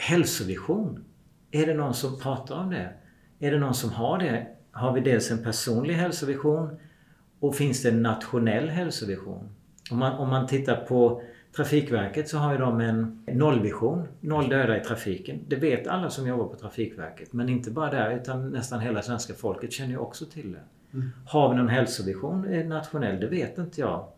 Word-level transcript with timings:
hälsovision. 0.00 1.04
Är 1.50 1.66
det 1.66 1.74
någon 1.74 1.94
som 1.94 2.20
pratar 2.20 2.56
om 2.56 2.70
det? 2.70 2.92
Är 3.38 3.50
det 3.50 3.58
någon 3.58 3.74
som 3.74 3.90
har 3.90 4.18
det? 4.18 4.46
Har 4.72 4.92
vi 4.92 5.00
dels 5.00 5.30
en 5.30 5.44
personlig 5.44 5.94
hälsovision 5.94 6.78
och 7.40 7.54
finns 7.54 7.82
det 7.82 7.88
en 7.88 8.02
nationell 8.02 8.68
hälsovision? 8.68 9.48
Om 9.90 9.98
man, 9.98 10.12
om 10.12 10.28
man 10.28 10.46
tittar 10.46 10.76
på 10.76 11.22
Trafikverket 11.56 12.28
så 12.28 12.38
har 12.38 12.52
ju 12.52 12.58
de 12.58 12.80
en 12.80 13.24
nollvision. 13.26 14.08
Noll 14.20 14.48
döda 14.48 14.80
i 14.80 14.84
trafiken. 14.84 15.40
Det 15.48 15.56
vet 15.56 15.86
alla 15.86 16.10
som 16.10 16.26
jobbar 16.26 16.44
på 16.44 16.56
Trafikverket. 16.56 17.32
Men 17.32 17.48
inte 17.48 17.70
bara 17.70 17.90
där 17.90 18.16
utan 18.16 18.50
nästan 18.50 18.80
hela 18.80 19.02
svenska 19.02 19.34
folket 19.34 19.72
känner 19.72 19.90
ju 19.90 19.98
också 19.98 20.24
till 20.24 20.52
det. 20.52 20.62
Mm. 20.94 21.10
Har 21.26 21.50
vi 21.50 21.56
någon 21.56 21.68
hälsovision 21.68 22.68
nationell? 22.68 23.20
Det 23.20 23.26
vet 23.26 23.58
inte 23.58 23.80
jag. 23.80 24.08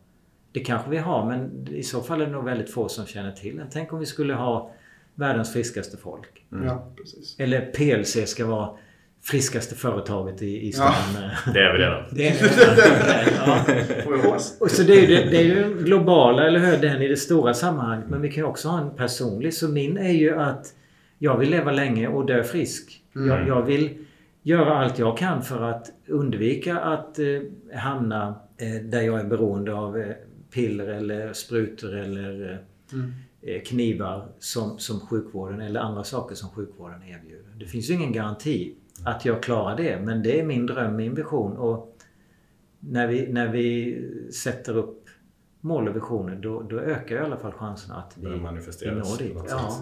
Det 0.52 0.60
kanske 0.60 0.90
vi 0.90 0.98
har 0.98 1.26
men 1.26 1.68
i 1.70 1.82
så 1.82 2.00
fall 2.00 2.20
är 2.20 2.26
det 2.26 2.32
nog 2.32 2.44
väldigt 2.44 2.70
få 2.70 2.88
som 2.88 3.06
känner 3.06 3.32
till 3.32 3.56
den. 3.56 3.66
Tänk 3.70 3.92
om 3.92 3.98
vi 3.98 4.06
skulle 4.06 4.34
ha 4.34 4.70
världens 5.14 5.52
friskaste 5.52 5.96
folk. 5.96 6.44
Mm. 6.52 6.66
Ja, 6.66 6.92
Eller 7.38 7.60
PLC 7.60 8.30
ska 8.30 8.46
vara 8.46 8.70
friskaste 9.22 9.74
företaget 9.74 10.42
i, 10.42 10.68
i 10.68 10.72
stan. 10.72 10.92
Ja, 11.14 11.52
det 11.52 11.60
är 11.60 11.72
vi 11.72 11.78
redan. 11.78 12.04
Det 12.10 12.28
är, 12.28 12.36
ja. 14.06 14.38
och, 14.60 14.70
så 14.70 14.82
det 14.82 14.92
är, 14.92 15.00
ju, 15.00 15.30
det 15.30 15.36
är 15.36 15.44
ju 15.44 15.84
globala, 15.84 16.46
eller 16.46 16.58
hur? 16.58 16.76
Den 16.76 17.02
i 17.02 17.08
det 17.08 17.16
stora 17.16 17.54
sammanhanget. 17.54 18.08
Men 18.08 18.22
vi 18.22 18.32
kan 18.32 18.44
också 18.44 18.68
ha 18.68 18.80
en 18.80 18.96
personlig. 18.96 19.54
Så 19.54 19.68
min 19.68 19.96
är 19.96 20.12
ju 20.12 20.38
att 20.38 20.66
jag 21.18 21.38
vill 21.38 21.50
leva 21.50 21.72
länge 21.72 22.08
och 22.08 22.26
dö 22.26 22.44
frisk. 22.44 23.02
Mm. 23.16 23.28
Jag, 23.28 23.48
jag, 23.48 23.62
vill 23.62 23.90
göra 24.42 24.78
allt 24.78 24.98
jag 24.98 25.18
kan 25.18 25.42
för 25.42 25.62
att 25.62 25.90
undvika 26.08 26.78
att 26.80 27.18
eh, 27.18 27.26
hamna 27.78 28.34
eh, 28.56 28.82
där 28.82 29.02
jag 29.02 29.20
är 29.20 29.24
beroende 29.24 29.74
av 29.74 29.98
eh, 29.98 30.14
piller 30.54 30.86
eller 30.86 31.32
sprutor 31.32 31.96
eller 31.96 32.50
eh, 32.50 32.56
mm. 32.98 33.12
Eh, 33.44 33.62
knivar 33.62 34.28
som, 34.38 34.78
som 34.78 35.00
sjukvården 35.00 35.60
eller 35.60 35.80
andra 35.80 36.04
saker 36.04 36.34
som 36.34 36.50
sjukvården 36.50 37.02
erbjuder. 37.02 37.50
Det 37.58 37.66
finns 37.66 37.90
ju 37.90 37.94
ingen 37.94 38.12
garanti 38.12 38.74
att 39.04 39.24
jag 39.24 39.42
klarar 39.42 39.76
det. 39.76 40.00
Men 40.00 40.22
det 40.22 40.40
är 40.40 40.44
min 40.44 40.66
dröm, 40.66 40.96
min 40.96 41.14
vision. 41.14 41.56
Och 41.56 41.98
när 42.80 43.06
vi, 43.06 43.32
när 43.32 43.48
vi 43.48 43.98
sätter 44.32 44.76
upp 44.76 45.01
mål 45.64 45.88
och 45.88 45.96
visioner 45.96 46.36
då, 46.42 46.62
då 46.62 46.80
ökar 46.80 47.16
i 47.16 47.18
alla 47.18 47.36
fall 47.36 47.52
chanserna 47.52 47.94
att 47.94 48.16
vi, 48.16 48.26
vi 48.26 48.36
når 48.90 49.18
dit. 49.18 49.36
Ja. 49.48 49.78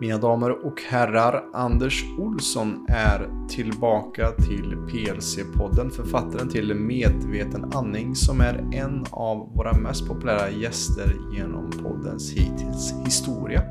Mina 0.00 0.18
damer 0.18 0.66
och 0.66 0.80
herrar, 0.88 1.44
Anders 1.52 2.04
Olsson 2.18 2.86
är 2.88 3.48
tillbaka 3.48 4.30
till 4.30 4.76
PLC-podden. 4.76 5.90
Författaren 5.90 6.48
till 6.48 6.74
Medveten 6.74 7.72
andning 7.74 8.14
som 8.14 8.40
är 8.40 8.74
en 8.74 9.04
av 9.10 9.56
våra 9.56 9.72
mest 9.72 10.08
populära 10.08 10.50
gäster 10.50 11.16
genom 11.32 11.70
poddens 11.70 12.32
hittills 12.32 12.94
historia. 13.04 13.62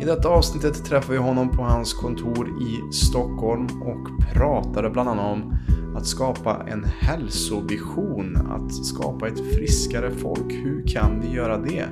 I 0.00 0.04
detta 0.04 0.28
avsnittet 0.28 0.84
träffade 0.84 1.18
vi 1.18 1.24
honom 1.24 1.56
på 1.56 1.62
hans 1.62 1.94
kontor 1.94 2.48
i 2.62 2.92
Stockholm 2.92 3.66
och 3.82 4.32
pratade 4.32 4.90
bland 4.90 5.08
annat 5.08 5.32
om 5.32 5.56
att 5.96 6.06
skapa 6.06 6.66
en 6.68 6.84
hälsovision, 6.84 8.36
att 8.36 8.74
skapa 8.74 9.28
ett 9.28 9.54
friskare 9.54 10.10
folk. 10.10 10.52
Hur 10.52 10.86
kan 10.86 11.20
vi 11.20 11.28
göra 11.28 11.58
det? 11.58 11.86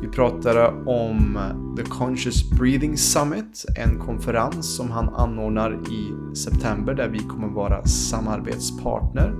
Vi 0.00 0.08
pratade 0.08 0.68
om 0.86 1.38
The 1.76 1.82
Conscious 1.82 2.50
Breathing 2.50 2.96
Summit, 2.96 3.64
en 3.76 3.98
konferens 3.98 4.76
som 4.76 4.90
han 4.90 5.08
anordnar 5.08 5.72
i 5.72 6.34
september 6.36 6.94
där 6.94 7.08
vi 7.08 7.18
kommer 7.18 7.48
vara 7.48 7.84
samarbetspartner. 7.84 9.34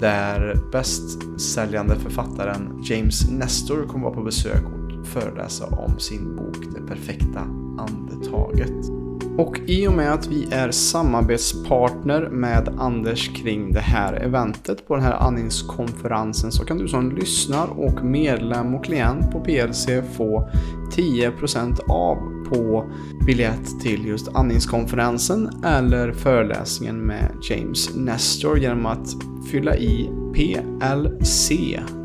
Där 0.00 0.58
bästsäljande 0.72 1.96
författaren 1.96 2.82
James 2.84 3.30
Nestor 3.30 3.86
kommer 3.86 4.04
vara 4.04 4.14
på 4.14 4.22
besök 4.22 4.64
och 4.64 5.06
föreläsa 5.06 5.66
om 5.66 5.98
sin 5.98 6.36
bok 6.36 6.58
Det 6.74 6.86
perfekta 6.86 7.40
andetaget. 7.78 9.03
Och 9.38 9.60
i 9.66 9.88
och 9.88 9.92
med 9.92 10.12
att 10.12 10.26
vi 10.26 10.48
är 10.52 10.70
samarbetspartner 10.70 12.28
med 12.28 12.68
Anders 12.78 13.30
kring 13.42 13.72
det 13.72 13.80
här 13.80 14.12
eventet 14.12 14.88
på 14.88 14.94
den 14.94 15.04
här 15.04 15.12
andningskonferensen 15.12 16.52
så 16.52 16.64
kan 16.64 16.78
du 16.78 16.88
som 16.88 17.16
lyssnar 17.16 17.66
och 17.66 18.04
medlem 18.04 18.74
och 18.74 18.84
klient 18.84 19.30
på 19.32 19.40
PLC 19.40 19.86
få 20.16 20.50
10% 20.96 21.80
av 21.88 22.16
på 22.48 22.90
biljett 23.26 23.80
till 23.80 24.06
just 24.06 24.28
andningskonferensen 24.28 25.50
eller 25.64 26.12
föreläsningen 26.12 26.96
med 26.96 27.30
James 27.42 27.94
Nestor 27.94 28.58
genom 28.58 28.86
att 28.86 29.08
fylla 29.50 29.76
i 29.76 30.10
PLC 30.34 31.50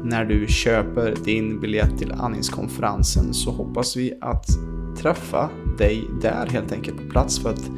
när 0.04 0.26
du 0.26 0.48
köper 0.48 1.16
din 1.26 1.60
biljett 1.60 1.98
till 1.98 2.12
andningskonferensen 2.12 3.34
så 3.34 3.52
hoppas 3.52 3.98
vi 3.98 4.14
att 4.22 4.46
träffa 4.98 5.50
dig 5.78 6.10
där 6.22 6.48
helt 6.52 6.72
enkelt 6.72 6.98
på 6.98 7.10
plats 7.10 7.40
för 7.40 7.50
att 7.50 7.70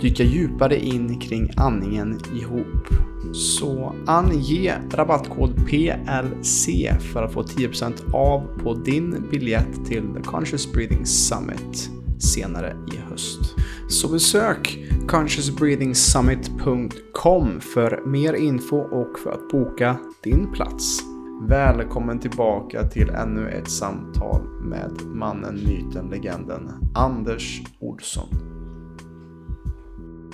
dyka 0.00 0.24
djupare 0.24 0.78
in 0.78 1.20
kring 1.20 1.50
andningen 1.56 2.20
ihop. 2.34 2.88
Så 3.32 3.94
ange 4.06 4.74
rabattkod 4.90 5.66
PLC 5.66 6.68
för 7.12 7.22
att 7.22 7.32
få 7.32 7.42
10% 7.42 7.92
av 8.12 8.58
på 8.62 8.74
din 8.74 9.26
biljett 9.30 9.86
till 9.86 10.02
The 10.14 10.22
Conscious 10.22 10.72
Breathing 10.72 11.06
Summit 11.06 11.90
senare 12.18 12.76
i 12.94 12.96
höst. 12.96 13.40
Så 13.88 14.08
besök 14.08 14.78
consciousbreathingsummit.com 15.08 17.60
för 17.60 18.02
mer 18.06 18.34
info 18.34 18.76
och 18.76 19.18
för 19.18 19.30
att 19.30 19.48
boka 19.48 19.96
din 20.22 20.52
plats. 20.52 21.13
Välkommen 21.48 22.20
tillbaka 22.20 22.82
till 22.82 23.10
ännu 23.10 23.48
ett 23.48 23.70
samtal 23.70 24.42
med 24.60 24.90
mannen, 25.04 25.54
myten, 25.54 26.10
legenden 26.10 26.70
Anders 26.94 27.60
Olsson. 27.80 28.28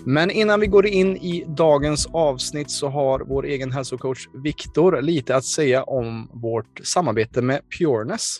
Men 0.06 0.30
innan 0.30 0.60
vi 0.60 0.66
går 0.66 0.86
in 0.86 1.16
i 1.16 1.44
dagens 1.48 2.06
avsnitt 2.12 2.70
så 2.70 2.88
har 2.88 3.20
vår 3.20 3.44
egen 3.44 3.72
hälsocoach 3.72 4.28
Viktor 4.44 5.02
lite 5.02 5.36
att 5.36 5.44
säga 5.44 5.82
om 5.82 6.30
vårt 6.32 6.80
samarbete 6.82 7.42
med 7.42 7.60
Pureness. 7.78 8.38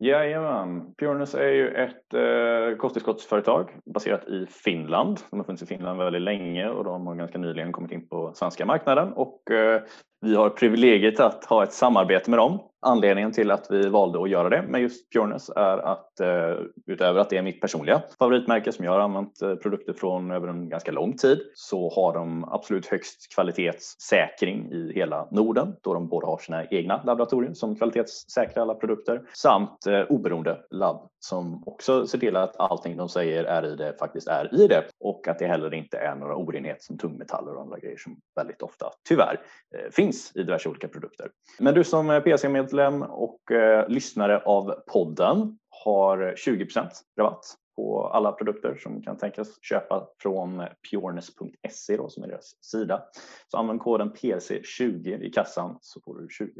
Jajamän. 0.00 0.94
Pureness 0.98 1.34
är 1.34 1.48
ju 1.48 1.68
ett 1.68 2.07
eh, 2.14 2.76
kosttillskottsföretag 2.76 3.70
baserat 3.94 4.28
i 4.28 4.46
Finland. 4.46 5.20
De 5.30 5.38
har 5.38 5.44
funnits 5.44 5.62
i 5.62 5.66
Finland 5.66 5.98
väldigt 5.98 6.22
länge 6.22 6.68
och 6.68 6.84
de 6.84 7.06
har 7.06 7.14
ganska 7.14 7.38
nyligen 7.38 7.72
kommit 7.72 7.92
in 7.92 8.08
på 8.08 8.32
svenska 8.34 8.66
marknaden 8.66 9.12
och 9.12 9.50
eh, 9.50 9.82
vi 10.20 10.34
har 10.34 10.50
privilegiet 10.50 11.20
att 11.20 11.44
ha 11.44 11.62
ett 11.62 11.72
samarbete 11.72 12.30
med 12.30 12.38
dem. 12.38 12.58
Anledningen 12.80 13.32
till 13.32 13.50
att 13.50 13.66
vi 13.70 13.88
valde 13.88 14.22
att 14.22 14.30
göra 14.30 14.48
det 14.48 14.62
med 14.62 14.80
just 14.80 15.12
Pureness 15.12 15.50
är 15.56 15.78
att 15.78 16.20
eh, 16.20 16.56
utöver 16.86 17.20
att 17.20 17.30
det 17.30 17.36
är 17.36 17.42
mitt 17.42 17.60
personliga 17.60 18.02
favoritmärke 18.18 18.72
som 18.72 18.84
jag 18.84 18.92
har 18.92 19.00
använt 19.00 19.42
eh, 19.42 19.54
produkter 19.54 19.92
från 19.92 20.30
över 20.30 20.48
en 20.48 20.68
ganska 20.68 20.92
lång 20.92 21.16
tid 21.16 21.40
så 21.54 21.90
har 21.94 22.14
de 22.14 22.44
absolut 22.44 22.86
högst 22.86 23.34
kvalitetssäkring 23.34 24.72
i 24.72 24.92
hela 24.94 25.28
Norden 25.30 25.74
då 25.82 25.94
de 25.94 26.08
både 26.08 26.26
har 26.26 26.38
sina 26.38 26.64
egna 26.64 27.02
laboratorier 27.04 27.54
som 27.54 27.76
kvalitetssäkrar 27.76 28.62
alla 28.62 28.74
produkter 28.74 29.22
samt 29.34 29.86
eh, 29.86 30.00
oberoende 30.00 30.58
labb 30.70 31.08
som 31.28 31.62
också 31.66 32.06
ser 32.06 32.18
till 32.18 32.36
att 32.36 32.56
allting 32.56 32.96
de 32.96 33.08
säger 33.08 33.44
är 33.44 33.66
i 33.66 33.76
det 33.76 33.98
faktiskt 33.98 34.28
är 34.28 34.54
i 34.54 34.66
det 34.66 34.84
och 35.00 35.28
att 35.28 35.38
det 35.38 35.46
heller 35.46 35.74
inte 35.74 35.98
är 35.98 36.14
några 36.14 36.36
orenheter 36.36 36.82
som 36.82 36.98
tungmetaller 36.98 37.54
och 37.54 37.62
andra 37.62 37.78
grejer 37.78 37.96
som 37.96 38.20
väldigt 38.36 38.62
ofta 38.62 38.90
tyvärr 39.08 39.40
eh, 39.76 39.90
finns 39.90 40.32
i 40.34 40.38
diverse 40.38 40.68
olika 40.68 40.88
produkter. 40.88 41.30
Men 41.58 41.74
du 41.74 41.84
som 41.84 42.20
PC-medlem 42.24 43.02
och 43.02 43.50
eh, 43.52 43.88
lyssnare 43.88 44.38
av 44.38 44.74
podden 44.92 45.58
har 45.84 46.34
20% 46.36 46.88
rabatt 47.18 47.44
på 47.76 48.06
alla 48.06 48.32
produkter 48.32 48.76
som 48.82 49.02
kan 49.02 49.16
tänkas 49.18 49.48
köpa 49.62 50.08
från 50.22 50.64
pureness.se 50.90 51.98
som 52.08 52.22
är 52.22 52.28
deras 52.28 52.64
sida. 52.64 53.02
Så 53.50 53.56
använd 53.56 53.80
koden 53.80 54.12
PC20 54.12 55.22
i 55.22 55.30
kassan 55.30 55.78
så 55.80 56.00
får 56.00 56.18
du 56.18 56.26
20% 56.26 56.52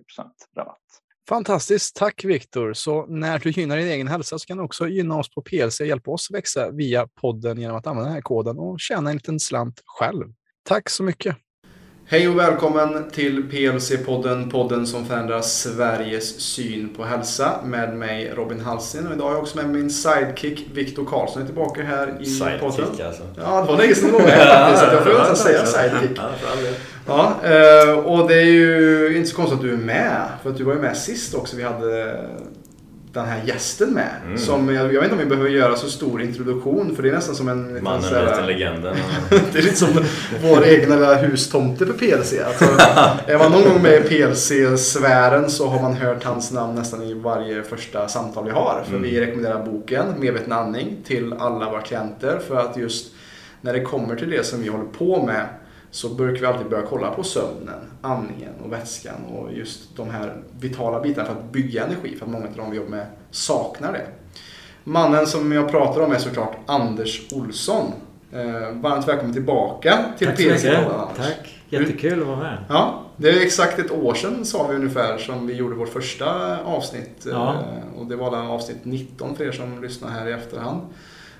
rabatt. 0.56 1.07
Fantastiskt, 1.28 1.96
tack 1.96 2.24
Viktor. 2.24 2.72
Så 2.72 3.06
när 3.06 3.38
du 3.38 3.50
gynnar 3.50 3.76
din 3.76 3.88
egen 3.88 4.08
hälsa 4.08 4.38
så 4.38 4.46
kan 4.46 4.56
du 4.56 4.62
också 4.64 4.88
gynna 4.88 5.16
oss 5.16 5.30
på 5.30 5.42
PLC 5.42 5.80
och 5.80 5.86
hjälpa 5.86 6.10
oss 6.10 6.30
växa 6.30 6.70
via 6.70 7.06
podden 7.06 7.60
genom 7.60 7.76
att 7.76 7.86
använda 7.86 8.08
den 8.08 8.14
här 8.14 8.22
koden 8.22 8.58
och 8.58 8.80
tjäna 8.80 9.10
en 9.10 9.16
liten 9.16 9.40
slant 9.40 9.82
själv. 9.86 10.24
Tack 10.62 10.90
så 10.90 11.02
mycket. 11.02 11.36
Hej 12.10 12.28
och 12.28 12.38
välkommen 12.38 13.10
till 13.10 13.42
PLC-podden, 13.42 14.50
podden 14.50 14.86
som 14.86 15.06
förändrar 15.06 15.40
Sveriges 15.40 16.40
syn 16.40 16.94
på 16.96 17.04
hälsa 17.04 17.60
med 17.64 17.96
mig 17.96 18.32
Robin 18.36 18.60
Halsin 18.60 19.06
och 19.06 19.14
idag 19.14 19.24
har 19.24 19.32
jag 19.32 19.40
också 19.40 19.56
med 19.56 19.68
min 19.68 19.90
sidekick 19.90 20.66
Viktor 20.74 21.04
Karlsson 21.04 21.42
är 21.42 21.46
tillbaka 21.46 21.82
här 21.82 22.16
i 22.20 22.26
sidekick, 22.26 22.60
podden. 22.60 22.76
Sidekick 22.76 23.00
alltså? 23.00 23.22
Ja, 23.36 23.60
det 23.60 23.72
var 23.72 23.78
länge 23.78 23.94
sedan 23.94 24.12
det 24.12 24.18
var 24.18 24.20
här 24.20 24.70
faktiskt. 24.70 24.92
Jag 24.92 25.02
får 25.02 25.18
nästan 25.18 25.36
säga 25.36 25.66
sidekick. 25.66 26.18
Ja, 27.06 27.34
eh, 27.44 27.98
och 27.98 28.28
det 28.28 28.34
är 28.34 28.44
ju 28.44 29.16
inte 29.16 29.28
så 29.28 29.36
konstigt 29.36 29.56
att 29.58 29.64
du 29.64 29.72
är 29.72 29.76
med. 29.76 30.22
För 30.42 30.50
att 30.50 30.56
du 30.56 30.64
var 30.64 30.74
ju 30.74 30.80
med 30.80 30.96
sist 30.96 31.34
också. 31.34 31.56
Vi 31.56 31.62
hade 31.62 32.20
den 33.12 33.24
här 33.24 33.42
gästen 33.44 33.94
med. 33.94 34.10
Mm. 34.24 34.38
Som, 34.38 34.74
jag, 34.74 34.94
jag, 34.94 35.00
vet 35.00 35.02
inte 35.02 35.12
om 35.12 35.18
vi 35.18 35.26
behöver 35.26 35.50
göra 35.50 35.76
så 35.76 35.88
stor 35.88 36.22
introduktion 36.22 36.96
för 36.96 37.02
det 37.02 37.08
är 37.08 37.12
nästan 37.12 37.34
som 37.34 37.48
en... 37.48 37.82
Mannen, 37.82 38.24
myten, 38.24 38.46
legenden. 38.46 38.96
det 39.52 39.58
är 39.58 39.62
lite 39.62 39.76
som 39.76 40.04
vår 40.42 40.64
egna 40.64 40.94
lilla 40.94 41.14
hustomte 41.14 41.86
för 41.86 41.92
PLC. 41.92 42.34
Alltså, 42.46 42.64
är 43.26 43.38
man 43.38 43.52
någon 43.52 43.64
gång 43.64 43.82
med 43.82 43.94
i 43.94 44.08
PLC-sfären 44.08 45.50
så 45.50 45.68
har 45.68 45.82
man 45.82 45.94
hört 45.94 46.24
hans 46.24 46.52
namn 46.52 46.74
nästan 46.74 47.02
i 47.02 47.14
varje 47.14 47.62
första 47.62 48.08
samtal 48.08 48.44
vi 48.44 48.50
har. 48.50 48.82
För 48.84 48.96
mm. 48.96 49.02
vi 49.02 49.20
rekommenderar 49.20 49.64
boken 49.64 50.06
Medveten 50.18 50.52
andning 50.52 50.96
till 51.06 51.32
alla 51.32 51.70
våra 51.70 51.80
klienter 51.80 52.38
för 52.48 52.56
att 52.56 52.76
just 52.76 53.12
när 53.60 53.72
det 53.72 53.80
kommer 53.80 54.16
till 54.16 54.30
det 54.30 54.46
som 54.46 54.62
vi 54.62 54.68
håller 54.68 54.84
på 54.84 55.22
med 55.22 55.46
så 55.90 56.08
brukar 56.08 56.40
vi 56.40 56.46
alltid 56.46 56.68
börja 56.68 56.86
kolla 56.86 57.10
på 57.10 57.22
sömnen, 57.22 57.78
andningen 58.00 58.52
och 58.64 58.72
vätskan 58.72 59.24
och 59.24 59.52
just 59.52 59.96
de 59.96 60.10
här 60.10 60.36
vitala 60.60 61.00
bitarna 61.00 61.26
för 61.26 61.34
att 61.34 61.52
bygga 61.52 61.84
energi. 61.84 62.16
För 62.16 62.26
att 62.26 62.32
många 62.32 62.46
av 62.46 62.56
de 62.56 62.70
vi 62.70 62.76
jobbar 62.76 62.90
med 62.90 63.06
saknar 63.30 63.92
det. 63.92 64.06
Mannen 64.84 65.26
som 65.26 65.52
jag 65.52 65.70
pratar 65.70 66.00
om 66.00 66.12
är 66.12 66.18
såklart 66.18 66.56
Anders 66.66 67.32
Olsson. 67.32 67.92
Eh, 68.32 68.72
varmt 68.72 69.08
välkommen 69.08 69.34
tillbaka 69.34 70.04
till 70.18 70.26
Tack 70.26 70.36
så 70.40 70.42
mycket. 70.42 70.88
Tack. 71.16 71.54
Jättekul 71.68 72.20
att 72.20 72.26
vara 72.26 72.36
med. 72.36 72.58
Ja, 72.68 73.02
det 73.16 73.30
är 73.30 73.40
exakt 73.42 73.78
ett 73.78 73.90
år 73.90 74.14
sedan 74.14 74.44
sa 74.44 74.66
vi 74.66 74.76
ungefär 74.76 75.18
som 75.18 75.46
vi 75.46 75.54
gjorde 75.54 75.74
vårt 75.74 75.88
första 75.88 76.58
avsnitt. 76.62 77.26
Ja. 77.30 77.54
Eh, 77.54 78.00
och 78.00 78.06
det 78.06 78.16
var 78.16 78.36
avsnitt 78.36 78.84
19 78.84 79.36
för 79.36 79.44
er 79.44 79.52
som 79.52 79.82
lyssnar 79.82 80.10
här 80.10 80.28
i 80.28 80.32
efterhand. 80.32 80.80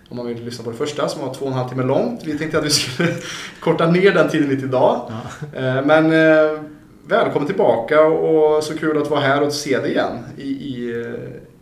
Om 0.08 0.16
man 0.16 0.26
vill 0.26 0.44
lyssna 0.44 0.64
på 0.64 0.70
det 0.70 0.76
första 0.76 1.08
som 1.08 1.22
var 1.22 1.34
två 1.34 1.44
och 1.44 1.50
en 1.50 1.56
halv 1.58 1.69
timme 1.69 1.82
långt. 1.82 2.20
Vi 2.25 2.38
tänkte 2.38 2.58
att 2.58 2.64
vi 2.64 2.70
skulle 2.70 3.14
korta 3.60 3.90
ner 3.90 4.12
den 4.12 4.28
tiden 4.28 4.49
lite 4.49 4.64
idag. 4.64 5.12
Ja. 5.55 5.58
Eh, 5.58 5.84
men 5.84 6.05
eh, 6.12 6.60
välkommen 7.06 7.46
tillbaka 7.46 8.06
och 8.06 8.64
så 8.64 8.78
kul 8.78 9.02
att 9.02 9.10
vara 9.10 9.20
här 9.20 9.43
och 9.43 9.52
se 9.52 9.78
dig 9.78 9.90
igen 9.90 10.19
i, 10.37 10.49
i, 10.49 11.05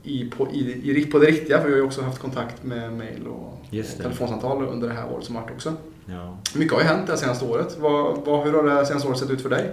i, 0.03 0.31
på, 0.31 0.49
i, 0.53 1.07
på 1.13 1.19
det 1.19 1.27
riktiga. 1.27 1.59
För 1.59 1.67
vi 1.67 1.73
har 1.73 1.79
ju 1.79 1.85
också 1.85 2.03
haft 2.03 2.19
kontakt 2.19 2.65
med 2.65 2.93
mail 2.93 3.27
och 3.27 3.65
telefonsamtal 4.03 4.67
under 4.67 4.89
det 4.89 4.95
här 4.95 5.13
året 5.13 5.25
som 5.25 5.35
varit 5.35 5.51
också. 5.51 5.73
Ja. 6.07 6.39
Mycket 6.55 6.73
har 6.73 6.81
ju 6.81 6.87
hänt 6.87 7.07
det 7.07 7.17
senaste 7.17 7.45
året. 7.45 7.77
Vad, 7.81 8.25
vad, 8.25 8.45
hur 8.45 8.53
har 8.53 8.63
det 8.63 8.87
senaste 8.87 9.09
året 9.09 9.19
sett 9.19 9.31
ut 9.31 9.43
för 9.43 9.51
dig? 9.51 9.73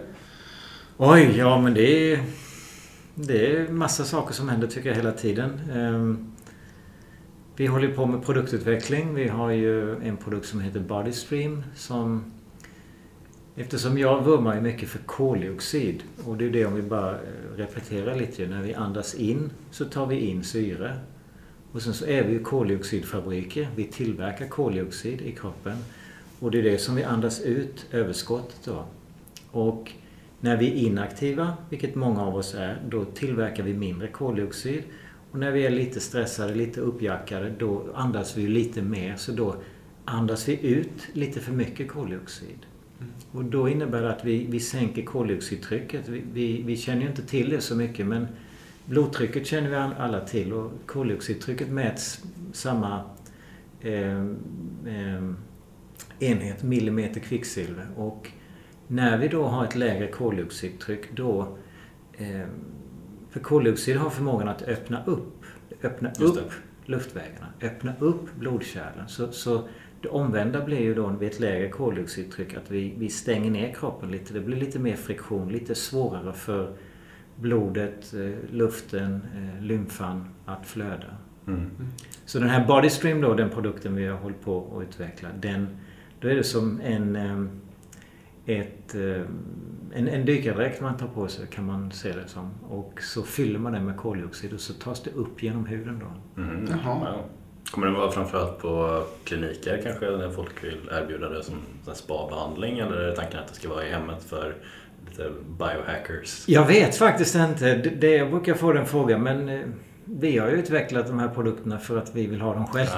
Oj, 0.97 1.37
ja 1.37 1.61
men 1.61 1.73
det 1.73 2.13
är, 2.13 2.23
det 3.15 3.55
är 3.55 3.67
massa 3.67 4.03
saker 4.03 4.33
som 4.33 4.49
händer 4.49 4.67
tycker 4.67 4.89
jag 4.89 4.95
hela 4.95 5.11
tiden. 5.11 5.61
Vi 7.55 7.67
håller 7.67 7.93
på 7.93 8.05
med 8.05 8.25
produktutveckling. 8.25 9.13
Vi 9.13 9.27
har 9.27 9.51
ju 9.51 9.95
en 9.95 10.17
produkt 10.17 10.45
som 10.45 10.59
heter 10.59 10.79
Bodystream 10.79 11.63
som 11.75 12.31
Eftersom 13.55 13.97
jag 13.97 14.23
vurmar 14.23 14.61
mycket 14.61 14.89
för 14.89 14.99
koldioxid 14.99 16.03
och 16.25 16.37
det 16.37 16.45
är 16.45 16.49
det 16.49 16.65
om 16.65 16.75
vi 16.75 16.81
bara 16.81 17.11
eh, 17.11 17.57
repeterar 17.57 18.15
lite. 18.15 18.47
När 18.47 18.61
vi 18.61 18.73
andas 18.73 19.15
in 19.15 19.49
så 19.71 19.85
tar 19.85 20.05
vi 20.05 20.19
in 20.19 20.43
syre. 20.43 20.99
Och 21.71 21.81
sen 21.81 21.93
så 21.93 22.05
är 22.05 22.23
vi 22.23 22.39
koldioxidfabriker. 22.39 23.67
Vi 23.75 23.83
tillverkar 23.83 24.47
koldioxid 24.47 25.21
i 25.21 25.31
kroppen. 25.31 25.77
Och 26.39 26.51
det 26.51 26.59
är 26.59 26.63
det 26.63 26.77
som 26.77 26.95
vi 26.95 27.03
andas 27.03 27.41
ut, 27.41 27.85
överskottet 27.91 28.59
då. 28.65 28.85
Och 29.51 29.91
när 30.39 30.57
vi 30.57 30.67
är 30.67 30.75
inaktiva, 30.75 31.53
vilket 31.69 31.95
många 31.95 32.21
av 32.21 32.35
oss 32.35 32.55
är, 32.55 32.81
då 32.89 33.05
tillverkar 33.05 33.63
vi 33.63 33.73
mindre 33.73 34.07
koldioxid. 34.07 34.83
Och 35.33 35.39
när 35.39 35.51
vi 35.51 35.65
är 35.65 35.69
lite 35.69 35.99
stressade, 35.99 36.55
lite 36.55 36.81
uppjackade, 36.81 37.53
då 37.59 37.83
andas 37.95 38.37
vi 38.37 38.47
lite 38.47 38.81
mer. 38.81 39.15
Så 39.15 39.31
då 39.31 39.55
andas 40.05 40.49
vi 40.49 40.67
ut 40.67 41.07
lite 41.13 41.39
för 41.39 41.51
mycket 41.51 41.87
koldioxid. 41.91 42.65
Mm. 42.99 43.11
Och 43.31 43.45
då 43.45 43.69
innebär 43.69 44.01
det 44.01 44.09
att 44.09 44.25
vi, 44.25 44.47
vi 44.49 44.59
sänker 44.59 45.03
koldioxidtrycket. 45.03 46.07
Vi, 46.09 46.23
vi, 46.33 46.61
vi, 46.61 46.77
känner 46.77 47.01
ju 47.01 47.07
inte 47.07 47.21
till 47.21 47.49
det 47.49 47.61
så 47.61 47.75
mycket 47.75 48.05
men 48.05 48.27
blodtrycket 48.85 49.47
känner 49.47 49.69
vi 49.69 49.75
alla 49.75 50.19
till 50.19 50.53
och 50.53 50.71
koldioxidtrycket 50.85 51.69
mäts 51.69 52.23
samma 52.51 53.03
eh, 53.81 54.23
eh, 54.85 55.31
enhet, 56.19 56.63
millimeter 56.63 57.19
kvicksilver. 57.19 57.87
Och 57.95 58.31
när 58.87 59.17
vi 59.17 59.27
då 59.27 59.43
har 59.43 59.65
ett 59.65 59.75
lägre 59.75 60.07
koldioxidtryck 60.07 61.15
då 61.15 61.57
eh, 62.13 62.47
för 63.33 63.39
koldioxid 63.39 63.97
har 63.97 64.09
förmågan 64.09 64.47
att 64.47 64.61
öppna 64.61 65.03
upp, 65.05 65.45
öppna 65.83 66.11
upp 66.19 66.51
luftvägarna, 66.85 67.47
öppna 67.61 67.93
upp 67.99 68.35
blodkärlen. 68.35 69.07
Så, 69.07 69.31
så 69.31 69.67
det 70.01 70.07
omvända 70.07 70.65
blir 70.65 70.79
ju 70.79 70.93
då 70.93 71.07
vid 71.07 71.29
ett 71.29 71.39
lägre 71.39 71.69
koldioxidtryck 71.69 72.53
att 72.53 72.71
vi, 72.71 72.93
vi 72.97 73.09
stänger 73.09 73.51
ner 73.51 73.73
kroppen 73.73 74.11
lite. 74.11 74.33
Det 74.33 74.39
blir 74.39 74.57
lite 74.57 74.79
mer 74.79 74.95
friktion, 74.95 75.49
lite 75.49 75.75
svårare 75.75 76.33
för 76.33 76.73
blodet, 77.35 78.13
eh, 78.13 78.51
luften, 78.51 79.21
eh, 79.35 79.63
lymfan 79.63 80.25
att 80.45 80.65
flöda. 80.65 81.17
Mm. 81.47 81.69
Så 82.25 82.39
den 82.39 82.49
här 82.49 82.67
Bodystream 82.67 83.21
då, 83.21 83.33
den 83.33 83.49
produkten 83.49 83.95
vi 83.95 84.07
har 84.07 84.17
hållit 84.17 84.41
på 84.41 84.77
att 84.77 84.83
utveckla, 84.83 85.29
den, 85.39 85.67
då 86.19 86.27
är 86.27 86.35
det 86.35 86.43
som 86.43 86.81
en 86.81 87.15
eh, 87.15 87.45
ett, 88.45 88.95
eh, 88.95 89.21
en, 89.93 90.07
en 90.07 90.25
dykardräkt 90.25 90.81
man 90.81 90.97
tar 90.97 91.07
på 91.07 91.27
sig 91.27 91.47
kan 91.47 91.65
man 91.65 91.91
se 91.91 92.11
det 92.11 92.27
som. 92.27 92.51
Och 92.69 93.01
så 93.01 93.23
fyller 93.23 93.59
man 93.59 93.73
den 93.73 93.85
med 93.85 93.97
koldioxid 93.97 94.53
och 94.53 94.59
så 94.59 94.73
tas 94.73 95.03
det 95.03 95.11
upp 95.11 95.43
genom 95.43 95.65
huden 95.65 95.99
då. 95.99 96.41
Mm. 96.41 96.67
Jaha. 96.71 97.15
Kommer 97.71 97.87
det 97.87 97.93
vara 97.93 98.11
framförallt 98.11 98.59
på 98.59 99.03
kliniker 99.23 99.81
kanske 99.83 100.05
när 100.05 100.29
folk 100.29 100.63
vill 100.63 100.89
erbjuda 100.91 101.29
det 101.29 101.43
som 101.43 101.55
spa-behandling 101.93 102.79
eller 102.79 102.97
är 102.97 103.15
tanken 103.15 103.39
att 103.39 103.47
det 103.47 103.53
ska 103.53 103.69
vara 103.69 103.85
i 103.85 103.89
hemmet 103.89 104.23
för 104.23 104.55
lite 105.09 105.31
biohackers? 105.59 106.43
Jag 106.47 106.67
vet 106.67 106.95
faktiskt 106.95 107.35
inte. 107.35 107.75
Det, 107.75 107.89
det, 107.89 108.15
jag 108.15 108.29
brukar 108.29 108.53
få 108.53 108.73
den 108.73 108.85
frågan 108.85 109.23
men 109.23 109.49
eh, 109.49 109.65
vi 110.05 110.37
har 110.37 110.47
ju 110.47 110.53
utvecklat 110.53 111.07
de 111.07 111.19
här 111.19 111.29
produkterna 111.29 111.79
för 111.79 111.97
att 111.97 112.15
vi 112.15 112.27
vill 112.27 112.41
ha 112.41 112.53
dem 112.53 112.67
själva. 112.67 112.93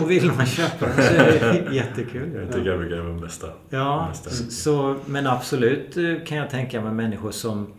Och 0.00 0.10
vill 0.10 0.32
man 0.32 0.46
köpa 0.46 0.86
dem 0.86 0.94
så 0.94 1.14
är 1.14 1.40
det 1.40 1.74
jättekul. 1.74 2.34
Jag 2.34 2.52
tycker 2.52 2.70
jag 2.70 2.78
brukar 2.78 2.96
vara 2.96 3.08
den 3.08 3.20
bästa. 3.20 3.46
Ja, 3.70 4.06
bästa. 4.10 4.30
Så, 4.30 4.96
men 5.06 5.26
absolut 5.26 5.96
eh, 5.96 6.14
kan 6.26 6.38
jag 6.38 6.50
tänka 6.50 6.80
mig 6.80 6.92
människor 6.92 7.30
som 7.30 7.72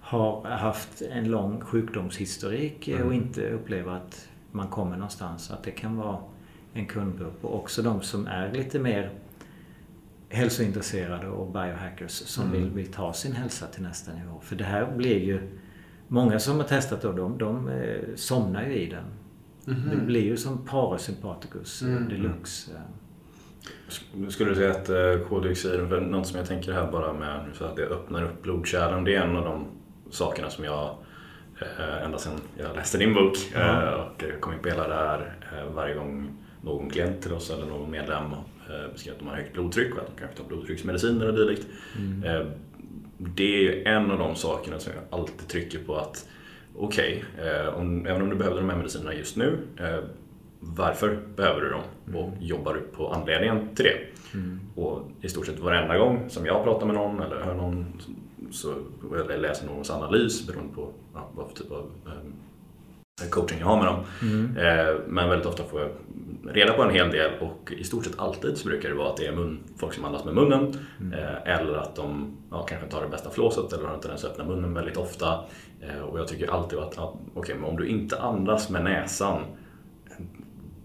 har 0.00 0.44
haft 0.44 1.02
en 1.12 1.30
lång 1.30 1.60
sjukdomshistorik 1.60 2.88
mm. 2.88 3.06
och 3.06 3.14
inte 3.14 3.50
upplever 3.50 3.92
att 3.92 4.28
man 4.52 4.68
kommer 4.68 4.96
någonstans. 4.96 5.50
Att 5.50 5.62
det 5.62 5.70
kan 5.70 5.96
vara 5.96 6.18
en 6.72 6.86
kundgrupp 6.86 7.44
och 7.44 7.54
också 7.58 7.82
de 7.82 8.02
som 8.02 8.26
är 8.26 8.52
lite 8.52 8.78
mer 8.78 9.10
hälsointresserade 10.28 11.28
och 11.28 11.52
biohackers 11.52 12.10
som 12.10 12.44
mm. 12.44 12.62
vill, 12.62 12.70
vill 12.70 12.92
ta 12.92 13.12
sin 13.12 13.32
hälsa 13.32 13.66
till 13.66 13.82
nästa 13.82 14.12
nivå. 14.12 14.40
För 14.42 14.56
det 14.56 14.64
här 14.64 14.96
blir 14.96 15.18
ju 15.18 15.40
Många 16.14 16.38
som 16.38 16.56
har 16.56 16.64
testat 16.64 17.02
då, 17.02 17.12
de, 17.12 17.38
de 17.38 17.68
eh, 17.68 18.14
somnar 18.16 18.62
ju 18.62 18.74
i 18.74 18.86
den. 18.86 19.04
Mm 19.66 19.80
-hmm. 19.80 19.90
Det 19.90 20.06
blir 20.06 20.24
ju 20.24 20.36
som 20.36 20.66
parasympaticus 20.66 21.82
eh, 21.82 21.88
mm. 21.88 22.08
deluxe. 22.08 22.70
Eh. 22.72 24.28
Skulle 24.28 24.50
du 24.50 24.56
säga 24.56 24.70
att 24.70 25.28
koldioxid, 25.28 25.88
för 25.88 26.00
något 26.00 26.26
som 26.26 26.38
jag 26.38 26.48
tänker 26.48 26.72
här 26.72 26.92
bara 26.92 27.12
med 27.12 27.40
att 27.60 27.76
det 27.76 27.86
öppnar 27.86 28.22
upp 28.22 28.42
blodkärlen, 28.42 29.04
det 29.04 29.14
är 29.14 29.22
en 29.22 29.36
av 29.36 29.44
de 29.44 29.66
sakerna 30.10 30.50
som 30.50 30.64
jag 30.64 30.96
ända 32.04 32.18
sedan 32.18 32.40
jag 32.58 32.76
läste 32.76 32.98
din 32.98 33.14
bok 33.14 33.36
mm. 33.54 33.94
och 33.94 34.40
kom 34.40 34.52
in 34.52 34.58
på 34.58 34.68
hela 34.68 34.88
det 34.88 34.94
här 34.94 35.34
varje 35.74 35.94
gång 35.94 36.28
någon 36.62 36.90
klient 36.90 37.22
till 37.22 37.32
oss 37.32 37.50
eller 37.50 37.66
någon 37.66 37.90
medlem 37.90 38.24
beskriver 38.92 39.16
att 39.16 39.22
de 39.22 39.28
har 39.28 39.36
högt 39.36 39.52
blodtryck 39.52 39.94
och 39.94 40.00
att 40.00 40.06
de 40.06 40.20
kanske 40.20 40.36
tar 40.36 40.48
blodtrycksmediciner 40.48 41.28
och 41.28 41.34
dylikt. 41.34 41.66
Mm 41.98 42.52
det 43.34 43.56
är 43.56 43.62
ju 43.62 43.84
en 43.84 44.10
av 44.10 44.18
de 44.18 44.36
sakerna 44.36 44.78
som 44.78 44.92
jag 44.92 45.20
alltid 45.20 45.48
trycker 45.48 45.78
på 45.78 45.96
att 45.96 46.28
okej, 46.76 47.24
okay, 47.34 47.48
eh, 47.48 48.10
även 48.10 48.22
om 48.22 48.30
du 48.30 48.36
behöver 48.36 48.56
de 48.56 48.70
här 48.70 48.76
medicinerna 48.76 49.14
just 49.14 49.36
nu, 49.36 49.58
eh, 49.76 50.04
varför 50.60 51.18
behöver 51.36 51.60
du 51.60 51.70
dem? 51.70 51.82
Mm. 52.08 52.20
Och 52.20 52.32
jobbar 52.40 52.74
du 52.74 52.80
på 52.80 53.08
anledningen 53.08 53.74
till 53.74 53.84
det? 53.84 53.98
Mm. 54.38 54.60
Och 54.74 55.10
i 55.20 55.28
stort 55.28 55.46
sett 55.46 55.58
varenda 55.58 55.98
gång 55.98 56.24
som 56.28 56.46
jag 56.46 56.64
pratar 56.64 56.86
med 56.86 56.94
någon 56.94 57.22
eller 57.22 57.40
hör 57.40 57.54
någon 57.54 57.86
så, 58.50 58.74
eller 59.14 59.38
läser 59.38 59.66
någons 59.66 59.90
analys 59.90 60.46
beroende 60.46 60.74
på 60.74 60.92
ja, 61.14 61.28
vad 61.34 61.48
för 61.48 61.54
typ 61.54 61.72
av 61.72 61.90
eh, 62.06 62.12
coaching 63.30 63.58
jag 63.58 63.66
har 63.66 63.76
med 63.76 63.86
dem. 63.86 64.04
Mm. 64.22 64.56
Eh, 64.56 64.94
men 65.06 65.28
väldigt 65.28 65.46
ofta 65.46 65.64
får 65.64 65.80
jag 65.80 65.90
reda 66.54 66.72
på 66.72 66.82
en 66.82 66.90
hel 66.90 67.10
del 67.10 67.30
och 67.40 67.72
i 67.72 67.84
stort 67.84 68.04
sett 68.04 68.18
alltid 68.18 68.58
så 68.58 68.68
brukar 68.68 68.88
det 68.88 68.94
vara 68.94 69.10
att 69.10 69.16
det 69.16 69.26
är 69.26 69.32
mun, 69.32 69.58
folk 69.76 69.94
som 69.94 70.04
andas 70.04 70.24
med 70.24 70.34
munnen 70.34 70.78
mm. 71.00 71.12
Eh, 71.12 71.58
eller 71.58 71.74
att 71.74 71.96
de 71.96 72.36
ja, 72.50 72.62
kanske 72.62 72.88
tar 72.88 73.02
det 73.02 73.08
bästa 73.08 73.30
flåset 73.30 73.72
eller 73.72 73.84
har 73.86 73.94
inte 73.94 74.08
ens 74.08 74.24
öppnat 74.24 74.46
munnen 74.46 74.74
väldigt 74.74 74.96
ofta. 74.96 75.44
Eh, 75.80 76.00
och 76.00 76.18
jag 76.18 76.28
tycker 76.28 76.50
alltid 76.50 76.78
att, 76.78 76.98
att 76.98 77.14
okay, 77.34 77.54
men 77.54 77.64
om 77.64 77.76
du 77.76 77.86
inte 77.86 78.20
andas 78.20 78.70
med 78.70 78.84
näsan 78.84 79.42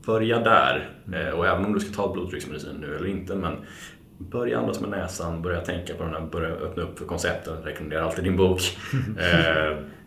Börja 0.06 0.40
där. 0.40 0.90
Mm. 1.08 1.38
Och 1.38 1.48
även 1.48 1.66
om 1.66 1.74
du 1.74 1.80
ska 1.80 1.94
ta 1.94 2.14
blodtrycksmedicin 2.14 2.76
nu 2.76 2.96
eller 2.96 3.08
inte 3.08 3.36
men 3.36 3.56
Börja 4.18 4.60
andas 4.60 4.82
med 4.82 4.90
näsan, 4.90 5.42
börja 5.42 5.62
tänka 5.62 5.94
på 5.94 6.04
den 6.04 6.14
här, 6.14 6.22
börja 6.22 6.50
öppna 6.50 6.84
upp 6.84 7.00
för 7.00 7.06
koncepten. 7.06 7.64
Rekommenderar 7.64 8.02
alltid 8.02 8.24
din 8.24 8.38
bok. 8.38 8.62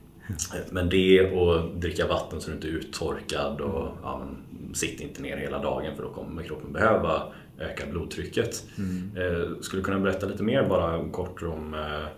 Men 0.70 0.88
det 0.88 1.30
och 1.30 1.76
dricka 1.76 2.06
vatten 2.06 2.40
så 2.40 2.50
du 2.50 2.54
inte 2.54 2.68
är 2.68 2.70
uttorkad 2.70 3.60
och 3.60 3.88
ja, 4.02 4.18
men, 4.24 4.74
sitt 4.74 5.00
inte 5.00 5.22
ner 5.22 5.36
hela 5.36 5.58
dagen 5.58 5.96
för 5.96 6.02
då 6.02 6.10
kommer 6.10 6.42
kroppen 6.42 6.72
behöva 6.72 7.22
öka 7.58 7.84
blodtrycket. 7.90 8.64
Mm. 8.78 9.10
Eh, 9.16 9.60
skulle 9.60 9.80
du 9.82 9.84
kunna 9.84 9.98
berätta 9.98 10.26
lite 10.26 10.42
mer 10.42 10.68
bara 10.68 11.08
kort 11.08 11.42
om 11.42 11.74
eh, 11.74 12.08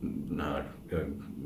den 0.00 0.40
här 0.40 0.64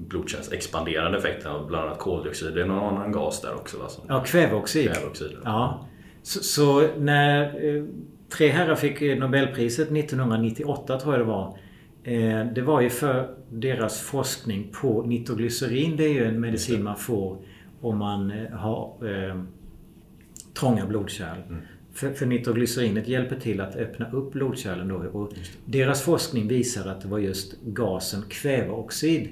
blodkärlsexpanderande 0.09 1.19
effekten 1.19 1.53
av 1.53 1.67
bland 1.67 1.87
annat 1.87 1.99
koldioxid. 1.99 2.55
Det 2.55 2.63
är 2.63 2.67
någon 2.67 2.97
annan 2.97 3.13
gas 3.13 3.41
där 3.41 3.55
också 3.55 3.79
va? 3.79 3.89
Som 3.89 4.05
Ja, 4.09 4.25
kväveoxid. 4.25 4.93
kväveoxid. 4.93 5.37
Ja. 5.45 5.87
Så, 6.23 6.43
så 6.43 6.89
när 6.99 7.45
eh, 7.67 7.85
tre 8.29 8.49
herrar 8.49 8.75
fick 8.75 9.03
eh, 9.03 9.19
Nobelpriset 9.19 9.91
1998 9.93 11.01
tror 11.01 11.15
jag 11.15 11.21
det 11.21 11.31
var. 11.31 11.59
Eh, 12.05 12.47
det 12.55 12.63
var 12.63 12.81
ju 12.81 12.91
för 12.91 13.35
deras 13.51 14.01
forskning 14.01 14.73
på 14.81 15.03
nitroglycerin. 15.03 15.97
Det 15.97 16.05
är 16.05 16.13
ju 16.13 16.25
en 16.25 16.41
medicin 16.41 16.83
man 16.83 16.97
får 16.97 17.39
om 17.81 17.99
man 17.99 18.31
eh, 18.31 18.51
har 18.51 18.97
eh, 19.09 19.43
trånga 20.55 20.87
blodkärl. 20.87 21.39
För, 21.93 22.13
för 22.13 22.27
nitroglycerinet 22.27 23.09
hjälper 23.09 23.37
till 23.37 23.61
att 23.61 23.77
öppna 23.77 24.11
upp 24.11 24.33
blodkärlen 24.33 24.89
då. 24.89 24.97
Och 24.97 25.33
deras 25.65 26.03
forskning 26.03 26.49
visar 26.49 26.89
att 26.89 27.01
det 27.01 27.09
var 27.09 27.19
just 27.19 27.55
gasen 27.63 28.23
kväveoxid 28.29 29.29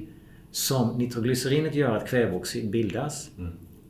som 0.50 0.98
nitroglycerinet 0.98 1.74
gör 1.74 1.96
att 1.96 2.08
kväveoxid 2.08 2.70
bildas. 2.70 3.30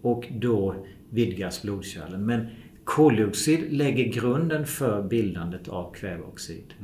Och 0.02 0.24
då 0.30 0.74
vidgas 1.10 1.62
blodkärlen. 1.62 2.26
Men 2.26 2.46
koldioxid 2.88 3.72
lägger 3.72 4.04
grunden 4.04 4.66
för 4.66 5.02
bildandet 5.02 5.68
av 5.68 5.92
kväveoxid. 5.92 6.74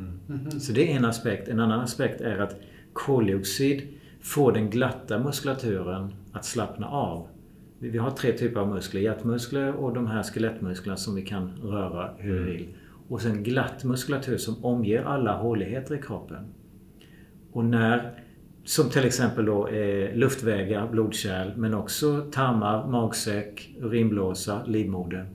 Så 0.61 0.73
det 0.73 0.93
är 0.93 0.97
en 0.97 1.05
aspekt. 1.05 1.49
En 1.49 1.61
annan 1.61 1.81
aspekt 1.81 2.21
är 2.21 2.39
att 2.39 2.61
koldioxid 2.93 3.83
får 4.21 4.53
den 4.53 4.71
glatta 4.71 5.19
muskulaturen 5.19 6.15
att 6.33 6.45
slappna 6.45 6.89
av. 6.89 7.29
Vi 7.79 7.89
vi 7.89 7.99
har 7.99 8.11
tre 8.11 8.33
typer 8.33 8.61
av 8.61 8.69
muskler. 8.69 9.01
Hjärtmuskler 9.01 9.73
och 9.73 9.95
de 9.95 10.07
här 10.07 10.23
skelettmusklerna 10.23 10.97
som 10.97 11.15
vi 11.15 11.23
kan 11.23 11.57
röra 11.63 12.11
hur 12.19 12.45
vi 12.45 12.53
vill. 12.53 12.69
Och 13.09 13.21
sen 13.21 13.43
glatt 13.43 13.85
muskulatur 13.85 14.37
som 14.37 14.65
omger 14.65 15.03
alla 15.05 15.37
håligheter 15.37 15.95
i 15.95 16.03
kroppen. 16.03 16.45
Och 17.53 17.65
när, 17.65 18.19
som 18.65 18.91
till 18.91 19.05
exempel 19.05 19.45
då 19.45 19.69
eh, 19.69 20.17
luftvägar, 20.17 20.89
blodkärl, 20.89 21.57
men 21.57 21.75
också 21.75 22.31
tarmar, 22.33 22.87
magsäck, 22.87 23.75
urinblåsa, 23.81 24.65
livmoder. 24.67 25.29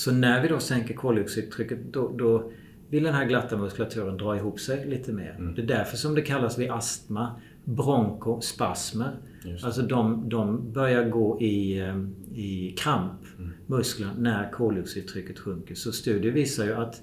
Så 0.00 0.12
när 0.12 0.42
vi 0.42 0.48
då 0.48 0.58
sänker 0.58 0.94
koldioxidtrycket 0.94 1.78
då, 1.92 2.12
då 2.16 2.50
vill 2.88 3.02
den 3.02 3.14
här 3.14 3.24
glatta 3.24 3.56
muskulaturen 3.56 4.16
dra 4.16 4.36
ihop 4.36 4.60
sig 4.60 4.86
lite 4.86 5.12
mer. 5.12 5.52
Det 5.56 5.62
är 5.62 5.66
därför 5.66 5.96
som 5.96 6.14
det 6.14 6.22
kallas 6.22 6.58
vid 6.58 6.70
astma 6.70 7.40
bronkospasmer. 7.64 9.16
Alltså 9.62 9.82
de, 9.82 10.28
de 10.28 10.72
börjar 10.72 11.08
gå 11.08 11.40
i, 11.40 11.80
eh, 11.80 12.04
i 12.34 12.74
kramp, 12.78 13.20
musklerna, 13.66 14.12
när 14.18 14.50
koldioxidtrycket 14.50 15.38
sjunker. 15.38 15.74
Så 15.74 15.92
studier 15.92 16.32
visar 16.32 16.64
ju 16.64 16.74
att 16.74 17.02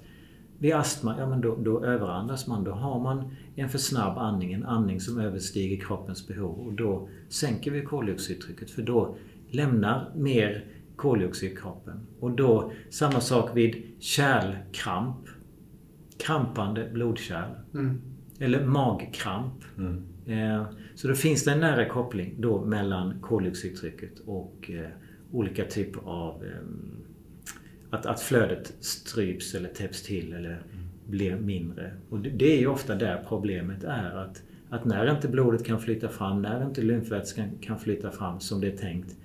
vid 0.59 0.73
astma, 0.73 1.15
ja 1.19 1.29
men 1.29 1.41
då, 1.41 1.55
då 1.55 1.85
överandas 1.85 2.47
man. 2.47 2.63
Då 2.63 2.71
har 2.71 2.99
man 2.99 3.35
en 3.55 3.69
för 3.69 3.77
snabb 3.77 4.17
andning, 4.17 4.53
en 4.53 4.65
andning 4.65 4.99
som 4.99 5.19
överstiger 5.19 5.85
kroppens 5.85 6.27
behov. 6.27 6.67
Och 6.67 6.73
då 6.73 7.09
sänker 7.29 7.71
vi 7.71 7.81
koldioxidtrycket 7.81 8.71
för 8.71 8.81
då 8.81 9.15
lämnar 9.49 10.11
mer 10.15 10.65
koldioxid 10.97 11.57
kroppen. 11.59 11.99
Och 12.19 12.31
då 12.31 12.71
samma 12.89 13.19
sak 13.21 13.57
vid 13.57 13.83
kärlkramp. 13.99 15.17
Krampande 16.17 16.89
blodkärl. 16.93 17.49
Eller 18.39 18.65
magkramp. 18.65 19.53
Eh, 20.25 20.65
Så 20.95 21.07
då 21.07 21.15
finns 21.15 21.43
det 21.43 21.51
en 21.51 21.59
nära 21.59 21.85
koppling 21.89 22.35
då 22.37 22.65
mellan 22.65 23.19
koldioxidtrycket 23.21 24.19
och 24.25 24.71
eh, 24.71 24.89
olika 25.31 25.65
typer 25.65 26.01
av 26.05 26.43
eh, 26.45 26.51
att, 27.89 28.05
att 28.05 28.19
flödet 28.21 28.73
stryps 28.79 29.55
eller 29.55 29.69
täpps 29.69 30.03
till 30.03 30.33
eller 30.33 30.61
blir 31.07 31.35
mindre. 31.35 31.91
Och 32.09 32.19
det, 32.19 32.29
det 32.29 32.53
är 32.55 32.59
ju 32.59 32.67
ofta 32.67 32.95
där 32.95 33.25
problemet 33.27 33.83
är. 33.83 34.15
Att, 34.15 34.43
att 34.69 34.85
när 34.85 35.11
inte 35.11 35.27
blodet 35.27 35.65
kan 35.65 35.79
flytta 35.79 36.09
fram, 36.09 36.41
när 36.41 36.65
inte 36.65 36.81
lymfvätskan 36.81 37.49
kan 37.61 37.79
flytta 37.79 38.11
fram 38.11 38.39
som 38.39 38.61
det 38.61 38.67
är 38.67 38.77
tänkt. 38.77 39.15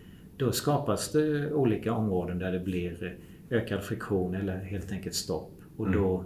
Då 0.42 0.52
skapas 0.52 1.12
det 1.12 1.52
olika 1.52 1.92
områden 1.92 2.38
där 2.38 2.52
det 2.52 2.60
blir 2.60 3.16
ökad 3.50 3.82
friktion 3.82 4.34
eller 4.34 4.56
helt 4.58 4.92
enkelt 4.92 5.14
stopp. 5.14 5.52
Och 5.76 5.90
då 5.90 6.24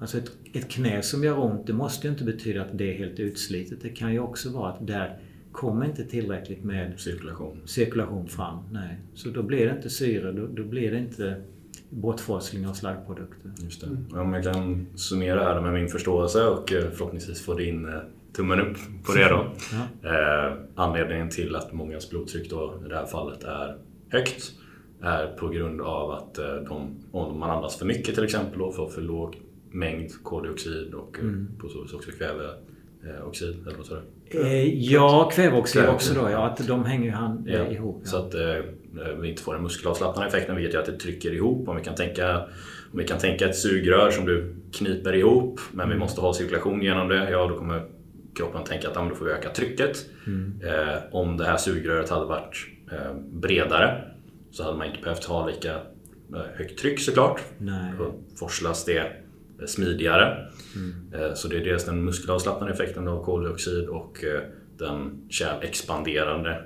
Alltså 0.00 0.18
ett, 0.18 0.32
ett 0.52 0.68
knä 0.68 1.02
som 1.02 1.24
gör 1.24 1.38
ont, 1.38 1.66
det 1.66 1.72
måste 1.72 2.06
ju 2.06 2.12
inte 2.12 2.24
betyda 2.24 2.62
att 2.62 2.78
det 2.78 2.94
är 2.94 2.98
helt 2.98 3.20
utslitet. 3.20 3.78
Det 3.82 3.88
kan 3.88 4.12
ju 4.12 4.18
också 4.18 4.50
vara 4.50 4.72
att 4.72 4.86
där 4.86 5.18
kommer 5.52 5.86
inte 5.86 6.04
tillräckligt 6.04 6.64
med 6.64 7.00
Cirkulation. 7.00 7.60
cirkulation 7.64 8.28
fram. 8.28 8.58
Nej. 8.72 8.98
Så 9.14 9.30
då 9.30 9.42
blir 9.42 9.66
det 9.66 9.76
inte 9.76 9.90
syre, 9.90 10.32
då, 10.32 10.46
då 10.46 10.64
blir 10.64 10.90
det 10.90 10.98
inte 10.98 11.42
bortforsling 11.90 12.66
av 12.66 12.72
slaggprodukter. 12.72 13.50
Just 13.64 13.80
det. 13.80 14.18
Om 14.20 14.34
jag 14.34 14.44
kan 14.44 14.86
summera 14.94 15.44
här 15.44 15.60
med 15.60 15.72
min 15.72 15.88
förståelse 15.88 16.46
och 16.46 16.72
eh, 16.72 16.90
förhoppningsvis 16.90 17.40
få 17.40 17.54
din 17.54 17.88
tummen 18.36 18.60
upp 18.60 18.76
på 19.06 19.12
det 19.12 19.28
då. 19.28 19.46
Ja. 20.02 20.10
Eh, 20.10 20.52
anledningen 20.74 21.30
till 21.30 21.56
att 21.56 21.72
mångas 21.72 22.10
blodtryck 22.10 22.50
då 22.50 22.80
i 22.86 22.88
det 22.88 22.94
här 22.94 23.06
fallet 23.06 23.44
är 23.44 23.76
högt 24.08 24.52
är 25.02 25.26
på 25.26 25.48
grund 25.48 25.80
av 25.80 26.10
att 26.10 26.38
eh, 26.38 26.54
de, 26.54 27.04
om 27.12 27.38
man 27.38 27.50
andas 27.50 27.78
för 27.78 27.86
mycket 27.86 28.14
till 28.14 28.24
exempel 28.24 28.62
och 28.62 28.76
får 28.76 28.88
för 28.88 29.00
låg 29.02 29.36
mängd 29.70 30.10
koldioxid 30.22 30.94
och 30.94 31.18
eh, 31.18 31.58
på 31.58 31.68
så 31.68 31.82
vis 31.82 31.92
också 31.92 32.10
kväveoxid. 32.10 33.66
Eller 33.66 33.76
vad? 33.90 34.46
Eh, 34.46 34.74
ja, 34.74 35.30
kväveoxid 35.32 35.88
också 35.88 36.14
då. 36.14 36.30
Ja, 36.30 36.46
att 36.46 36.68
de 36.68 36.84
hänger 36.84 37.04
ju 37.04 37.10
hand, 37.10 37.48
Ja, 37.48 37.58
eh, 37.58 37.72
ihop. 37.72 38.00
Ja. 38.04 38.10
Så 38.10 38.16
att 38.16 38.34
eh, 38.34 39.20
vi 39.20 39.30
inte 39.30 39.42
får 39.42 39.54
den 39.54 39.62
muskelavslappnande 39.62 40.28
effekten 40.28 40.56
vilket 40.56 40.74
gör 40.74 40.80
att 40.80 40.86
det 40.86 40.98
trycker 40.98 41.34
ihop. 41.34 41.68
Om 41.68 41.76
vi 41.76 41.82
kan 41.82 41.94
tänka, 41.94 42.36
om 42.92 42.98
vi 42.98 43.04
kan 43.04 43.18
tänka 43.18 43.48
ett 43.48 43.56
sugrör 43.56 44.10
som 44.10 44.24
du 44.24 44.54
kniper 44.72 45.12
ihop 45.14 45.60
men 45.72 45.88
vi 45.88 45.96
måste 45.96 46.20
ha 46.20 46.34
cirkulation 46.34 46.82
genom 46.82 47.08
det. 47.08 47.30
Ja, 47.30 47.46
då 47.46 47.58
kommer 47.58 47.82
kroppen 48.36 48.64
tänka 48.64 48.88
att 48.88 48.94
men 48.94 49.08
då 49.08 49.14
får 49.14 49.24
vi 49.24 49.30
öka 49.32 49.50
trycket. 49.50 50.06
Eh, 50.64 50.98
om 51.10 51.36
det 51.36 51.44
här 51.44 51.56
sugröret 51.56 52.10
hade 52.10 52.26
varit 52.26 52.66
eh, 52.92 53.14
bredare 53.32 54.04
så 54.50 54.62
hade 54.64 54.76
man 54.78 54.86
inte 54.86 55.02
behövt 55.02 55.24
ha 55.24 55.46
lika 55.46 55.74
eh, 56.34 56.42
högt 56.54 56.78
tryck 56.78 57.00
såklart. 57.00 57.40
Nej. 57.58 57.92
Då 57.98 58.14
forslas 58.38 58.84
det 58.84 58.98
eh, 58.98 59.66
smidigare. 59.66 60.46
Eh, 61.14 61.34
Så 61.34 61.48
det 61.48 61.56
är 61.56 61.64
dels 61.64 61.84
den 61.84 62.04
muskelavslappnande 62.04 62.74
effekten 62.74 63.08
av 63.08 63.24
koldioxid 63.24 63.88
och 63.88 64.24
den 64.78 65.26
kärlexpanderande 65.30 66.62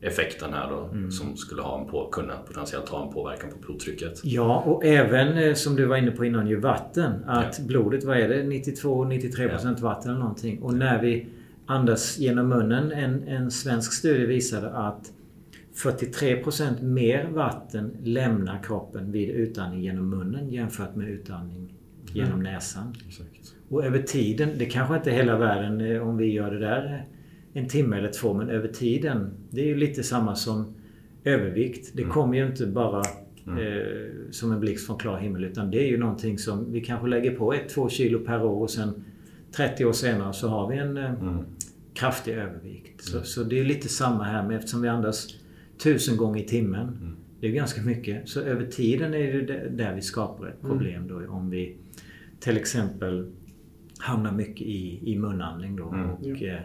effekten 0.00 0.52
här 0.52 0.70
då 0.70 1.10
som 1.10 1.36
skulle 1.36 1.62
ha 1.62 1.80
en 1.80 1.86
på, 1.86 2.08
kunna 2.08 2.36
potentiellt 2.36 2.88
ha 2.88 3.06
en 3.06 3.12
påverkan 3.12 3.50
på 3.50 3.58
blodtrycket. 3.58 4.20
Ja, 4.24 4.62
och 4.66 4.84
även 4.84 5.38
eh, 5.38 5.54
som 5.54 5.76
du 5.76 5.84
var 5.84 5.96
inne 5.96 6.10
på 6.10 6.24
innan 6.24 6.48
ju 6.48 6.56
vatten. 6.56 7.24
Att 7.26 7.60
blodet, 7.60 8.04
vad 8.04 8.18
är 8.18 8.28
det? 8.28 8.42
92-93% 8.42 9.80
vatten 9.80 10.10
eller 10.10 10.20
någonting. 10.20 10.62
Och 10.62 10.74
när 10.74 11.02
vi 11.02 11.26
andas 11.68 12.18
genom 12.18 12.48
munnen. 12.48 12.92
En, 12.92 13.28
en 13.28 13.50
svensk 13.50 13.92
studie 13.92 14.26
visade 14.26 14.70
att 14.70 15.12
43% 15.74 16.82
mer 16.82 17.28
vatten 17.28 17.96
lämnar 18.02 18.62
kroppen 18.62 19.12
vid 19.12 19.30
utandning 19.30 19.80
genom 19.80 20.10
munnen 20.10 20.48
jämfört 20.48 20.94
med 20.94 21.08
utandning 21.08 21.74
genom 22.12 22.42
näsan. 22.42 22.94
Exakt. 23.08 23.54
Och 23.68 23.84
över 23.84 24.02
tiden, 24.02 24.50
det 24.58 24.66
kanske 24.66 24.96
inte 24.96 25.10
är 25.10 25.14
hela 25.14 25.38
världen 25.38 25.80
eh, 25.80 26.08
om 26.08 26.16
vi 26.16 26.32
gör 26.32 26.50
det 26.50 26.58
där 26.58 27.06
en 27.58 27.68
timme 27.68 27.96
eller 27.98 28.12
två, 28.12 28.34
men 28.34 28.50
över 28.50 28.68
tiden. 28.68 29.30
Det 29.50 29.60
är 29.60 29.66
ju 29.66 29.76
lite 29.76 30.02
samma 30.02 30.34
som 30.34 30.74
övervikt. 31.24 31.90
Det 31.94 32.02
kommer 32.04 32.38
ju 32.38 32.46
inte 32.46 32.66
bara 32.66 33.02
eh, 33.46 34.06
som 34.30 34.52
en 34.52 34.60
blixt 34.60 34.86
från 34.86 34.98
klar 34.98 35.18
himmel 35.18 35.44
utan 35.44 35.70
det 35.70 35.82
är 35.84 35.88
ju 35.88 35.98
någonting 35.98 36.38
som 36.38 36.72
vi 36.72 36.80
kanske 36.80 37.06
lägger 37.08 37.30
på 37.34 37.54
1-2 37.54 37.88
kilo 37.88 38.18
per 38.18 38.44
år 38.44 38.62
och 38.62 38.70
sen 38.70 39.04
30 39.52 39.84
år 39.84 39.92
senare 39.92 40.32
så 40.32 40.48
har 40.48 40.68
vi 40.70 40.76
en 40.78 40.96
eh, 40.96 41.12
kraftig 41.94 42.32
övervikt. 42.32 43.04
Så, 43.04 43.20
så 43.22 43.42
det 43.44 43.60
är 43.60 43.64
lite 43.64 43.88
samma 43.88 44.24
här 44.24 44.48
med 44.48 44.56
eftersom 44.56 44.82
vi 44.82 44.88
andas 44.88 45.28
tusen 45.82 46.16
gånger 46.16 46.40
i 46.40 46.44
timmen. 46.44 47.16
Det 47.40 47.46
är 47.46 47.50
ganska 47.52 47.82
mycket. 47.82 48.28
Så 48.28 48.40
över 48.40 48.66
tiden 48.66 49.14
är 49.14 49.32
det 49.42 49.68
där- 49.68 49.94
vi 49.94 50.00
skapar 50.02 50.46
ett 50.46 50.60
problem 50.60 51.08
då 51.08 51.22
om 51.28 51.50
vi 51.50 51.76
till 52.40 52.56
exempel 52.56 53.26
hamnar 53.98 54.32
mycket 54.32 54.66
i, 54.66 55.00
i 55.12 55.18
munandning 55.18 55.76
då 55.76 55.84
och 55.84 56.42
eh, 56.42 56.60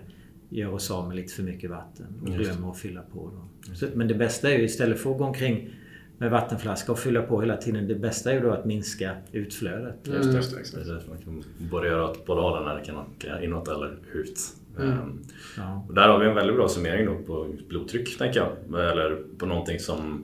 gör 0.53 0.73
oss 0.73 0.91
av 0.91 1.07
med 1.07 1.15
lite 1.15 1.33
för 1.33 1.43
mycket 1.43 1.69
vatten 1.69 2.05
och 2.21 2.29
Just 2.29 2.39
glömmer 2.51 2.71
att 2.71 2.77
fylla 2.77 3.01
på. 3.01 3.31
Då. 3.33 3.75
Så, 3.75 3.85
men 3.93 4.07
det 4.07 4.13
bästa 4.13 4.51
är 4.51 4.57
ju 4.57 4.63
istället 4.63 4.99
för 4.99 5.11
att 5.11 5.17
gå 5.17 5.23
omkring 5.23 5.69
med 6.17 6.31
vattenflaska 6.31 6.91
och 6.91 6.99
fylla 6.99 7.21
på 7.21 7.41
hela 7.41 7.57
tiden. 7.57 7.87
Det 7.87 7.95
bästa 7.95 8.31
är 8.31 8.35
ju 8.35 8.41
då 8.41 8.51
att 8.51 8.65
minska 8.65 9.11
utflödet. 9.31 9.95
Just 10.03 10.31
det, 10.31 10.37
exakt. 10.37 10.75
Det 10.75 10.81
är 10.81 10.93
därför 10.93 11.09
man 11.09 11.17
kan 11.17 11.43
både 11.71 11.87
göra 11.87 12.09
åt 12.09 12.25
båda 12.25 12.41
hållen 12.41 12.63
när 12.65 12.75
det 12.75 12.85
kan 12.85 12.95
åka 12.97 13.43
inåt 13.43 13.67
eller 13.67 13.97
ut. 14.13 14.39
Ehm, 14.79 15.19
Ja. 15.57 15.85
Och 15.87 15.93
där 15.93 16.07
har 16.07 16.19
vi 16.19 16.27
en 16.27 16.35
väldigt 16.35 16.55
bra 16.55 16.67
summering 16.67 17.05
då 17.05 17.15
på 17.15 17.47
blodtryck, 17.69 18.17
tänker 18.17 18.39
jag. 18.39 18.81
Eller 18.91 19.17
på 19.37 19.45
någonting 19.45 19.79
som 19.79 20.23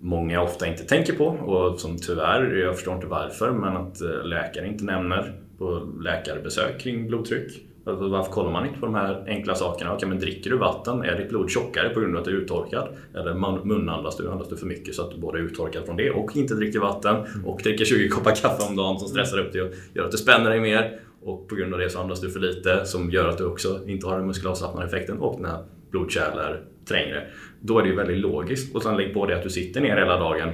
många 0.00 0.42
ofta 0.42 0.66
inte 0.66 0.84
tänker 0.84 1.12
på 1.12 1.26
och 1.26 1.80
som 1.80 1.96
tyvärr, 1.96 2.54
jag 2.56 2.74
förstår 2.74 2.94
inte 2.94 3.06
varför, 3.06 3.52
men 3.52 3.76
att 3.76 4.00
eh, 4.00 4.24
läkare 4.24 4.66
inte 4.68 4.84
nämner 4.84 5.40
på 5.58 5.92
läkarbesök 6.02 6.80
kring 6.80 7.06
blodtryck. 7.08 7.67
Varför 7.94 8.32
kollar 8.32 8.50
man 8.50 8.66
inte 8.66 8.80
på 8.80 8.86
de 8.86 8.94
här 8.94 9.24
enkla 9.26 9.54
sakerna? 9.54 9.94
Okej, 9.94 10.08
men 10.08 10.18
dricker 10.18 10.50
du 10.50 10.56
vatten? 10.56 11.02
Är 11.02 11.16
ditt 11.16 11.28
blod 11.28 11.50
tjockare 11.50 11.88
på 11.88 12.00
grund 12.00 12.14
av 12.14 12.20
att 12.20 12.24
du 12.24 12.36
är 12.36 12.40
uttorkad? 12.40 12.88
Eller 13.14 13.34
munandas 13.64 14.16
du? 14.16 14.30
Andas 14.30 14.48
du 14.48 14.56
för 14.56 14.66
mycket 14.66 14.94
så 14.94 15.02
att 15.02 15.10
du 15.10 15.18
både 15.18 15.38
är 15.38 15.42
uttorkad 15.42 15.86
från 15.86 15.96
det 15.96 16.10
och 16.10 16.36
inte 16.36 16.54
dricker 16.54 16.78
vatten 16.78 17.16
och 17.44 17.60
dricker 17.62 17.84
20 17.84 18.08
koppar 18.08 18.34
kaffe 18.34 18.68
om 18.68 18.76
dagen 18.76 18.98
som 18.98 19.08
stressar 19.08 19.38
upp 19.38 19.52
dig 19.52 19.62
och 19.62 19.70
gör 19.94 20.04
att 20.04 20.10
du 20.10 20.18
spänner 20.18 20.50
dig 20.50 20.60
mer? 20.60 21.00
och 21.22 21.48
på 21.48 21.54
grund 21.54 21.74
av 21.74 21.80
det 21.80 21.90
så 21.90 22.00
andas 22.00 22.20
du 22.20 22.30
för 22.30 22.40
lite 22.40 22.84
som 22.84 23.10
gör 23.10 23.28
att 23.28 23.38
du 23.38 23.44
också 23.44 23.80
inte 23.86 24.06
har 24.06 24.18
den 24.18 24.26
muskelavslappnande 24.26 24.86
effekten 24.86 25.18
och 25.18 25.36
dina 25.36 25.64
blodkärl 25.90 26.38
är 26.38 26.62
trängre. 26.88 27.26
Då 27.60 27.78
är 27.78 27.82
det 27.82 27.88
ju 27.88 27.94
väldigt 27.94 28.18
logiskt. 28.18 28.74
Och 28.74 28.82
sen 28.82 28.96
lägg 28.96 29.14
på 29.14 29.26
det 29.26 29.36
att 29.36 29.42
du 29.42 29.50
sitter 29.50 29.80
ner 29.80 29.96
hela 29.96 30.18
dagen. 30.18 30.48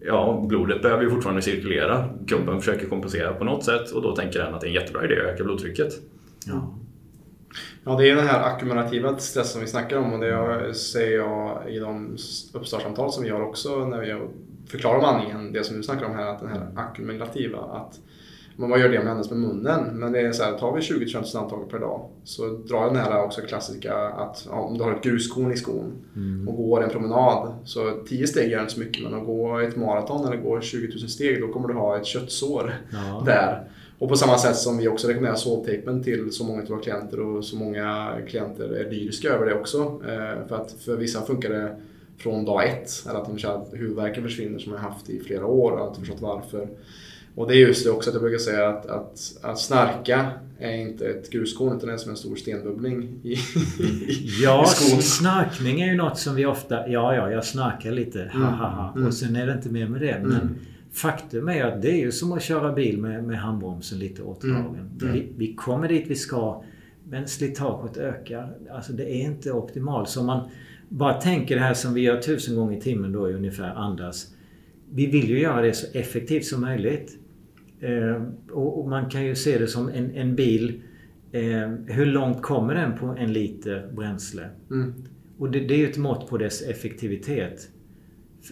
Ja, 0.00 0.44
blodet 0.48 0.82
behöver 0.82 1.02
ju 1.02 1.10
fortfarande 1.10 1.42
cirkulera. 1.42 2.08
Kroppen 2.28 2.60
försöker 2.60 2.86
kompensera 2.86 3.32
på 3.32 3.44
något 3.44 3.64
sätt 3.64 3.90
och 3.90 4.02
då 4.02 4.16
tänker 4.16 4.38
den 4.38 4.54
att 4.54 4.60
det 4.60 4.66
är 4.66 4.68
en 4.68 4.74
jättebra 4.74 5.04
idé 5.04 5.20
att 5.20 5.26
öka 5.26 5.44
blodtrycket. 5.44 5.92
Ja. 6.46 6.78
Ja, 7.84 7.96
det 7.96 8.10
är 8.10 8.16
den 8.16 8.26
här 8.26 8.42
ackumulativa 8.42 9.18
stress 9.18 9.52
som 9.52 9.60
vi 9.60 9.66
snackar 9.66 9.96
om 9.96 10.12
och 10.12 10.20
det 10.20 10.74
säger 10.74 11.16
jag 11.18 11.70
i 11.70 11.78
de 11.78 12.16
uppstartssamtal 12.52 13.12
som 13.12 13.24
vi 13.24 13.30
har 13.30 13.40
också 13.40 13.84
när 13.84 14.00
vi 14.00 14.28
förklarar 14.66 14.98
om 14.98 15.04
andningen, 15.04 15.52
det 15.52 15.64
som 15.64 15.76
du 15.76 15.82
snackar 15.82 16.06
om 16.06 16.14
här, 16.14 16.26
att 16.26 16.40
den 16.40 16.48
här 16.48 16.68
ackumulativa, 16.76 17.58
att 17.58 18.00
man 18.56 18.80
gör 18.80 18.88
det 18.88 18.98
med 18.98 19.10
endast 19.10 19.30
med 19.30 19.40
munnen. 19.40 19.98
Men 19.98 20.12
det 20.12 20.20
är 20.20 20.32
så 20.32 20.42
här, 20.42 20.58
tar 20.58 20.72
vi 20.72 20.82
20 20.82 21.06
km 21.06 21.24
andetag 21.34 21.70
per 21.70 21.78
dag 21.78 22.08
så 22.24 22.48
drar 22.48 22.86
den 22.86 22.96
här 22.96 23.24
också 23.24 23.40
klassiska 23.40 23.94
att 23.94 24.46
ja, 24.50 24.54
om 24.54 24.78
du 24.78 24.84
har 24.84 24.92
ett 24.92 25.02
gruskorn 25.02 25.52
i 25.52 25.56
skon 25.56 25.92
mm. 26.16 26.48
och 26.48 26.56
går 26.56 26.84
en 26.84 26.90
promenad 26.90 27.54
så 27.64 27.90
10 28.08 28.26
steg 28.26 28.50
gör 28.50 28.60
inte 28.60 28.72
så 28.72 28.80
mycket 28.80 29.02
men 29.02 29.14
att 29.14 29.26
gå 29.26 29.58
ett 29.58 29.76
maraton 29.76 30.26
eller 30.26 30.36
gå 30.36 30.60
20 30.60 30.88
000 30.88 31.08
steg 31.08 31.40
då 31.40 31.48
kommer 31.48 31.68
du 31.68 31.74
ha 31.74 31.96
ett 31.96 32.06
köttsår 32.06 32.74
ja. 32.92 33.22
där. 33.26 33.70
Och 33.98 34.08
på 34.08 34.16
samma 34.16 34.38
sätt 34.38 34.56
som 34.56 34.78
vi 34.78 34.88
också 34.88 35.08
rekommenderar 35.08 35.36
sovtejpen 35.36 36.02
till 36.02 36.32
så 36.32 36.44
många 36.44 36.62
av 36.62 36.68
våra 36.68 36.80
klienter 36.80 37.20
och 37.20 37.44
så 37.44 37.56
många 37.56 38.12
klienter 38.28 38.68
är 38.68 38.90
lyriska 38.90 39.28
över 39.28 39.46
det 39.46 39.54
också. 39.54 39.78
Eh, 40.08 40.48
för 40.48 40.56
att 40.56 40.72
för 40.84 40.96
vissa 40.96 41.22
funkar 41.22 41.50
det 41.50 41.76
från 42.18 42.44
dag 42.44 42.68
ett. 42.68 43.04
Eller 43.08 43.18
att 43.18 43.26
de 43.26 43.38
känner 43.38 43.54
att 43.54 43.68
huvudvärken 43.72 44.22
försvinner 44.22 44.58
som 44.58 44.72
jag 44.72 44.80
haft 44.80 45.10
i 45.10 45.20
flera 45.20 45.46
år 45.46 45.72
och 45.72 45.88
inte 45.88 46.00
förstått 46.00 46.20
varför. 46.20 46.68
Och 47.34 47.48
det 47.48 47.54
är 47.54 47.58
just 47.58 47.84
det 47.84 47.90
också 47.90 48.10
att 48.10 48.14
jag 48.14 48.22
brukar 48.22 48.38
säga 48.38 48.68
att, 48.68 48.86
att, 48.86 49.36
att 49.42 49.60
snarka 49.60 50.30
är 50.58 50.72
inte 50.72 51.06
ett 51.08 51.30
gruskorn 51.30 51.76
utan 51.76 51.88
det 51.88 51.94
är 51.94 51.98
som 51.98 52.10
en 52.10 52.16
stor 52.16 52.36
stenbubbling 52.36 53.20
i, 53.22 53.34
ja, 54.42 54.64
i 54.64 54.66
skon. 54.66 55.02
snarkning 55.02 55.80
är 55.80 55.86
ju 55.86 55.96
något 55.96 56.18
som 56.18 56.34
vi 56.34 56.46
ofta... 56.46 56.88
Ja, 56.88 57.14
ja, 57.14 57.30
jag 57.30 57.44
snarkar 57.44 57.90
lite. 57.90 58.30
Ha, 58.32 58.40
ha, 58.40 58.68
ha. 58.68 58.92
Mm. 58.96 59.08
Och 59.08 59.14
sen 59.14 59.36
är 59.36 59.46
det 59.46 59.52
inte 59.52 59.68
mer 59.68 59.88
med 59.88 60.00
det. 60.00 60.18
Men 60.22 60.32
mm. 60.32 60.54
Faktum 60.96 61.48
är 61.48 61.64
att 61.64 61.82
det 61.82 61.90
är 61.90 61.98
ju 61.98 62.12
som 62.12 62.32
att 62.32 62.42
köra 62.42 62.72
bil 62.72 62.98
med, 62.98 63.24
med 63.24 63.38
handbromsen 63.38 63.98
lite 63.98 64.22
åtdragen. 64.22 64.90
Mm. 65.02 65.12
Vi, 65.12 65.32
vi 65.36 65.54
kommer 65.54 65.88
dit 65.88 66.04
vi 66.06 66.14
ska 66.14 66.62
men 67.08 67.28
slitaget 67.28 67.96
ökar. 67.96 68.56
Alltså 68.70 68.92
det 68.92 69.14
är 69.14 69.22
inte 69.22 69.52
optimalt. 69.52 70.08
Så 70.08 70.20
om 70.20 70.26
man 70.26 70.48
bara 70.88 71.14
tänker 71.14 71.54
det 71.54 71.60
här 71.60 71.74
som 71.74 71.94
vi 71.94 72.00
gör 72.00 72.20
tusen 72.20 72.56
gånger 72.56 72.76
i 72.76 72.80
timmen 72.80 73.12
då 73.12 73.26
ungefär, 73.26 73.74
andas. 73.74 74.34
Vi 74.92 75.06
vill 75.06 75.28
ju 75.28 75.40
göra 75.40 75.62
det 75.62 75.72
så 75.72 75.98
effektivt 75.98 76.44
som 76.44 76.60
möjligt. 76.60 77.18
Eh, 77.80 78.22
och, 78.50 78.80
och, 78.80 78.88
man 78.88 79.10
kan 79.10 79.24
ju 79.24 79.34
se 79.34 79.58
det 79.58 79.66
som 79.66 79.88
en, 79.88 80.10
en 80.10 80.36
bil. 80.36 80.82
Eh, 81.32 81.68
hur 81.86 82.06
långt 82.06 82.42
kommer 82.42 82.74
den 82.74 82.98
på 82.98 83.06
en 83.06 83.32
liter 83.32 83.90
bränsle? 83.92 84.48
Mm. 84.70 84.94
Och 85.38 85.50
det, 85.50 85.60
det, 85.60 85.74
är 85.74 85.78
ju 85.78 85.88
ett 85.90 85.98
mått 85.98 86.28
på 86.28 86.38
dess 86.38 86.62
effektivitet. 86.62 87.68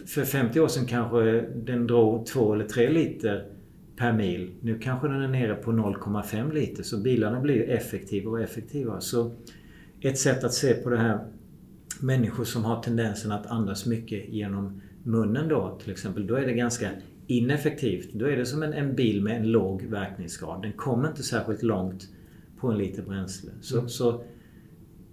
För 0.07 0.25
50 0.25 0.59
år 0.59 0.67
sedan 0.67 0.85
kanske 0.85 1.41
den 1.41 1.87
drog 1.87 2.25
2 2.25 2.53
eller 2.53 2.65
3 2.65 2.89
liter 2.89 3.45
per 3.95 4.13
mil. 4.13 4.51
Nu 4.61 4.79
kanske 4.79 5.07
den 5.07 5.21
är 5.21 5.27
nere 5.27 5.55
på 5.55 5.71
0,5 5.71 6.53
liter. 6.53 6.83
Så 6.83 6.97
bilarna 6.97 7.39
blir 7.39 7.69
effektivare 7.69 8.31
och 8.33 8.41
effektivare. 8.41 9.01
Så 9.01 9.31
ett 10.01 10.17
sätt 10.17 10.43
att 10.43 10.53
se 10.53 10.73
på 10.73 10.89
det 10.89 10.97
här 10.97 11.19
människor 11.99 12.43
som 12.43 12.65
har 12.65 12.81
tendensen 12.83 13.31
att 13.31 13.47
andas 13.47 13.85
mycket 13.85 14.29
genom 14.29 14.81
munnen 15.03 15.47
då 15.47 15.79
till 15.83 15.91
exempel. 15.91 16.27
Då 16.27 16.35
är 16.35 16.45
det 16.45 16.53
ganska 16.53 16.89
ineffektivt. 17.27 18.13
Då 18.13 18.25
är 18.25 18.37
det 18.37 18.45
som 18.45 18.63
en, 18.63 18.73
en 18.73 18.95
bil 18.95 19.21
med 19.23 19.37
en 19.37 19.51
låg 19.51 19.81
verkningsgrad. 19.81 20.61
Den 20.61 20.73
kommer 20.73 21.09
inte 21.09 21.23
särskilt 21.23 21.63
långt 21.63 22.07
på 22.59 22.67
en 22.67 22.77
liter 22.77 23.03
bränsle. 23.03 23.51
Så, 23.61 23.77
mm. 23.77 23.89
så 23.89 24.23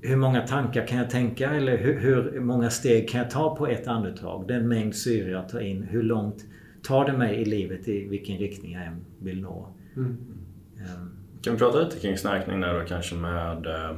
hur 0.02 0.16
många 0.16 0.46
tankar 0.46 0.86
kan 0.86 0.98
jag 0.98 1.10
tänka 1.10 1.50
eller 1.50 1.76
hur, 1.76 1.98
hur, 1.98 2.40
många 2.40 2.70
steg 2.70 3.08
kan 3.08 3.20
jag 3.20 3.30
ta 3.30 3.56
på 3.56 3.66
ett 3.66 3.86
andetag? 3.86 4.44
Den 4.48 4.68
mängd 4.68 4.94
syre 4.94 5.30
jag 5.30 5.48
tar 5.48 5.60
in. 5.60 5.82
Hur 5.82 6.02
långt 6.02 6.44
tar 6.82 7.04
det 7.04 7.12
mig 7.12 7.36
i 7.36 7.44
livet 7.44 7.88
i 7.88 8.08
vilken 8.08 8.38
riktning 8.38 8.72
jag 8.72 8.86
än 8.86 9.04
vill 9.18 9.40
nå? 9.40 9.68
Mm. 9.96 10.08
Um, 10.76 11.10
kan 11.42 11.52
vi 11.52 11.58
prata 11.58 11.78
lite 11.78 11.98
kring 11.98 12.18
snarkning 12.18 12.60
där 12.60 12.80
då 12.80 12.86
kanske 12.86 13.14
med 13.14 13.66
eh, 13.66 13.96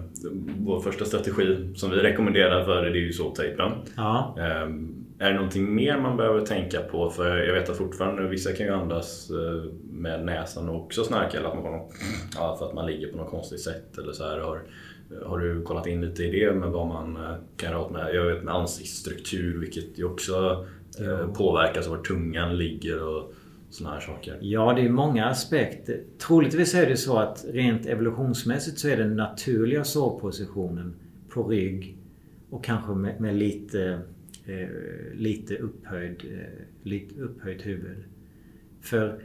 vår 0.58 0.80
första 0.80 1.04
strategi 1.04 1.72
som 1.74 1.90
vi 1.90 1.96
rekommenderar 1.96 2.64
för 2.64 2.82
det 2.82 2.88
är 2.88 2.94
ju 2.94 3.12
såltejpen. 3.12 3.72
Ja. 3.96 4.34
Eh, 4.38 4.68
är 5.18 5.30
det 5.30 5.34
någonting 5.34 5.74
mer 5.74 5.98
man 5.98 6.16
behöver 6.16 6.40
tänka 6.40 6.80
på? 6.80 7.10
För 7.10 7.36
jag 7.36 7.54
vet 7.54 7.70
att 7.70 7.76
fortfarande 7.76 8.28
vissa 8.28 8.52
kan 8.52 8.66
ju 8.66 8.72
andas 8.72 9.30
eh, 9.30 9.72
med 9.90 10.24
näsan 10.24 10.68
och 10.68 10.84
också 10.84 11.04
snarka 11.04 11.38
eller 11.38 11.48
att 11.48 11.54
man, 11.54 11.80
ja, 12.36 12.56
för 12.58 12.66
att 12.66 12.74
man 12.74 12.86
ligger 12.86 13.08
på 13.08 13.16
något 13.16 13.30
konstigt 13.30 13.60
sätt 13.60 13.98
eller 13.98 14.12
så 14.12 14.24
här. 14.24 14.38
Har, 14.38 14.62
har 15.26 15.38
du 15.38 15.62
kollat 15.62 15.86
in 15.86 16.00
lite 16.00 16.24
i 16.24 16.40
det 16.40 16.54
med 16.54 16.70
vad 16.70 16.86
man 16.86 17.16
eh, 17.16 17.36
kan 17.56 17.70
göra 17.70 17.90
med, 17.90 18.14
jag 18.14 18.24
vet 18.24 18.44
med 18.44 18.54
ansiktsstruktur 18.54 19.60
vilket 19.60 19.98
ju 19.98 20.04
också 20.04 20.66
eh, 21.00 21.32
påverkas 21.32 21.86
av 21.86 21.96
var 21.96 22.02
tungan 22.02 22.56
ligger 22.56 23.08
och 23.08 23.32
sådana 23.70 23.94
här 23.94 24.00
saker? 24.00 24.38
Ja, 24.40 24.72
det 24.72 24.82
är 24.82 24.88
många 24.88 25.26
aspekter. 25.26 26.00
Troligtvis 26.18 26.74
är 26.74 26.86
det 26.86 26.96
så 26.96 27.18
att 27.18 27.44
rent 27.48 27.86
evolutionsmässigt 27.86 28.78
så 28.78 28.88
är 28.88 28.96
den 28.96 29.16
naturliga 29.16 29.84
sovpositionen 29.84 30.94
på 31.28 31.42
rygg 31.42 31.98
och 32.50 32.64
kanske 32.64 32.92
med, 32.92 33.20
med 33.20 33.36
lite, 33.36 33.98
eh, 34.46 34.68
lite, 35.14 35.56
upphöjd, 35.56 36.24
eh, 36.24 36.64
lite 36.82 37.20
upphöjt 37.20 37.66
huvud. 37.66 38.04
För 38.80 39.20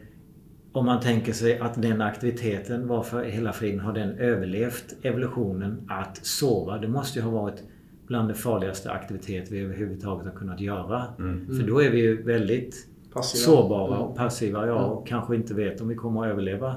om 0.72 0.86
man 0.86 1.00
tänker 1.00 1.34
sig 1.34 1.60
att 1.60 1.82
den 1.82 2.02
aktiviteten, 2.02 2.88
varför 2.88 3.24
hela 3.24 3.54
friden 3.54 3.80
har 3.80 3.94
den 3.94 4.18
överlevt 4.18 4.96
evolutionen 5.02 5.82
att 5.90 6.26
sova? 6.26 6.78
Det 6.78 6.88
måste 6.88 7.20
ju 7.20 7.26
ha 7.26 7.32
varit 7.32 7.64
bland 8.08 8.28
det 8.28 8.34
farligaste 8.34 8.92
aktivitet 8.92 9.52
vi 9.52 9.60
överhuvudtaget 9.60 10.26
har 10.26 10.34
kunnat 10.34 10.60
göra. 10.60 11.04
Mm. 11.20 11.58
För 11.58 11.68
då 11.68 11.82
är 11.82 11.90
vi 11.90 12.00
ju 12.00 12.24
väldigt 12.24 12.88
passiva. 13.14 13.42
sårbara 13.42 13.98
och 13.98 14.16
passiva. 14.16 14.68
Ja, 14.68 14.86
och 14.86 15.08
kanske 15.08 15.36
inte 15.36 15.54
vet 15.54 15.82
om 15.82 15.88
vi 15.88 15.96
kommer 15.96 16.22
att 16.22 16.32
överleva 16.32 16.76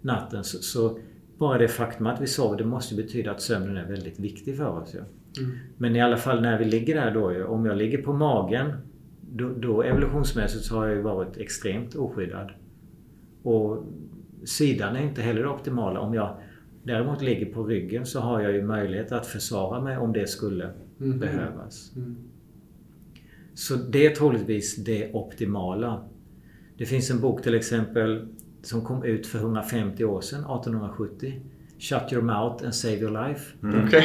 natten. 0.00 0.44
Så, 0.44 0.58
så 0.58 0.98
bara 1.38 1.58
det 1.58 1.68
faktum 1.68 2.06
att 2.06 2.20
vi 2.20 2.26
sover, 2.26 2.58
det 2.58 2.64
måste 2.64 2.94
betyda 2.94 3.30
att 3.30 3.40
sömnen 3.42 3.76
är 3.76 3.86
väldigt 3.86 4.20
viktig 4.20 4.56
för 4.56 4.68
oss. 4.68 4.94
Ja. 4.94 5.00
Mm. 5.42 5.58
Men 5.76 5.96
i 5.96 6.00
alla 6.00 6.16
fall 6.16 6.42
när 6.42 6.58
vi 6.58 6.64
ligger 6.64 6.94
där 6.94 7.10
då, 7.10 7.46
om 7.46 7.66
jag 7.66 7.76
ligger 7.76 8.02
på 8.02 8.12
magen 8.12 8.72
då, 9.20 9.48
då 9.48 9.82
evolutionsmässigt 9.82 10.64
så 10.64 10.76
har 10.76 10.86
jag 10.86 10.96
ju 10.96 11.02
varit 11.02 11.36
extremt 11.36 11.94
oskyddad. 11.94 12.50
Och 13.42 13.84
sidan 14.44 14.96
är 14.96 15.02
inte 15.02 15.22
heller 15.22 15.46
optimala. 15.46 16.00
Om 16.00 16.14
jag 16.14 16.36
däremot 16.82 17.22
ligger 17.22 17.46
på 17.46 17.64
ryggen 17.64 18.06
så 18.06 18.20
har 18.20 18.40
jag 18.40 18.52
ju 18.52 18.62
möjlighet 18.62 19.12
att 19.12 19.26
försvara 19.26 19.80
mig 19.80 19.96
om 19.96 20.12
det 20.12 20.26
skulle 20.26 20.70
mm. 21.00 21.18
behövas. 21.18 21.92
Mm. 21.96 22.16
Så 23.54 23.74
det 23.74 24.06
är 24.06 24.10
troligtvis 24.10 24.76
det 24.76 25.12
optimala. 25.12 26.04
Det 26.76 26.86
finns 26.86 27.10
en 27.10 27.20
bok 27.20 27.42
till 27.42 27.54
exempel 27.54 28.28
som 28.62 28.84
kom 28.84 29.04
ut 29.04 29.26
för 29.26 29.38
150 29.38 30.04
år 30.04 30.20
sedan, 30.20 30.40
1870. 30.40 31.40
Shut 31.78 32.12
your 32.12 32.22
mouth 32.22 32.64
and 32.64 32.74
save 32.74 32.96
your 32.96 33.28
life. 33.28 33.56
Mm. 33.62 33.84
Okay. 33.84 34.04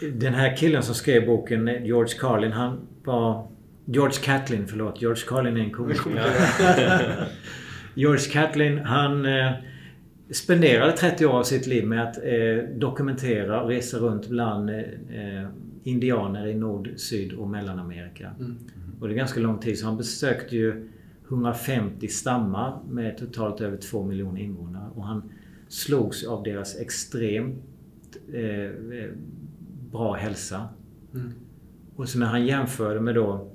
Den 0.12 0.34
här 0.34 0.56
killen 0.56 0.82
som 0.82 0.94
skrev 0.94 1.26
boken, 1.26 1.66
George 1.84 2.18
Carlin, 2.18 2.52
han 2.52 2.80
var... 3.04 3.48
George 3.90 4.18
Catlin, 4.22 4.66
förlåt. 4.66 5.02
George 5.02 5.22
Carlin 5.26 5.56
är 5.56 5.60
en 5.60 5.70
komiker. 5.70 6.12
George 7.94 8.30
Catlin, 8.32 8.78
han 8.78 9.26
eh, 9.26 9.52
spenderade 10.30 10.92
30 10.92 11.26
år 11.26 11.32
av 11.32 11.42
sitt 11.42 11.66
liv 11.66 11.86
med 11.86 12.02
att 12.02 12.16
eh, 12.16 12.78
dokumentera 12.78 13.62
och 13.62 13.68
resa 13.68 13.98
runt 13.98 14.28
bland 14.28 14.70
eh, 14.70 14.76
eh 14.76 15.48
indianer 15.82 16.46
i 16.46 16.54
Nord-, 16.54 16.90
Syd 16.96 17.32
och 17.32 17.48
Mellanamerika. 17.48 18.30
Mm. 18.38 18.56
Och 19.00 19.08
det 19.08 19.14
är 19.14 19.16
ganska 19.16 19.40
lång 19.40 19.58
tid. 19.58 19.78
Så 19.78 19.86
han 19.86 19.96
besökte 19.96 20.56
ju 20.56 20.88
150 21.28 22.08
stammar 22.08 22.78
med 22.88 23.18
totalt 23.18 23.60
över 23.60 23.76
2 23.76 24.04
miljoner 24.04 24.40
invånare. 24.40 24.90
Och 24.94 25.04
han 25.04 25.30
slogs 25.68 26.26
av 26.26 26.42
deras 26.42 26.80
extremt 26.80 27.62
eh, 28.32 28.70
bra 29.90 30.14
hälsa. 30.14 30.68
Mm. 31.14 31.32
Och 31.96 32.08
så 32.08 32.18
när 32.18 32.26
han 32.26 32.46
jämförde 32.46 33.00
med 33.00 33.14
då 33.14 33.50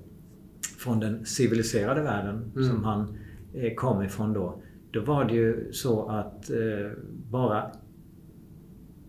från 0.83 0.99
den 0.99 1.25
civiliserade 1.25 2.01
världen 2.01 2.51
mm. 2.55 2.69
som 2.69 2.83
han 2.83 3.17
eh, 3.53 3.73
kom 3.73 4.03
ifrån 4.03 4.33
då. 4.33 4.61
Då 4.91 5.01
var 5.01 5.25
det 5.25 5.33
ju 5.33 5.73
så 5.73 6.09
att 6.09 6.49
eh, 6.49 6.91
bara 7.29 7.71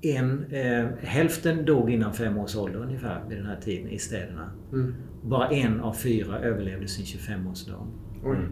en, 0.02 0.44
eh, 0.44 0.86
hälften 0.98 1.64
dog 1.64 1.90
innan 1.90 2.12
fem 2.12 2.38
års 2.38 2.56
ålder 2.56 2.78
ungefär 2.78 3.24
vid 3.28 3.38
den 3.38 3.46
här 3.46 3.60
tiden 3.60 3.88
i 3.88 3.98
städerna. 3.98 4.50
Mm. 4.72 4.94
Bara 5.22 5.48
en 5.48 5.80
av 5.80 5.92
fyra 5.92 6.38
överlevde 6.38 6.88
sin 6.88 7.04
25-årsdag. 7.04 7.86
Mm. 8.24 8.44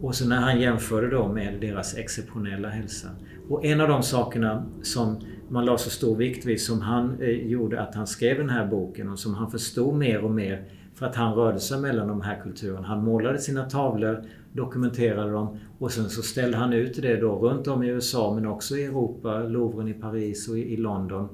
Och 0.00 0.14
så 0.14 0.28
när 0.28 0.40
han 0.40 0.60
jämförde 0.60 1.10
då 1.10 1.28
med 1.28 1.60
deras 1.60 1.96
exceptionella 1.96 2.68
hälsa. 2.68 3.08
Och 3.48 3.64
en 3.64 3.80
av 3.80 3.88
de 3.88 4.02
sakerna 4.02 4.66
som 4.82 5.20
man 5.48 5.64
la 5.64 5.78
så 5.78 5.90
stor 5.90 6.16
vikt 6.16 6.46
vid 6.46 6.60
som 6.60 6.80
han 6.80 7.20
eh, 7.20 7.28
gjorde 7.28 7.80
att 7.80 7.94
han 7.94 8.06
skrev 8.06 8.38
den 8.38 8.50
här 8.50 8.66
boken 8.66 9.08
och 9.08 9.18
som 9.18 9.34
han 9.34 9.50
förstod 9.50 9.94
mer 9.94 10.24
och 10.24 10.30
mer 10.30 10.64
För 10.98 11.06
att 11.06 11.16
han 11.16 11.34
rörde 11.34 11.60
sig 11.60 11.80
mellan 11.80 12.08
de 12.08 12.20
här 12.20 12.40
kulturerna. 12.42 12.86
Han 12.86 13.04
målade 13.04 13.38
sina 13.38 13.64
tavlor, 13.64 14.24
dokumenterade 14.52 15.30
dem 15.30 15.58
och 15.78 15.92
sen 15.92 16.08
så 16.08 16.22
ställde 16.22 16.56
han 16.56 16.72
ut 16.72 17.02
det 17.02 17.16
då 17.16 17.38
runt 17.38 17.66
om 17.66 17.82
i 17.82 17.88
USA 17.88 18.34
men 18.34 18.46
också 18.46 18.76
i 18.76 18.84
Europa, 18.84 19.38
Louvren 19.38 19.88
i 19.88 19.94
Paris 19.94 20.48
och 20.48 20.58
i 20.58 20.76
London. 20.76 21.28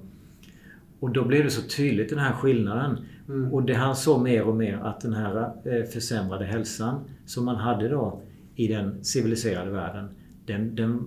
Och 1.01 1.11
då 1.11 1.25
blev 1.25 1.45
det 1.45 1.51
så 1.51 1.63
tydligt 1.63 2.11
den 2.11 2.19
här 2.19 2.33
skillnaden. 2.33 2.99
Mm. 3.29 3.53
Och 3.53 3.63
det 3.63 3.75
han 3.75 3.97
såg 3.97 4.23
mer 4.23 4.45
och 4.45 4.57
mer 4.57 4.77
att 4.77 5.01
den 5.01 5.13
här 5.13 5.53
eh, 5.65 5.85
försämrade 5.85 6.45
hälsan 6.45 7.01
som 7.27 7.45
man 7.45 7.57
hade 7.57 7.89
då 7.89 8.21
i 8.55 8.69
den 8.69 9.05
civiliserade 9.05 9.71
världen. 9.71 10.09
Den, 10.47 10.75
den 10.75 11.01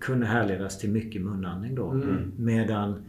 kunde 0.00 0.26
härledas 0.26 0.78
till 0.78 0.90
mycket 0.90 1.22
munandning 1.22 1.74
då. 1.74 1.90
Mm. 1.90 2.32
Medan 2.36 3.02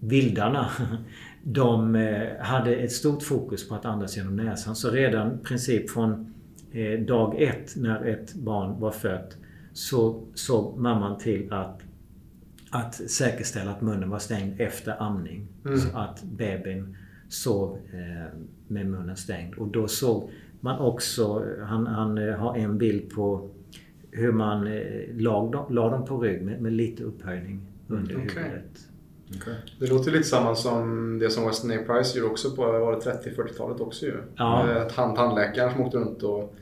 vildarna 0.00 0.66
de 1.52 1.94
eh, 1.94 2.38
hade 2.40 2.74
ett 2.74 2.92
stort 2.92 3.22
fokus 3.22 3.68
på 3.68 3.74
att 3.74 3.84
andas 3.84 4.16
genom 4.16 4.36
näsan. 4.36 4.76
Så 4.76 4.90
redan 4.90 5.34
i 5.34 5.38
princip 5.44 5.90
från 5.90 6.34
eh, 6.72 7.00
dag 7.00 7.42
ett 7.42 7.76
när 7.76 8.04
ett 8.04 8.34
barn 8.34 8.80
var 8.80 8.90
fött 8.90 9.36
så 9.72 10.22
såg 10.34 10.78
mamman 10.78 11.18
till 11.18 11.52
att, 11.52 11.82
att 12.70 12.94
säkerställa 12.94 13.70
att 13.70 13.80
munnen 13.80 14.10
var 14.10 14.18
stängd 14.18 14.60
efter 14.60 15.02
amning. 15.02 15.46
Mm. 15.64 15.78
Så 15.78 15.98
att 15.98 16.22
bebisen 16.22 16.96
sov 17.28 17.78
eh, 17.92 18.38
med 18.68 18.86
munnen 18.86 19.16
stängd. 19.16 19.54
Och 19.54 19.68
då 19.68 19.88
såg 19.88 20.30
man 20.60 20.78
också, 20.78 21.44
han, 21.64 21.86
han 21.86 22.18
har 22.18 22.56
en 22.56 22.78
bild 22.78 23.10
på 23.10 23.50
hur 24.10 24.32
man 24.32 24.64
la, 25.12 25.66
la 25.70 25.90
dem 25.90 26.04
på 26.04 26.18
rygg 26.20 26.42
med, 26.42 26.62
med 26.62 26.72
lite 26.72 27.02
upphöjning 27.02 27.60
under 27.88 28.14
mm, 28.14 28.26
okay. 28.26 28.42
huvudet. 28.42 28.89
Okay. 29.36 29.54
Det 29.78 29.86
låter 29.86 30.12
lite 30.12 30.24
samma 30.24 30.54
som 30.54 31.18
det 31.18 31.30
som 31.30 31.46
Weston 31.46 31.70
A. 31.70 31.74
Price 31.86 32.18
gjorde 32.18 32.30
också 32.30 32.50
på 32.50 32.62
30-40-talet 32.62 33.80
också 33.80 34.06
ju. 34.06 34.16
Ja. 34.36 34.62
Att 34.62 34.92
han, 34.92 35.16
tandläkaren 35.16 35.72
som 35.72 35.80
åkte 35.80 35.98
runt 35.98 36.22
och 36.22 36.54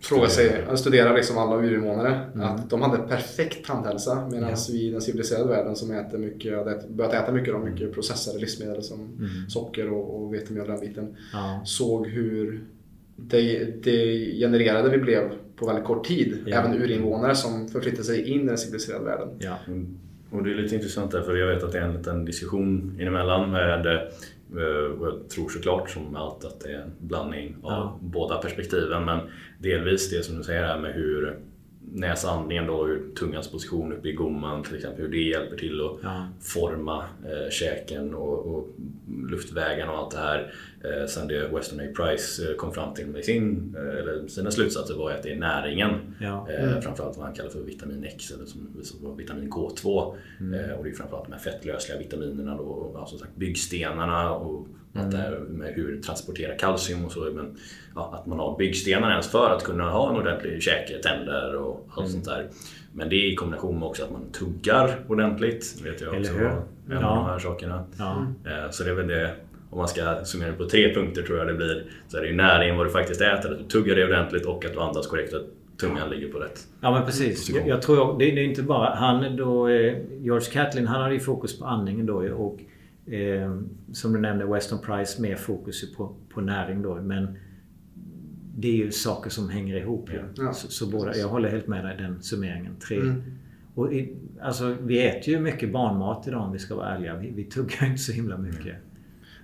frågade 0.00 0.30
sig, 0.30 0.66
studerade 0.76 1.16
liksom 1.16 1.38
alla 1.38 1.56
urinvånare. 1.56 2.20
Mm. 2.34 2.46
Att 2.46 2.70
de 2.70 2.82
hade 2.82 2.98
perfekt 2.98 3.66
tandhälsa 3.66 4.28
medan 4.30 4.50
ja. 4.50 4.56
vi 4.70 4.82
i 4.82 4.90
den 4.90 5.00
civiliserade 5.00 5.48
världen 5.48 5.76
som 5.76 5.90
äter 5.90 6.18
mycket, 6.18 6.88
börjat 6.88 7.14
äta 7.14 7.32
mycket 7.32 7.54
av 7.54 7.64
mycket 7.64 7.94
processade 7.94 8.38
livsmedel 8.38 8.82
som 8.82 9.00
mm. 9.00 9.48
socker 9.48 9.92
och, 9.92 10.22
och 10.22 10.34
vetemjöl 10.34 10.66
den 10.66 10.80
biten. 10.80 11.16
Ja. 11.32 11.62
Såg 11.64 12.06
hur 12.06 12.64
det, 13.16 13.64
det 13.84 14.16
genererade 14.38 14.90
vi 14.90 14.98
blev 14.98 15.30
på 15.56 15.66
väldigt 15.66 15.84
kort 15.84 16.06
tid. 16.06 16.38
Ja. 16.46 16.56
Även 16.56 16.74
urinvånare 16.74 17.34
som 17.34 17.68
förflyttade 17.68 18.04
sig 18.04 18.28
in 18.30 18.42
i 18.42 18.46
den 18.46 18.58
civiliserade 18.58 19.04
världen. 19.04 19.28
Ja. 19.38 19.58
Mm. 19.66 19.98
Och 20.30 20.42
det 20.42 20.50
är 20.50 20.54
lite 20.54 20.74
intressant 20.74 21.10
där 21.10 21.22
för 21.22 21.36
jag 21.36 21.46
vet 21.46 21.62
att 21.62 21.72
det 21.72 21.78
är 21.78 21.82
en 21.82 21.96
liten 21.96 22.24
diskussion 22.24 22.96
inemellan 23.00 23.50
med 23.50 23.86
eh, 23.86 24.02
jag 25.00 25.28
tror 25.28 25.48
såklart 25.48 25.90
som 25.90 26.16
allt 26.16 26.44
att 26.44 26.60
det 26.60 26.72
är 26.72 26.80
en 26.80 26.92
blandning 26.98 27.56
av 27.62 27.72
ja. 27.72 27.98
båda 28.00 28.36
perspektiven 28.38 29.04
men 29.04 29.20
delvis 29.58 30.10
det 30.10 30.24
som 30.24 30.38
du 30.38 30.44
säger 30.44 30.64
här 30.64 30.78
med 30.78 30.94
hur 30.94 31.38
näsandningen 31.92 32.66
då, 32.66 32.84
hur 32.84 33.14
tungans 33.14 33.50
position 33.50 33.92
uppe 33.92 34.08
i 34.08 34.12
gomman 34.12 34.62
till 34.62 34.76
exempel, 34.76 35.02
hur 35.02 35.10
det 35.10 35.18
hjälper 35.18 35.56
till 35.56 35.80
att 35.80 35.96
ja. 36.02 36.28
forma 36.40 37.04
eh, 37.24 37.50
käken 37.50 38.14
och, 38.14 38.46
och 38.46 38.68
luftvägarna 39.30 39.92
och 39.92 39.98
allt 39.98 40.10
det 40.10 40.18
här. 40.18 40.52
Eh, 40.84 41.06
sen 41.06 41.28
det 41.28 41.48
Weston 41.48 41.80
A. 41.80 41.82
Price 41.96 42.50
eh, 42.50 42.56
kom 42.56 42.72
fram 42.72 42.94
till 42.94 43.06
med 43.06 43.24
sin, 43.24 43.74
eh, 43.78 43.98
eller 43.98 44.28
sina 44.28 44.50
slutsatser 44.50 44.94
var 44.94 45.10
att 45.10 45.22
det 45.22 45.32
är 45.32 45.36
näringen. 45.36 46.16
Ja. 46.20 46.48
Eh, 46.50 46.68
mm. 46.68 46.82
Framförallt 46.82 47.16
vad 47.16 47.26
han 47.26 47.34
kallar 47.34 47.50
för 47.50 47.60
vitamin 47.60 48.04
X 48.04 48.30
eller 48.30 48.46
som 48.46 48.68
var 49.00 49.14
vitamin 49.14 49.50
K2. 49.50 50.14
Mm. 50.40 50.70
Eh, 50.70 50.76
och 50.76 50.84
det 50.84 50.90
är 50.90 50.94
framförallt 50.94 51.24
de 51.24 51.32
här 51.32 51.40
fettlösliga 51.40 51.98
vitaminerna 51.98 52.56
då, 52.56 52.96
alltså 52.98 53.18
sagt 53.18 53.36
byggstenarna 53.36 54.34
och 54.34 54.66
Mm. 54.94 55.06
Att 55.06 55.12
det 55.12 55.18
här 55.18 55.38
med 55.38 55.74
hur 55.74 55.96
det 55.96 56.02
transporterar 56.02 56.58
kalcium 56.58 57.04
och 57.04 57.12
så. 57.12 57.20
Men, 57.20 57.56
ja, 57.87 57.87
att 58.04 58.26
man 58.26 58.38
har 58.38 58.58
byggstenar 58.58 59.10
ens 59.10 59.30
för 59.30 59.50
att 59.50 59.64
kunna 59.64 59.90
ha 59.90 60.10
en 60.10 60.16
ordentlig 60.16 60.62
käke, 60.62 60.98
tänder 61.02 61.56
och 61.56 61.88
allt 61.90 61.98
mm. 61.98 62.10
sånt 62.10 62.24
där. 62.24 62.48
Men 62.92 63.08
det 63.08 63.16
i 63.16 63.34
kombination 63.34 63.78
med 63.78 63.88
också 63.88 64.04
att 64.04 64.10
man 64.10 64.22
tuggar 64.32 64.96
ordentligt. 65.08 65.80
vet 65.84 66.00
jag 66.00 66.14
också. 66.14 66.32
Eller 66.32 66.40
hur? 66.40 66.62
Ja. 66.90 66.96
av 66.96 67.16
de 67.16 67.24
här 67.24 67.38
sakerna. 67.38 67.84
Ja. 67.98 68.26
Eh, 68.44 68.70
så 68.70 68.84
det 68.84 68.90
är 68.90 68.94
väl 68.94 69.08
det 69.08 69.34
om 69.70 69.78
man 69.78 69.88
ska 69.88 70.24
summera 70.24 70.52
på 70.52 70.68
tre 70.68 70.94
punkter 70.94 71.22
tror 71.22 71.38
jag 71.38 71.46
det 71.46 71.54
blir. 71.54 71.84
Så 72.08 72.16
är 72.16 72.20
det 72.20 72.28
ju 72.28 72.34
näringen, 72.34 72.76
vad 72.76 72.86
du 72.86 72.90
faktiskt 72.90 73.20
äter, 73.20 73.52
att 73.52 73.58
du 73.58 73.64
tuggar 73.64 73.96
det 73.96 74.04
ordentligt 74.04 74.46
och 74.46 74.64
att 74.64 74.72
du 74.72 74.80
andas 74.80 75.06
korrekt. 75.06 75.34
Att 75.34 75.46
tungan 75.80 76.10
ligger 76.10 76.28
på 76.28 76.38
rätt 76.38 76.66
Ja 76.80 76.90
men 76.90 77.04
precis. 77.04 77.50
Jag, 77.50 77.68
jag 77.68 77.82
tror 77.82 78.18
det, 78.18 78.30
det 78.30 78.40
är 78.40 78.44
inte 78.44 78.62
bara 78.62 78.94
han 78.94 79.36
då, 79.36 79.68
eh, 79.68 79.96
George 80.18 80.50
Catlin, 80.52 80.86
han 80.86 81.02
hade 81.02 81.14
ju 81.14 81.20
fokus 81.20 81.58
på 81.58 81.64
andningen 81.64 82.06
då 82.06 82.14
och 82.14 82.60
Eh, 83.10 83.54
som 83.92 84.12
du 84.12 84.20
nämnde, 84.20 84.44
Weston 84.44 84.78
Price, 84.78 85.22
mer 85.22 85.36
fokus 85.36 85.96
på, 85.96 86.14
på 86.34 86.40
näring 86.40 86.82
då. 86.82 86.94
Men 86.94 87.38
det 88.60 88.68
är 88.68 88.76
ju 88.76 88.92
saker 88.92 89.30
som 89.30 89.48
hänger 89.48 89.76
ihop. 89.76 90.10
Ja. 90.12 90.44
ja 90.44 90.52
så, 90.52 90.68
så 90.68 90.86
båda, 90.86 91.16
jag 91.16 91.28
håller 91.28 91.48
helt 91.48 91.66
med 91.66 91.84
dig 91.84 91.96
i 91.98 92.02
den 92.02 92.22
summeringen. 92.22 92.76
Tre. 92.86 92.96
Mm. 92.96 93.22
Och 93.74 93.92
i, 93.92 94.16
alltså, 94.42 94.76
vi 94.80 95.06
äter 95.06 95.28
ju 95.28 95.40
mycket 95.40 95.72
barnmat 95.72 96.28
idag 96.28 96.42
om 96.42 96.52
vi 96.52 96.58
ska 96.58 96.74
vara 96.74 96.88
ärliga. 96.88 97.16
Vi, 97.16 97.30
vi 97.30 97.44
tuggar 97.44 97.86
inte 97.86 98.02
så 98.02 98.12
himla 98.12 98.38
mycket. 98.38 98.76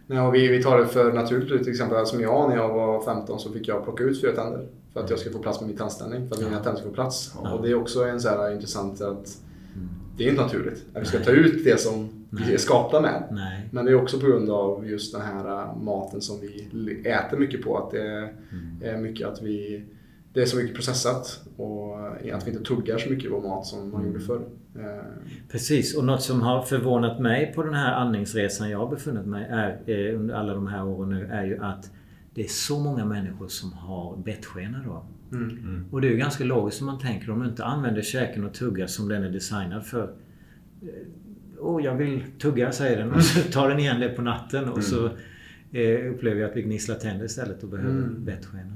Nej, 0.07 0.21
och 0.21 0.35
vi, 0.35 0.49
vi 0.49 0.63
tar 0.63 0.79
det 0.79 0.87
för 0.87 1.13
naturligt. 1.13 1.63
Till 1.63 1.73
exempel 1.73 2.07
som 2.07 2.21
jag 2.21 2.49
när 2.49 2.57
jag 2.57 2.69
var 2.69 3.05
15 3.05 3.41
så 3.41 3.53
fick 3.53 3.69
jag 3.69 3.85
plocka 3.85 4.05
ut 4.05 4.21
fyra 4.21 4.33
tänder. 4.33 4.67
För 4.93 5.01
att 5.01 5.11
jag 5.11 5.19
ska 5.19 5.31
få 5.31 5.39
plats 5.39 5.61
med 5.61 5.69
min 5.69 5.79
tandställning. 5.79 6.29
För 6.29 6.37
att 6.37 6.43
mina 6.43 6.63
tänder 6.63 6.81
ska 6.81 6.89
få 6.89 6.95
plats. 6.95 7.35
Ja. 7.43 7.53
Och 7.53 7.63
det 7.63 7.71
är 7.71 7.75
också 7.75 8.05
en 8.05 8.21
så 8.21 8.29
här 8.29 8.53
intressant 8.53 9.01
att 9.01 9.39
mm. 9.75 9.89
det 10.17 10.25
är 10.25 10.31
inte 10.31 10.43
naturligt. 10.43 10.85
Att 10.95 11.03
vi 11.03 11.07
ska 11.07 11.19
ta 11.19 11.31
ut 11.31 11.65
det 11.65 11.81
som 11.81 12.24
vi 12.39 12.55
är 12.55 12.59
skapta 12.59 13.01
med. 13.01 13.29
Nej. 13.31 13.69
Men 13.71 13.85
det 13.85 13.91
är 13.91 13.95
också 13.95 14.21
på 14.21 14.27
grund 14.27 14.51
av 14.51 14.87
just 14.89 15.13
den 15.13 15.23
här 15.23 15.49
äh, 15.49 15.77
maten 15.77 16.21
som 16.21 16.41
vi 16.41 16.69
äter 17.05 17.39
mycket 17.39 17.63
på. 17.63 17.79
Att 17.79 17.91
det 17.91 18.31
mm. 18.53 18.83
är 18.83 19.01
mycket 19.01 19.29
att 19.29 19.43
vi 19.43 19.85
det 20.33 20.43
är 20.43 20.47
så 20.47 20.57
mycket 20.57 20.75
processat 20.75 21.41
och 21.57 21.99
äh, 22.27 22.37
att 22.37 22.47
vi 22.47 22.51
inte 22.51 22.65
tuggar 22.65 22.99
så 22.99 23.11
mycket 23.11 23.33
vår 23.33 23.41
mat 23.41 23.67
som 23.67 23.91
man 23.91 24.01
mm. 24.01 24.13
gjorde 24.13 24.25
förr. 24.25 24.43
Äh. 24.77 25.05
Precis, 25.49 25.97
och 25.97 26.05
något 26.05 26.23
som 26.23 26.43
har 26.43 26.63
förvånat 26.63 27.21
mig 27.21 27.53
på 27.55 27.63
den 27.63 27.75
här 27.75 27.93
andningsresan 27.93 28.71
jag 28.71 28.79
har 28.79 28.91
befunnit 28.91 29.27
mig 29.27 29.47
är, 29.51 29.81
eh, 29.87 30.21
under 30.21 30.35
alla 30.35 30.55
de 30.55 30.67
här 30.67 30.87
åren 30.87 31.09
nu 31.11 31.27
är 31.27 31.45
ju 31.45 31.59
att 31.65 31.91
det 32.35 32.45
är 32.45 32.49
så 32.49 32.79
många 32.79 33.05
människor 33.05 33.49
som 33.49 33.73
har 33.73 34.17
bettskena 34.17 34.81
då. 34.87 35.05
Mm. 35.37 35.51
Mm. 35.51 35.85
Och 35.91 36.01
det 36.01 36.09
är 36.09 36.11
ju 36.11 36.17
ganska 36.17 36.45
logiskt 36.45 36.81
om 36.81 36.87
man 36.87 36.99
tänker 36.99 37.31
om 37.31 37.41
du 37.41 37.49
inte 37.49 37.65
använder 37.65 38.03
käken 38.03 38.45
och 38.45 38.55
tuggar 38.55 38.87
som 38.87 39.09
den 39.09 39.23
är 39.23 39.31
designad 39.31 39.87
för 39.87 40.15
Åh, 41.61 41.85
jag 41.85 41.95
vill 41.95 42.23
tugga, 42.39 42.73
säger 42.73 42.97
den. 42.97 43.13
Och 43.13 43.25
så 43.25 43.53
tar 43.53 43.69
den 43.69 43.79
igen 43.79 44.01
det 44.01 44.09
på 44.09 44.23
natten 44.23 44.69
och 44.69 44.85
så 44.85 45.05
eh, 45.73 46.13
upplever 46.13 46.41
jag 46.41 46.51
att 46.51 46.57
vi 46.57 46.63
gnisslar 46.63 46.95
tänder 46.95 47.25
istället 47.25 47.63
och 47.63 47.69
behöver 47.69 47.91
mm. 47.91 48.25
bettskena. 48.25 48.73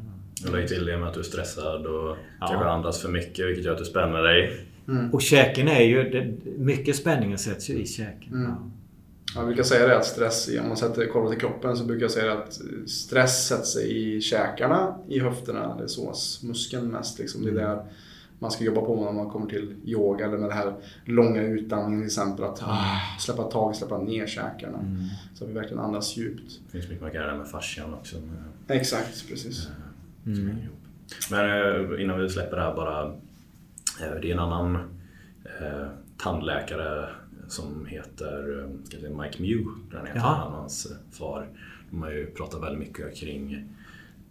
Och 0.47 0.53
lägg 0.53 0.69
till 0.69 0.87
det 0.87 0.99
med 0.99 1.09
att 1.09 1.15
du 1.15 1.21
är 1.21 1.25
stressad 1.25 1.87
och 1.87 2.17
ja. 2.41 2.47
kanske 2.47 2.69
andas 2.69 3.03
för 3.03 3.09
mycket 3.09 3.47
vilket 3.47 3.65
gör 3.65 3.73
att 3.73 3.79
du 3.79 3.85
spänner 3.85 4.23
dig. 4.23 4.67
Mm. 4.89 5.15
Och 5.15 5.23
käken 5.23 5.69
är 5.69 5.83
ju... 5.83 6.11
Det, 6.11 6.35
mycket 6.59 6.97
spänningen 6.97 7.39
sätts 7.39 7.71
ju 7.71 7.75
i 7.75 7.87
käken. 7.87 8.33
Mm. 8.33 8.51
Ja. 8.51 8.71
Jag 9.35 9.47
brukar 9.47 9.63
säga 9.63 9.87
det 9.87 9.97
att 9.97 10.07
stress, 10.07 10.51
om 10.61 10.69
man 10.69 10.77
sätter, 10.77 11.07
kollar 11.07 11.31
till 11.31 11.41
kroppen 11.41 11.77
så 11.77 11.85
brukar 11.85 12.05
jag 12.05 12.11
säga 12.11 12.33
att 12.33 12.61
stress 12.87 13.47
sätter 13.49 13.65
sig 13.65 14.17
i 14.17 14.21
käkarna, 14.21 14.99
i 15.09 15.21
höfterna, 15.21 15.77
det 15.77 15.85
är 15.85 15.89
såsmuskeln 15.89 16.89
mest. 16.89 17.19
Liksom. 17.19 17.43
Det 17.43 17.49
är 17.49 17.53
mm. 17.53 17.65
där 17.65 17.83
man 18.39 18.51
ska 18.51 18.65
jobba 18.65 18.81
på 18.81 19.05
när 19.05 19.13
man 19.13 19.31
kommer 19.31 19.47
till 19.47 19.77
yoga 19.85 20.27
eller 20.27 20.39
med 20.39 20.49
det 20.49 20.55
här 20.55 20.75
långa 21.05 21.43
utandningen 21.43 22.01
till 22.01 22.07
exempel. 22.07 22.45
Att 22.45 22.63
ah, 22.63 23.01
släppa 23.19 23.43
tag, 23.43 23.77
släppa 23.77 23.99
ner 23.99 24.27
käkarna. 24.27 24.79
Mm. 24.79 25.03
Så 25.35 25.45
att 25.45 25.51
vi 25.51 25.55
verkligen 25.55 25.79
andas 25.79 26.17
djupt. 26.17 26.61
Det 26.67 26.73
finns 26.73 26.89
mycket 26.89 27.03
man 27.03 27.11
kan 27.11 27.21
göra 27.21 27.37
med 27.37 27.49
fascian 27.49 27.95
också. 27.95 28.17
Exakt, 28.69 29.29
precis. 29.29 29.69
Mm. 30.27 30.57
Men 31.31 31.51
eh, 31.51 32.03
innan 32.03 32.21
vi 32.21 32.29
släpper 32.29 32.57
det 32.57 32.63
här 32.63 32.75
bara. 32.75 33.07
Eh, 34.03 34.21
det 34.23 34.31
är 34.31 34.33
en 34.33 34.39
annan 34.39 34.77
eh, 35.45 35.87
tandläkare 36.17 37.09
som 37.49 37.87
heter 37.87 38.69
ska 38.85 38.99
säga, 38.99 39.23
Mike 39.23 39.43
Mew. 39.43 39.65
Den 39.91 40.07
heter 40.07 40.21
han, 40.21 40.53
hans 40.53 40.93
far. 41.11 41.49
De 41.91 42.03
har 42.03 42.11
ju 42.11 42.27
pratat 42.27 42.63
väldigt 42.63 42.79
mycket 42.79 43.17
kring 43.17 43.69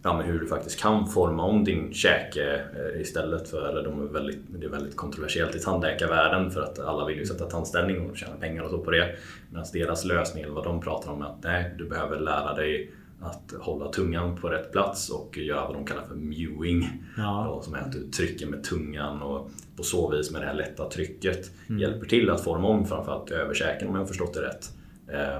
ja, 0.02 0.16
men 0.16 0.26
hur 0.26 0.40
du 0.40 0.46
faktiskt 0.46 0.80
kan 0.80 1.06
forma 1.06 1.42
om 1.42 1.64
din 1.64 1.92
käke 1.92 2.54
eh, 2.54 3.00
istället 3.00 3.48
för, 3.48 3.68
eller 3.68 3.82
de 3.82 4.02
är 4.02 4.12
väldigt, 4.12 4.40
det 4.48 4.66
är 4.66 4.70
väldigt 4.70 4.96
kontroversiellt 4.96 5.54
i 5.54 5.58
tandläkarvärlden 5.58 6.50
för 6.50 6.62
att 6.62 6.78
alla 6.78 7.06
vill 7.06 7.18
ju 7.18 7.26
sätta 7.26 7.44
tandställning 7.44 8.10
och 8.10 8.16
tjäna 8.16 8.36
pengar 8.36 8.62
och 8.62 8.70
så 8.70 8.78
på 8.78 8.90
det. 8.90 9.16
Medan 9.50 9.66
deras 9.72 10.04
lösning, 10.04 10.44
eller 10.44 10.54
vad 10.54 10.64
de 10.64 10.80
pratar 10.80 11.12
om, 11.12 11.22
är 11.22 11.26
att 11.26 11.42
nej, 11.42 11.74
du 11.78 11.88
behöver 11.88 12.20
lära 12.20 12.54
dig 12.54 12.90
att 13.20 13.54
hålla 13.60 13.88
tungan 13.92 14.36
på 14.36 14.48
rätt 14.48 14.72
plats 14.72 15.10
och 15.10 15.38
göra 15.38 15.66
vad 15.66 15.74
de 15.74 15.84
kallar 15.84 16.02
för 16.02 16.14
mewing. 16.14 17.02
Ja. 17.16 17.46
Då, 17.48 17.62
som 17.62 17.74
är 17.74 17.78
att 17.78 17.92
du 17.92 18.10
trycker 18.10 18.46
med 18.46 18.64
tungan 18.64 19.22
och 19.22 19.50
på 19.76 19.82
så 19.82 20.10
vis 20.10 20.30
med 20.30 20.42
det 20.42 20.46
här 20.46 20.54
lätta 20.54 20.88
trycket 20.88 21.50
mm. 21.68 21.80
hjälper 21.80 22.06
till 22.06 22.30
att 22.30 22.44
forma 22.44 22.68
om 22.68 22.86
framförallt 22.86 23.30
överkäken 23.30 23.88
om 23.88 23.94
jag 23.94 24.02
har 24.02 24.06
förstått 24.06 24.34
det 24.34 24.40
rätt. 24.40 24.70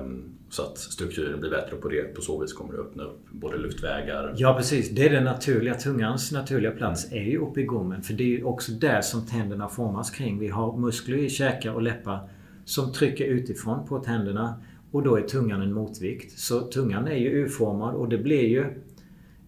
Um, 0.01 0.38
så 0.51 0.63
att 0.63 0.79
strukturen 0.79 1.41
blir 1.41 1.51
bättre 1.51 1.77
och 1.77 1.83
på, 1.83 1.89
det, 1.89 2.15
på 2.15 2.21
så 2.21 2.41
vis 2.41 2.53
kommer 2.53 2.73
det 2.73 2.79
öppna 2.79 3.03
upp 3.03 3.31
både 3.31 3.59
luftvägar... 3.59 4.35
Ja 4.37 4.55
precis, 4.55 4.91
det 4.91 5.07
är 5.07 5.11
den 5.11 5.25
naturliga 5.25 5.75
tungans 5.75 6.33
naturliga 6.33 6.71
plats 6.71 7.13
är 7.13 7.23
ju 7.23 7.39
uppe 7.39 7.61
i 7.61 7.65
gommen. 7.65 8.03
För 8.03 8.15
det 8.15 8.25
är 8.25 8.39
ju 8.39 8.45
också 8.45 8.73
där 8.73 9.01
som 9.01 9.27
tänderna 9.27 9.69
formas 9.69 10.11
kring. 10.11 10.39
Vi 10.39 10.49
har 10.49 10.77
muskler 10.77 11.17
i 11.17 11.31
käkar 11.31 11.73
och 11.73 11.83
läppar 11.83 12.29
som 12.65 12.93
trycker 12.93 13.25
utifrån 13.25 13.87
på 13.87 13.99
tänderna. 13.99 14.55
Och 14.91 15.03
då 15.03 15.17
är 15.17 15.23
tungan 15.23 15.63
en 15.63 15.73
motvikt. 15.73 16.39
Så 16.39 16.61
tungan 16.61 17.09
är 17.09 17.17
ju 17.17 17.29
U-formad 17.29 17.95
och 17.95 18.09
det 18.09 18.19
blir 18.19 18.49
ju 18.49 18.65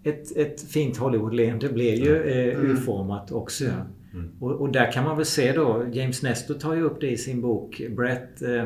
ett, 0.03 0.37
ett 0.37 0.63
fint 0.63 0.97
Hollywood-leende 0.97 1.69
blir 1.69 1.95
ju 1.95 2.23
eh, 2.23 2.59
mm. 2.59 2.71
U-format 2.71 3.33
också. 3.33 3.65
Mm. 3.65 4.31
Och, 4.41 4.53
och, 4.53 4.73
där 4.73 4.93
kan 4.93 5.05
man 5.05 5.17
väl 5.17 5.27
se 5.27 5.53
då, 5.53 5.87
James 5.93 6.23
Nestor 6.23 6.55
tar 6.55 6.75
ju 6.75 6.83
upp 6.83 7.01
det 7.01 7.11
i 7.11 7.17
sin 7.17 7.41
bok 7.41 7.83
Brett, 7.91 8.43
eh, 8.43 8.65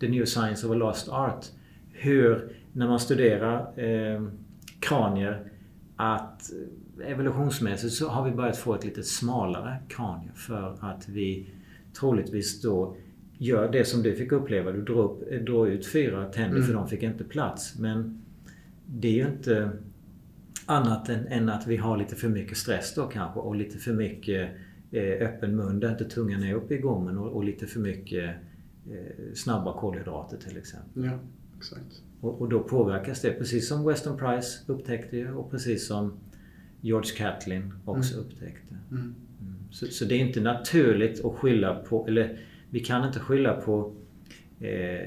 The 0.00 0.08
New 0.08 0.24
Science 0.24 0.66
of 0.66 0.72
a 0.72 0.74
Lost 0.74 1.08
Art. 1.08 1.46
Hur, 2.02 2.52
när 2.72 2.88
man 2.88 3.00
studerar 3.00 3.80
eh, 3.80 4.22
kranier, 4.80 5.44
att 5.96 6.50
evolutionsmässigt 7.04 7.94
så 7.94 8.08
har 8.08 8.24
vi 8.24 8.30
börjat 8.30 8.56
få 8.56 8.74
ett 8.74 8.84
lite 8.84 9.02
smalare 9.02 9.76
kranium 9.88 10.34
för 10.34 10.78
att 10.80 11.08
vi 11.08 11.50
troligtvis 11.92 12.62
då 12.62 12.96
gör 13.38 13.72
det 13.72 13.84
som 13.84 14.02
du 14.02 14.16
fick 14.16 14.32
uppleva. 14.32 14.72
Du 14.72 14.82
drar, 14.82 15.02
upp, 15.02 15.46
drar 15.46 15.66
ut 15.66 15.86
fyra 15.86 16.24
tänder 16.24 16.56
mm. 16.56 16.66
för 16.66 16.74
de 16.74 16.88
fick 16.88 17.02
inte 17.02 17.24
plats. 17.24 17.78
Men 17.78 18.22
det 18.86 19.08
är 19.08 19.12
ju 19.12 19.26
inte 19.26 19.70
annat 20.66 21.08
än, 21.08 21.26
än, 21.26 21.48
att 21.48 21.66
vi 21.66 21.76
har 21.76 21.96
lite 21.96 22.16
för 22.16 22.28
mycket 22.28 22.56
stress 22.56 22.94
då 22.94 23.06
kanske 23.06 23.40
och 23.40 23.56
lite 23.56 23.78
för 23.78 23.92
mycket 23.92 24.50
eh, 24.90 25.28
öppen 25.28 25.56
mun 25.56 25.80
där 25.80 25.90
inte 25.90 26.04
tungan 26.04 26.42
är 26.42 26.54
uppe 26.54 26.74
i 26.74 26.78
gommen 26.78 27.18
och, 27.18 27.28
och 27.28 27.44
lite 27.44 27.66
för 27.66 27.80
mycket 27.80 28.34
eh, 28.90 29.34
snabba 29.34 29.80
kolhydrater 29.80 30.36
till 30.36 30.56
exempel. 30.56 31.04
Ja, 31.04 31.18
exakt. 31.60 32.02
Och, 32.20 32.40
och, 32.40 32.48
då 32.48 32.60
påverkas 32.60 33.20
det 33.20 33.30
precis 33.30 33.68
som 33.68 33.84
Weston 33.84 34.18
Price 34.18 34.72
upptäckte 34.72 35.32
och 35.32 35.50
precis 35.50 35.86
som 35.86 36.12
George 36.80 37.16
Catlin 37.16 37.72
också 37.84 38.14
mm. 38.14 38.26
upptäckte. 38.26 38.74
Mm. 38.90 39.14
Mm. 39.40 39.54
Så, 39.70 39.86
så, 39.86 40.04
det 40.04 40.14
är 40.14 40.18
inte 40.18 40.40
naturligt 40.40 41.24
att 41.24 41.34
skylla 41.34 41.74
på, 41.74 42.06
eller 42.06 42.38
vi 42.70 42.80
kan 42.80 43.06
inte 43.06 43.20
skylla 43.20 43.52
på 43.52 43.92
eh, 44.60 45.06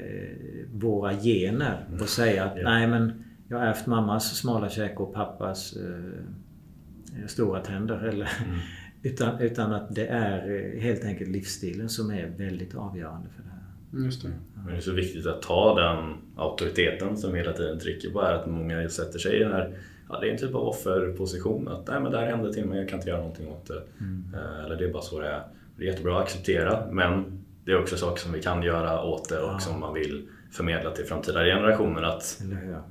våra 0.72 1.12
gener 1.12 1.86
och 2.00 2.08
säga 2.08 2.44
att 2.44 2.56
nej 2.64 2.86
men 2.86 3.24
jag 3.48 3.58
har 3.58 3.66
ärvt 3.66 3.86
mammas 3.86 4.36
smala 4.36 4.68
käke 4.68 4.96
och 4.96 5.14
pappas 5.14 5.76
eh, 5.76 7.26
stora 7.26 7.60
tänder. 7.60 7.96
Eller, 7.96 8.30
mm. 8.44 8.58
utan, 9.02 9.40
utan 9.40 9.72
att 9.72 9.94
det 9.94 10.06
är 10.06 10.50
eh, 10.50 10.80
helt 10.80 11.04
enkelt 11.04 11.30
livsstilen 11.30 11.88
som 11.88 12.10
är 12.10 12.26
väldigt 12.26 12.74
avgörande 12.74 13.28
för 13.36 13.42
det. 13.42 13.53
Just 13.96 14.22
det. 14.22 14.28
Men 14.54 14.66
det 14.66 14.76
är 14.76 14.80
så 14.80 14.92
viktigt 14.92 15.26
att 15.26 15.42
ta 15.42 15.80
den 15.80 16.14
auktoriteten 16.36 17.16
som 17.16 17.34
hela 17.34 17.52
tiden 17.52 17.78
trycker 17.78 18.10
på 18.10 18.22
här. 18.22 18.34
Att 18.34 18.46
många 18.46 18.88
sätter 18.88 19.18
sig 19.18 19.36
i 19.36 19.38
den 19.38 19.52
här 19.52 19.74
ja, 20.08 20.20
det 20.20 20.28
är 20.28 20.32
en 20.32 20.38
typ 20.38 20.54
av 20.54 20.68
offerposition. 20.68 21.68
Att 21.68 21.86
Nej, 21.86 22.00
men 22.00 22.12
det 22.12 22.18
här 22.18 22.26
hände 22.26 22.52
till 22.52 22.64
mig, 22.64 22.78
jag 22.78 22.88
kan 22.88 22.98
inte 22.98 23.08
göra 23.08 23.20
någonting 23.20 23.48
åt 23.48 23.66
det. 23.66 23.82
Mm. 24.00 24.24
Eh, 24.34 24.64
eller 24.64 24.76
det 24.76 24.84
är 24.84 24.92
bara 24.92 25.02
så 25.02 25.20
det 25.20 25.28
är. 25.28 25.42
Det 25.76 25.84
är 25.84 25.86
jättebra 25.86 26.16
att 26.16 26.22
acceptera 26.22 26.86
men 26.90 27.44
det 27.64 27.72
är 27.72 27.80
också 27.80 27.96
saker 27.96 28.22
som 28.22 28.32
vi 28.32 28.42
kan 28.42 28.62
göra 28.62 29.02
åt 29.02 29.28
det 29.28 29.38
och 29.38 29.52
ja. 29.52 29.58
som 29.58 29.80
man 29.80 29.94
vill 29.94 30.28
förmedla 30.52 30.90
till 30.90 31.04
framtida 31.04 31.44
generationer 31.44 32.02
att 32.02 32.42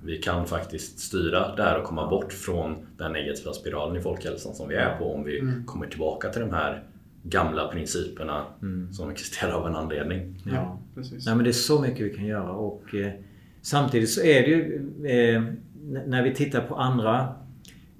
vi 0.03 0.17
kan 0.17 0.45
faktiskt 0.45 0.99
styra 0.99 1.55
det 1.55 1.63
här 1.63 1.79
och 1.79 1.85
komma 1.85 2.09
bort 2.09 2.33
från 2.33 2.87
den 2.97 3.11
negativa 3.11 3.53
spiralen 3.53 3.97
i 3.97 4.01
folkhälsan 4.01 4.55
som 4.55 4.69
vi 4.69 4.75
är 4.75 4.97
på 4.97 5.13
om 5.13 5.23
vi 5.23 5.39
mm. 5.39 5.65
kommer 5.65 5.87
tillbaka 5.87 6.29
till 6.29 6.41
de 6.41 6.51
här 6.51 6.83
gamla 7.23 7.67
principerna 7.67 8.45
mm. 8.61 8.93
som 8.93 9.09
existerar 9.09 9.51
av 9.51 9.67
en 9.67 9.75
anledning. 9.75 10.35
Ja, 10.43 10.79
precis. 10.95 11.25
Nej, 11.25 11.35
men 11.35 11.43
det 11.43 11.49
är 11.49 11.51
så 11.51 11.81
mycket 11.81 12.05
vi 12.05 12.09
kan 12.09 12.25
göra 12.25 12.51
och 12.51 12.95
eh, 12.95 13.11
samtidigt 13.61 14.09
så 14.09 14.21
är 14.21 14.41
det 14.41 14.47
ju 14.47 14.75
eh, 15.05 15.43
när 16.05 16.23
vi 16.23 16.35
tittar 16.35 16.61
på 16.61 16.75
andra 16.75 17.27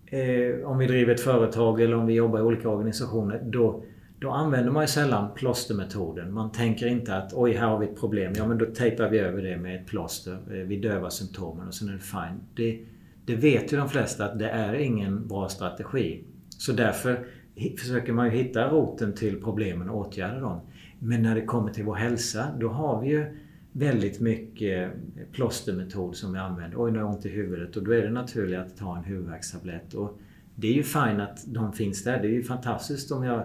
eh, 0.06 0.66
om 0.66 0.78
vi 0.78 0.88
driver 0.88 1.14
ett 1.14 1.22
företag 1.22 1.82
eller 1.82 1.96
om 1.96 2.06
vi 2.06 2.14
jobbar 2.14 2.40
i 2.40 2.42
olika 2.42 2.70
organisationer 2.70 3.42
då 3.46 3.84
då 4.24 4.32
använder 4.32 4.72
man 4.72 4.84
ju 4.84 4.88
sällan 4.88 5.34
plåstermetoden. 5.36 6.34
Man 6.34 6.52
tänker 6.52 6.88
inte 6.88 7.16
att 7.16 7.34
oj, 7.34 7.54
här 7.54 7.68
har 7.68 7.80
vi 7.80 7.86
ett 7.86 8.00
problem. 8.00 8.34
Ja, 8.36 8.48
men 8.48 8.58
då 8.58 8.66
tejpar 8.66 9.10
vi 9.10 9.20
över 9.20 9.42
det 9.42 9.58
med 9.58 9.76
ett 9.76 9.88
plåster. 9.88 10.34
Eh, 10.34 10.68
vi 10.68 10.80
dövar 10.80 11.10
symptomen 11.10 11.68
och 11.68 11.74
sen 11.74 11.90
är 11.90 11.94
det 11.94 12.00
fine. 12.00 12.42
Det, 12.56 12.80
det 13.26 13.36
vet 13.36 13.74
ju 13.74 13.78
de 13.78 13.90
flesta 13.90 14.26
att 14.26 14.40
det 14.40 14.50
är 14.50 14.74
ingen 14.74 15.28
bra 15.28 15.50
strategi. 15.50 16.24
Så 16.50 16.72
därför 16.72 17.26
försöker 17.56 18.14
man 18.14 18.26
ju 18.26 18.32
hitta 18.32 18.70
roten 18.70 19.14
till 19.14 19.42
problemen 19.42 19.90
och 19.90 19.98
åtgärda 19.98 20.40
dem. 20.40 20.60
Men 21.00 21.22
när 21.22 21.36
det 21.36 21.46
kommer 21.46 21.72
till 21.72 21.84
vår 21.84 21.96
hälsa, 21.96 22.48
då 22.60 22.70
har 22.70 23.02
vi 23.02 23.10
ju 23.10 23.26
väldigt 23.72 24.20
mycket 24.20 24.92
plåstermetod 25.32 26.16
som 26.16 26.34
vi 26.34 26.40
använder. 26.40 26.84
Oj, 26.84 26.92
nu 26.92 26.98
har 26.98 27.06
jag 27.06 27.16
ont 27.16 27.26
i 27.26 27.30
huvudet 27.30 27.78
och 27.78 27.84
då 27.84 27.92
är 27.92 28.02
det 28.02 28.10
naturligt 28.10 28.60
att 28.60 28.78
ta 28.78 28.98
en 28.98 29.04
huvudvärkstablett. 29.04 29.94
Och 29.94 30.20
det 30.56 30.68
är 30.68 30.74
ju 30.74 30.84
fint 30.84 31.20
att 31.20 31.44
de 31.46 31.74
finns 31.74 32.04
där. 32.04 32.22
Det 32.22 32.28
är 32.28 32.32
ju 32.32 32.44
fantastiskt 32.44 33.12
om 33.12 33.24
jag 33.24 33.40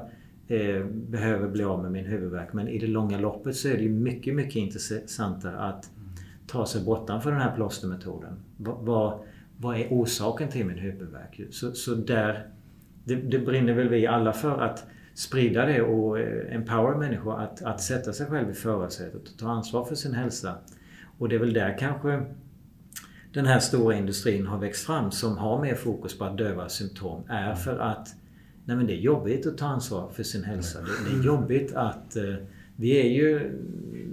eh, 0.48 0.84
behöver 0.86 1.48
bli 1.48 1.64
av 1.64 1.82
med 1.82 1.92
min 1.92 2.06
huvudvärk. 2.06 2.52
Men 2.52 2.68
i 2.68 2.78
det 2.78 2.86
långa 2.86 3.18
loppet 3.18 3.56
så 3.56 3.68
är 3.68 3.76
det 3.76 3.82
ju 3.82 3.90
mycket, 3.90 4.34
mycket 4.34 4.56
intressantare 4.56 5.58
att 5.58 5.90
ta 6.46 6.66
sig 6.66 6.84
bortanför 6.84 7.30
den 7.30 7.40
här 7.40 7.56
plåstermetoden. 7.56 8.32
Vad, 8.56 9.18
vad 9.56 9.76
är 9.76 9.88
orsaken 9.90 10.48
till 10.48 10.66
min 10.66 10.78
huvudvärk? 10.78 11.40
Så, 11.50 11.72
så 11.72 11.94
där, 11.94 12.46
det, 13.08 13.14
det 13.14 13.38
brinner 13.38 13.72
väl 13.72 13.88
vi 13.88 14.06
alla 14.06 14.32
för 14.32 14.60
att 14.60 14.86
sprida 15.14 15.66
det 15.66 15.82
och 15.82 16.18
eh, 16.18 16.54
empower 16.54 16.94
människor 16.94 17.40
att, 17.40 17.62
att 17.62 17.80
sätta 17.80 18.12
sig 18.12 18.26
själv 18.26 18.50
i 18.50 18.54
förarsätet 18.54 19.28
och 19.28 19.38
ta 19.38 19.50
ansvar 19.50 19.84
för 19.84 19.94
sin 19.94 20.14
hälsa. 20.14 20.54
Och 21.18 21.28
det 21.28 21.34
är 21.34 21.40
väl 21.40 21.52
där 21.52 21.78
kanske 21.78 22.22
den 23.32 23.46
här 23.46 23.58
stora 23.58 23.96
industrin 23.96 24.46
har 24.46 24.58
växt 24.58 24.86
fram 24.86 25.10
som 25.10 25.38
har 25.38 25.62
mer 25.62 25.74
fokus 25.74 26.18
på 26.18 26.24
att 26.24 26.38
döva 26.38 26.68
symptom 26.68 27.22
är 27.28 27.54
för 27.54 27.78
att 27.78 28.14
Nej 28.64 28.76
men 28.76 28.86
det 28.86 28.92
är 28.92 29.00
jobbigt 29.00 29.46
att 29.46 29.58
ta 29.58 29.66
ansvar 29.66 30.08
för 30.08 30.22
sin 30.22 30.44
hälsa. 30.44 30.78
Det, 30.80 31.10
det 31.10 31.18
är 31.20 31.24
jobbigt 31.24 31.74
att... 31.74 32.16
Eh, 32.16 32.34
vi 32.80 33.00
är 33.00 33.08
ju 33.08 33.58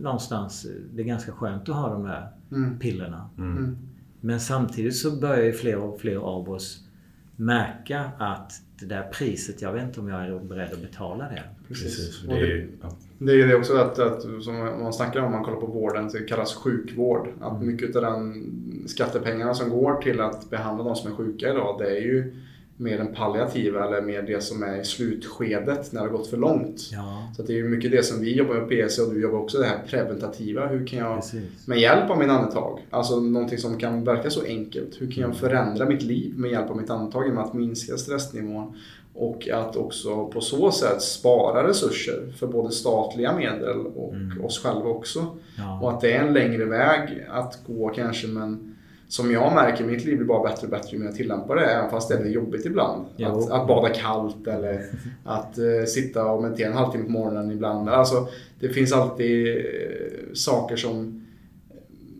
någonstans... 0.01 0.67
Det 0.93 1.01
är 1.01 1.05
ganska 1.05 1.31
skönt 1.31 1.69
att 1.69 1.75
ha 1.75 1.89
de 1.89 2.03
där 2.03 2.31
mm. 2.51 2.79
pillerna. 2.79 3.29
Mm. 3.37 3.57
mm. 3.57 3.77
Men 4.21 4.39
samtidigt 4.39 4.95
så 4.95 5.11
börjar 5.11 5.43
ju 5.43 5.53
fler 5.53 5.77
och 5.77 6.01
fler 6.01 6.15
av 6.15 6.49
oss 6.49 6.87
märka 7.35 8.11
att 8.17 8.53
det 8.79 8.85
där 8.85 9.03
priset, 9.03 9.61
jag 9.61 9.73
vet 9.73 9.83
inte 9.83 9.99
om 9.99 10.07
jag 10.07 10.25
är 10.25 10.39
beredd 10.39 10.73
att 10.73 10.81
betala 10.81 11.23
det. 11.23 11.43
Precis. 11.67 12.21
Det, 12.21 12.33
är, 12.33 12.67
ja. 12.81 12.89
det 13.17 13.31
är 13.31 13.47
det 13.47 13.55
också 13.55 13.77
att, 13.77 13.99
att 13.99 14.21
som 14.21 14.55
man 14.55 14.93
snackar 14.93 15.19
om, 15.19 15.31
man 15.31 15.43
kollar 15.43 15.59
på 15.59 15.65
vården, 15.65 16.09
det 16.13 16.19
kallas 16.19 16.55
sjukvård. 16.55 17.27
Att 17.41 17.55
mm. 17.55 17.67
mycket 17.67 17.95
av 17.95 18.01
den 18.01 18.43
skattepengarna 18.87 19.53
som 19.53 19.69
går 19.69 20.01
till 20.01 20.21
att 20.21 20.49
behandla 20.49 20.83
de 20.83 20.95
som 20.95 21.11
är 21.11 21.15
sjuka 21.15 21.49
idag, 21.49 21.75
det 21.79 21.97
är 21.97 22.01
ju 22.01 22.35
mer 22.77 22.97
den 22.97 23.15
palliativa 23.15 23.87
eller 23.87 24.01
mer 24.01 24.21
det 24.21 24.43
som 24.43 24.63
är 24.63 24.81
i 24.81 24.85
slutskedet 24.85 25.91
när 25.91 26.01
det 26.01 26.07
har 26.07 26.17
gått 26.17 26.27
för 26.27 26.37
långt. 26.37 26.89
Ja. 26.91 27.31
Så 27.35 27.43
det 27.43 27.59
är 27.59 27.63
mycket 27.63 27.91
det 27.91 28.03
som 28.03 28.21
vi 28.21 28.35
jobbar 28.35 28.53
med 28.53 28.63
på 28.63 28.69
PC 28.69 29.01
och 29.01 29.13
du 29.13 29.21
jobbar 29.21 29.39
också 29.39 29.57
det 29.57 29.65
här 29.65 29.79
preventativa. 29.87 30.67
Hur 30.67 30.87
kan 30.87 30.99
jag 30.99 31.15
Precis. 31.15 31.67
med 31.67 31.79
hjälp 31.79 32.09
av 32.09 32.19
min 32.19 32.29
andetag, 32.29 32.79
alltså 32.89 33.19
någonting 33.19 33.57
som 33.57 33.79
kan 33.79 34.03
verka 34.03 34.29
så 34.29 34.45
enkelt. 34.45 35.01
Hur 35.01 35.11
kan 35.11 35.21
jag 35.21 35.29
mm. 35.29 35.37
förändra 35.37 35.85
mitt 35.85 36.01
liv 36.01 36.33
med 36.37 36.51
hjälp 36.51 36.69
av 36.69 36.77
mitt 36.77 36.89
andetag 36.89 37.25
genom 37.25 37.43
att 37.43 37.53
minska 37.53 37.97
stressnivån 37.97 38.77
och 39.13 39.49
att 39.49 39.75
också 39.75 40.27
på 40.27 40.41
så 40.41 40.71
sätt 40.71 41.01
spara 41.01 41.67
resurser 41.67 42.33
för 42.37 42.47
både 42.47 42.71
statliga 42.71 43.35
medel 43.35 43.85
och 43.85 44.13
mm. 44.13 44.45
oss 44.45 44.59
själva 44.63 44.89
också. 44.89 45.37
Ja. 45.57 45.79
Och 45.81 45.91
att 45.91 46.01
det 46.01 46.13
är 46.13 46.23
en 46.23 46.33
längre 46.33 46.65
väg 46.65 47.25
att 47.29 47.59
gå 47.67 47.89
kanske 47.89 48.27
men 48.27 48.74
som 49.07 49.31
jag 49.31 49.53
märker, 49.53 49.83
mitt 49.83 50.05
liv 50.05 50.17
blir 50.17 50.27
bara 50.27 50.43
bättre 50.49 50.67
och 50.67 50.71
bättre 50.71 50.89
ju 50.91 50.99
mer 50.99 51.05
jag 51.05 51.15
tillämpar 51.15 51.55
det. 51.55 51.65
Även 51.65 51.89
fast 51.89 52.09
det 52.09 52.15
är 52.15 52.25
jobbigt 52.25 52.65
ibland. 52.65 53.05
Att, 53.19 53.51
att, 53.51 53.67
bada 53.67 53.89
kallt 53.89 54.47
eller 54.47 54.85
att 55.25 55.57
uh, 55.57 55.85
sitta 55.85 56.25
och 56.25 56.43
meditera 56.43 56.67
en 56.67 56.77
halvtimme 56.77 57.05
på 57.05 57.11
morgonen 57.11 57.51
ibland. 57.51 57.89
Alltså, 57.89 58.27
det 58.59 58.69
finns 58.69 58.93
alltid 58.93 59.47
uh, 59.47 60.33
saker 60.33 60.75
som 60.75 61.25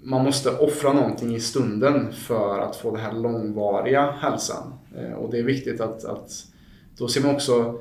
man 0.04 0.24
måste 0.24 0.50
offra 0.50 0.94
någonting 0.94 1.36
i 1.36 1.40
stunden 1.40 2.14
för 2.14 2.60
att 2.60 2.76
få 2.76 2.92
den 2.92 3.00
här 3.00 3.14
långvariga 3.14 4.12
hälsan. 4.12 4.74
Uh, 5.02 5.14
och 5.14 5.32
det 5.32 5.40
är 5.40 5.44
viktigt 5.44 5.82
att, 5.82 6.06
att 6.06 6.32
då 6.98 7.08
ser 7.08 7.22
man 7.22 7.36
också 7.36 7.80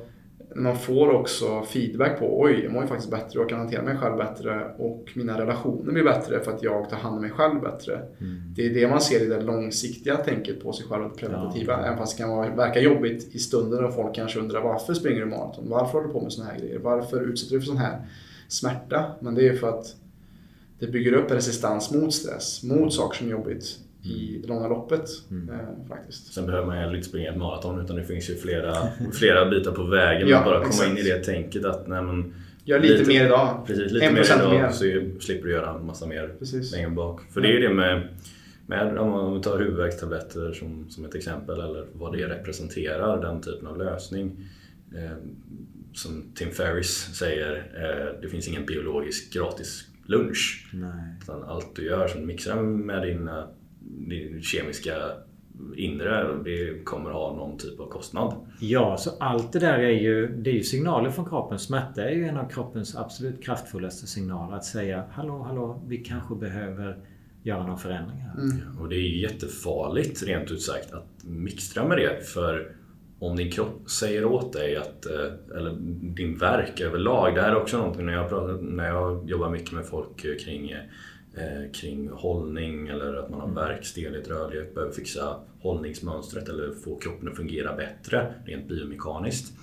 man 0.57 0.77
får 0.77 1.09
också 1.09 1.63
feedback 1.63 2.19
på 2.19 2.41
oj, 2.41 2.61
jag 2.63 2.73
mår 2.73 2.81
ju 2.81 2.87
faktiskt 2.87 3.11
bättre 3.11 3.39
och 3.39 3.49
kan 3.49 3.59
hantera 3.59 3.81
mig 3.81 3.97
själv 3.97 4.17
bättre 4.17 4.71
och 4.77 5.09
mina 5.13 5.39
relationer 5.39 5.91
blir 5.91 6.03
bättre 6.03 6.39
för 6.39 6.51
att 6.51 6.63
jag 6.63 6.89
tar 6.89 6.97
hand 6.97 7.15
om 7.15 7.21
mig 7.21 7.31
själv 7.31 7.61
bättre. 7.61 7.93
Mm. 7.93 8.53
Det 8.55 8.65
är 8.65 8.73
det 8.73 8.87
man 8.87 9.01
ser 9.01 9.23
i 9.23 9.25
det 9.25 9.41
långsiktiga 9.41 10.15
tänket 10.15 10.63
på 10.63 10.73
sig 10.73 10.85
själv, 10.85 11.03
det 11.03 11.09
preventativa. 11.09 11.73
Ja. 11.73 11.85
Även 11.85 11.97
fast 11.97 12.17
det 12.17 12.23
kan 12.23 12.57
verka 12.57 12.79
jobbigt 12.79 13.35
i 13.35 13.39
stunden 13.39 13.85
och 13.85 13.95
folk 13.95 14.15
kanske 14.15 14.39
undrar 14.39 14.61
varför 14.61 14.93
springer 14.93 15.19
du 15.19 15.25
maraton? 15.25 15.69
Varför 15.69 15.91
håller 15.91 16.07
du 16.07 16.13
på 16.13 16.21
med 16.21 16.33
sådana 16.33 16.51
här 16.51 16.59
grejer? 16.59 16.79
Varför 16.79 17.21
utsätter 17.21 17.55
du 17.55 17.61
för 17.61 17.67
sån 17.67 17.77
här 17.77 18.07
smärta? 18.47 19.05
Men 19.19 19.35
det 19.35 19.41
är 19.41 19.51
ju 19.51 19.57
för 19.57 19.69
att 19.69 19.95
det 20.79 20.87
bygger 20.87 21.13
upp 21.13 21.31
resistans 21.31 21.91
mot 21.91 22.13
stress, 22.13 22.63
mot 22.63 22.93
saker 22.93 23.17
som 23.17 23.27
är 23.27 23.31
jobbigt 23.31 23.79
i 24.05 24.39
det 24.41 24.47
långa 24.47 24.67
loppet. 24.67 25.09
Mm. 25.31 25.49
Eh, 25.49 25.87
faktiskt. 25.87 26.33
Sen 26.33 26.45
behöver 26.45 26.67
man 26.67 26.77
heller 26.77 26.95
inte 26.95 27.07
springa 27.07 27.29
ett 27.29 27.37
maraton 27.37 27.81
utan 27.81 27.95
det 27.95 28.03
finns 28.03 28.29
ju 28.29 28.35
flera, 28.35 28.75
flera 29.13 29.49
bitar 29.49 29.71
på 29.71 29.83
vägen. 29.83 30.27
ja, 30.27 30.43
bara 30.45 30.55
komma 30.55 30.67
exakt. 30.67 30.91
in 30.91 30.97
i 30.97 31.03
det 31.03 31.23
tänket 31.23 31.65
att 31.65 31.87
nej, 31.87 32.01
men, 32.01 32.33
Gör 32.67 32.79
lite, 32.79 32.93
lite, 32.93 33.07
mer 33.07 33.25
idag. 33.25 33.63
Precis, 33.67 33.91
lite 33.91 34.11
mer 34.11 34.23
idag 34.23 34.53
mer. 34.53 34.69
så 34.69 35.21
slipper 35.21 35.47
du 35.47 35.51
göra 35.51 35.79
en 35.79 35.85
massa 35.85 36.05
mer 36.05 36.35
precis. 36.39 36.71
längre 36.71 36.89
bak. 36.89 37.21
För 37.33 37.41
det 37.41 37.47
är 37.47 37.51
ju 37.51 37.59
det 37.59 37.73
med, 37.73 38.07
med 38.65 38.97
om 38.97 39.09
man 39.09 39.41
tar 39.41 39.59
huvudvärkstabletter 39.59 40.53
som, 40.53 40.89
som 40.89 41.05
ett 41.05 41.15
exempel 41.15 41.59
eller 41.59 41.85
vad 41.93 42.13
det 42.13 42.27
representerar, 42.27 43.21
den 43.21 43.41
typen 43.41 43.67
av 43.67 43.77
lösning. 43.77 44.49
Eh, 44.95 45.17
som 45.93 46.31
Tim 46.35 46.51
Ferris 46.51 47.09
säger, 47.13 47.55
eh, 47.55 48.21
det 48.21 48.29
finns 48.29 48.47
ingen 48.47 48.65
biologisk 48.65 49.33
gratis 49.33 49.87
lunch. 50.05 50.69
Nej. 50.73 51.15
Utan 51.21 51.43
allt 51.43 51.75
du 51.75 51.85
gör, 51.85 52.07
som 52.07 52.25
mixar 52.25 52.61
med 52.61 53.01
dina, 53.01 53.47
din 53.85 54.41
kemiska 54.41 54.93
inre, 55.75 56.43
det 56.43 56.83
kommer 56.83 57.09
ha 57.09 57.35
någon 57.35 57.57
typ 57.57 57.79
av 57.79 57.89
kostnad. 57.89 58.33
Ja, 58.59 58.97
så 58.97 59.09
allt 59.19 59.53
det 59.53 59.59
där 59.59 59.79
är 59.79 60.01
ju, 60.01 60.27
det 60.27 60.49
är 60.49 60.53
ju 60.53 60.63
signaler 60.63 61.09
från 61.09 61.25
kroppen. 61.25 61.59
Smärta 61.59 62.03
är 62.03 62.15
ju 62.15 62.25
en 62.25 62.37
av 62.37 62.49
kroppens 62.49 62.95
absolut 62.95 63.43
kraftfullaste 63.43 64.07
signaler. 64.07 64.55
Att 64.55 64.65
säga 64.65 65.03
hallå, 65.11 65.43
hallå, 65.43 65.81
vi 65.87 65.97
kanske 65.97 66.35
behöver 66.35 66.97
göra 67.43 67.67
någon 67.67 67.77
förändring 67.77 68.19
här. 68.19 68.41
Mm. 68.41 68.79
Och 68.79 68.89
det 68.89 68.95
är 68.95 68.99
ju 68.99 69.21
jättefarligt 69.21 70.23
rent 70.23 70.51
ut 70.51 70.61
sagt 70.61 70.93
att 70.93 71.23
mixtra 71.23 71.87
med 71.87 71.97
det. 71.97 72.25
För 72.25 72.75
om 73.19 73.35
din 73.35 73.51
kropp 73.51 73.89
säger 73.89 74.25
åt 74.25 74.53
dig 74.53 74.75
att, 74.75 75.05
eh, 75.05 75.57
eller 75.57 75.75
din 76.15 76.37
verk 76.37 76.81
överlag. 76.81 77.35
Det 77.35 77.41
här 77.41 77.51
är 77.51 77.55
också 77.55 77.77
någonting 77.77 78.05
när 78.05 78.13
jag, 78.13 78.29
pratar, 78.29 78.53
när 78.53 78.87
jag 78.87 79.29
jobbar 79.29 79.49
mycket 79.49 79.71
med 79.71 79.85
folk 79.85 80.43
kring 80.45 80.75
eh, 81.37 81.71
kring 81.71 82.09
hållning 82.09 82.87
eller 82.87 83.13
att 83.13 83.29
man 83.29 83.39
har 83.39 83.47
värk, 83.47 83.85
stelhet, 83.85 84.29
rörlighet, 84.29 84.75
behöver 84.75 84.93
fixa 84.93 85.39
hållningsmönstret 85.59 86.49
eller 86.49 86.71
få 86.71 86.95
kroppen 86.95 87.29
att 87.29 87.35
fungera 87.35 87.75
bättre 87.75 88.33
rent 88.45 88.67
biomekaniskt. 88.67 89.53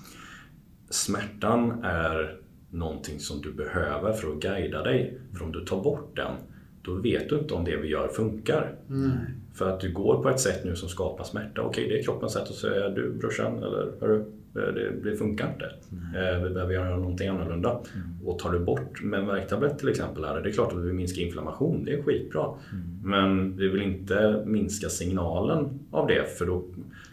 Smärtan 0.89 1.83
är 1.83 2.39
någonting 2.69 3.19
som 3.19 3.41
du 3.41 3.53
behöver 3.53 4.13
för 4.13 4.31
att 4.31 4.39
guida 4.39 4.83
dig. 4.83 5.17
För 5.33 5.45
om 5.45 5.51
du 5.51 5.65
tar 5.65 5.83
bort 5.83 6.15
den, 6.15 6.31
då 6.81 6.93
vet 6.93 7.29
du 7.29 7.39
inte 7.39 7.53
om 7.53 7.65
det 7.65 7.77
vi 7.77 7.87
gör 7.87 8.07
funkar. 8.07 8.75
Mm. 8.89 9.11
För 9.53 9.69
att 9.69 9.79
du 9.79 9.91
går 9.91 10.23
på 10.23 10.29
ett 10.29 10.39
sätt 10.39 10.65
nu 10.65 10.75
som 10.75 10.89
skapar 10.89 11.23
smärta. 11.23 11.61
Okej, 11.61 11.87
det 11.89 11.99
är 11.99 12.03
kroppens 12.03 12.33
sätt 12.33 12.49
att 12.49 12.55
säga 12.55 12.89
du 12.89 13.13
brorsan, 13.13 13.57
eller 13.57 13.91
hörru, 14.01 14.25
det, 14.53 14.91
det 15.03 15.15
funkar 15.15 15.49
inte. 15.53 15.71
Mm. 15.91 16.43
Vi 16.43 16.49
behöver 16.49 16.73
göra 16.73 16.95
någonting 16.95 17.27
annorlunda. 17.27 17.69
Mm. 17.69 18.27
Och 18.27 18.39
tar 18.39 18.51
du 18.51 18.59
bort 18.59 19.03
med 19.03 19.19
en 19.19 19.27
värktablett 19.27 19.79
till 19.79 19.89
exempel, 19.89 20.25
här, 20.25 20.41
det 20.41 20.49
är 20.49 20.53
klart 20.53 20.71
att 20.71 20.79
vi 20.79 20.85
vill 20.85 20.93
minska 20.93 21.21
inflammation, 21.21 21.85
det 21.85 21.93
är 21.93 22.03
skitbra. 22.03 22.45
Mm. 22.71 22.83
Men 23.03 23.57
vi 23.57 23.67
vill 23.67 23.81
inte 23.81 24.43
minska 24.45 24.89
signalen 24.89 25.79
av 25.91 26.07
det 26.07 26.37
för 26.37 26.45
då, 26.45 26.63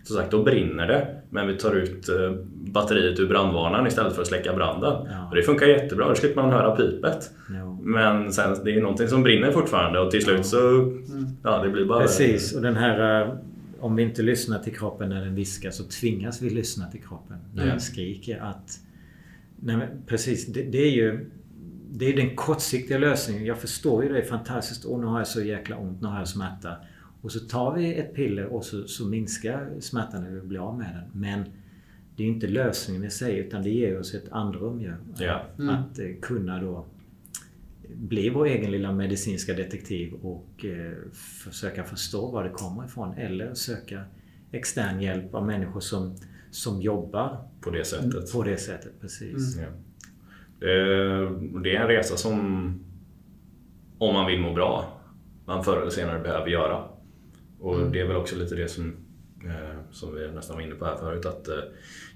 som 0.03 0.17
sagt, 0.17 0.31
då 0.31 0.43
brinner 0.43 0.87
det. 0.87 1.07
Men 1.31 1.47
vi 1.47 1.57
tar 1.57 1.77
ut 1.77 2.09
eh, 2.09 2.33
batteriet 2.73 3.21
ur 3.21 3.29
brandvarnaren 3.29 3.87
istället 3.87 4.13
för 4.13 4.23
att 4.23 4.29
släcka 4.29 4.55
branden. 4.55 4.93
Ja. 5.11 5.29
Och 5.29 5.37
det 5.37 5.43
funkar 5.43 5.67
jättebra, 5.67 6.09
då 6.09 6.15
slipper 6.15 6.43
man 6.43 6.53
höra 6.53 6.77
pipet. 6.77 7.31
Ja. 7.49 7.79
Men 7.83 8.33
sen, 8.33 8.57
det 8.65 8.77
är 8.77 8.81
någonting 8.81 9.09
som 9.09 9.23
brinner 9.23 9.53
fortfarande 9.53 10.01
och 10.01 10.11
till 10.11 10.25
slut 10.25 10.47
så 10.47 10.69
mm. 10.69 11.27
ja, 11.43 11.63
det 11.63 11.69
blir 11.69 11.85
bara... 11.85 12.01
Precis, 12.01 12.57
och 12.57 12.63
den 12.63 12.77
här 12.77 13.23
eh, 13.23 13.35
om 13.81 13.97
vi 13.97 14.03
inte 14.03 14.23
lyssnar 14.23 14.59
till 14.59 14.75
kroppen 14.77 15.09
när 15.09 15.25
den 15.25 15.35
viskar 15.35 15.71
så 15.71 15.85
tvingas 15.85 16.43
vi 16.43 16.51
lyssna 16.51 16.91
till 16.91 17.03
kroppen 17.03 17.37
när 17.55 17.67
den 17.67 17.81
skriker. 17.81 18.39
Att, 18.39 18.81
nej, 19.57 19.89
precis, 20.07 20.47
det, 20.47 20.63
det, 20.63 20.79
är 20.79 20.91
ju 20.91 21.31
det 21.91 22.13
är 22.13 22.17
den 22.17 22.37
kortsiktiga 22.37 22.99
lösningen. 22.99 23.45
Jag 23.45 23.59
förstår 23.59 24.05
ju 24.05 24.13
det 24.13 24.23
fantastiskt. 24.23 24.85
Och 24.85 25.01
nu 25.01 25.07
har 25.07 25.19
jag 25.19 25.27
så 25.27 25.43
jäkla 25.43 25.77
ont, 25.77 26.01
nu 26.01 26.09
har 26.09 26.19
jag 26.19 26.29
smärta. 26.29 26.77
Och 27.23 27.33
så 27.33 27.41
tar 27.41 27.75
vi 27.75 27.95
ett 27.95 28.15
piller 28.15 28.47
och 28.47 28.65
så, 28.65 28.89
så 28.89 29.07
minskar 29.07 29.71
smärtan 29.81 30.23
när 30.23 30.31
vi 30.31 30.41
blir 30.41 30.69
av 30.69 30.79
med 30.79 30.95
den. 30.95 31.21
Men 31.21 31.45
det 32.17 32.23
är 32.23 32.27
inte 32.27 32.47
lösningen 32.47 33.05
i 33.05 33.11
sig 33.11 33.39
utan 33.39 33.63
det 33.63 33.71
ger 33.71 33.99
oss 33.99 34.15
ett 34.15 34.33
andrum 34.33 34.81
ju. 34.81 34.95
Ja. 35.19 35.43
Mm. 35.59 35.75
Att 35.75 35.99
eh, 35.99 36.07
kunna 36.23 36.61
då 36.61 36.87
bli 37.95 38.31
vår 38.31 38.47
egen 38.47 38.71
lilla 38.71 38.93
medicinska 38.93 39.55
detektiv 39.55 40.15
och 40.15 40.65
eh, 40.65 41.13
försöka 41.45 41.85
förstå 41.85 42.31
var 42.31 42.45
det 42.45 42.51
kommer 42.51 42.85
ifrån. 42.85 43.15
Eller 43.15 43.55
söka 43.55 44.05
extern 44.53 45.01
hjälp 45.01 45.35
av 45.35 45.47
människor 45.47 45.81
som, 45.81 46.17
som 46.51 46.83
jobbar 46.83 47.49
på 47.61 47.71
det 47.71 47.85
sättet. 47.85 48.33
På 48.33 48.43
det 48.43 48.57
sättet, 48.57 49.01
precis. 49.01 49.57
Mm. 49.57 49.71
Ja. 49.71 49.77
Det, 50.59 51.61
det 51.61 51.77
är 51.77 51.81
en 51.81 51.89
resa 51.89 52.17
som, 52.17 52.39
om 53.99 54.15
man 54.15 54.27
vill 54.27 54.41
må 54.41 54.53
bra, 54.53 55.01
man 55.45 55.65
förr 55.65 55.81
eller 55.81 55.91
senare 55.91 56.19
behöver 56.19 56.49
göra. 56.49 56.85
Och 57.61 57.77
mm. 57.77 57.93
det 57.93 58.01
är 58.01 58.07
väl 58.07 58.17
också 58.17 58.37
lite 58.37 58.55
det 58.55 58.69
som 58.69 58.93
Eh, 58.93 59.00
som 59.91 60.15
vi 60.15 60.31
nästan 60.33 60.57
var 60.57 60.63
inne 60.63 60.75
på 60.75 60.85
här 60.85 60.97
förut, 60.97 61.27
att 61.27 61.49
eh, 61.49 61.55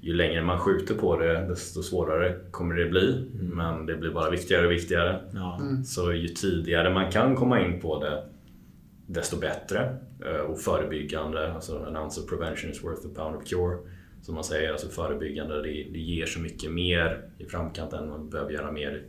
ju 0.01 0.15
längre 0.15 0.43
man 0.43 0.59
skjuter 0.59 0.95
på 0.95 1.19
det 1.19 1.47
desto 1.49 1.83
svårare 1.83 2.37
kommer 2.51 2.75
det 2.75 2.87
bli. 2.87 3.29
Mm. 3.35 3.47
Men 3.47 3.87
det 3.87 3.97
blir 3.97 4.11
bara 4.11 4.31
viktigare 4.31 4.67
och 4.67 4.73
viktigare. 4.73 5.21
Ja. 5.35 5.59
Mm. 5.61 5.85
Så 5.85 6.13
ju 6.13 6.29
tidigare 6.29 6.95
man 6.95 7.11
kan 7.11 7.37
komma 7.37 7.61
in 7.61 7.81
på 7.81 8.01
det 8.01 8.25
desto 9.07 9.41
bättre. 9.41 9.97
Eh, 10.27 10.41
och 10.41 10.61
förebyggande, 10.61 11.53
alltså 11.53 11.85
an 11.85 11.97
ounce 11.97 12.21
of 12.21 12.29
prevention 12.29 12.71
is 12.71 12.85
worth 12.85 13.07
a 13.07 13.11
pound 13.15 13.37
of 13.37 13.45
cure. 13.45 13.79
Som 14.23 14.35
man 14.35 14.45
säger, 14.45 14.73
alltså 14.73 14.89
förebyggande 14.89 15.63
det, 15.63 15.87
det 15.93 15.99
ger 15.99 16.27
så 16.27 16.41
mycket 16.41 16.73
mer 16.73 17.23
i 17.39 17.45
framkant 17.45 17.93
än 17.93 18.09
man 18.09 18.31
behöver 18.31 18.53
göra 18.53 18.73
mer 18.73 19.03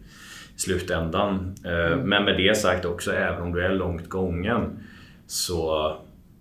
i 0.55 0.59
slutändan. 0.59 1.55
Mm. 1.63 1.99
Men 1.99 2.25
med 2.25 2.37
det 2.37 2.57
sagt 2.57 2.85
också, 2.85 3.11
även 3.11 3.41
om 3.41 3.53
du 3.53 3.61
är 3.61 3.69
långt 3.73 4.09
gången 4.09 4.79
så 5.27 5.97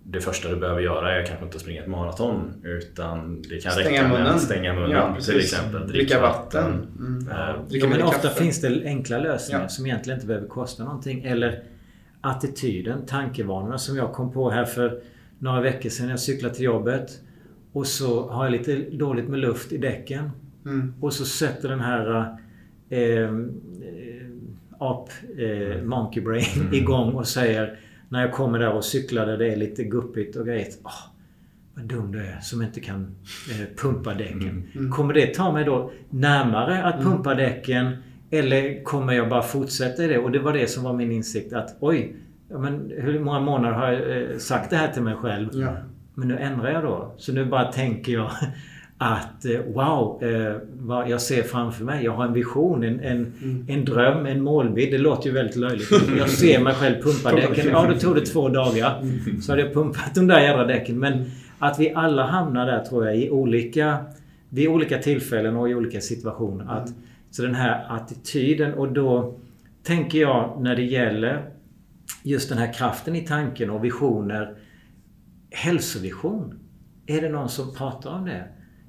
det 0.07 0.21
första 0.21 0.49
du 0.49 0.55
behöver 0.55 0.81
göra 0.81 1.19
är 1.21 1.25
kanske 1.25 1.45
inte 1.45 1.55
att 1.55 1.61
springa 1.61 1.81
ett 1.81 1.87
maraton 1.87 2.53
utan 2.63 3.41
det 3.41 3.61
kan 3.61 3.71
stänga 3.71 3.89
räcka 3.89 4.07
munnen. 4.07 4.23
med 4.23 4.31
att 4.31 4.41
stänga 4.41 4.73
munnen 4.73 4.91
ja, 4.91 5.17
till 5.21 5.39
exempel. 5.39 5.87
Dricka 5.87 6.21
vatten. 6.21 6.87
Mm. 6.99 7.27
Ja. 7.29 7.55
Ja, 7.69 7.87
men 7.87 8.01
ofta 8.01 8.29
finns 8.29 8.61
det 8.61 8.83
enkla 8.85 9.17
lösningar 9.17 9.61
ja. 9.61 9.69
som 9.69 9.85
egentligen 9.85 10.17
inte 10.17 10.27
behöver 10.27 10.47
kosta 10.47 10.83
någonting. 10.83 11.23
Eller 11.23 11.63
attityden, 12.21 13.05
tankevanorna 13.05 13.77
som 13.77 13.97
jag 13.97 14.13
kom 14.13 14.33
på 14.33 14.49
här 14.49 14.65
för 14.65 15.01
några 15.39 15.61
veckor 15.61 15.89
sedan. 15.89 16.09
Jag 16.09 16.19
cyklade 16.19 16.55
till 16.55 16.65
jobbet 16.65 17.19
och 17.73 17.87
så 17.87 18.29
har 18.29 18.43
jag 18.45 18.51
lite 18.51 18.75
dåligt 18.75 19.27
med 19.27 19.39
luft 19.39 19.71
i 19.71 19.77
däcken. 19.77 20.31
Mm. 20.65 20.93
Och 21.01 21.13
så 21.13 21.25
sätter 21.25 21.69
den 21.69 21.79
här 21.79 22.37
eh, 22.89 22.99
eh, 22.99 23.29
ap, 24.79 25.09
eh, 25.37 25.83
monkey 25.83 26.23
brain 26.23 26.45
mm. 26.55 26.73
igång 26.73 27.13
och 27.13 27.27
säger 27.27 27.79
när 28.15 28.21
jag 28.21 28.33
kommer 28.33 28.59
där 28.59 28.71
och 28.71 28.85
cyklar 28.85 29.25
där 29.25 29.37
det 29.37 29.53
är 29.53 29.55
lite 29.55 29.83
guppigt 29.83 30.35
och 30.35 30.45
grejer. 30.45 30.67
Oh, 30.83 30.91
vad 31.73 31.85
dum 31.85 32.11
du 32.11 32.25
är 32.25 32.39
som 32.41 32.61
inte 32.61 32.79
kan 32.79 33.15
eh, 33.51 33.75
pumpa 33.77 34.13
däcken. 34.13 34.41
Mm. 34.41 34.63
Mm. 34.75 34.91
Kommer 34.91 35.13
det 35.13 35.33
ta 35.33 35.51
mig 35.51 35.65
då 35.65 35.91
närmare 36.09 36.83
att 36.83 36.95
mm. 36.95 37.05
pumpa 37.05 37.31
mm. 37.31 37.43
däcken? 37.43 37.97
Eller 38.31 38.83
kommer 38.83 39.13
jag 39.13 39.29
bara 39.29 39.41
fortsätta 39.41 40.03
i 40.03 40.07
det? 40.07 40.17
Och 40.17 40.31
det 40.31 40.39
var 40.39 40.53
det 40.53 40.67
som 40.67 40.83
var 40.83 40.93
min 40.93 41.11
insikt 41.11 41.53
att 41.53 41.77
oj, 41.79 42.15
men 42.49 42.91
hur 42.97 43.19
många 43.19 43.39
månader 43.39 43.75
har 43.75 43.91
jag 43.91 44.21
eh, 44.21 44.37
sagt 44.37 44.69
det 44.69 44.75
här 44.75 44.91
till 44.91 45.03
mig 45.03 45.15
själv? 45.15 45.49
Ja. 45.53 45.77
Men 46.13 46.27
nu 46.27 46.37
ändrar 46.37 46.71
jag 46.71 46.83
då. 46.83 47.15
Så 47.17 47.33
nu 47.33 47.45
bara 47.45 47.71
tänker 47.71 48.13
jag 48.13 48.31
att 49.05 49.45
eh, 49.45 49.59
wow, 49.73 50.23
eh, 50.23 50.55
vad 50.73 51.09
jag 51.09 51.21
ser 51.21 51.43
framför 51.43 51.83
mig. 51.83 52.03
Jag 52.03 52.11
har 52.11 52.25
en 52.25 52.33
vision, 52.33 52.83
en, 52.83 52.99
en, 52.99 53.33
mm. 53.43 53.65
en 53.69 53.85
dröm, 53.85 54.25
en 54.25 54.41
målbild. 54.41 54.91
Det 54.91 54.97
låter 54.97 55.27
ju 55.27 55.33
väldigt 55.33 55.55
löjligt. 55.55 55.91
Jag 56.17 56.29
ser 56.29 56.59
mig 56.59 56.73
själv 56.73 57.01
pumpa 57.01 57.31
däcken. 57.31 57.69
Ja, 57.71 57.87
då 57.93 57.99
tog 57.99 58.15
det 58.15 58.25
två 58.25 58.49
dagar. 58.49 58.99
Mm. 59.01 59.41
Så 59.41 59.51
hade 59.51 59.61
jag 59.61 59.73
pumpat 59.73 60.15
de 60.15 60.27
där 60.27 60.39
jävla 60.39 60.63
däcken. 60.63 60.99
Men 60.99 61.25
att 61.59 61.79
vi 61.79 61.93
alla 61.93 62.25
hamnar 62.25 62.65
där 62.65 62.83
tror 62.83 63.05
jag 63.05 63.17
i 63.17 63.29
olika, 63.29 63.97
vid 64.49 64.67
olika 64.67 64.97
tillfällen 64.97 65.55
och 65.55 65.69
i 65.69 65.75
olika 65.75 66.01
situationer. 66.01 66.65
Att, 66.65 66.87
mm. 66.87 66.99
Så 67.31 67.41
den 67.41 67.55
här 67.55 67.85
attityden 67.89 68.73
och 68.73 68.91
då 68.91 69.37
tänker 69.83 70.19
jag 70.19 70.61
när 70.61 70.75
det 70.75 70.83
gäller 70.83 71.49
just 72.23 72.49
den 72.49 72.57
här 72.57 72.73
kraften 72.73 73.15
i 73.15 73.21
tanken 73.21 73.69
och 73.69 73.83
visioner. 73.83 74.55
Hälsovision. 75.51 76.59
Är 77.07 77.21
det 77.21 77.29
någon 77.29 77.49
som 77.49 77.75
pratar 77.75 78.11
om 78.11 78.25
det? 78.25 78.43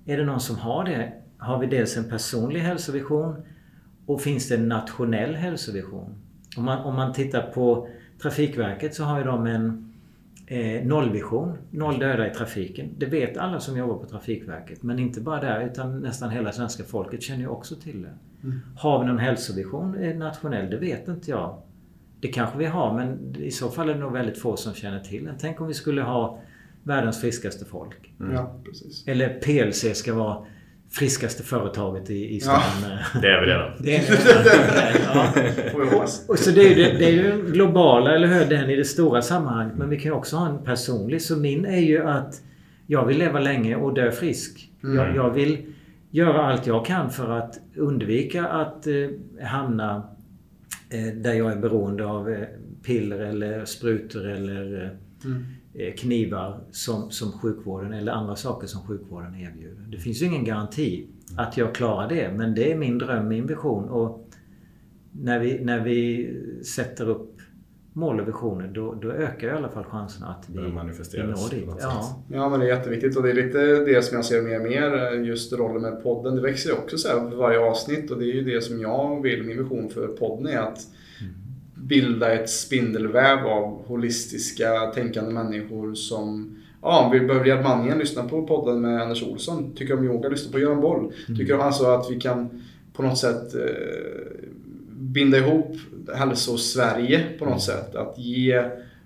Är 0.07 0.17
det 0.17 0.25
någon 0.25 0.41
som 0.41 0.59
har 0.59 0.85
det? 0.85 1.13
Har 1.39 1.59
vi 1.59 1.67
dels 1.67 1.97
en 1.97 2.09
personlig 2.09 2.61
hälsovision 2.61 3.37
och 4.07 4.21
finns 4.21 4.49
det 4.49 4.55
en 4.55 4.69
nationell 4.69 5.35
hälsovision? 5.35 6.15
Om 6.57 6.65
man, 6.65 6.79
om 6.79 6.95
man 6.95 7.13
tittar 7.13 7.43
på 7.43 7.89
Trafikverket 8.23 8.95
så 8.95 9.05
har 9.05 9.19
ju 9.19 9.25
de 9.25 9.47
en 9.47 9.95
eh, 10.47 10.87
nollvision. 10.87 11.59
Noll 11.71 11.99
döda 11.99 12.31
i 12.31 12.35
trafiken. 12.35 12.89
Det 12.99 13.07
vet 13.07 13.37
alla 13.37 13.61
som 13.61 13.77
jobbar 13.77 13.95
på 13.95 14.07
Trafikverket. 14.07 14.83
Men 14.83 14.99
inte 14.99 15.21
bara 15.21 15.41
där 15.41 15.67
utan 15.67 15.99
nästan 15.99 16.31
hela 16.31 16.53
svenska 16.53 16.85
folket 16.85 17.23
känner 17.23 17.41
ju 17.41 17.49
också 17.49 17.77
till 17.77 18.03
det. 18.03 18.15
Mm. 18.45 18.61
Har 18.77 19.01
vi 19.01 19.07
någon 19.07 19.19
hälsovision 19.19 19.95
eh, 19.95 20.17
nationell? 20.17 20.71
Det 20.71 20.77
vet 20.77 21.09
inte 21.09 21.31
jag. 21.31 21.63
Det 22.21 22.29
kanske 22.29 22.59
vi 22.59 22.67
har 22.67 22.95
men 22.95 23.37
i 23.39 23.51
så 23.51 23.69
fall 23.69 23.89
är 23.89 23.95
det 23.95 24.01
nog 24.01 24.13
väldigt 24.13 24.39
få 24.39 24.57
som 24.57 24.75
känner 24.75 25.01
till 25.01 25.25
den. 25.25 25.35
Tänk 25.39 25.61
om 25.61 25.67
vi 25.67 25.75
skulle 25.75 26.03
ha 26.03 26.41
världens 26.87 27.21
friskaste 27.21 27.65
folk. 27.65 28.13
Mm. 28.21 28.35
Ja, 28.35 28.61
precis. 28.65 29.05
Eller 29.07 29.29
PLC 29.29 29.99
ska 29.99 30.15
vara 30.15 30.47
friskaste 30.91 31.43
företaget 31.43 32.11
i, 32.11 32.37
i 32.37 32.41
stan. 32.41 32.61
Ja. 32.83 33.21
Det 33.21 33.29
är 33.29 33.41
vi 33.41 33.47
redan. 33.47 33.71
Det 33.79 33.97
är 33.97 34.01
vi 35.73 35.89
ja. 35.93 36.07
Och 36.29 36.39
så 36.39 36.51
det 36.51 36.61
är, 36.61 36.77
ju, 36.77 36.99
det 36.99 37.05
är 37.05 37.13
ju 37.13 37.53
globala, 37.53 38.15
eller 38.15 38.29
hur? 38.29 38.45
Den 38.45 38.71
i 38.71 38.77
det 38.77 38.85
stora 38.85 39.23
sammanhanget. 39.23 39.77
Men 39.77 39.91
vi 39.91 39.97
kan 39.97 40.05
ju 40.05 40.13
också 40.13 40.37
ha 40.37 40.49
en 40.49 40.65
personlig. 40.65 41.23
Så 41.23 41.37
min 41.37 41.65
är 41.65 41.81
ju 41.81 42.03
att 42.03 42.43
jag 42.87 43.07
vill 43.07 43.19
leva 43.19 43.41
länge 43.41 43.77
och 43.77 43.95
dö 43.95 44.11
frisk. 44.13 44.71
Mm. 44.85 44.97
Jag, 44.97 45.17
jag, 45.17 45.31
vill 45.31 45.59
göra 46.11 46.47
allt 46.47 46.67
jag 46.67 46.87
kan 46.87 47.11
för 47.11 47.31
att 47.31 47.61
undvika 47.77 48.47
att 48.47 48.87
eh, 48.87 48.95
hamna 49.47 50.09
eh, 50.91 51.15
där 51.15 51.35
jag 51.35 51.53
är 51.53 51.57
beroende 51.57 52.07
av 52.07 52.31
eh, 52.31 52.47
piller 52.83 53.19
eller 53.19 53.65
sprutor 53.65 54.29
eller 54.29 54.83
eh, 54.83 54.91
mm. 55.31 55.45
Eh, 55.79 55.95
knivar 55.95 56.61
som, 56.71 57.11
som 57.11 57.33
sjukvården 57.33 57.93
eller 57.93 58.13
andra 58.13 58.37
saker 58.37 58.67
som 58.67 58.87
sjukvården 58.87 59.35
erbjuder. 59.35 59.83
Det 59.91 59.99
finns 59.99 60.23
ju 60.23 60.27
ingen 60.27 60.45
garanti 60.45 61.07
att 61.37 61.57
jag 61.57 61.75
klarar 61.75 62.09
det 62.09 62.33
men 62.37 62.55
det 62.55 62.73
är 62.73 62.77
min 62.77 62.99
dröm, 62.99 63.29
min 63.29 63.47
vision. 63.47 63.89
Och 63.89 64.29
när 65.13 65.41
vi, 65.41 65.65
när 65.65 65.85
vi 65.85 66.31
sätter 66.65 67.09
upp 67.09 67.41
mål 67.93 68.21
och 68.21 68.29
visioner 68.29 68.69
då, 68.69 68.95
då 68.95 69.13
ökar 69.13 69.49
i 69.49 69.51
alla 69.51 69.69
fall 69.69 69.85
chanserna 69.85 70.27
att 70.27 70.49
vi, 70.49 70.61
vi 70.61 70.69
når 71.23 71.51
dit. 71.51 71.69
Ja. 71.81 72.25
ja, 72.33 72.49
men 72.49 72.61
det 72.61 72.67
är 72.67 72.77
jätteviktigt 72.77 73.17
och 73.17 73.23
det 73.23 73.31
är 73.31 73.35
lite 73.35 73.59
det 73.85 74.05
som 74.05 74.17
jag 74.17 74.25
ser 74.25 74.43
mer 74.43 74.61
och 74.61 74.67
mer. 74.67 75.13
Just 75.15 75.53
rollen 75.53 75.83
med 75.83 76.03
podden. 76.03 76.37
Det 76.37 76.43
växer 76.43 76.73
också 76.73 76.99
så 76.99 77.09
här 77.09 77.31
för 77.31 77.37
varje 77.37 77.61
avsnitt 77.61 78.11
och 78.11 78.19
det 78.19 78.25
är 78.25 78.35
ju 78.35 78.45
det 78.45 78.61
som 78.61 78.81
jag 78.81 79.23
vill. 79.23 79.43
Min 79.43 79.59
vision 79.59 79.91
för 79.91 80.09
podden 80.09 80.47
är 80.47 80.59
att. 80.59 80.79
Bilda 81.77 82.33
ett 82.33 82.51
spindelväv 82.51 83.47
av 83.47 83.87
holistiska 83.87 84.93
tänkande 84.95 85.33
människor 85.33 85.95
som 85.95 86.57
Ja, 86.83 87.11
vi 87.13 87.21
behöver 87.21 87.47
hjälpa 87.47 87.69
Manningen, 87.69 87.99
lyssna 87.99 88.25
på 88.25 88.47
podden 88.47 88.81
med 88.81 89.03
Anders 89.03 89.23
Olsson. 89.23 89.73
Tycker 89.77 89.99
om 89.99 90.05
yoga, 90.05 90.29
lyssna 90.29 90.53
på 90.53 90.59
Göran 90.59 90.81
Boll. 90.81 90.99
Mm. 90.99 91.39
Tycker 91.39 91.55
om 91.55 91.61
alltså 91.61 91.85
att 91.85 92.11
vi 92.11 92.21
kan 92.21 92.63
på 92.93 93.03
något 93.03 93.19
sätt 93.19 93.55
eh, 93.55 93.61
binda 94.91 95.39
ihop 95.39 95.77
hälsosverige 96.15 97.25
på 97.39 97.45
något 97.45 97.51
mm. 97.51 97.61
sätt. 97.61 97.95
Att 97.95 98.19
ge 98.19 98.65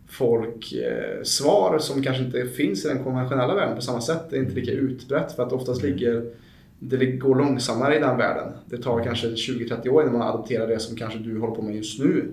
folk 0.08 0.72
eh, 0.72 1.22
svar 1.22 1.78
som 1.78 2.02
kanske 2.02 2.24
inte 2.24 2.46
finns 2.46 2.84
i 2.84 2.88
den 2.88 3.04
konventionella 3.04 3.54
världen 3.54 3.76
på 3.76 3.82
samma 3.82 4.00
sätt. 4.00 4.22
Det 4.30 4.36
är 4.36 4.40
inte 4.40 4.54
lika 4.54 4.72
utbrett 4.72 5.32
för 5.32 5.42
att 5.42 5.52
oftast 5.52 5.82
mm. 5.82 5.92
ligger 5.92 6.24
det 6.82 7.06
går 7.06 7.34
långsammare 7.34 7.96
i 7.96 7.98
den 7.98 8.16
världen. 8.16 8.52
Det 8.66 8.78
tar 8.78 8.92
mm. 8.92 9.04
kanske 9.04 9.26
20-30 9.26 9.88
år 9.88 10.02
innan 10.02 10.18
man 10.18 10.28
adopterar 10.28 10.66
det 10.66 10.78
som 10.78 10.96
kanske 10.96 11.18
du 11.18 11.40
håller 11.40 11.54
på 11.54 11.62
med 11.62 11.76
just 11.76 12.00
nu. 12.00 12.30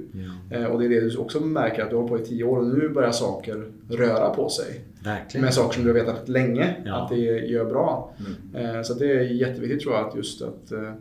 Eh, 0.51 0.63
och 0.63 0.79
det 0.79 0.85
är 0.85 0.89
det 0.89 0.99
du 0.99 1.17
också 1.17 1.39
märker 1.39 1.83
att 1.83 1.89
du 1.89 1.95
har 1.95 2.03
hållit 2.03 2.27
på 2.27 2.33
i 2.33 2.37
10 2.37 2.43
år 2.43 2.57
och 2.57 2.65
nu 2.65 2.89
börjar 2.89 3.11
saker 3.11 3.71
röra 3.89 4.29
på 4.29 4.49
sig. 4.49 4.81
Verkligen. 5.03 5.45
Med 5.45 5.53
saker 5.53 5.73
som 5.73 5.83
du 5.83 5.89
har 5.89 5.99
vetat 5.99 6.29
länge 6.29 6.75
ja. 6.85 7.03
att 7.03 7.09
det 7.09 7.15
gör 7.25 7.65
bra. 7.65 8.13
Mm. 8.53 8.75
Eh, 8.75 8.81
så 8.81 8.93
det 8.93 9.11
är 9.11 9.21
jätteviktigt 9.21 9.81
tror 9.81 9.95
jag 9.95 10.07
att 10.07 10.15
just 10.15 10.41
att 10.41 10.71
eh, 10.71 10.93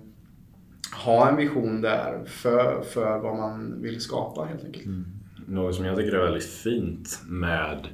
ha 1.04 1.28
en 1.28 1.36
vision 1.36 1.80
där 1.80 2.22
för, 2.26 2.82
för 2.82 3.18
vad 3.18 3.36
man 3.36 3.82
vill 3.82 4.00
skapa 4.00 4.44
helt 4.44 4.64
enkelt. 4.64 4.86
Mm. 4.86 5.04
Något 5.48 5.74
som 5.74 5.84
jag 5.84 5.96
tycker 5.96 6.12
är 6.12 6.24
väldigt 6.24 6.44
fint 6.44 7.20
med 7.26 7.86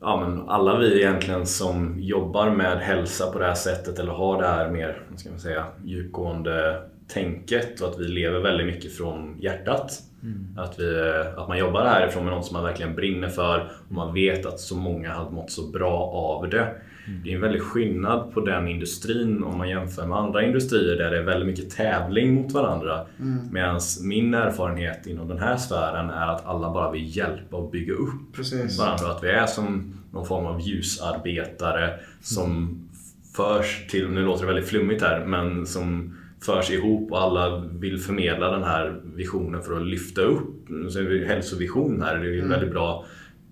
ja, 0.00 0.20
men 0.20 0.48
alla 0.48 0.78
vi 0.78 1.02
egentligen 1.02 1.46
som 1.46 1.94
jobbar 1.98 2.50
med 2.50 2.78
hälsa 2.78 3.30
på 3.32 3.38
det 3.38 3.46
här 3.46 3.54
sättet 3.54 3.98
eller 3.98 4.12
har 4.12 4.42
det 4.42 4.48
här 4.48 4.70
mer 4.70 5.02
vad 5.10 5.20
ska 5.20 5.30
man 5.30 5.40
säga, 5.40 5.66
djupgående 5.84 6.82
tänket 7.08 7.80
och 7.80 7.88
att 7.88 7.98
vi 7.98 8.08
lever 8.08 8.40
väldigt 8.40 8.66
mycket 8.66 8.96
från 8.96 9.38
hjärtat. 9.40 10.02
Mm. 10.22 10.46
Att, 10.56 10.78
vi, 10.78 11.12
att 11.36 11.48
man 11.48 11.58
jobbar 11.58 11.84
härifrån 11.84 12.24
med 12.24 12.34
något 12.34 12.46
som 12.46 12.54
man 12.54 12.64
verkligen 12.64 12.94
brinner 12.94 13.28
för 13.28 13.70
och 13.88 13.94
man 13.94 14.14
vet 14.14 14.46
att 14.46 14.60
så 14.60 14.76
många 14.76 15.14
har 15.14 15.30
mått 15.30 15.50
så 15.50 15.70
bra 15.70 15.98
av 15.98 16.48
det. 16.50 16.74
Mm. 17.06 17.20
Det 17.24 17.30
är 17.30 17.34
en 17.34 17.40
väldig 17.40 17.62
skillnad 17.62 18.34
på 18.34 18.40
den 18.40 18.68
industrin 18.68 19.44
om 19.44 19.58
man 19.58 19.68
jämför 19.68 20.06
med 20.06 20.18
andra 20.18 20.44
industrier 20.44 20.96
där 20.96 21.10
det 21.10 21.18
är 21.18 21.22
väldigt 21.22 21.46
mycket 21.46 21.70
tävling 21.70 22.34
mot 22.34 22.52
varandra. 22.52 23.06
Mm. 23.20 23.38
Medan 23.50 23.80
min 24.02 24.34
erfarenhet 24.34 25.06
inom 25.06 25.28
den 25.28 25.38
här 25.38 25.56
sfären 25.56 26.10
är 26.10 26.26
att 26.26 26.46
alla 26.46 26.72
bara 26.72 26.90
vill 26.90 27.16
hjälpa 27.16 27.56
och 27.56 27.70
bygga 27.70 27.94
upp 27.94 28.34
Precis. 28.36 28.78
varandra. 28.78 29.10
Att 29.10 29.24
vi 29.24 29.28
är 29.28 29.46
som 29.46 29.94
någon 30.12 30.26
form 30.26 30.46
av 30.46 30.60
ljusarbetare 30.60 31.94
som 32.20 32.56
mm. 32.56 32.88
förs 33.36 33.86
till, 33.90 34.08
nu 34.08 34.24
låter 34.24 34.40
det 34.40 34.52
väldigt 34.52 34.68
flummigt 34.68 35.02
här, 35.02 35.24
men 35.24 35.66
som 35.66 36.16
förs 36.46 36.70
ihop 36.70 37.12
och 37.12 37.22
alla 37.22 37.58
vill 37.58 37.98
förmedla 37.98 38.50
den 38.50 38.64
här 38.64 39.00
visionen 39.04 39.62
för 39.62 39.76
att 39.76 39.86
lyfta 39.86 40.20
upp. 40.20 40.66
Så 40.90 40.98
är 40.98 41.24
hälsovision 41.24 42.02
här, 42.02 42.18
det 42.18 42.26
är 42.26 42.30
ju 42.30 42.38
mm. 42.38 42.50
väldigt 42.50 42.70
bra 42.70 43.04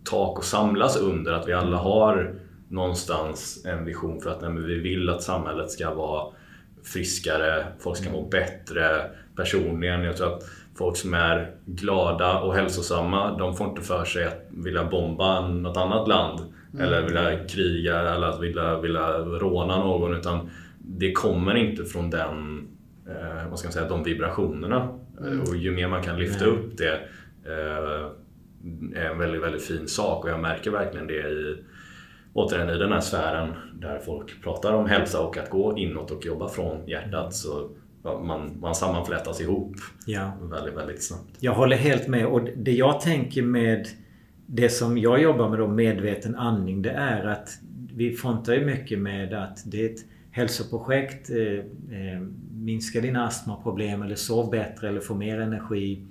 tak 0.04 0.38
att 0.38 0.44
samlas 0.44 0.96
under. 0.96 1.32
Att 1.32 1.48
vi 1.48 1.52
alla 1.52 1.76
har 1.76 2.34
någonstans 2.68 3.64
en 3.66 3.84
vision 3.84 4.20
för 4.20 4.30
att 4.30 4.42
nej, 4.42 4.62
vi 4.62 4.74
vill 4.74 5.08
att 5.08 5.22
samhället 5.22 5.70
ska 5.70 5.94
vara 5.94 6.34
friskare, 6.84 7.64
folk 7.78 7.96
ska 7.96 8.10
må 8.10 8.18
mm. 8.18 8.30
bättre 8.30 9.10
personligen. 9.36 10.04
Jag 10.04 10.16
tror 10.16 10.34
att 10.34 10.42
folk 10.78 10.96
som 10.96 11.14
är 11.14 11.50
glada 11.66 12.38
och 12.38 12.54
hälsosamma, 12.54 13.38
de 13.38 13.56
får 13.56 13.68
inte 13.68 13.82
för 13.82 14.04
sig 14.04 14.24
att 14.24 14.46
vilja 14.50 14.84
bomba 14.84 15.48
något 15.48 15.76
annat 15.76 16.08
land 16.08 16.40
mm. 16.72 16.86
eller 16.86 17.02
vilja 17.02 17.44
kriga 17.48 18.00
eller 18.00 18.26
att 18.26 18.42
vilja, 18.42 18.80
vilja 18.80 19.18
råna 19.18 19.78
någon 19.78 20.14
utan 20.14 20.50
det 20.78 21.12
kommer 21.12 21.54
inte 21.54 21.84
från 21.84 22.10
den, 22.10 22.68
eh, 23.08 23.48
vad 23.50 23.58
ska 23.58 23.68
man 23.68 23.72
säga, 23.72 23.88
de 23.88 24.02
vibrationerna. 24.02 24.98
Mm. 25.20 25.40
Och 25.40 25.56
ju 25.56 25.70
mer 25.70 25.88
man 25.88 26.02
kan 26.02 26.18
lyfta 26.18 26.44
mm. 26.44 26.56
upp 26.56 26.76
det 26.76 27.00
eh, 27.44 28.10
är 29.02 29.10
en 29.10 29.18
väldigt, 29.18 29.42
väldigt 29.42 29.64
fin 29.64 29.88
sak 29.88 30.24
och 30.24 30.30
jag 30.30 30.40
märker 30.40 30.70
verkligen 30.70 31.06
det 31.06 31.28
i 31.28 31.64
återigen 32.32 32.70
i 32.70 32.78
den 32.78 32.92
här 32.92 33.00
sfären 33.00 33.54
där 33.74 33.98
folk 33.98 34.42
pratar 34.42 34.72
om 34.72 34.86
hälsa 34.86 35.20
och 35.20 35.38
att 35.38 35.50
gå 35.50 35.78
inåt 35.78 36.10
och 36.10 36.26
jobba 36.26 36.48
från 36.48 36.88
hjärtat 36.88 37.34
så 37.34 37.70
man, 38.02 38.60
man 38.60 38.74
sammanflätas 38.74 39.40
ihop 39.40 39.76
ja. 40.06 40.32
väldigt, 40.40 40.74
väldigt 40.74 41.02
snabbt. 41.02 41.30
Jag 41.40 41.52
håller 41.52 41.76
helt 41.76 42.08
med 42.08 42.26
och 42.26 42.48
det 42.56 42.72
jag 42.72 43.00
tänker 43.00 43.42
med 43.42 43.88
det 44.46 44.68
som 44.68 44.98
jag 44.98 45.22
jobbar 45.22 45.48
med 45.48 45.58
då, 45.58 45.68
medveten 45.68 46.36
andning, 46.36 46.82
det 46.82 46.90
är 46.90 47.24
att 47.24 47.48
vi 47.94 48.12
frontar 48.12 48.54
ju 48.54 48.64
mycket 48.64 48.98
med 48.98 49.34
att 49.34 49.62
det 49.66 49.86
är 49.86 49.90
ett 49.90 50.00
hälsoprojekt. 50.30 51.30
Eh, 51.30 51.38
eh, 51.98 52.22
minska 52.64 53.00
dina 53.00 53.26
astmaproblem 53.26 54.02
eller 54.02 54.16
sov 54.16 54.50
bättre 54.50 54.88
eller 54.88 55.00
få 55.00 55.14
mer 55.14 55.40
energi. 55.40 56.02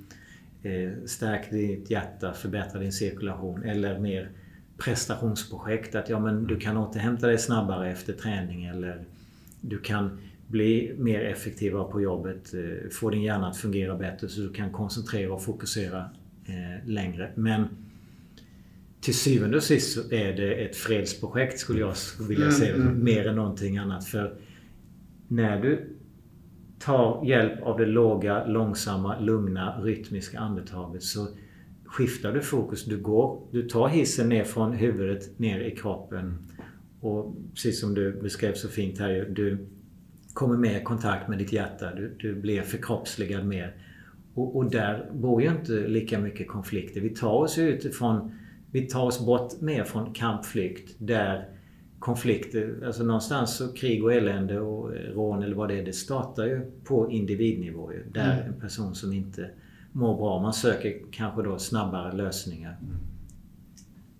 Eh, 0.64 0.92
stärk 1.06 1.52
ditt 1.52 1.92
hjärta, 1.92 2.34
förbättra 2.34 2.80
din 2.80 2.94
cirkulation 2.94 3.64
eller 3.64 4.00
mer 4.00 4.30
prestationsprojekt. 4.78 5.96
Att 5.96 6.10
ja, 6.10 6.20
men 6.20 6.48
du 6.48 6.60
kan 6.60 6.78
återhämta 6.78 7.28
dig 7.28 7.38
snabbare 7.38 7.92
efter 7.92 8.14
träning 8.14 8.66
eller 8.66 9.04
du 9.62 9.80
kan 9.80 10.20
bli 10.48 10.96
mer 10.98 11.22
effektivare 11.22 11.92
på 11.92 12.02
jobbet. 12.02 12.54
Eh, 12.54 12.90
få 12.90 13.10
din 13.10 13.22
hjärna 13.22 13.48
att 13.50 13.58
fungera 13.58 13.98
bättre 13.98 14.30
så 14.30 14.42
du 14.42 14.54
kan 14.54 14.72
koncentrera 14.72 15.34
och 15.34 15.44
fokusera 15.44 16.10
eh, 16.46 16.88
längre. 16.88 17.32
Men 17.36 17.68
till 19.02 19.14
syvende 19.14 19.58
och 19.58 19.64
sist 19.64 19.94
så 19.94 20.14
är 20.14 20.34
det 20.34 20.54
ett 20.54 20.76
fredsprojekt 20.76 21.60
skulle 21.60 21.80
jag 21.80 21.96
vilja 22.28 22.46
mm, 22.46 22.58
säga. 22.58 22.76
Mm. 22.76 23.04
Mer 23.04 23.28
än 23.28 23.36
någonting 23.36 23.78
annat. 23.78 24.06
För 24.06 24.36
när 25.28 25.62
du 25.62 25.90
tar 26.86 27.26
hjälp 27.26 27.62
av 27.64 27.78
det 27.78 27.86
låga, 27.86 28.46
långsamma, 28.46 29.20
lugna, 29.20 29.82
rytmiska 29.82 30.40
andetaget 30.40 31.04
så 31.04 31.28
skiftar 31.86 32.34
du 32.34 32.42
fokus. 32.42 32.86
Du, 32.86 32.98
går, 32.98 33.42
du 33.52 33.70
tar 33.70 33.88
hissen 33.88 34.30
ner 34.30 34.44
från 34.44 34.74
huvudet 34.74 35.40
ner 35.40 35.60
i 35.60 35.76
kroppen. 35.76 36.38
Och 37.00 37.36
precis 37.54 37.80
som 37.80 37.94
du 37.94 38.22
beskrev 38.22 38.54
så 38.54 38.68
fint 38.68 39.00
här 39.00 39.28
du 39.36 39.68
kommer 40.34 40.58
mer 40.58 40.80
i 40.80 40.84
kontakt 40.84 41.30
med 41.30 41.38
ditt 41.38 41.54
hjärta. 41.54 41.96
Du, 41.96 42.16
du 42.20 42.36
blir 42.36 42.62
förkroppsligad 42.62 43.46
mer. 43.46 43.76
Och, 44.34 44.56
och, 44.56 44.72
där 44.72 45.10
bor 45.14 45.42
ju 45.42 45.50
inte 45.50 45.72
lika 45.72 46.20
mycket 46.20 46.48
konflikter. 46.48 47.02
Vi 47.02 47.10
tar 47.10 47.34
oss 47.34 47.58
utifrån 47.58 48.32
vi 48.72 48.82
tar 48.82 49.06
oss 49.06 49.26
bort 49.26 49.62
mer 49.62 49.84
från 49.84 50.14
kampflykt 50.14 50.96
där 50.98 51.46
konflikter, 52.04 52.76
alltså 52.86 53.04
någonstans 53.04 53.58
så 53.58 53.74
krig 53.74 54.04
och 54.04 54.14
elände 54.14 54.60
och 54.60 54.92
rån 55.14 55.44
eller 55.44 55.56
vad 55.56 55.70
det 55.70 55.80
är, 55.80 55.86
det 55.86 55.94
startar 55.94 56.46
ju 56.46 56.62
på 56.84 57.12
individnivå. 57.12 57.94
Ju, 57.94 58.04
där 58.12 58.34
mm. 58.34 58.54
en 58.54 58.60
person 58.60 58.96
som 58.96 59.14
inte 59.14 59.50
mår 59.92 60.18
bra. 60.18 60.42
Man 60.42 60.54
söker 60.54 61.02
kanske 61.12 61.44
då 61.44 61.60
snabbare 61.60 62.16
lösningar. 62.16 62.78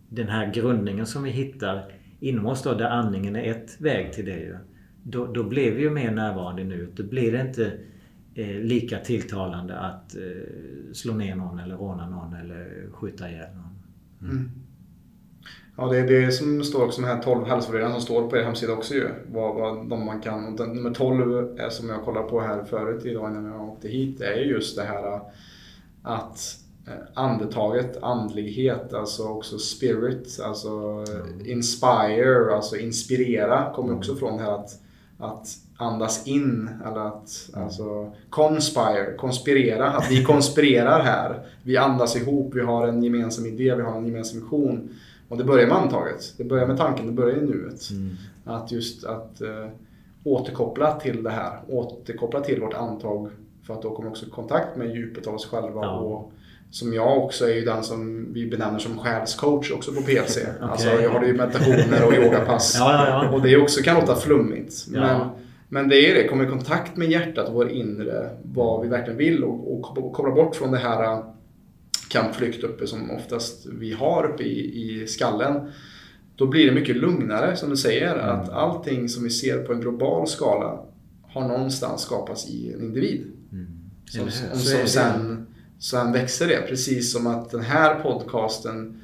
Den 0.10 0.28
här 0.28 0.54
grundningen 0.54 1.06
som 1.06 1.24
vi 1.24 1.30
hittar 1.30 1.92
inom 2.20 2.46
oss 2.46 2.64
då, 2.64 2.74
där 2.74 2.90
andningen 2.90 3.36
är 3.36 3.52
ett 3.52 3.82
väg 3.82 4.14
till 4.14 4.26
det 4.26 4.40
ju. 4.40 4.58
Då, 5.04 5.26
då 5.26 5.44
blir 5.44 5.76
vi 5.76 5.82
ju 5.82 5.90
mer 5.90 6.12
närvarande 6.12 6.64
nu. 6.64 6.92
Då 6.96 7.04
blir 7.04 7.32
det 7.32 7.42
inte 7.42 7.72
eh, 8.36 8.60
lika 8.60 9.00
tilltalande 9.00 9.80
att 9.80 10.16
eh, 10.16 10.22
slå 10.94 11.14
ner 11.14 11.36
någon 11.36 11.60
eller 11.60 11.78
råna 11.78 12.10
någon 12.10 12.34
eller 12.34 12.88
skjuta 12.92 13.30
ihjäl 13.30 13.56
någon. 13.56 14.32
Mm. 14.32 14.52
Mm. 15.78 15.86
Ja, 15.86 15.94
det 15.94 16.00
är 16.00 16.22
det 16.22 16.32
som 16.32 16.64
står 16.64 16.86
också, 16.86 17.02
de 17.02 17.08
här 17.08 17.22
12 17.22 17.46
hälsoreglerna 17.46 17.94
som 17.94 18.02
står 18.02 18.30
på 18.30 18.38
er 18.38 18.44
hemsida 18.44 18.74
också 18.74 18.94
ju. 18.94 19.10
Vad, 19.32 19.56
vad 19.56 19.90
de 19.90 20.06
man 20.06 20.22
kan. 20.22 20.46
Och 20.46 20.58
den, 20.58 20.70
nummer 20.70 20.92
12 20.94 21.60
är 21.60 21.70
som 21.70 21.90
jag 21.90 22.04
kollade 22.04 22.30
på 22.30 22.42
här 22.42 22.64
förut 22.64 23.06
idag 23.06 23.32
innan 23.32 23.46
jag 23.46 23.70
åkte 23.70 23.88
hit, 23.88 24.22
är 24.22 24.36
just 24.36 24.76
det 24.76 24.84
här 24.84 25.22
att 26.04 26.58
eh, 26.88 26.94
andetaget, 27.14 28.04
andlighet, 28.04 28.94
alltså 28.94 29.24
också 29.24 29.58
spirit, 29.58 30.40
alltså 30.44 30.70
mm. 30.70 31.46
inspire, 31.46 32.56
alltså 32.56 32.78
inspirera 32.78 33.74
kommer 33.76 33.96
också 33.96 34.16
från 34.16 34.38
det 34.38 34.44
här 34.44 34.52
att, 34.52 34.80
att 35.20 35.48
andas 35.78 36.28
in 36.28 36.70
eller 36.86 37.08
att 37.08 37.50
mm. 37.54 37.66
alltså 37.66 38.12
conspire, 38.30 39.14
konspirera, 39.18 39.92
att 39.92 40.12
vi 40.12 40.24
konspirerar 40.24 41.04
här. 41.04 41.46
Vi 41.64 41.78
andas 41.78 42.16
ihop, 42.16 42.56
vi 42.56 42.62
har 42.62 42.88
en 42.88 43.04
gemensam 43.04 43.46
idé, 43.46 43.76
vi 43.76 43.82
har 43.82 43.98
en 43.98 44.08
gemensam 44.08 44.40
vision. 44.40 44.90
Och 45.34 45.40
det 45.40 45.44
börjar 45.44 45.68
med 45.68 45.78
andetaget, 45.78 46.34
det 46.38 46.44
börjar 46.44 46.68
med 46.68 46.78
tanken, 46.78 47.06
det 47.08 47.12
börjar 47.12 47.38
i 47.38 47.42
nuet. 47.42 47.90
Mm. 47.92 48.16
Att 48.46 48.72
just 48.72 49.06
att 49.06 49.42
äh, 49.42 49.68
återkoppla 50.24 51.00
till 51.00 51.24
det 51.24 51.30
här, 51.30 51.60
återkoppla 51.68 52.42
till 52.42 52.62
vårt 52.62 52.74
antag 52.74 53.30
för 53.68 53.74
att 53.74 53.82
då 53.82 53.96
kommer 53.96 54.10
också 54.10 54.26
kontakt 54.30 54.78
med 54.78 54.96
djupet 54.96 55.28
av 55.28 55.36
oss 55.36 55.46
själva. 55.46 55.82
Ja. 55.82 55.98
Och 55.98 56.32
som 56.72 56.94
jag 56.94 57.18
också 57.18 57.50
är 57.50 57.54
ju 57.54 57.62
den 57.62 57.84
som 57.84 58.28
vi 58.34 58.46
benämner 58.50 58.80
som 58.80 59.00
själscoach 59.00 59.72
också 59.72 59.92
på 59.92 60.02
PLC. 60.02 60.38
okay. 60.38 60.52
Alltså 60.62 60.88
jag 60.88 61.10
har 61.10 61.24
ju 61.24 61.34
meditationer 61.34 62.08
och 62.08 62.14
yogapass. 62.14 62.76
ja, 62.80 63.08
ja, 63.08 63.30
och 63.30 63.42
det 63.42 63.58
också 63.58 63.82
kan 63.82 63.96
låta 63.96 64.16
flummigt. 64.16 64.86
Men, 64.88 65.30
Men 65.70 65.90
det 65.90 66.12
är 66.12 66.16
det, 66.16 66.28
komma 66.28 66.44
i 66.44 66.48
kontakt 66.48 66.98
med 66.98 67.12
hjärtat 67.12 67.48
och 67.48 67.54
vår 67.54 67.70
inre, 67.70 68.30
vad 68.44 68.82
vi 68.82 68.88
verkligen 68.88 69.18
vill 69.18 69.44
och, 69.44 69.74
och 69.74 70.14
koppla 70.14 70.32
bort 70.32 70.56
från 70.56 70.72
det 70.72 70.78
här 70.78 71.24
kampflykt 72.14 72.64
uppe 72.64 72.88
som 72.88 73.12
oftast 73.12 73.66
vi 73.66 73.94
har 73.94 74.32
uppe 74.34 74.44
i, 74.44 74.84
i 74.84 75.08
skallen. 75.08 75.72
Då 76.36 76.48
blir 76.48 76.66
det 76.66 76.72
mycket 76.72 76.96
lugnare 76.96 77.56
som 77.56 77.70
du 77.70 77.78
säger, 77.78 78.14
mm. 78.14 78.30
att 78.30 78.50
allting 78.50 79.10
som 79.10 79.24
vi 79.24 79.30
ser 79.30 79.64
på 79.64 79.74
en 79.74 79.82
global 79.82 80.28
skala 80.28 80.80
har 81.28 81.48
någonstans 81.48 82.02
skapats 82.02 82.50
i 82.50 82.74
en 82.74 82.82
individ. 82.82 83.32
Mm. 83.52 83.68
Som, 84.06 84.32
som, 84.32 84.60
som 84.60 84.88
sen, 84.88 85.48
sen 85.80 86.12
växer 86.12 86.48
det, 86.48 86.68
precis 86.68 87.14
som 87.14 87.28
att 87.28 87.52
den 87.52 87.62
här 87.62 88.00
podcasten 88.00 89.03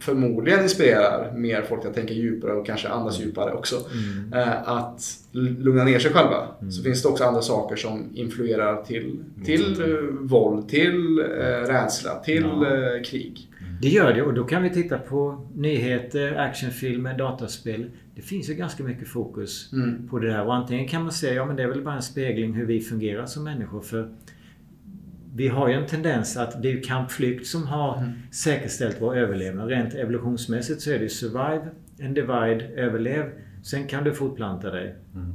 förmodligen 0.00 0.62
inspirerar 0.62 1.32
mer 1.32 1.62
folk 1.62 1.84
att 1.84 1.94
tänka 1.94 2.14
djupare 2.14 2.52
och 2.52 2.66
kanske 2.66 2.88
andas 2.88 3.16
mm. 3.16 3.28
djupare 3.28 3.52
också. 3.52 3.76
Mm. 3.76 4.32
Eh, 4.32 4.68
att 4.68 5.02
lugna 5.32 5.84
ner 5.84 5.98
sig 5.98 6.12
själva. 6.12 6.48
Mm. 6.60 6.72
Så 6.72 6.82
finns 6.82 7.02
det 7.02 7.08
också 7.08 7.24
andra 7.24 7.42
saker 7.42 7.76
som 7.76 8.10
influerar 8.14 8.82
till, 8.82 9.24
till 9.44 9.82
mm. 9.82 10.26
våld, 10.26 10.68
till 10.68 11.18
rädsla, 11.66 12.14
till 12.14 12.42
ja. 12.42 13.02
krig. 13.04 13.48
Det 13.80 13.88
gör 13.88 14.14
det 14.14 14.22
och 14.22 14.34
då 14.34 14.44
kan 14.44 14.62
vi 14.62 14.70
titta 14.70 14.98
på 14.98 15.46
nyheter, 15.54 16.36
actionfilmer, 16.36 17.18
dataspel. 17.18 17.90
Det 18.14 18.22
finns 18.22 18.50
ju 18.50 18.54
ganska 18.54 18.84
mycket 18.84 19.08
fokus 19.08 19.72
mm. 19.72 20.08
på 20.08 20.18
det 20.18 20.28
där 20.28 20.46
och 20.46 20.54
antingen 20.54 20.88
kan 20.88 21.02
man 21.02 21.12
säga 21.12 21.34
ja 21.34 21.46
men 21.46 21.56
det 21.56 21.62
är 21.62 21.68
väl 21.68 21.82
bara 21.82 21.94
en 21.94 22.02
spegling 22.02 22.52
hur 22.52 22.66
vi 22.66 22.80
fungerar 22.80 23.26
som 23.26 23.44
människor. 23.44 23.80
För 23.80 24.08
vi 25.36 25.48
har 25.48 25.68
ju 25.68 25.74
en 25.74 25.86
tendens 25.86 26.36
att 26.36 26.62
det 26.62 26.72
är 26.72 26.82
kampflykt 26.82 27.46
som 27.46 27.66
har 27.66 27.98
mm. 27.98 28.12
säkerställt 28.30 28.96
vår 29.00 29.16
överlevnad. 29.16 29.68
Rent 29.68 29.94
evolutionsmässigt 29.94 30.80
så 30.80 30.90
är 30.90 30.98
det 30.98 31.08
survive 31.08 31.68
and 32.02 32.14
divide, 32.14 32.64
överlev. 32.76 33.30
Sen 33.62 33.86
kan 33.86 34.04
du 34.04 34.14
fortplanta 34.14 34.70
dig. 34.70 34.94
Mm. 35.14 35.34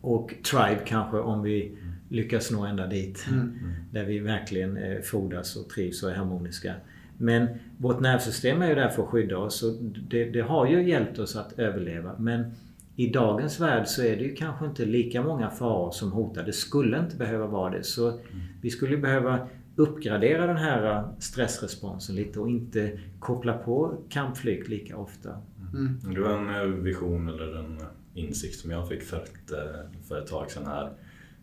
Och 0.00 0.34
tribe 0.50 0.80
kanske 0.86 1.18
om 1.18 1.42
vi 1.42 1.76
lyckas 2.08 2.50
nå 2.50 2.64
ända 2.64 2.86
dit. 2.86 3.26
Mm. 3.30 3.52
Där 3.90 4.04
vi 4.04 4.18
verkligen 4.18 4.76
eh, 4.76 5.00
frodas 5.00 5.56
och 5.56 5.68
trivs 5.68 6.02
och 6.02 6.10
är 6.10 6.14
harmoniska. 6.14 6.74
Men 7.18 7.48
vårt 7.78 8.00
nervsystem 8.00 8.62
är 8.62 8.68
ju 8.68 8.74
där 8.74 8.88
för 8.88 9.02
att 9.02 9.08
skydda 9.08 9.38
oss 9.38 9.62
och 9.62 9.72
det, 9.82 10.24
det 10.24 10.40
har 10.40 10.66
ju 10.66 10.88
hjälpt 10.88 11.18
oss 11.18 11.36
att 11.36 11.58
överleva. 11.58 12.14
Men 12.18 12.52
i 12.96 13.10
dagens 13.10 13.60
värld 13.60 13.86
så 13.86 14.02
är 14.02 14.16
det 14.16 14.22
ju 14.22 14.34
kanske 14.34 14.66
inte 14.66 14.84
lika 14.84 15.22
många 15.22 15.50
faror 15.50 15.90
som 15.90 16.12
hotar. 16.12 16.42
Det 16.42 16.52
skulle 16.52 16.98
inte 16.98 17.16
behöva 17.16 17.46
vara 17.46 17.70
det. 17.70 17.84
Så 17.84 18.08
mm. 18.08 18.20
vi 18.62 18.70
skulle 18.70 18.96
behöva 18.96 19.48
uppgradera 19.76 20.46
den 20.46 20.56
här 20.56 21.08
stressresponsen 21.18 22.16
lite 22.16 22.40
och 22.40 22.50
inte 22.50 22.98
koppla 23.18 23.58
på 23.58 23.96
kampflykt 24.08 24.68
lika 24.68 24.96
ofta. 24.96 25.30
Mm. 25.72 26.14
Det 26.14 26.20
var 26.20 26.38
en 26.38 26.54
eh, 26.54 26.76
vision 26.82 27.28
eller 27.28 27.58
en 27.58 27.78
insikt 28.14 28.58
som 28.58 28.70
jag 28.70 28.88
fick 28.88 29.02
för 29.02 29.16
ett, 29.16 29.52
eh, 29.52 30.00
för 30.08 30.18
ett 30.18 30.26
tag 30.26 30.50
sedan 30.50 30.66
här. 30.66 30.92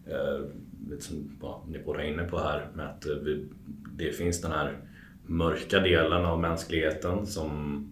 Eh, 0.06 0.46
lite 0.90 1.04
som 1.04 1.38
ja, 1.42 1.64
ni 1.68 1.80
båda 1.86 2.04
är 2.04 2.08
inne 2.14 2.24
på 2.24 2.40
här 2.40 2.68
med 2.74 2.86
att 2.86 3.06
vi, 3.24 3.48
det 3.96 4.12
finns 4.12 4.42
den 4.42 4.52
här 4.52 4.78
mörka 5.26 5.80
delen 5.80 6.26
av 6.26 6.40
mänskligheten 6.40 7.26
som 7.26 7.86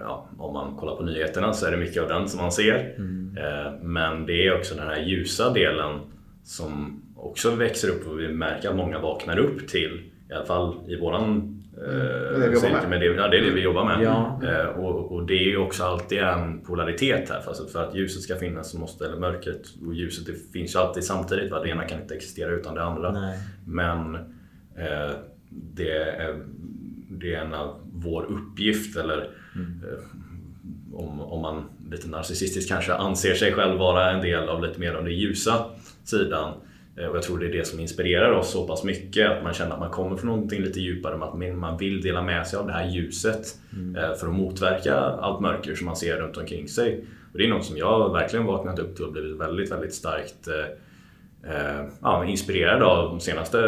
ja, 0.00 0.28
om 0.38 0.52
man 0.52 0.76
kollar 0.76 0.96
på 0.96 1.02
nyheterna 1.02 1.52
så 1.52 1.66
är 1.66 1.70
det 1.70 1.76
mycket 1.76 2.02
av 2.02 2.08
den 2.08 2.28
som 2.28 2.40
man 2.40 2.52
ser. 2.52 2.94
Mm. 2.98 3.36
Eh, 3.38 3.72
men 3.82 4.26
det 4.26 4.46
är 4.46 4.58
också 4.58 4.74
den 4.74 4.86
här 4.86 5.02
ljusa 5.02 5.52
delen 5.52 6.00
som 6.44 7.02
också 7.16 7.50
växer 7.50 7.88
upp 7.88 8.06
och 8.06 8.20
vi 8.20 8.28
märker 8.28 8.68
att 8.68 8.76
många 8.76 8.98
vaknar 8.98 9.38
upp 9.38 9.68
till. 9.68 10.10
I 10.30 10.32
alla 10.32 10.46
fall 10.46 10.74
i 10.88 10.96
våran 10.96 11.52
Mm. 11.76 12.40
Det, 12.40 12.68
är 12.68 12.88
med. 12.88 13.00
Det, 13.00 13.06
ja, 13.06 13.28
det 13.28 13.38
är 13.38 13.42
det 13.42 13.50
vi 13.50 13.60
jobbar 13.60 13.84
med. 13.84 14.04
Ja. 14.04 14.40
Eh, 14.44 14.66
och, 14.66 15.12
och, 15.12 15.26
det 15.26 15.34
är 15.34 15.48
ju 15.48 15.56
också 15.56 15.84
alltid 15.84 16.18
en 16.18 16.60
polaritet 16.60 17.30
här. 17.30 17.40
För, 17.40 17.68
för 17.72 17.82
att 17.82 17.94
ljuset 17.94 18.22
ska 18.22 18.36
finnas 18.36 18.70
så 18.70 18.78
måste, 18.78 19.06
eller 19.06 19.16
mörkret 19.16 19.62
och 19.86 19.94
ljuset 19.94 20.26
det 20.26 20.52
finns 20.52 20.74
ju 20.74 20.78
alltid 20.78 21.04
samtidigt. 21.04 21.50
Va? 21.50 21.60
Det 21.62 21.68
ena 21.68 21.84
kan 21.84 22.00
inte 22.00 22.14
existera 22.14 22.50
utan 22.50 22.74
det 22.74 22.82
andra. 22.82 23.12
Nej. 23.12 23.38
Men 23.66 24.14
eh, 24.76 25.16
det, 25.50 25.92
är, 25.92 26.38
det 27.08 27.34
är 27.34 27.40
en 27.40 27.54
av 27.54 27.80
vår 27.92 28.22
uppgift 28.22 28.96
eller 28.96 29.30
Mm. 29.56 29.80
Om, 30.94 31.20
om 31.20 31.42
man 31.42 31.64
lite 31.90 32.08
narcissistiskt 32.08 32.70
kanske 32.70 32.94
anser 32.94 33.34
sig 33.34 33.52
själv 33.52 33.78
vara 33.78 34.10
en 34.10 34.20
del 34.20 34.48
av 34.48 34.62
lite 34.62 34.80
mer 34.80 34.94
av 34.94 35.04
den 35.04 35.14
ljusa 35.14 35.64
sidan. 36.04 36.52
Eh, 36.96 37.06
och 37.06 37.16
jag 37.16 37.22
tror 37.22 37.38
det 37.38 37.46
är 37.46 37.52
det 37.52 37.66
som 37.66 37.80
inspirerar 37.80 38.30
oss 38.32 38.50
så 38.50 38.66
pass 38.66 38.84
mycket 38.84 39.30
att 39.30 39.42
man 39.42 39.54
känner 39.54 39.72
att 39.72 39.80
man 39.80 39.90
kommer 39.90 40.16
från 40.16 40.30
någonting 40.30 40.62
lite 40.62 40.80
djupare, 40.80 41.24
att 41.24 41.38
man 41.56 41.76
vill 41.76 42.02
dela 42.02 42.22
med 42.22 42.46
sig 42.46 42.58
av 42.58 42.66
det 42.66 42.72
här 42.72 42.90
ljuset 42.90 43.58
mm. 43.72 43.96
Eh, 43.96 44.14
för 44.14 44.26
att 44.26 44.34
motverka 44.34 44.94
allt 44.94 45.40
mörker 45.40 45.74
som 45.74 45.86
man 45.86 45.96
ser 45.96 46.16
runt 46.16 46.36
omkring 46.36 46.68
sig. 46.68 47.04
Och 47.32 47.38
det 47.38 47.44
är 47.44 47.48
något 47.48 47.64
som 47.64 47.76
jag 47.76 48.12
verkligen 48.12 48.46
vaknat 48.46 48.78
upp 48.78 48.96
till 48.96 49.04
och 49.04 49.12
blivit 49.12 49.40
väldigt, 49.40 49.72
väldigt 49.72 49.94
starkt 49.94 50.48
ja, 52.02 52.24
inspirerad 52.24 52.82
av 52.82 53.10
de 53.10 53.20
senaste 53.20 53.58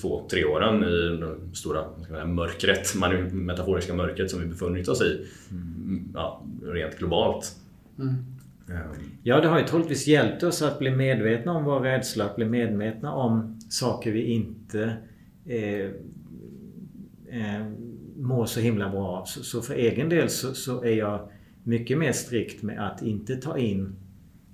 två, 0.00 0.26
tre 0.30 0.44
åren 0.44 0.84
i 0.84 1.16
det 1.20 1.56
stora 1.56 1.84
säga, 2.08 2.26
mörkret, 2.26 2.94
metaforiska 3.32 3.94
mörkret 3.94 4.30
som 4.30 4.40
vi 4.40 4.46
befunnit 4.46 4.88
oss 4.88 5.02
i. 5.02 5.26
Mm, 5.50 6.08
ja, 6.14 6.42
rent 6.62 6.98
globalt. 6.98 7.56
Mm. 7.98 8.14
Ja, 9.22 9.40
det 9.40 9.48
har 9.48 9.58
ju 9.58 9.64
troligtvis 9.64 10.06
hjälpt 10.06 10.42
oss 10.42 10.62
att 10.62 10.78
bli 10.78 10.90
medvetna 10.90 11.52
om 11.52 11.64
vår 11.64 11.80
rädsla, 11.80 12.24
att 12.24 12.36
bli 12.36 12.44
medvetna 12.44 13.12
om 13.12 13.60
saker 13.70 14.12
vi 14.12 14.22
inte 14.22 14.96
eh, 15.46 15.90
eh, 17.40 17.66
mår 18.16 18.46
så 18.46 18.60
himla 18.60 18.88
bra 18.88 19.08
av. 19.08 19.24
Så, 19.24 19.42
så, 19.42 19.62
för 19.62 19.74
egen 19.74 20.08
del 20.08 20.28
så, 20.28 20.54
så, 20.54 20.84
är 20.84 20.94
jag 20.94 21.28
mycket 21.62 21.98
mer 21.98 22.12
strikt 22.12 22.62
med 22.62 22.86
att 22.86 23.02
inte 23.02 23.36
ta 23.36 23.58
in 23.58 23.96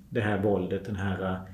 det 0.09 0.21
här 0.21 0.41
våldet, 0.41 0.85
den 0.85 0.95
här 0.95 1.23
Eh, 1.23 1.52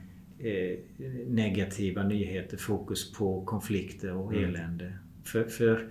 negativa 1.28 2.04
nyheter, 2.04 2.58
fokus 2.58 3.12
på 3.14 3.46
konflikter 3.46 4.14
och 4.14 4.34
mm. 4.34 4.50
elände. 4.50 4.94
För, 5.24 5.44
för 5.44 5.90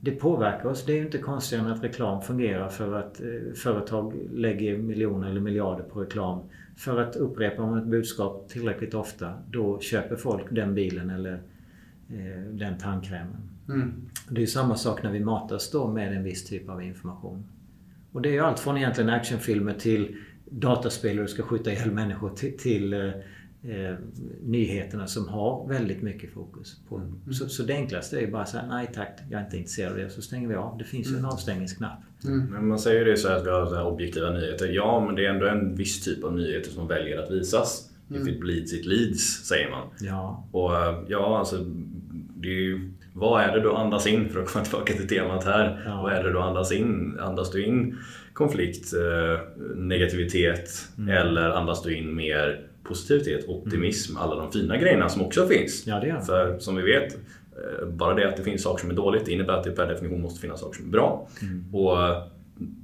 det 0.00 0.10
påverkar 0.10 0.68
oss. 0.68 0.86
Det 0.86 0.92
är 0.92 0.96
ju 0.96 1.04
inte 1.04 1.18
konstigt 1.18 1.58
än 1.58 1.66
att 1.66 1.84
reklam 1.84 2.22
fungerar 2.22 2.68
för 2.68 2.98
att 2.98 3.20
eh, 3.20 3.54
företag 3.54 4.14
lägger 4.32 4.78
miljoner 4.78 5.30
eller 5.30 5.40
miljarder 5.40 5.84
på 5.84 6.00
reklam. 6.00 6.40
För 6.76 7.00
att 7.00 7.16
upprepa 7.16 7.62
om 7.62 7.78
ett 7.78 7.86
budskap 7.86 8.48
tillräckligt 8.48 8.94
ofta, 8.94 9.32
då 9.50 9.80
köper 9.80 10.16
folk 10.16 10.44
den 10.50 10.74
bilen 10.74 11.10
eller 11.10 11.32
eh, 12.08 12.42
den 12.50 12.78
tandkrämen. 12.78 13.48
Mm. 13.68 13.92
Det 14.30 14.42
är 14.42 14.46
samma 14.46 14.76
sak 14.76 15.02
när 15.02 15.12
vi 15.12 15.20
matas 15.20 15.70
då 15.70 15.88
med 15.88 16.16
en 16.16 16.24
viss 16.24 16.44
typ 16.44 16.68
av 16.68 16.82
information. 16.82 17.44
Och 18.12 18.22
det 18.22 18.28
är 18.28 18.32
ju 18.32 18.40
allt 18.40 18.60
från 18.60 18.76
egentligen 18.76 19.10
actionfilmer 19.10 19.74
till 19.74 20.16
dataspel 20.44 21.18
och 21.18 21.24
du 21.24 21.30
ska 21.30 21.42
skjuta 21.42 21.72
ihjäl 21.72 21.90
människor 21.90 22.30
till, 22.30 22.58
till 22.58 23.12
eh, 23.64 23.90
eh, 23.90 23.96
nyheterna 24.42 25.06
som 25.06 25.28
har 25.28 25.68
väldigt 25.68 26.02
mycket 26.02 26.32
fokus 26.32 26.76
på. 26.88 26.96
Mm. 26.96 27.32
Så, 27.32 27.48
så 27.48 27.62
det 27.62 27.74
enklaste 27.74 28.16
är 28.16 28.20
ju 28.20 28.30
bara 28.30 28.42
att 28.42 28.48
säga 28.48 28.66
nej 28.66 28.90
tack, 28.94 29.18
jag 29.30 29.40
är 29.40 29.44
inte 29.44 29.56
intresserad 29.56 29.92
av 29.92 29.98
det. 29.98 30.10
Så 30.10 30.22
stänger 30.22 30.48
vi 30.48 30.54
av. 30.54 30.78
Det 30.78 30.84
finns 30.84 31.06
ju 31.06 31.12
en 31.12 31.18
mm. 31.18 31.30
avstängningsknapp. 31.30 31.98
Mm. 32.24 32.46
Men 32.46 32.68
man 32.68 32.78
säger 32.78 33.04
ju 33.04 33.10
det 33.10 33.16
så 33.16 33.28
att 33.28 33.46
vi 33.46 33.50
har 33.50 33.84
objektiva 33.84 34.30
nyheter. 34.30 34.68
Ja, 34.68 35.04
men 35.06 35.14
det 35.14 35.26
är 35.26 35.30
ändå 35.30 35.46
en 35.46 35.74
viss 35.74 36.04
typ 36.04 36.24
av 36.24 36.36
nyheter 36.36 36.70
som 36.70 36.88
väljer 36.88 37.18
att 37.18 37.30
visas. 37.30 37.90
Mm. 38.10 38.22
If 38.22 38.28
it 38.28 38.40
bleeds, 38.40 38.72
it 38.72 38.86
leads, 38.86 39.44
säger 39.46 39.70
man. 39.70 39.88
Ja. 40.00 40.48
Och 40.52 40.70
ja, 41.08 41.38
alltså 41.38 41.64
det 42.36 42.48
är 42.48 42.60
ju, 42.60 42.92
vad 43.14 43.42
är 43.42 43.52
det 43.52 43.60
du 43.60 43.72
andas 43.72 44.06
in 44.06 44.28
för 44.28 44.42
att 44.42 44.48
komma 44.48 44.64
tillbaka 44.64 44.92
till 44.92 45.08
temat 45.08 45.44
här? 45.44 45.82
Ja. 45.86 46.02
Vad 46.02 46.12
är 46.12 46.24
det 46.24 46.32
du 46.32 46.38
andas 46.38 46.72
in? 46.72 47.18
Andas 47.20 47.50
du 47.50 47.64
in 47.64 47.98
konflikt, 48.32 48.92
eh, 48.94 49.40
negativitet 49.76 50.70
mm. 50.98 51.16
eller 51.16 51.50
andas 51.50 51.82
du 51.82 51.96
in 51.96 52.14
mer 52.14 52.66
positivitet, 52.84 53.48
optimism, 53.48 54.12
mm. 54.12 54.22
alla 54.22 54.36
de 54.36 54.52
fina 54.52 54.76
grejerna 54.76 55.08
som 55.08 55.22
också 55.22 55.46
finns. 55.46 55.86
Ja, 55.86 56.00
det 56.00 56.08
är. 56.08 56.20
För 56.20 56.58
som 56.58 56.76
vi 56.76 56.82
vet, 56.82 57.14
eh, 57.14 57.88
bara 57.88 58.14
det 58.14 58.28
att 58.28 58.36
det 58.36 58.42
finns 58.42 58.62
saker 58.62 58.80
som 58.80 58.90
är 58.90 58.94
dåligt 58.94 59.28
innebär 59.28 59.52
att 59.52 59.64
det 59.64 59.70
per 59.70 59.86
definition 59.86 60.22
måste 60.22 60.40
finnas 60.40 60.60
saker 60.60 60.76
som 60.76 60.86
är 60.86 60.90
bra. 60.90 61.28
Mm. 61.42 61.74
Och 61.74 62.02
eh, 62.02 62.22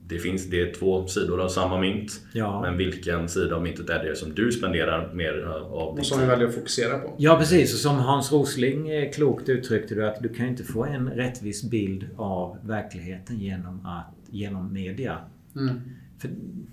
det, 0.07 0.19
finns, 0.19 0.51
det 0.51 0.61
är 0.61 0.75
två 0.75 1.07
sidor 1.07 1.41
av 1.41 1.49
samma 1.49 1.81
mynt. 1.81 2.21
Ja. 2.33 2.61
Men 2.61 2.77
vilken 2.77 3.29
sida 3.29 3.57
av 3.57 3.63
myntet 3.63 3.91
är 3.91 4.05
det 4.05 4.17
som 4.17 4.35
du 4.35 4.53
spenderar 4.53 5.15
mer 5.15 5.45
eh, 5.45 5.51
av 5.53 5.99
Och 5.99 6.07
som 6.07 6.21
vi 6.21 6.27
väljer 6.27 6.49
att 6.49 6.55
fokusera 6.55 6.99
på. 6.99 7.15
Ja 7.19 7.37
precis, 7.39 7.75
och 7.75 7.81
som 7.81 7.97
Hans 7.97 8.33
Rosling 8.33 9.13
klokt 9.13 9.49
uttryckte 9.49 9.95
det 9.95 10.09
att 10.09 10.23
du 10.23 10.29
kan 10.29 10.47
inte 10.47 10.65
få 10.65 10.85
en 10.85 11.11
rättvis 11.11 11.71
bild 11.71 12.09
av 12.17 12.57
verkligheten 12.63 13.39
genom, 13.39 13.87
att, 13.87 14.15
genom 14.31 14.73
media. 14.73 15.19
Mm. 15.57 15.81
För 16.19 16.31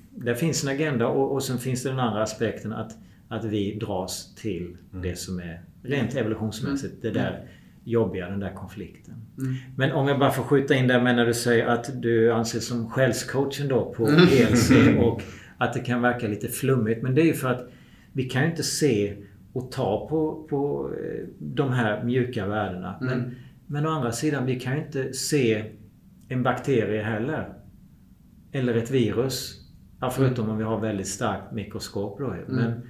där 0.10 0.34
finns 0.34 0.64
en 0.64 0.70
agenda 0.70 1.08
och, 1.08 1.34
och 1.34 1.44
sen 1.44 1.58
finns 1.58 1.84
det 1.84 1.90
den 1.90 2.00
andra 2.00 2.24
aspekten 2.24 2.74
att 2.74 2.98
att 3.28 3.46
vi 3.46 3.76
dras 3.76 4.36
till 4.36 4.78
mm. 4.92 5.02
det 5.02 5.16
som 5.16 5.40
är 5.40 5.62
rent 5.84 6.16
evolutionsmässigt 6.16 7.04
mm. 7.04 7.14
det 7.14 7.20
där 7.20 7.48
jobbiga, 7.84 8.30
den 8.30 8.40
där 8.40 8.54
konflikten. 8.54 9.14
Mm. 9.38 9.56
Men 9.76 9.92
om 9.92 10.08
jag 10.08 10.20
bara 10.20 10.32
får 10.32 10.44
skjuta 10.44 10.76
in 10.76 10.88
där 10.88 11.02
med 11.02 11.16
när 11.16 11.26
du 11.26 11.34
säger 11.34 11.68
att 11.68 12.02
du 12.02 12.32
anses 12.32 12.68
som 12.68 12.90
själscoachen 12.90 13.68
då 13.68 13.94
på 13.94 14.08
ELC 14.10 14.72
och 15.00 15.22
att 15.58 15.74
det 15.74 15.80
kan 15.80 16.02
verka 16.02 16.28
lite 16.28 16.48
flummigt. 16.48 17.04
Men 17.04 17.16
det 17.16 17.22
är 17.22 17.26
ju 17.26 17.34
för 17.34 17.50
att 17.50 17.70
vi 18.14 18.24
kan 18.24 18.44
ju 18.44 18.50
inte 18.50 18.64
se 18.64 19.16
och 19.54 19.72
ta 19.72 20.08
på, 20.10 20.48
på 20.50 20.92
eh, 20.94 21.28
de 21.40 21.74
här 21.74 22.04
mjuka 22.04 22.48
värdena. 22.48 22.96
Mm. 23.02 23.20
Men, 23.20 23.36
men 23.68 23.86
å 23.86 23.90
andra 23.90 24.12
sidan, 24.12 24.46
vi 24.46 24.60
kan 24.60 24.78
ju 24.78 24.86
inte 24.86 25.14
se 25.14 25.72
en 26.28 26.44
bakterie 26.44 27.04
heller. 27.04 27.54
Eller 28.52 28.76
ett 28.76 28.92
virus. 28.92 29.62
Förutom 30.12 30.50
om 30.50 30.58
vi 30.58 30.64
har 30.64 30.80
väldigt 30.80 31.08
starkt 31.08 31.52
mikroskop 31.52 32.20
då. 32.20 32.36
Men 32.48 32.82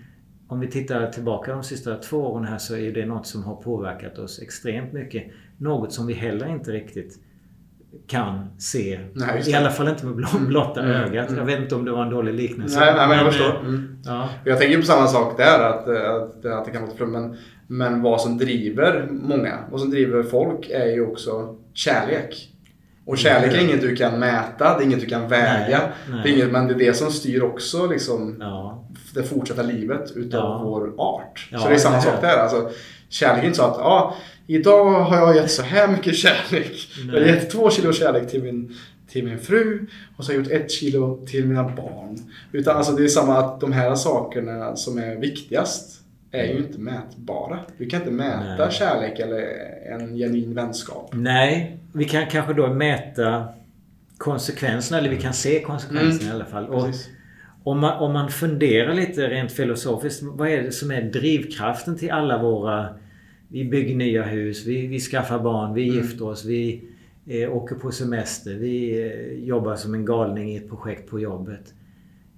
om 0.48 0.60
vi 0.60 0.68
tittar 0.68 1.08
tillbaka 1.12 1.52
de 1.52 1.64
sista 1.64 1.96
två 1.96 2.18
åren 2.18 2.46
här 2.46 2.58
så 2.58 2.76
är 2.78 2.92
det 2.92 3.06
något 3.06 3.28
som 3.28 3.44
har 3.44 3.56
påverkat 3.56 4.18
oss 4.18 4.42
extremt 4.42 4.94
mycket. 4.94 5.24
Något 5.58 5.94
som 5.94 6.08
vi 6.08 6.14
heller 6.14 6.48
inte 6.48 6.72
riktigt 6.72 7.20
kan 8.08 8.60
se. 8.60 9.00
Nej, 9.14 9.50
I 9.50 9.54
alla 9.54 9.70
fall 9.70 9.88
inte 9.88 10.06
med 10.06 10.16
blå- 10.16 10.40
blotta 10.48 10.82
Mm. 10.84 10.92
ögat. 10.96 11.28
Mm. 11.30 11.40
Jag 11.40 11.46
vet 11.46 11.60
inte 11.60 11.76
om 11.76 11.86
det 11.86 11.92
var 11.92 12.04
en 12.04 12.10
dålig 12.10 12.34
liknelse. 12.34 12.80
Nej, 12.80 12.94
nej, 12.96 13.08
men 13.08 13.18
jag 13.18 13.26
eh, 13.28 13.32
förstår. 13.32 13.60
Mm. 13.60 13.98
Ja, 14.06 14.30
Jag 14.46 14.58
tänker 14.60 14.78
på 14.78 14.86
samma 14.86 15.08
sak 15.08 15.38
där, 15.38 15.60
att, 15.60 15.88
att, 15.88 16.46
att 16.46 16.66
det 16.66 16.72
kan 16.72 16.86
låta. 16.86 17.06
Men, 17.06 17.38
men 17.68 18.02
vad 18.02 18.22
som 18.22 18.38
driver 18.38 19.08
många, 19.12 19.60
vad 19.72 19.80
som 19.82 19.90
driver 19.90 20.24
folk 20.24 20.70
är 20.70 20.86
ju 20.86 21.06
också 21.06 21.56
kärlek. 21.74 22.52
Och 23.06 23.18
kärlek 23.18 23.54
är 23.54 23.64
inget 23.64 23.82
du 23.82 23.96
kan 23.96 24.20
mäta, 24.20 24.78
det 24.78 24.84
är 24.84 24.86
inget 24.86 25.00
du 25.00 25.06
kan 25.06 25.28
väga. 25.30 25.80
Nej, 25.80 25.90
nej. 26.10 26.20
Det 26.24 26.30
är 26.30 26.34
inget, 26.34 26.52
men 26.52 26.68
det 26.68 26.74
är 26.74 26.78
det 26.78 26.94
som 26.94 27.12
styr 27.12 27.42
också 27.44 27.88
liksom, 27.88 28.36
ja, 28.40 28.85
det 29.16 29.24
fortsatta 29.24 29.62
livet 29.62 30.12
utav 30.16 30.40
Ja. 30.40 30.62
vår 30.64 30.94
art. 30.98 31.48
Ja, 31.52 31.60
så 31.60 31.68
det 31.70 31.74
är 31.76 31.80
samma 31.80 32.02
sak 32.02 32.22
där. 32.22 32.38
Alltså, 32.38 32.70
kärlek 33.10 33.44
är 33.44 33.48
inte 33.48 33.58
så 33.58 33.64
att 33.64 33.78
ja, 33.78 34.16
idag 34.48 34.86
har 35.00 35.18
jag 35.18 35.36
gett 35.36 35.52
så 35.52 35.62
här 35.62 35.88
mycket 35.88 36.16
kärlek. 36.16 36.88
Jag 37.08 37.14
har 37.14 37.20
Nej. 37.20 37.30
gett 37.30 37.50
två 37.50 37.70
kilo 37.70 37.94
kärlek 37.94 38.30
till 38.32 38.44
min, 38.44 38.76
till 39.10 39.26
min 39.26 39.40
fru 39.40 39.88
och 40.18 40.26
så 40.26 40.32
har 40.32 40.38
jag 40.40 40.44
gjort 40.46 40.54
ett 40.54 40.72
kilo 40.72 41.26
till 41.28 41.46
mina 41.46 41.64
barn. 41.64 42.18
Utan 42.52 42.78
alltså, 42.78 42.92
det 42.94 43.04
är 43.04 43.08
samma 43.08 43.38
att 43.38 43.60
de 43.62 43.72
här 43.72 43.96
sakerna 43.96 44.76
som 44.76 44.98
är 44.98 45.16
viktigast 45.16 46.02
är 46.32 46.44
ju 46.46 46.58
inte 46.58 46.80
mätbara. 46.80 47.60
Vi 47.78 47.90
kan 47.90 48.00
inte 48.02 48.12
mäta 48.14 48.56
Nej. 48.66 48.72
kärlek 48.72 49.20
eller 49.20 49.42
en 49.92 50.16
genuin 50.16 50.54
vänskap. 50.54 51.10
Nej, 51.14 51.78
vi 51.94 52.06
kan 52.06 52.26
kanske 52.28 52.54
då 52.54 52.68
mäta 52.68 53.46
konsekvenserna, 54.18 55.00
eller 55.00 55.10
vi 55.10 55.22
kan 55.22 55.34
se 55.34 55.62
konsekvenserna 55.62 56.12
Mm. 56.22 56.28
i 56.28 56.32
alla 56.32 56.46
fall. 56.46 56.68
Precis. 56.86 57.10
Om 57.66 57.80
man, 57.80 58.00
om 58.00 58.14
man 58.14 58.30
funderar 58.30 58.94
lite 58.94 59.28
rent 59.30 59.52
filosofiskt. 59.52 60.24
Vad 60.24 60.48
är 60.50 60.64
det 60.64 60.72
som 60.72 60.92
är 60.92 61.02
drivkraften 61.02 61.98
till 61.98 62.12
alla 62.12 62.42
våra... 62.42 62.88
Vi 63.48 63.66
bygger 63.66 63.96
nya 63.96 64.24
hus, 64.24 64.66
vi, 64.66 64.88
vi 64.88 65.00
skaffar 65.00 65.40
barn, 65.40 65.74
vi 65.74 65.84
Mm. 65.90 65.96
gifter 65.96 66.26
oss, 66.28 66.46
vi 66.46 66.84
eh, 67.28 67.54
åker 67.56 67.76
på 67.76 67.92
semester, 67.92 68.54
vi 68.54 69.02
eh, 69.02 69.46
jobbar 69.48 69.76
som 69.76 69.94
en 69.94 70.06
galning 70.06 70.52
i 70.52 70.56
ett 70.58 70.70
projekt 70.70 71.10
på 71.10 71.20
jobbet. 71.20 71.74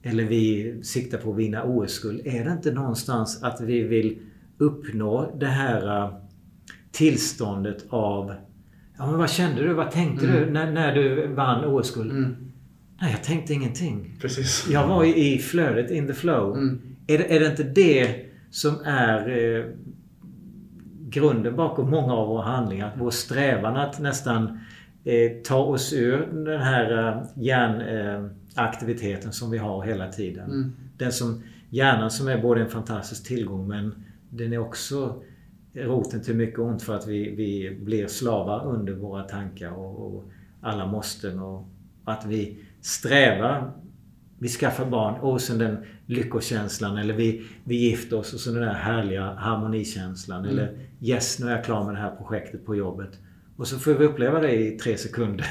Eller 0.04 0.24
vi 0.24 0.76
siktar 0.84 1.18
på 1.18 1.32
att 1.32 1.38
vinna 1.38 1.64
OS-guld. 1.64 2.22
Är 2.28 2.46
det 2.46 2.52
inte 2.52 2.72
någonstans 2.72 3.44
att 3.44 3.62
vi 3.62 3.82
vill 3.84 4.18
uppnå 4.58 5.32
det 5.40 5.46
här 5.46 6.04
eh, 6.04 6.14
tillståndet 6.92 7.86
av... 7.90 8.34
Ja, 8.98 9.10
men 9.12 9.18
vad 9.20 9.30
kände 9.30 9.64
du? 9.64 9.74
Vad 9.74 9.92
tänkte 9.92 10.28
Mm. 10.28 10.40
du 10.46 10.52
när, 10.52 10.72
när 10.72 10.96
du 10.96 11.28
vann 11.28 11.66
OS-guld? 11.66 12.12
Mm. 12.12 12.36
Nej, 13.02 13.12
jag 13.12 13.24
tänkte 13.24 13.54
ingenting. 13.54 14.18
Precis. 14.22 14.68
Jag 14.72 14.88
var 14.88 15.04
i 15.04 15.40
flödet, 15.40 15.92
in 15.92 16.08
the 16.08 16.14
flow. 16.14 16.58
Mm. 16.58 16.82
Är, 17.08 17.18
det, 17.18 17.36
är 17.36 17.40
det 17.40 17.48
inte 17.48 17.64
det 17.64 18.26
som 18.50 18.76
är 18.86 19.30
eh, 19.30 19.66
grunden 21.10 21.56
bakom 21.56 21.90
många 21.90 22.14
av 22.14 22.28
våra 22.28 22.44
handlingar? 22.44 22.96
Vår 22.98 23.12
strävan 23.12 23.76
att 23.76 24.00
nästan 24.00 24.60
eh, 25.04 25.32
ta 25.44 25.58
oss 25.58 25.94
ur 25.94 26.46
den 26.46 26.62
här 26.62 27.08
eh, 27.08 27.24
hjärnaktiviteten 27.36 29.32
som 29.32 29.52
vi 29.52 29.58
har 29.58 29.84
hela 29.84 30.12
tiden. 30.12 30.52
Mm. 30.52 30.74
Den 30.98 31.12
som, 31.12 31.44
hjärnan 31.70 32.12
som 32.12 32.28
är 32.28 32.42
både 32.42 32.62
en 32.62 32.70
fantastisk 32.70 33.28
tillgång 33.28 33.68
men 33.68 34.04
den 34.30 34.54
är 34.54 34.58
också 34.58 35.24
roten 35.74 36.22
till 36.22 36.36
mycket 36.36 36.60
ont 36.60 36.84
för 36.84 36.96
att 36.96 37.08
vi, 37.08 37.36
vi 37.36 37.78
blir 37.82 38.08
slavar 38.08 38.66
under 38.66 38.94
våra 38.94 39.24
tankar 39.24 39.72
och, 39.72 40.16
och 40.16 40.24
alla 40.62 40.86
måsten 40.88 41.40
och 41.40 41.68
att 42.06 42.26
vi 42.26 42.58
strävar 42.88 43.72
vi 44.40 44.48
skaffar 44.48 44.86
barn 44.86 45.20
och 45.20 45.42
sen 45.42 45.58
den 45.58 45.78
lyckokänslan 46.06 46.98
eller 46.98 47.14
vi, 47.14 47.44
vi 47.64 47.76
gifter 47.76 48.18
oss 48.20 48.34
och 48.34 48.40
så 48.40 48.52
den 48.52 48.62
där 48.62 48.74
härliga 48.74 49.34
harmonikänslan. 49.34 50.40
Mm. 50.40 50.50
Eller 50.52 50.78
yes, 51.02 51.40
nu 51.40 51.48
är 51.48 51.56
jag 51.56 51.66
klar 51.66 51.84
med 51.86 51.94
det 51.94 52.00
här 52.00 52.16
projektet 52.16 52.66
på 52.66 52.76
jobbet. 52.76 53.10
Och 53.58 53.68
så 53.68 53.80
får 53.80 53.94
vi 53.94 54.06
uppleva 54.06 54.40
det 54.40 54.52
i 54.56 54.72
tre 54.72 54.98
sekunder. 54.98 55.46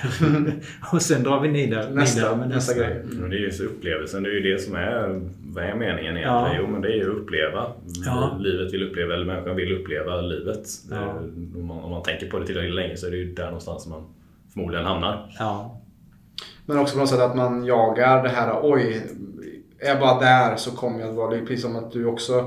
och 0.93 1.03
sen 1.03 1.23
drar 1.23 1.41
vi 1.41 1.49
vidare, 1.49 1.91
Nästa, 1.95 2.37
med 2.37 2.49
nästa 2.49 2.73
nästa. 2.73 2.89
grej. 2.89 3.03
Men 3.13 3.31
det 3.31 3.37
är 3.37 3.41
ju 3.41 3.51
så 3.51 3.65
upplevelsen, 3.65 4.23
det 4.23 4.29
är 4.29 4.35
ju 4.35 4.53
det 4.53 4.59
som 4.61 4.75
är, 4.75 5.21
vad 5.47 5.65
är 5.65 5.75
meningen 5.75 5.99
egentligen? 6.17 6.29
Ja. 6.33 6.55
Jo 6.61 6.67
men 6.67 6.81
det 6.81 6.89
är 6.89 6.97
ju 6.97 7.11
att 7.11 7.17
uppleva. 7.17 7.67
Ja. 8.07 8.37
Livet 8.41 8.73
vill 8.75 8.83
uppleva, 8.83 9.15
eller 9.15 9.25
människan 9.27 9.57
vill 9.57 9.73
uppleva 9.73 10.21
livet. 10.21 10.69
Ja. 10.91 10.97
Eh, 10.97 11.17
Om, 11.57 11.67
man, 11.67 11.79
om 11.79 11.91
man 11.91 12.03
tänker 12.03 12.31
på 12.31 12.39
det 12.39 12.47
tillräckligt 12.47 12.75
länge 12.75 12.97
så 12.97 13.07
är 13.07 13.11
det 13.11 13.17
ju 13.17 13.35
där 13.35 13.47
någonstans 13.47 13.87
man 13.87 14.03
förmodligen 14.53 14.85
hamnar. 14.87 15.35
Ja. 15.39 15.81
Men 16.67 16.79
också 16.79 16.95
på 16.95 17.01
något 17.01 17.09
sätt 17.09 17.21
att 17.21 17.37
man 17.37 17.65
jagar 17.65 18.23
det 18.23 18.29
här, 18.29 18.61
oj, 18.63 19.03
är 19.79 19.89
jag 19.89 20.01
bara 20.01 20.21
där 20.21 20.57
så 20.57 20.71
kommer 20.71 21.01
jag 21.01 21.09
att 21.09 21.15
vara 21.15 21.31
lycklig. 21.31 21.49
Precis 21.49 21.63
som 21.63 21.77
att 21.77 21.93
du 21.93 22.07
också, 22.07 22.39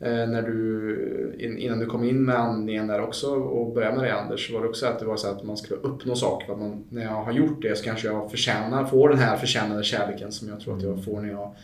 eh, 0.00 0.28
när 0.28 0.42
du, 0.42 1.36
in, 1.38 1.58
innan 1.58 1.78
du 1.78 1.86
kom 1.86 2.04
in 2.04 2.24
med 2.24 2.38
andningen 2.38 2.86
där 2.86 3.02
också 3.02 3.26
och 3.34 3.74
började 3.74 3.96
med 3.96 4.04
det 4.04 4.14
Anders, 4.14 4.52
var 4.52 4.62
det 4.62 4.68
också 4.68 4.86
att 4.86 4.98
det 4.98 5.04
var 5.04 5.16
så 5.16 5.28
att 5.28 5.44
man 5.44 5.56
skulle 5.56 5.80
uppnå 5.80 6.14
saker. 6.14 6.52
Att 6.52 6.58
man, 6.58 6.84
när 6.88 7.02
jag 7.02 7.10
har 7.10 7.32
gjort 7.32 7.62
det 7.62 7.78
så 7.78 7.84
kanske 7.84 8.08
jag 8.08 8.30
förtjänar, 8.30 8.84
får 8.84 9.08
den 9.08 9.18
här 9.18 9.36
förtjänade 9.36 9.82
kärleken 9.82 10.32
som 10.32 10.48
jag 10.48 10.60
tror 10.60 10.76
att 10.76 10.82
jag 10.82 11.04
får 11.04 11.20
när 11.20 11.30
jag 11.30 11.54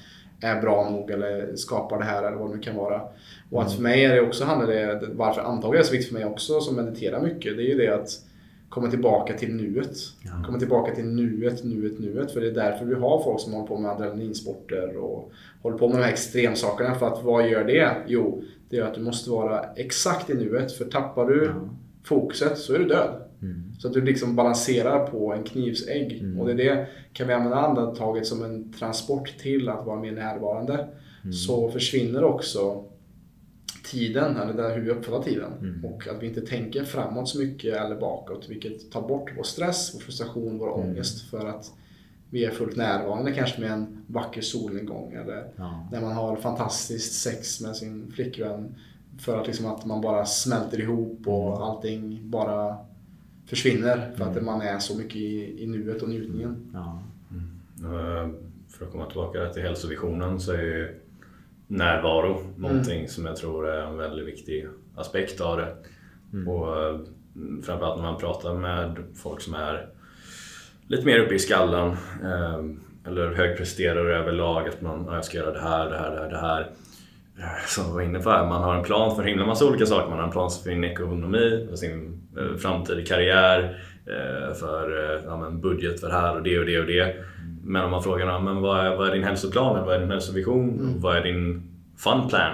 är 0.41 0.61
bra 0.61 0.91
nog 0.91 1.11
eller 1.11 1.57
skapar 1.57 1.99
det 1.99 2.05
här 2.05 2.23
eller 2.23 2.37
vad 2.37 2.51
det 2.51 2.57
nu 2.57 2.63
kan 2.63 2.77
vara. 2.77 3.03
Och 3.51 3.63
att 3.63 3.73
för 3.73 3.83
mig 3.83 4.05
är 4.05 4.15
det 4.15 4.21
också 4.21 4.45
handlar 4.45 4.67
det, 4.67 5.01
varför 5.13 5.41
antagligen 5.41 5.75
är 5.75 5.79
det 5.79 5.85
så 5.85 5.93
viktigt 5.93 6.13
för 6.13 6.19
mig 6.19 6.25
också 6.25 6.61
som 6.61 6.77
mediterar 6.77 7.21
mycket, 7.21 7.57
det 7.57 7.63
är 7.63 7.67
ju 7.67 7.79
det 7.79 7.95
att 7.95 8.09
komma 8.75 8.91
tillbaka 8.91 9.35
till 9.35 9.55
nuet. 9.55 9.97
Ja. 10.23 10.31
Komma 10.47 10.59
tillbaka 10.59 10.95
till 10.95 11.05
nuet, 11.05 11.65
nuet, 11.65 11.99
nuet. 11.99 12.33
För 12.33 12.41
det 12.41 12.47
är 12.47 12.55
därför 12.55 12.85
vi 12.85 12.95
har 12.95 13.23
folk 13.23 13.41
som 13.41 13.53
håller 13.53 13.67
på 13.67 13.79
med 13.79 13.91
adrenalinsporter 13.91 14.97
och 14.97 15.33
håller 15.63 15.79
på 15.79 15.89
med 15.89 15.97
de 15.97 16.03
här 16.03 16.13
extremsakerna. 16.13 16.95
För 16.95 17.07
att 17.07 17.23
vad 17.23 17.49
gör 17.49 17.65
det? 17.65 17.97
Jo, 18.07 18.43
det 18.69 18.77
gör 18.77 18.87
att 18.87 18.95
du 18.95 19.01
måste 19.01 19.31
vara 19.31 19.65
exakt 19.77 20.31
i 20.31 20.35
nuet. 20.35 20.73
För 20.73 20.85
tappar 20.85 21.27
du 21.27 21.45
Ja. 21.45 21.69
fokuset 22.05 22.59
så 22.59 22.75
är 22.75 22.79
du 22.79 22.85
död. 22.85 23.23
Mm. 23.43 23.63
Så 23.79 23.89
att 23.89 23.95
du 23.95 24.01
liksom 24.01 24.37
balanserar 24.37 25.07
på 25.07 25.33
en 25.33 25.43
knivsägg. 25.45 26.21
Mm. 26.21 26.41
Och 26.41 26.47
det 26.47 26.53
är 26.53 26.57
det, 26.57 26.87
kan 27.13 27.27
vi 27.27 27.33
använda 27.35 27.57
andetaget 27.57 28.27
som 28.27 28.45
en 28.45 28.73
transport 28.73 29.35
till 29.39 29.69
att 29.69 29.87
vara 29.87 30.01
mer 30.01 30.13
närvarande. 30.13 30.75
Mm. 31.23 31.33
Så 31.33 31.71
försvinner 31.71 32.25
också 32.25 32.85
tiden, 33.85 34.37
eller 34.37 34.53
där 34.53 34.75
hur 34.77 34.83
vi 34.83 34.91
uppfattar 34.91 35.23
tiden. 35.23 35.53
Mm. 35.61 35.85
Och 35.85 36.09
att 36.09 36.23
vi 36.23 36.27
inte 36.27 36.41
tänker 36.41 36.85
framåt 36.85 37.29
så 37.29 37.39
mycket 37.39 37.75
eller 37.77 37.97
bakåt. 37.97 38.47
Vilket 38.49 38.91
tar 38.91 39.09
bort 39.09 39.31
vår 39.37 39.43
stress, 39.43 39.95
vår 39.95 40.01
frustration, 40.01 40.59
vår 40.59 40.75
Mm. 40.79 40.91
ångest. 40.91 41.31
För 41.31 41.47
att 41.47 41.73
vi 42.31 42.45
är 42.45 42.51
fullt 42.51 42.77
närvarande 42.77 43.33
kanske 43.33 43.61
med 43.61 43.71
en 43.71 44.05
vacker 44.07 44.41
solnedgång. 44.41 45.13
Eller 45.13 45.47
Ja. 45.57 45.89
när 45.93 46.01
man 46.01 46.13
har 46.13 46.37
fantastiskt 46.37 47.13
sex 47.23 47.61
med 47.61 47.77
sin 47.77 48.13
flickvän. 48.13 48.75
För 49.19 49.41
att, 49.41 49.47
liksom 49.47 49.67
att 49.67 49.85
man 49.85 50.01
bara 50.01 50.25
smälter 50.27 50.81
ihop 50.81 51.27
och 51.27 51.49
Mm. 51.51 51.63
allting 51.63 52.21
bara 52.31 52.77
försvinner. 53.47 54.13
För 54.17 54.25
att 54.25 54.43
man 54.43 54.61
är 54.63 54.79
så 54.79 54.99
mycket 54.99 55.17
i, 55.17 55.63
i 55.63 55.67
nuet 55.67 56.03
och 56.03 56.09
njutningen. 56.09 56.71
Ja. 56.73 57.03
Eh, 57.85 58.31
För 58.69 58.85
att 58.87 58.93
komma 58.93 59.07
tillbaka 59.07 59.49
till 59.49 59.63
hälsovisionen 59.63 60.41
så 60.41 60.53
är 60.53 60.63
ju 60.63 61.01
närvaro 61.75 62.41
någonting 62.57 63.09
som 63.09 63.27
jag 63.27 63.37
tror 63.37 63.69
är 63.69 63.81
en 63.81 63.97
väldigt 63.97 64.27
viktig 64.27 64.67
aspekt 64.97 65.41
av 65.41 65.57
det. 65.57 65.77
Och 66.51 66.83
eh, 66.83 66.99
framförallt 67.65 67.97
när 67.97 68.11
man 68.11 68.21
pratar 68.21 68.55
med 68.55 68.97
folk 69.23 69.41
som 69.41 69.55
är 69.55 69.87
lite 70.87 71.07
mer 71.07 71.19
uppe 71.19 71.35
i 71.35 71.39
skallen 71.39 71.91
eh, 72.23 72.65
eller 73.07 73.35
högpresterare 73.35 74.17
överlag 74.19 74.69
att 74.69 74.81
man, 74.81 75.05
ja, 75.09 75.15
jag 75.15 75.25
ska 75.25 75.39
göra 75.39 75.53
det 75.53 75.61
här, 75.61 75.91
det 75.91 75.99
här, 75.99 76.11
det 76.11 76.19
här, 76.19 76.31
det 76.31 76.39
här. 76.39 76.71
Eh, 77.39 77.67
Som 77.67 77.85
jag 77.85 77.95
var 77.95 78.03
inne 78.03 78.19
på 78.19 78.31
här, 78.31 78.47
man 78.47 78.63
har 78.63 78.75
en 78.75 78.85
plan 78.85 79.17
för 79.17 79.23
en 79.23 79.29
himla 79.29 79.47
massa 79.47 79.67
olika 79.67 79.87
saker. 79.87 80.09
Man 80.09 80.19
har 80.19 80.25
en 80.25 80.33
plan 80.33 80.51
för 80.51 80.71
sin 80.71 80.85
ekonomi, 80.85 81.67
för 81.71 81.77
sin 81.77 82.21
framtida 82.59 83.05
karriär, 83.05 83.79
för 84.61 85.21
ja, 85.27 85.51
budget 85.51 86.01
för 86.01 86.09
det 86.09 86.15
här 86.15 86.37
och 86.37 86.43
det 86.43 86.59
och 86.59 86.67
det 86.67 86.81
och 86.81 86.87
det. 86.87 87.17
Men 87.65 87.85
om 87.85 87.91
man 87.91 88.03
frågar 88.03 88.41
men 88.41 88.61
vad, 88.61 88.87
är, 88.87 88.97
vad 88.97 89.09
är 89.09 89.13
din 89.13 89.25
hälsoplan, 89.25 89.77
eller 89.77 89.87
vad 89.87 89.95
är 89.95 90.01
din 90.01 90.11
hälsovision, 90.11 90.95
vad 91.01 91.17
är 91.17 91.23
din 91.23 91.63
fun 91.97 92.29
plan? 92.29 92.53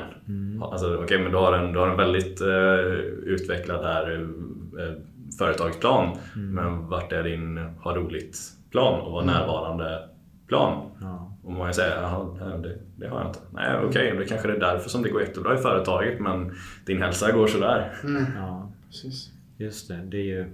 Alltså, 0.62 0.96
Okej, 1.02 1.18
men 1.22 1.30
du 1.32 1.36
har 1.38 1.52
en, 1.52 1.72
du 1.72 1.78
har 1.78 1.88
en 1.88 1.96
väldigt 1.96 2.40
eh, 2.40 2.74
utvecklad 3.24 3.84
här, 3.84 4.12
eh, 4.78 4.92
företagsplan. 5.38 6.16
Men 6.34 6.88
vart 6.88 7.12
är 7.12 7.22
din 7.22 7.58
ha 7.58 7.96
roligt-plan 7.96 9.00
och 9.00 9.12
vara 9.12 9.24
närvarande-plan? 9.24 10.90
Ja. 11.00 11.32
Och 11.44 11.52
man 11.52 11.74
säger 11.74 12.02
jaha, 12.02 12.56
det, 12.62 12.78
det 12.96 13.08
har 13.08 13.18
jag 13.20 13.28
inte. 13.28 13.40
Nej, 13.52 13.76
okej, 13.84 14.14
det 14.18 14.24
kanske 14.24 14.52
är 14.52 14.61
därför 14.61 14.90
som 14.90 15.02
det 15.02 15.08
går 15.08 15.20
jättebra 15.20 15.54
i 15.54 15.58
företaget 15.58 16.20
men 16.20 16.52
din 16.86 17.02
hälsa 17.02 17.32
går 17.32 17.46
sådär. 17.46 17.92
ja. 18.36 18.72
Precis. 18.88 19.30
Just 19.56 19.88
det. 19.88 19.96
Det 19.96 20.16
är 20.16 20.24
ju 20.24 20.44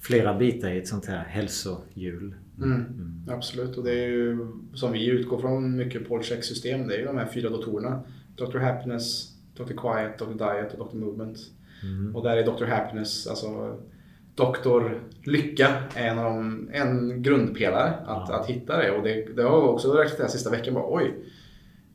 flera 0.00 0.34
bitar 0.34 0.70
i 0.70 0.78
ett 0.78 0.88
sånt 0.88 1.06
här 1.06 1.24
hälsohjul. 1.28 2.34
Mm. 2.58 2.84
Absolut, 3.28 3.78
och 3.78 3.84
det 3.84 3.90
är 4.04 4.08
ju 4.08 4.46
som 4.74 4.92
vi 4.92 5.06
utgår 5.06 5.38
från 5.38 5.76
mycket 5.76 6.08
på 6.08 6.14
vårt 6.14 6.24
system 6.24 6.88
det 6.88 6.94
är 6.94 6.98
ju 6.98 7.04
de 7.04 7.16
här 7.18 7.26
fyra 7.34 7.50
datorerna. 7.50 8.02
Dr. 8.36 8.58
Happiness, 8.58 9.32
Dr. 9.56 9.62
Quiet, 9.62 10.18
Dr. 10.18 10.44
Diet 10.44 10.74
och 10.74 10.88
Dr. 10.88 10.96
Movement. 10.96 11.38
Och 12.14 12.22
där 12.22 12.36
är 12.36 12.44
Dr. 12.44 12.64
Happiness, 12.64 13.26
alltså 13.26 13.78
Dr. 14.34 14.98
Lycka 15.24 15.68
är 15.94 16.08
en, 16.08 16.18
av 16.18 16.24
de, 16.24 16.70
en 16.72 17.22
grundpelare 17.22 17.90
att, 18.06 18.28
Ja. 18.28 18.40
att 18.40 18.46
hitta 18.46 18.76
det. 18.78 18.90
Och 18.90 19.02
det, 19.04 19.36
det 19.36 19.42
har 19.42 19.62
också 19.68 19.92
reflekterat 19.92 20.30
sista 20.30 20.50
veckan. 20.50 20.74
Bara, 20.74 20.84
Oj, 20.88 21.14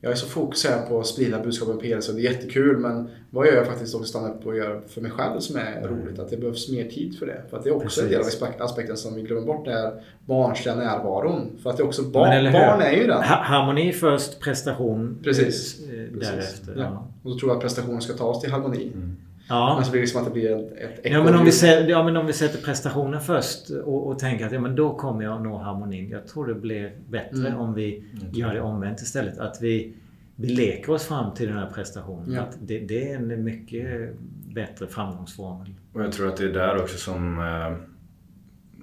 jag 0.00 0.12
är 0.12 0.16
så 0.16 0.26
fokuserad 0.26 0.88
på 0.88 1.00
att 1.00 1.06
sprida 1.06 1.42
budskapet 1.42 1.74
om 1.74 1.80
PLC 1.80 2.08
och 2.08 2.14
det 2.14 2.20
är 2.20 2.32
jättekul 2.32 2.76
men 2.78 3.10
vad 3.30 3.46
gör 3.46 3.54
jag 3.54 3.66
faktiskt 3.66 3.94
också 3.94 4.08
stanna 4.08 4.28
upp 4.28 4.46
och 4.46 4.56
gör 4.56 4.80
för 4.88 5.00
mig 5.00 5.10
själv 5.10 5.40
som 5.40 5.56
är 5.56 5.76
mm. 5.76 5.90
roligt? 5.90 6.18
Att 6.18 6.30
det 6.30 6.36
behövs 6.36 6.68
mer 6.68 6.84
tid 6.84 7.18
för 7.18 7.26
det. 7.26 7.42
För 7.50 7.56
att 7.56 7.64
det 7.64 7.70
är 7.70 7.74
också 7.74 7.84
Precis. 7.84 8.02
en 8.02 8.08
del 8.08 8.60
av 8.60 8.66
aspekten 8.66 8.96
som 8.96 9.14
vi 9.14 9.22
glömmer 9.22 9.46
bort, 9.46 9.64
det 9.64 9.72
är 9.72 9.92
barnsliga 10.26 10.74
närvaron. 10.74 11.58
För 11.62 11.70
att 11.70 11.76
det 11.76 11.82
är 11.82 11.86
också 11.86 12.02
barn, 12.02 12.52
barn 12.52 12.80
är 12.80 12.92
ju 12.92 13.06
den. 13.06 13.22
Harmoni 13.22 13.92
först, 13.92 14.40
prestation 14.40 15.20
Precis. 15.24 15.80
Eh, 15.80 16.18
därefter. 16.18 16.74
Ja. 16.76 16.82
Ja. 16.82 17.08
Och 17.22 17.30
då 17.30 17.38
tror 17.38 17.50
jag 17.50 17.56
att 17.56 17.62
prestationen 17.62 18.00
ska 18.00 18.12
ta 18.12 18.24
oss 18.24 18.40
till 18.40 18.50
harmoni. 18.50 18.92
Mm. 18.94 19.16
Ja. 19.48 19.74
Men 19.76 19.84
så 19.84 19.90
blir 19.90 20.00
det 20.00 20.04
liksom 20.04 20.20
att 20.20 20.26
det 20.26 20.32
blir 20.32 20.52
ett, 20.52 21.00
ett 21.04 21.12
ja, 21.12 21.24
men 21.24 21.34
om 21.34 21.44
vi 21.44 21.52
sätter, 21.52 21.88
ja, 21.88 22.02
men 22.02 22.16
om 22.16 22.26
vi 22.26 22.32
sätter 22.32 22.58
prestationen 22.64 23.20
först 23.20 23.70
och, 23.70 24.06
och 24.06 24.18
tänker 24.18 24.46
att 24.46 24.52
ja, 24.52 24.60
men 24.60 24.76
då 24.76 24.94
kommer 24.94 25.24
jag 25.24 25.42
nå 25.42 25.58
harmonin. 25.58 26.10
Jag 26.10 26.26
tror 26.26 26.46
det 26.46 26.54
blir 26.54 26.92
bättre 27.08 27.48
mm. 27.48 27.60
om 27.60 27.74
vi 27.74 28.04
gör 28.32 28.54
det 28.54 28.60
omvänt 28.60 29.00
istället. 29.00 29.38
Att 29.38 29.58
vi 29.60 29.94
vi 30.40 30.48
leker 30.48 30.92
oss 30.92 31.06
fram 31.06 31.34
till 31.34 31.48
den 31.48 31.56
här 31.56 31.70
prestationen. 31.70 32.32
Ja. 32.32 32.42
Att 32.42 32.56
det, 32.60 32.78
det, 32.78 33.12
är 33.12 33.16
en 33.16 33.44
mycket 33.44 34.10
bättre 34.54 34.86
framgångsformel. 34.86 35.74
Och 35.92 36.02
jag 36.02 36.12
tror 36.12 36.28
att 36.28 36.36
det 36.36 36.44
är 36.44 36.52
där 36.52 36.82
också 36.82 36.98
som 36.98 37.38
eh, 37.38 37.76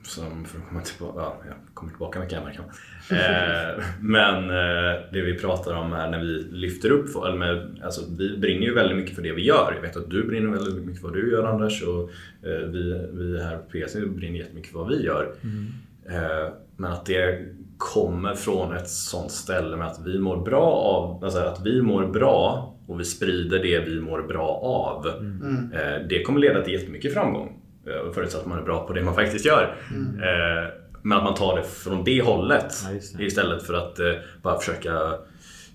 som, 0.05 0.45
för 0.45 0.59
att 0.59 0.67
komma 0.67 0.81
tillbaka, 0.81 1.19
ja, 1.19 1.37
jag 1.47 1.55
kommer 1.73 1.91
tillbaka 1.91 2.19
mycket 2.19 2.37
här 2.37 3.77
eh, 3.77 3.83
Men 3.99 4.49
eh, 4.49 5.01
det 5.13 5.21
vi 5.21 5.39
pratar 5.39 5.73
om 5.73 5.93
är 5.93 6.09
när 6.09 6.19
vi 6.19 6.47
lyfter 6.51 6.91
upp, 6.91 7.15
eller 7.15 7.37
med, 7.37 7.81
alltså, 7.83 8.01
vi 8.17 8.37
brinner 8.37 8.65
ju 8.65 8.73
väldigt 8.73 8.97
mycket 8.97 9.15
för 9.15 9.21
det 9.21 9.31
vi 9.31 9.45
gör. 9.45 9.73
Jag 9.75 9.81
vet 9.81 9.97
att 9.97 10.09
du 10.09 10.23
brinner 10.23 10.49
väldigt 10.49 10.85
mycket 10.85 11.01
för 11.01 11.07
vad 11.07 11.17
du 11.17 11.31
gör 11.31 11.43
Anders 11.43 11.83
och 11.83 12.09
eh, 12.49 12.67
vi, 12.67 13.07
vi 13.11 13.43
här 13.43 13.57
på 13.57 13.69
PC 13.71 14.05
brinner 14.05 14.39
jättemycket 14.39 14.71
för 14.71 14.79
vad 14.79 14.87
vi 14.87 15.05
gör. 15.05 15.33
Mm. 15.43 15.67
Eh, 16.09 16.53
men 16.77 16.91
att 16.91 17.05
det 17.05 17.45
kommer 17.77 18.35
från 18.35 18.75
ett 18.75 18.89
sånt 18.89 19.31
ställe 19.31 19.77
med 19.77 19.87
att 19.87 19.99
vi 20.05 20.19
mår 20.19 20.37
bra 20.37 20.71
av, 20.71 21.23
alltså 21.23 21.39
att 21.39 21.65
vi 21.65 21.81
mår 21.81 22.07
bra 22.07 22.75
och 22.87 22.99
vi 22.99 23.03
sprider 23.03 23.59
det 23.59 23.79
vi 23.79 24.01
mår 24.01 24.21
bra 24.21 24.47
av. 24.63 25.07
Mm. 25.07 25.71
Eh, 25.73 26.07
det 26.09 26.23
kommer 26.23 26.39
leda 26.39 26.61
till 26.61 26.73
jättemycket 26.73 27.13
framgång. 27.13 27.61
Eh, 27.87 28.13
förutsatt 28.13 28.41
att 28.41 28.47
man 28.47 28.59
är 28.59 28.63
bra 28.63 28.87
på 28.87 28.93
det 28.93 29.03
man 29.03 29.15
faktiskt 29.15 29.45
gör. 29.45 29.75
Mm. 29.91 30.71
Men 31.01 31.17
att 31.17 31.23
man 31.23 31.35
tar 31.35 31.57
det 31.57 31.63
från 31.63 32.03
det 32.03 32.21
hållet 32.21 32.73
ja, 32.83 32.99
det. 33.17 33.23
istället 33.23 33.63
för 33.63 33.73
att 33.73 33.99
bara 34.41 34.59
försöka 34.59 34.93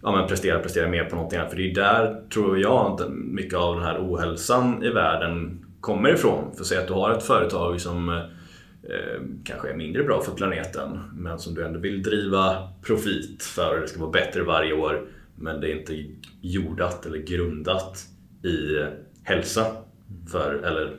ja, 0.03 0.17
men 0.17 0.29
prestera, 0.29 0.59
prestera 0.59 0.89
mer 0.89 1.05
på 1.05 1.17
någonting 1.17 1.39
annat. 1.39 1.51
För 1.51 1.59
det 1.59 1.71
är 1.71 1.75
där, 1.75 2.23
tror 2.35 2.59
jag, 2.59 3.01
att 3.01 3.11
mycket 3.11 3.59
av 3.59 3.75
den 3.75 3.85
här 3.85 3.99
ohälsan 3.99 4.83
i 4.83 4.91
världen 4.91 5.65
kommer 5.81 6.15
ifrån. 6.15 6.57
För 6.57 6.65
säg 6.65 6.79
att 6.79 6.87
du 6.87 6.93
har 6.93 7.11
ett 7.11 7.23
företag 7.23 7.81
som 7.81 8.23
Eh, 8.83 9.21
kanske 9.45 9.71
är 9.71 9.77
mindre 9.77 10.03
bra 10.03 10.23
för 10.23 10.33
planeten 10.33 11.01
men 11.15 11.39
som 11.39 11.55
du 11.55 11.65
ändå 11.65 11.79
vill 11.79 12.03
driva 12.03 12.69
profit 12.83 13.43
för. 13.43 13.81
Det 13.81 13.89
ska 13.89 14.01
vara 14.01 14.11
bättre 14.11 14.43
varje 14.43 14.73
år 14.73 15.09
men 15.37 15.61
det 15.61 15.73
är 15.73 15.79
inte 15.79 16.05
jordat 16.41 17.07
eller 17.07 17.19
grundat 17.19 18.07
i 18.45 18.85
hälsa 19.23 19.67
för, 20.33 20.55
eller 20.55 20.97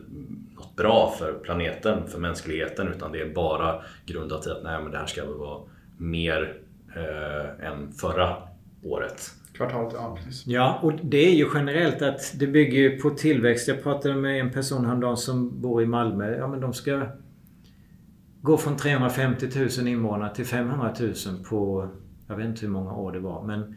något 0.62 0.76
bra 0.76 1.14
för 1.20 1.34
planeten, 1.34 2.08
för 2.08 2.20
mänskligheten 2.20 2.88
utan 2.88 3.12
det 3.12 3.22
är 3.22 3.34
bara 3.34 3.84
grundat 4.06 4.48
i 4.48 4.50
att 4.50 4.64
nej, 4.64 4.82
men 4.84 4.92
det 4.92 4.98
här 4.98 5.06
ska 5.06 5.26
vara 5.26 5.62
mer 5.98 6.58
eh, 6.96 7.68
än 7.68 7.92
förra 7.92 8.38
året. 8.84 9.32
Kvartalet, 9.54 9.94
ja 9.94 10.16
precis. 10.16 10.48
Ja, 10.48 10.80
och 10.82 10.94
det 11.04 11.18
är 11.18 11.36
ju 11.36 11.48
generellt 11.54 12.02
att 12.02 12.34
det 12.40 12.48
bygger 12.48 13.00
på 13.00 13.10
tillväxt. 13.10 13.68
Jag 13.68 13.84
pratade 13.84 14.16
med 14.16 14.40
en 14.40 14.52
person 14.52 14.86
häromdagen 14.86 15.18
som 15.18 15.62
bor 15.62 15.84
i 15.84 15.86
Malmö. 15.86 16.38
Ja, 16.38 16.48
men 16.48 16.60
de 16.60 16.74
ska 16.74 17.08
gå 18.42 18.58
från 18.58 18.78
350 18.78 19.48
000 19.80 19.88
invånare 19.88 20.36
till 20.36 20.46
500 20.46 20.94
000 21.00 21.14
på, 21.50 21.90
jag 22.28 22.36
vet 22.36 22.46
inte 22.46 22.62
hur 22.62 22.74
många 22.74 22.94
år 22.94 23.12
det 23.12 23.20
var. 23.20 23.44
Men 23.44 23.76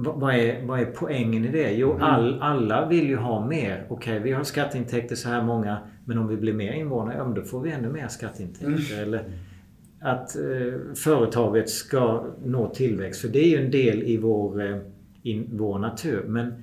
vad 0.00 0.34
är, 0.34 0.66
vad 0.66 0.80
är 0.80 0.84
poängen 0.84 1.44
i 1.44 1.48
det? 1.48 1.72
Jo, 1.72 1.90
mm. 1.90 2.02
all, 2.02 2.42
alla 2.42 2.88
vill 2.88 3.08
ju 3.08 3.16
ha 3.16 3.46
mer. 3.46 3.86
Okej, 3.88 4.12
okay, 4.12 4.18
vi 4.18 4.32
har 4.32 4.44
skatteintäkter 4.44 5.16
så 5.16 5.28
här 5.28 5.42
många. 5.42 5.78
Men 6.04 6.18
om 6.18 6.28
vi 6.28 6.36
blir 6.36 6.52
mer 6.52 6.72
invånare, 6.72 7.16
ja, 7.16 7.24
då 7.24 7.42
får 7.42 7.60
vi 7.60 7.70
ännu 7.70 7.88
mer 7.88 8.08
skatteintäkter. 8.08 8.66
Mm. 8.66 9.02
Eller 9.02 9.24
att 10.00 10.36
eh, 10.36 10.94
företaget 10.94 11.70
ska 11.70 12.26
nå 12.44 12.68
tillväxt. 12.74 13.20
För 13.20 13.28
det 13.28 13.38
är 13.38 13.48
ju 13.48 13.64
en 13.64 13.70
del 13.70 14.02
i 14.02 14.16
vår, 14.16 14.62
eh, 14.62 14.78
in, 15.22 15.48
vår 15.52 15.78
natur. 15.78 16.24
Men 16.28 16.62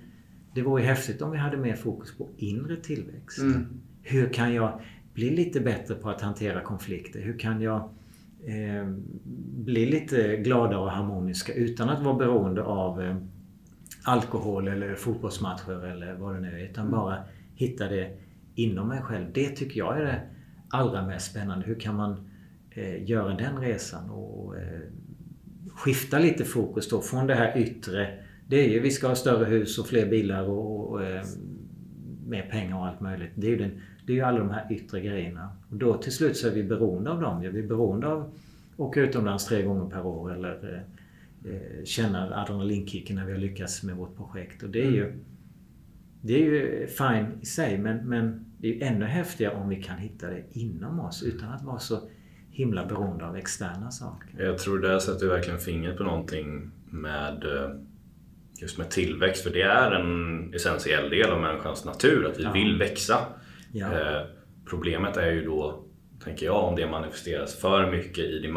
det 0.53 0.61
vore 0.61 0.81
ju 0.81 0.87
häftigt 0.87 1.21
om 1.21 1.31
vi 1.31 1.37
hade 1.37 1.57
mer 1.57 1.75
fokus 1.75 2.17
på 2.17 2.29
inre 2.37 2.75
tillväxt. 2.75 3.39
Mm. 3.39 3.65
Hur 4.03 4.29
kan 4.29 4.53
jag 4.53 4.81
bli 5.13 5.29
lite 5.29 5.59
bättre 5.59 5.95
på 5.95 6.09
att 6.09 6.21
hantera 6.21 6.61
konflikter? 6.61 7.21
Hur 7.21 7.39
kan 7.39 7.61
jag 7.61 7.89
eh, 8.47 8.87
bli 9.65 9.85
lite 9.85 10.37
gladare 10.37 10.79
och 10.79 10.91
harmoniska 10.91 11.53
utan 11.53 11.89
att 11.89 12.03
vara 12.03 12.15
beroende 12.15 12.63
av 12.63 13.01
eh, 13.01 13.15
alkohol 14.03 14.67
eller 14.67 14.95
fotbollsmatcher 14.95 15.85
eller 15.85 16.13
vad 16.13 16.35
det 16.35 16.39
nu 16.39 16.59
är. 16.59 16.69
Utan 16.69 16.87
mm. 16.87 16.99
bara 16.99 17.23
hitta 17.55 17.87
det 17.87 18.17
inom 18.55 18.87
mig 18.87 19.01
själv. 19.01 19.25
Det 19.33 19.49
tycker 19.49 19.79
jag 19.79 19.97
är 19.97 20.03
det 20.03 20.21
allra 20.69 21.07
mest 21.07 21.31
spännande. 21.31 21.65
Hur 21.65 21.79
kan 21.79 21.95
man 21.95 22.29
eh, 22.71 23.09
göra 23.09 23.33
den 23.33 23.57
resan 23.57 24.09
och 24.09 24.57
eh, 24.57 24.79
skifta 25.69 26.19
lite 26.19 26.45
fokus 26.45 26.89
då 26.89 27.01
från 27.01 27.27
det 27.27 27.35
här 27.35 27.57
yttre. 27.57 28.19
Det 28.47 28.65
är 28.65 28.69
ju 28.69 28.79
vi 28.79 28.91
ska 28.91 29.07
ha 29.07 29.15
större 29.15 29.45
hus 29.45 29.79
och 29.79 29.87
fler 29.87 30.05
bilar 30.05 30.43
och, 30.43 30.91
och 30.91 31.01
mer 32.27 32.49
pengar 32.51 32.77
och 32.77 32.85
allt 32.85 33.01
möjligt. 33.01 33.31
Det 33.35 33.47
är 33.47 33.51
ju 33.51 33.57
den 33.57 33.81
det 34.05 34.13
är 34.13 34.15
ju 34.15 34.21
alla 34.21 34.39
de 34.39 34.49
här 34.49 34.67
yttre 34.71 35.01
grejerna. 35.01 35.49
Och 35.69 35.75
då 35.75 35.97
till 35.97 36.11
slut 36.11 36.37
så 36.37 36.47
är 36.47 36.51
vi 36.51 36.63
beroende 36.63 37.11
av 37.11 37.21
dem. 37.21 37.43
Ja, 37.43 37.51
vi 37.51 37.59
är 37.59 37.67
beroende 37.67 38.07
av 38.07 38.21
att 38.21 38.29
åka 38.79 39.01
utomlands 39.01 39.45
tre 39.45 39.63
gånger 39.63 39.89
per 39.89 40.05
år 40.05 40.33
eller 40.33 40.83
eh, 41.45 41.83
känna 41.83 42.35
adrenalinkicken 42.35 43.15
när 43.15 43.25
vi 43.25 43.31
har 43.31 43.39
lyckats 43.39 43.83
med 43.83 43.95
vårt 43.95 44.15
projekt. 44.17 44.63
Och 44.63 44.69
det 44.69 44.81
är 44.81 44.91
ju, 44.91 45.13
det 46.21 46.33
är 46.33 46.45
ju 46.45 46.87
fine 46.87 47.41
i 47.41 47.45
sig 47.45 47.77
men, 47.77 47.97
men 48.09 48.45
det 48.57 48.67
är 48.67 48.73
ju 48.73 48.81
ännu 48.81 49.05
häftigare 49.05 49.55
om 49.55 49.69
vi 49.69 49.83
kan 49.83 49.97
hitta 49.97 50.29
det 50.29 50.43
inom 50.51 50.99
oss 50.99 51.23
utan 51.23 51.49
att 51.49 51.63
vara 51.63 51.79
så 51.79 52.09
himla 52.49 52.85
beroende 52.85 53.25
av 53.25 53.35
externa 53.35 53.91
saker. 53.91 54.43
Jag 54.43 54.57
tror 54.57 54.79
där 54.79 54.99
sätter 54.99 55.27
verkligen 55.27 55.59
fingret 55.59 55.97
på 55.97 56.03
någonting 56.03 56.71
med 56.89 57.43
eh, 57.43 57.69
just 58.61 58.77
med 58.77 58.89
tillväxt. 58.89 59.43
För 59.43 59.49
det 59.49 59.61
är 59.61 59.91
en 59.91 60.53
essentiell 60.53 61.09
del 61.09 61.29
av 61.29 61.41
människans 61.41 61.85
natur 61.85 62.25
att 62.25 62.39
vi 62.39 62.43
ja. 62.43 62.51
vill 62.51 62.77
växa. 62.77 63.17
Ja. 63.75 63.85
Eh, 63.85 64.21
problemet 64.69 65.17
är 65.17 65.31
ju 65.31 65.45
då, 65.45 65.83
tänker 66.23 66.45
jag, 66.45 66.63
om 66.63 66.75
det 66.75 66.87
manifesteras 66.87 67.55
för 67.55 67.91
mycket 67.91 68.25
i 68.25 68.39
det 68.39 68.51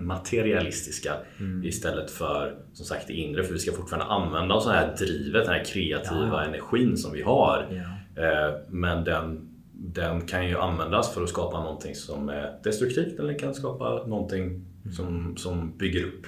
materialistiska 0.00 1.14
mm. 1.38 1.64
istället 1.64 2.10
för 2.10 2.58
som 2.72 2.86
sagt 2.86 3.06
det 3.06 3.12
inre. 3.12 3.44
För 3.44 3.52
vi 3.52 3.58
ska 3.58 3.72
fortfarande 3.72 4.06
använda 4.06 4.54
oss 4.54 4.66
av 4.66 4.72
det 4.72 4.78
här 4.78 4.96
drivet, 4.96 5.44
den 5.44 5.54
här 5.54 5.64
kreativa 5.64 6.42
ja. 6.42 6.44
energin 6.44 6.96
som 6.96 7.12
vi 7.12 7.22
har. 7.22 7.66
Ja. 7.70 8.22
Eh, 8.22 8.54
men 8.68 9.04
den, 9.04 9.48
den 9.72 10.26
kan 10.26 10.48
ju 10.48 10.58
användas 10.58 11.14
för 11.14 11.22
att 11.22 11.28
skapa 11.28 11.60
någonting 11.60 11.94
som 11.94 12.28
är 12.28 12.58
destruktivt 12.64 13.18
eller 13.18 13.38
kan 13.38 13.54
skapa 13.54 14.06
någonting 14.06 14.44
mm. 14.44 14.92
som, 14.92 15.36
som 15.36 15.78
bygger 15.78 16.04
upp. 16.04 16.26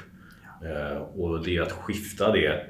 Eh, 0.65 1.03
och 1.03 1.45
det 1.45 1.57
är 1.57 1.63
att 1.63 1.73
skifta 1.73 2.33
det 2.33 2.61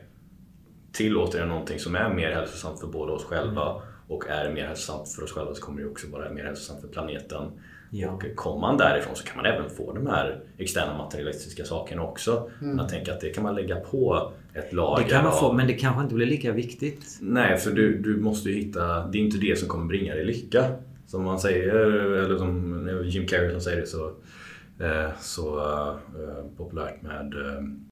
till 0.92 1.16
återigen 1.16 1.48
någonting 1.48 1.78
som 1.78 1.94
är 1.94 2.14
mer 2.14 2.30
hälsosamt 2.30 2.80
för 2.80 2.86
både 2.86 3.12
oss 3.12 3.24
själva 3.24 3.70
mm 3.70 3.87
och 4.08 4.28
är 4.28 4.52
mer 4.52 4.66
hälsosamt 4.66 5.08
för 5.08 5.24
oss 5.24 5.32
själva 5.32 5.54
så 5.54 5.62
kommer 5.62 5.82
det 5.82 5.88
också 5.88 6.06
vara 6.08 6.30
mer 6.30 6.44
hälsosamt 6.44 6.80
för 6.80 6.88
planeten. 6.88 7.50
Ja. 7.90 8.10
Och 8.10 8.24
kommer 8.34 8.60
man 8.60 8.76
därifrån 8.76 9.16
så 9.16 9.24
kan 9.24 9.36
man 9.36 9.46
även 9.46 9.70
få 9.70 9.92
de 9.92 10.06
här 10.06 10.40
externa 10.58 10.98
materialistiska 10.98 11.64
sakerna 11.64 12.02
också. 12.02 12.50
Mm. 12.62 12.78
Jag 12.78 12.88
tänker 12.88 13.12
att 13.12 13.20
det 13.20 13.30
kan 13.30 13.42
man 13.42 13.54
lägga 13.54 13.76
på 13.76 14.32
ett 14.54 14.72
lager 14.72 15.04
Det 15.04 15.10
kan 15.10 15.24
man 15.24 15.32
få, 15.32 15.46
av... 15.46 15.56
men 15.56 15.66
det 15.66 15.72
kanske 15.72 16.02
inte 16.02 16.14
blir 16.14 16.26
lika 16.26 16.52
viktigt. 16.52 17.18
Nej, 17.20 17.56
för 17.56 17.70
du, 17.70 17.98
du 17.98 18.16
måste 18.16 18.50
ju 18.50 18.54
hitta... 18.54 19.06
Det 19.06 19.18
är 19.18 19.22
inte 19.22 19.38
det 19.38 19.58
som 19.58 19.68
kommer 19.68 19.86
bringa 19.86 20.14
dig 20.14 20.24
lycka. 20.24 20.64
Som 21.06 21.24
man 21.24 21.40
säger, 21.40 21.74
eller 22.24 22.38
som 22.38 23.02
Jim 23.04 23.26
Carrey 23.26 23.50
som 23.50 23.60
säger 23.60 23.80
det 23.80 23.86
så, 23.86 24.06
eh, 24.80 25.10
så 25.20 25.56
uh, 25.56 25.96
populärt 26.56 27.02
med 27.02 27.34
Uh, 27.34 27.87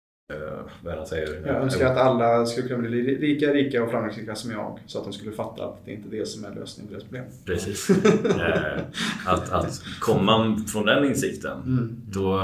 vad 0.83 0.95
han 0.95 1.07
säger. 1.07 1.43
Jag 1.47 1.57
önskar 1.57 1.87
att 1.87 1.99
alla 1.99 2.47
skulle 2.47 2.69
kunna 2.69 2.89
bli 2.89 3.19
lika 3.19 3.47
rika 3.47 3.85
och 3.85 3.91
framgångsrika 3.91 4.35
som 4.35 4.51
jag. 4.51 4.79
Så 4.87 4.99
att 4.99 5.05
de 5.05 5.13
skulle 5.13 5.33
fatta 5.33 5.65
att 5.65 5.85
det 5.85 5.93
inte 5.93 6.17
är 6.17 6.19
det 6.19 6.27
som 6.27 6.45
är 6.45 6.55
lösningen 6.55 6.89
på 6.89 6.93
deras 6.93 7.05
problem. 7.05 7.25
Precis. 7.45 7.91
uh, 7.91 8.79
att, 9.27 9.53
att 9.53 9.83
komma 10.01 10.57
från 10.73 10.87
den 10.87 11.05
insikten. 11.05 11.63
Mm. 11.67 11.97
Då, 12.13 12.43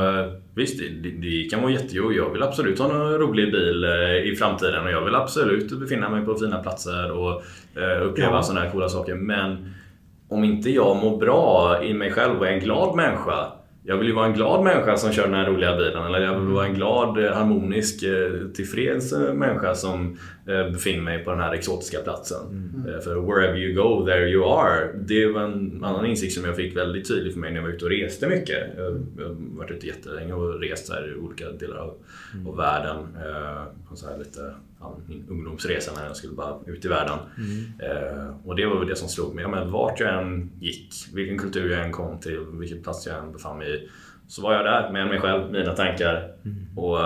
visst, 0.55 0.79
det, 0.79 1.11
det 1.11 1.51
kan 1.51 1.63
vara 1.63 1.73
jättejobbigt. 1.73 2.19
Jag 2.19 2.31
vill 2.31 2.43
absolut 2.43 2.79
ha 2.79 2.95
en 2.95 3.19
rolig 3.19 3.53
bil 3.53 3.85
uh, 3.85 4.33
i 4.33 4.37
framtiden 4.37 4.85
och 4.85 4.91
jag 4.91 5.05
vill 5.05 5.15
absolut 5.15 5.81
befinna 5.81 6.09
mig 6.09 6.25
på 6.25 6.35
fina 6.35 6.63
platser 6.63 7.13
och 7.13 7.43
uppleva 8.03 8.33
ja. 8.33 8.43
sådana 8.43 8.61
här 8.61 8.73
coola 8.73 8.89
saker. 8.89 9.15
Men 9.15 9.75
om 10.29 10.45
inte 10.45 10.71
jag 10.71 10.97
mår 10.97 11.19
bra 11.19 11.79
i 11.85 11.95
mig 11.95 12.13
själv 12.13 12.39
och 12.39 12.47
är 12.47 12.53
en 12.53 12.61
glad 12.61 12.97
människa 12.97 13.53
jag 13.85 13.97
vill 13.97 14.09
ju 14.09 14.15
vara 14.15 14.27
en 14.27 14.33
glad 14.33 14.65
människa 14.65 14.97
som 14.97 15.13
kör 15.13 15.27
den 15.27 15.35
här 15.35 15.47
roliga 15.47 15.77
bilen. 15.77 16.07
Eller 16.07 16.21
jag 16.21 16.39
vill 16.39 16.55
vara 16.55 16.67
en 16.67 16.75
glad, 16.75 17.25
eh, 17.25 17.33
harmonisk, 17.33 18.03
eh, 18.03 18.49
tillfreds 18.55 19.13
eh, 19.13 19.35
människa 19.35 19.75
som 19.75 20.17
befinner 20.45 21.03
mig 21.03 21.25
på 21.25 21.31
den 21.31 21.41
här 21.41 21.53
exotiska 21.53 21.99
platsen. 22.01 22.47
Mm. 22.51 23.01
För 23.01 23.15
wherever 23.15 23.59
you 23.59 23.75
go, 23.75 24.07
there 24.07 24.29
you 24.29 24.45
are. 24.45 24.93
Det 24.95 25.27
var 25.27 25.43
en 25.43 25.85
annan 25.85 26.07
insikt 26.07 26.33
som 26.33 26.45
jag 26.45 26.57
fick 26.57 26.77
väldigt 26.77 27.09
tydligt 27.09 27.33
för 27.33 27.41
mig 27.41 27.51
när 27.51 27.57
jag 27.57 27.63
var 27.63 27.75
ute 27.75 27.85
och 27.85 27.91
reste 27.91 28.29
mycket. 28.29 28.59
Jag 28.77 28.85
har 28.85 29.37
varit 29.39 29.71
ute 29.71 29.87
jättelänge 29.87 30.33
och 30.33 30.61
rest 30.61 30.93
här 30.93 31.13
i 31.13 31.17
olika 31.17 31.51
delar 31.51 31.77
av, 31.77 31.95
mm. 32.35 32.47
av 32.47 32.57
världen. 32.57 32.97
På 33.89 33.97
så 33.97 34.09
här 34.09 34.19
lite 34.19 34.55
ja, 34.81 34.97
min 35.07 35.25
ungdomsresa 35.29 35.93
när 35.97 36.07
jag 36.07 36.17
skulle 36.17 36.35
bara 36.35 36.59
ut 36.67 36.85
i 36.85 36.89
världen. 36.89 37.19
Mm. 37.39 38.35
och 38.45 38.57
det 38.57 38.67
var 38.67 38.79
väl 38.79 38.89
det 38.89 38.97
som 38.97 39.09
slog 39.09 39.35
mig. 39.35 39.43
Ja, 39.43 39.49
men 39.49 39.71
vart 39.71 40.01
jag 40.01 40.23
än 40.23 40.51
gick, 40.61 40.95
vilken 41.15 41.39
kultur 41.39 41.71
jag 41.71 41.85
än 41.85 41.93
kom 41.93 42.21
till, 42.21 42.39
vilken 42.53 42.83
plats 42.83 43.07
jag 43.07 43.19
än 43.19 43.33
befann 43.33 43.59
mig 43.59 43.75
i 43.75 43.89
så 44.33 44.43
var 44.43 44.55
jag 44.55 44.65
där 44.65 44.93
med 44.93 45.07
mig 45.07 45.21
själv, 45.21 45.53
mina 45.53 45.73
tankar 45.73 46.31
mm. 46.45 46.79
och 46.79 46.99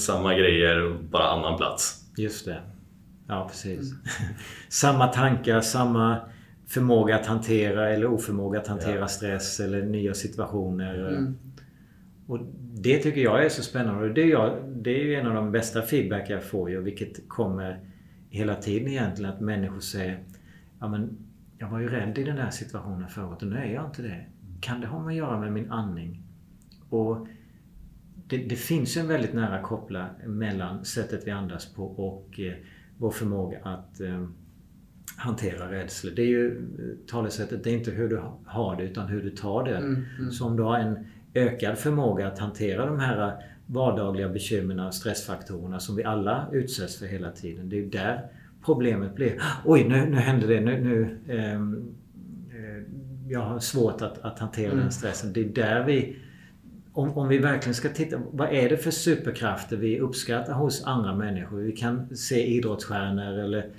samma 0.00 0.34
grejer, 0.34 0.96
bara 1.10 1.24
annan 1.24 1.56
plats. 1.56 2.04
Just 2.16 2.44
det. 2.44 2.60
Ja, 3.28 3.48
precis. 3.50 3.92
Mm. 3.92 4.02
samma 4.68 5.06
tankar, 5.06 5.60
samma 5.60 6.20
förmåga 6.66 7.16
att 7.16 7.26
hantera 7.26 7.90
eller 7.90 8.06
oförmåga 8.06 8.60
att 8.60 8.66
hantera 8.66 8.98
ja. 8.98 9.08
stress 9.08 9.60
eller 9.60 9.82
nya 9.82 10.14
situationer. 10.14 11.08
Mm. 11.08 11.38
Och 12.26 12.38
Det 12.74 12.98
tycker 12.98 13.20
jag 13.20 13.44
är 13.44 13.48
så 13.48 13.62
spännande. 13.62 14.12
Det 14.12 14.22
är, 14.22 14.26
jag, 14.26 14.64
det 14.76 15.00
är 15.00 15.04
ju 15.04 15.14
en 15.14 15.26
av 15.26 15.34
de 15.34 15.52
bästa 15.52 15.82
feedback 15.82 16.30
jag 16.30 16.44
får 16.44 16.70
ju, 16.70 16.80
vilket 16.80 17.28
kommer 17.28 17.80
hela 18.30 18.54
tiden 18.54 18.88
egentligen. 18.88 19.32
Att 19.32 19.40
människor 19.40 19.80
säger 19.80 20.24
ja, 20.80 20.88
men 20.88 21.18
jag 21.58 21.68
var 21.68 21.80
ju 21.80 21.88
rädd 21.88 22.18
i 22.18 22.24
den 22.24 22.38
här 22.38 22.50
situationen 22.50 23.08
förut 23.08 23.42
och 23.42 23.48
nu 23.48 23.56
är 23.56 23.72
jag 23.74 23.86
inte 23.86 24.02
det. 24.02 24.26
Kan 24.60 24.80
det 24.80 24.86
ha 24.86 24.98
med 24.98 25.08
att 25.08 25.16
göra 25.16 25.40
med 25.40 25.52
min 25.52 25.70
andning? 25.70 26.22
Och 26.90 27.28
det, 28.26 28.36
det, 28.36 28.56
finns 28.56 28.96
en 28.96 29.08
väldigt 29.08 29.32
nära 29.32 29.62
koppla 29.62 30.06
mellan 30.26 30.84
sättet 30.84 31.26
vi 31.26 31.30
andas 31.30 31.74
på 31.74 31.84
och 31.84 32.40
eh, 32.40 32.54
vår 32.98 33.10
förmåga 33.10 33.58
att 33.62 34.00
eh, 34.00 34.26
hantera 35.16 35.72
rädsla. 35.72 36.10
Det 36.16 36.22
är 36.22 36.26
ju 36.26 36.56
eh, 36.58 37.10
talesättet, 37.10 37.64
det 37.64 37.70
är 37.70 37.74
inte 37.74 37.90
hur 37.90 38.08
du 38.08 38.22
har 38.44 38.76
det 38.76 38.82
utan 38.82 39.08
hur 39.08 39.22
du 39.22 39.30
tar 39.30 39.64
det. 39.64 39.76
Mm, 39.76 40.04
mm. 40.18 40.30
Så 40.30 40.46
om 40.46 40.56
du 40.56 40.62
har 40.62 40.78
en 40.78 41.06
ökad 41.34 41.78
förmåga 41.78 42.28
att 42.28 42.38
hantera 42.38 42.86
de 42.86 43.00
här 43.00 43.34
vardagliga 43.66 44.28
bekymren 44.28 44.80
och 44.80 44.94
stressfaktorerna 44.94 45.80
som 45.80 45.96
vi 45.96 46.04
alla 46.04 46.48
utsätts 46.52 46.98
för 46.98 47.06
hela 47.06 47.30
tiden. 47.30 47.68
Det 47.68 47.76
är 47.76 47.80
ju 47.80 47.88
där 47.88 48.26
problemet 48.64 49.14
blir. 49.14 49.42
Oj, 49.64 49.88
nu, 49.88 50.06
nu 50.10 50.16
hände 50.16 50.46
det. 50.46 50.60
Nu, 50.60 50.80
nu 50.80 51.18
ehm, 51.34 51.94
eh, 52.50 52.82
jag 53.28 53.40
har 53.40 53.58
svårt 53.58 54.02
att, 54.02 54.18
att 54.18 54.38
hantera 54.38 54.72
mm. 54.72 54.78
den 54.78 54.92
stressen. 54.92 55.32
Det 55.32 55.40
är 55.40 55.48
där 55.48 55.84
vi 55.84 56.16
om, 56.98 57.18
om 57.18 57.28
vi 57.28 57.38
verkligen 57.38 57.74
ska 57.74 57.88
titta, 57.88 58.20
vad 58.32 58.52
är 58.52 58.68
det 58.68 58.76
för 58.76 58.90
superkrafter 58.90 59.76
vi 59.76 60.00
uppskattar 60.00 60.52
hos 60.52 60.84
andra 60.84 61.14
människor? 61.14 61.56
Vi 61.56 61.72
kan 61.72 62.16
se 62.16 62.46
idrottsstjärnor 62.46 63.38
eller 63.38 63.70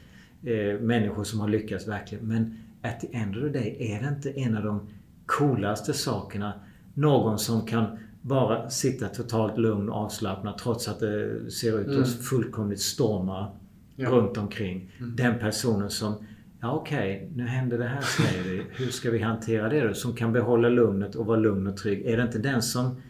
eh, 0.44 0.80
människor 0.80 1.24
som 1.24 1.40
har 1.40 1.48
lyckats 1.48 1.88
verkligen. 1.88 2.28
Men 2.28 2.58
at 2.82 3.00
the 3.00 3.18
end 3.18 3.36
of 3.36 3.42
the 3.42 3.60
day 3.60 3.78
är 3.80 4.02
det 4.02 4.08
inte 4.08 4.30
en 4.30 4.58
av 4.58 4.64
de 4.64 4.88
coolaste 5.26 5.94
sakerna 5.94 6.54
någon 6.94 7.40
som 7.40 7.66
kan 7.66 7.86
bara 8.22 8.70
sitta 8.70 9.08
totalt 9.08 9.58
lugn 9.58 9.90
och 9.90 9.96
avslappnad 9.96 10.58
trots 10.58 10.88
att 10.88 11.00
det 11.00 11.52
ser 11.52 11.80
ut 11.80 11.88
att 11.88 11.94
mm. 11.94 12.06
fullkomligt 12.06 12.82
storma 12.82 13.52
ja. 13.96 14.10
runt 14.10 14.38
omkring. 14.38 14.92
Mm. 15.00 15.16
Den 15.16 15.40
personen 15.40 15.90
som 15.90 16.16
Ja 16.62 16.72
okej, 16.72 17.16
okay, 17.16 17.38
nu 17.38 17.48
händer 17.48 17.78
det 17.78 17.88
här 17.88 18.02
säger 18.02 18.44
vi. 18.44 18.64
Hur 18.72 18.92
ska 18.92 19.12
vi 19.12 19.20
hantera 19.20 19.70
det 19.70 19.88
då? 19.88 19.94
Som 19.94 20.16
kan 20.16 20.34
behålla 20.34 20.70
lugnet 20.70 21.16
och 21.16 21.26
vara 21.26 21.40
lugn 21.40 21.68
och 21.68 21.78
trygg. 21.78 22.06
Är 22.06 22.18
det 22.18 22.24
inte 22.24 22.40
den 22.40 22.62
som 22.62 23.02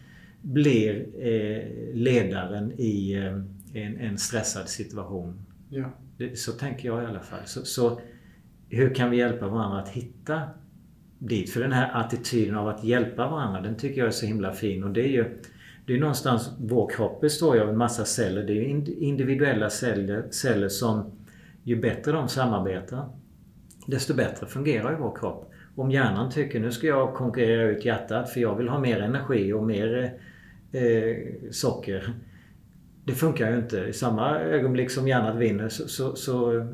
blir 0.41 1.07
eh, 1.19 1.93
ledaren 1.93 2.71
i 2.71 3.13
eh, 3.13 3.83
en, 3.83 3.97
en, 3.97 4.17
stressad 4.17 4.69
situation. 4.69 5.45
Ja. 5.69 5.91
Så 6.35 6.51
tänker 6.51 6.87
jag 6.87 7.03
i 7.03 7.05
alla 7.05 7.19
fall. 7.19 7.45
Så, 7.45 7.65
så, 7.65 8.01
hur 8.69 8.95
kan 8.95 9.11
vi 9.11 9.17
hjälpa 9.17 9.47
varandra 9.47 9.79
att 9.79 9.89
hitta 9.89 10.41
dit? 11.19 11.49
För 11.49 11.61
den 11.61 11.71
här 11.71 11.91
attityden 11.93 12.55
av 12.55 12.67
att 12.67 12.83
hjälpa 12.83 13.29
varandra, 13.29 13.61
den 13.61 13.75
tycker 13.75 13.97
jag 13.97 14.07
är 14.07 14.11
så 14.11 14.25
himla 14.25 14.53
fin. 14.53 14.83
Och 14.83 14.89
det 14.89 15.01
är 15.01 15.11
ju 15.11 15.41
det 15.89 15.95
är 15.95 15.99
någonstans, 15.99 16.51
vår 16.59 16.89
kropp 16.89 17.21
består 17.21 17.55
ju 17.55 17.61
av 17.61 17.69
en 17.69 17.77
massa 17.77 18.05
celler. 18.05 18.43
Det 18.43 18.53
är 18.53 18.55
ju 18.55 18.69
individuella 18.99 19.69
celler, 19.69 20.27
celler 20.31 20.69
som 20.69 21.11
ju 21.63 21.75
bättre 21.75 22.11
de 22.11 22.27
samarbetar, 22.27 23.09
desto 23.87 24.13
bättre 24.13 24.47
fungerar 24.47 24.91
ju 24.91 24.97
vår 24.97 25.15
kropp. 25.15 25.51
Om 25.79 25.91
hjärnan 25.91 26.31
tycker 26.31 26.59
nu 26.59 26.71
ska 26.71 26.87
jag 26.87 27.13
konkurrera 27.13 27.63
ut 27.63 27.85
hjärtat 27.85 28.29
för 28.29 28.39
jag 28.39 28.55
vill 28.55 28.69
ha 28.69 28.79
mer 28.79 29.01
energi 29.01 29.53
och 29.53 29.63
mer 29.63 30.13
eh, 30.71 31.17
socker. 31.51 32.13
Det 33.05 33.13
funkar 33.13 33.51
ju 33.51 33.57
inte. 33.57 33.77
I 33.77 33.93
samma 33.93 34.39
ögonblick 34.39 34.91
som 34.91 35.07
hjärnan 35.07 35.37
vinner 35.37 35.69
så, 35.69 35.87
så, 35.87 36.15
så, 36.15 36.67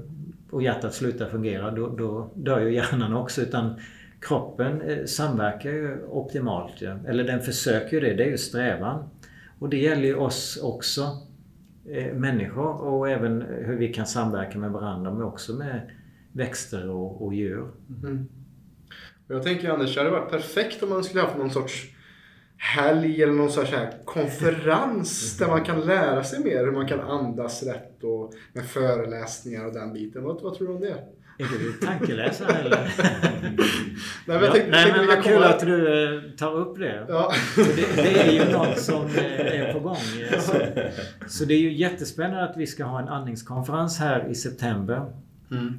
och 0.51 0.63
hjärtat 0.63 0.93
slutar 0.93 1.29
fungera 1.29 1.71
då, 1.71 1.89
då 1.89 2.31
dör 2.35 2.59
ju 2.59 2.73
hjärnan 2.73 3.13
också. 3.13 3.41
Utan 3.41 3.79
kroppen 4.19 4.81
eh, 4.81 5.05
samverkar 5.05 5.69
ju 5.69 6.03
optimalt. 6.05 6.81
Ja. 6.81 6.97
Eller 7.07 7.23
den 7.23 7.41
försöker 7.41 7.97
ju 7.97 7.99
det. 7.99 8.13
Det 8.13 8.23
är 8.23 8.31
ju 8.31 8.37
strävan. 8.37 9.09
Och 9.59 9.69
det 9.69 9.77
gäller 9.77 10.05
ju 10.05 10.15
oss 10.15 10.59
också. 10.63 11.01
Eh, 11.89 12.13
människor 12.13 12.81
och 12.81 13.09
även 13.09 13.41
hur 13.41 13.77
vi 13.77 13.93
kan 13.93 14.05
samverka 14.05 14.57
med 14.57 14.71
varandra 14.71 15.11
men 15.11 15.23
också 15.23 15.53
med 15.53 15.91
växter 16.31 16.89
och, 16.89 17.25
och 17.25 17.33
djur. 17.33 17.67
Mm. 18.03 18.27
Jag 19.27 19.43
tänker 19.43 19.69
Anders, 19.69 19.95
det 19.95 20.01
hade 20.01 20.11
varit 20.11 20.31
perfekt 20.31 20.83
om 20.83 20.89
man 20.89 21.03
skulle 21.03 21.21
haft 21.21 21.37
någon 21.37 21.51
sorts 21.51 21.85
helg 22.57 23.23
eller 23.23 23.33
någon 23.33 23.51
sorts 23.51 23.71
här 23.71 23.93
konferens 24.05 25.37
där 25.37 25.47
man 25.47 25.63
kan 25.63 25.81
lära 25.81 26.23
sig 26.23 26.43
mer 26.43 26.65
hur 26.65 26.71
man 26.71 26.87
kan 26.87 26.99
andas 26.99 27.63
rätt 27.63 28.03
och 28.03 28.33
med 28.53 28.65
föreläsningar 28.65 29.65
och 29.65 29.73
den 29.73 29.93
biten. 29.93 30.23
Vad, 30.23 30.41
vad 30.41 30.57
tror 30.57 30.67
du 30.67 30.73
om 30.73 30.81
det? 30.81 31.03
Är 31.37 31.45
du 31.59 31.73
tankeläsare 31.73 32.53
eller? 32.53 32.77
Nej 34.25 34.39
men, 34.39 34.51
tänkte, 34.51 34.71
Nej, 34.71 34.93
men 34.97 35.07
vad 35.07 35.23
kul 35.23 35.43
att 35.43 35.59
du 35.59 36.03
eh, 36.03 36.21
tar 36.37 36.55
upp 36.55 36.77
det. 36.77 37.05
Ja. 37.09 37.33
det. 37.55 37.95
det. 37.95 38.19
är 38.19 38.31
ju 38.31 38.51
något 38.51 38.79
som 38.79 39.05
eh, 39.05 39.61
är 39.61 39.73
på 39.73 39.79
gång. 39.79 39.97
Så, 40.39 40.53
så 41.27 41.45
det 41.45 41.53
är 41.53 41.59
ju 41.59 41.73
jättespännande 41.73 42.43
att 42.43 42.57
vi 42.57 42.67
ska 42.67 42.83
ha 42.83 43.01
en 43.01 43.07
andningskonferens 43.07 43.99
här 43.99 44.27
i 44.31 44.35
september. 44.35 45.05
Mm. 45.51 45.77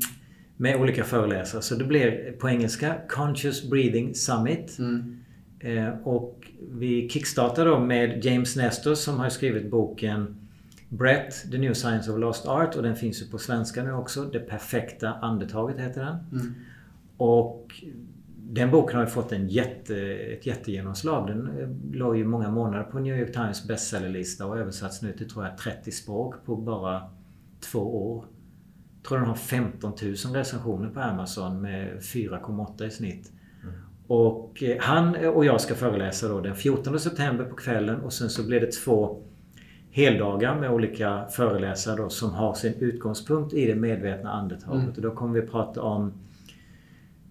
Med 0.57 0.81
olika 0.81 1.05
föreläsare. 1.05 1.63
Så 1.63 1.75
det 1.75 1.85
blir 1.85 2.33
på 2.39 2.49
engelska 2.49 2.95
Conscious 3.09 3.71
Breathing 3.71 4.15
Summit. 4.15 4.79
Mm. 4.79 5.17
Eh, 5.61 5.89
och 6.05 6.51
vi 6.73 7.09
kickstartar 7.09 7.67
då 7.67 7.79
med 7.79 8.25
James 8.25 8.57
Nestor 8.57 8.95
som 8.95 9.19
har 9.19 9.29
skrivit 9.29 9.71
boken 9.71 10.37
Brett, 10.89 11.51
The 11.51 11.59
New 11.59 11.75
Science 11.75 12.13
of 12.13 12.19
Lost 12.19 12.47
Art 12.47 12.77
och 12.77 12.83
den 12.83 12.97
finns 12.97 13.23
ju 13.23 13.27
på 13.27 13.39
svenska 13.39 13.83
nu 13.83 13.93
också. 13.93 14.25
Det 14.25 14.39
perfekta 14.39 15.13
andetaget 15.13 15.81
heter 15.81 16.01
den. 16.05 16.17
Mm. 16.33 16.55
Och 17.17 17.73
den 18.37 18.71
boken 18.71 18.97
har 18.97 19.05
ju 19.05 19.11
fått 19.11 19.33
en 19.33 19.49
jätte, 19.49 19.97
ett 20.15 20.47
jättegenomslag. 20.47 21.27
Den 21.27 21.59
eh, 21.59 21.97
låg 21.99 22.17
ju 22.17 22.25
många 22.25 22.51
månader 22.51 22.85
på 22.85 22.99
New 22.99 23.19
York 23.19 23.33
Times 23.33 23.69
bestsellerlista 23.69 24.47
och 24.47 24.59
översatts 24.59 25.03
nu 25.03 25.13
till 25.13 25.31
tror 25.31 25.45
jag 25.45 25.59
30 25.59 25.93
språk 25.93 26.35
på 26.45 26.57
bara 26.57 27.03
två 27.61 28.13
år. 28.13 28.25
Tror 29.09 29.19
den 29.19 29.27
har 29.27 29.35
15 29.35 29.93
000 30.03 30.15
recensioner 30.15 30.91
på 30.91 31.01
Amazon 31.01 31.63
med 31.63 31.99
4,8 32.01 32.87
i 32.87 32.91
snitt. 32.91 33.33
Och 34.07 34.63
eh, 34.63 34.77
han 34.81 35.17
och 35.27 35.45
jag 35.45 35.61
ska 35.61 35.75
föreläsa 35.75 36.29
då 36.29 36.41
den 36.41 36.55
14 36.55 37.01
september 37.01 37.45
på 37.45 37.57
kvällen 37.57 38.01
och 38.01 38.13
sen 38.13 38.31
så 38.31 38.47
blir 38.47 38.61
det 38.61 38.73
två 38.73 39.23
heldagar 39.91 40.61
med 40.61 40.71
olika 40.71 41.27
föreläsare 41.31 41.97
då 41.97 42.09
som 42.09 42.35
har 42.35 42.55
sin 42.55 42.75
utgångspunkt 42.75 43.55
i 43.55 43.67
det 43.67 43.75
medvetna 43.75 44.31
andetaget. 44.31 44.83
Mm. 44.83 44.95
Och 44.97 45.03
då 45.03 45.11
kommer 45.11 45.41
vi 45.41 45.47
prata 45.47 45.83
om 45.83 46.13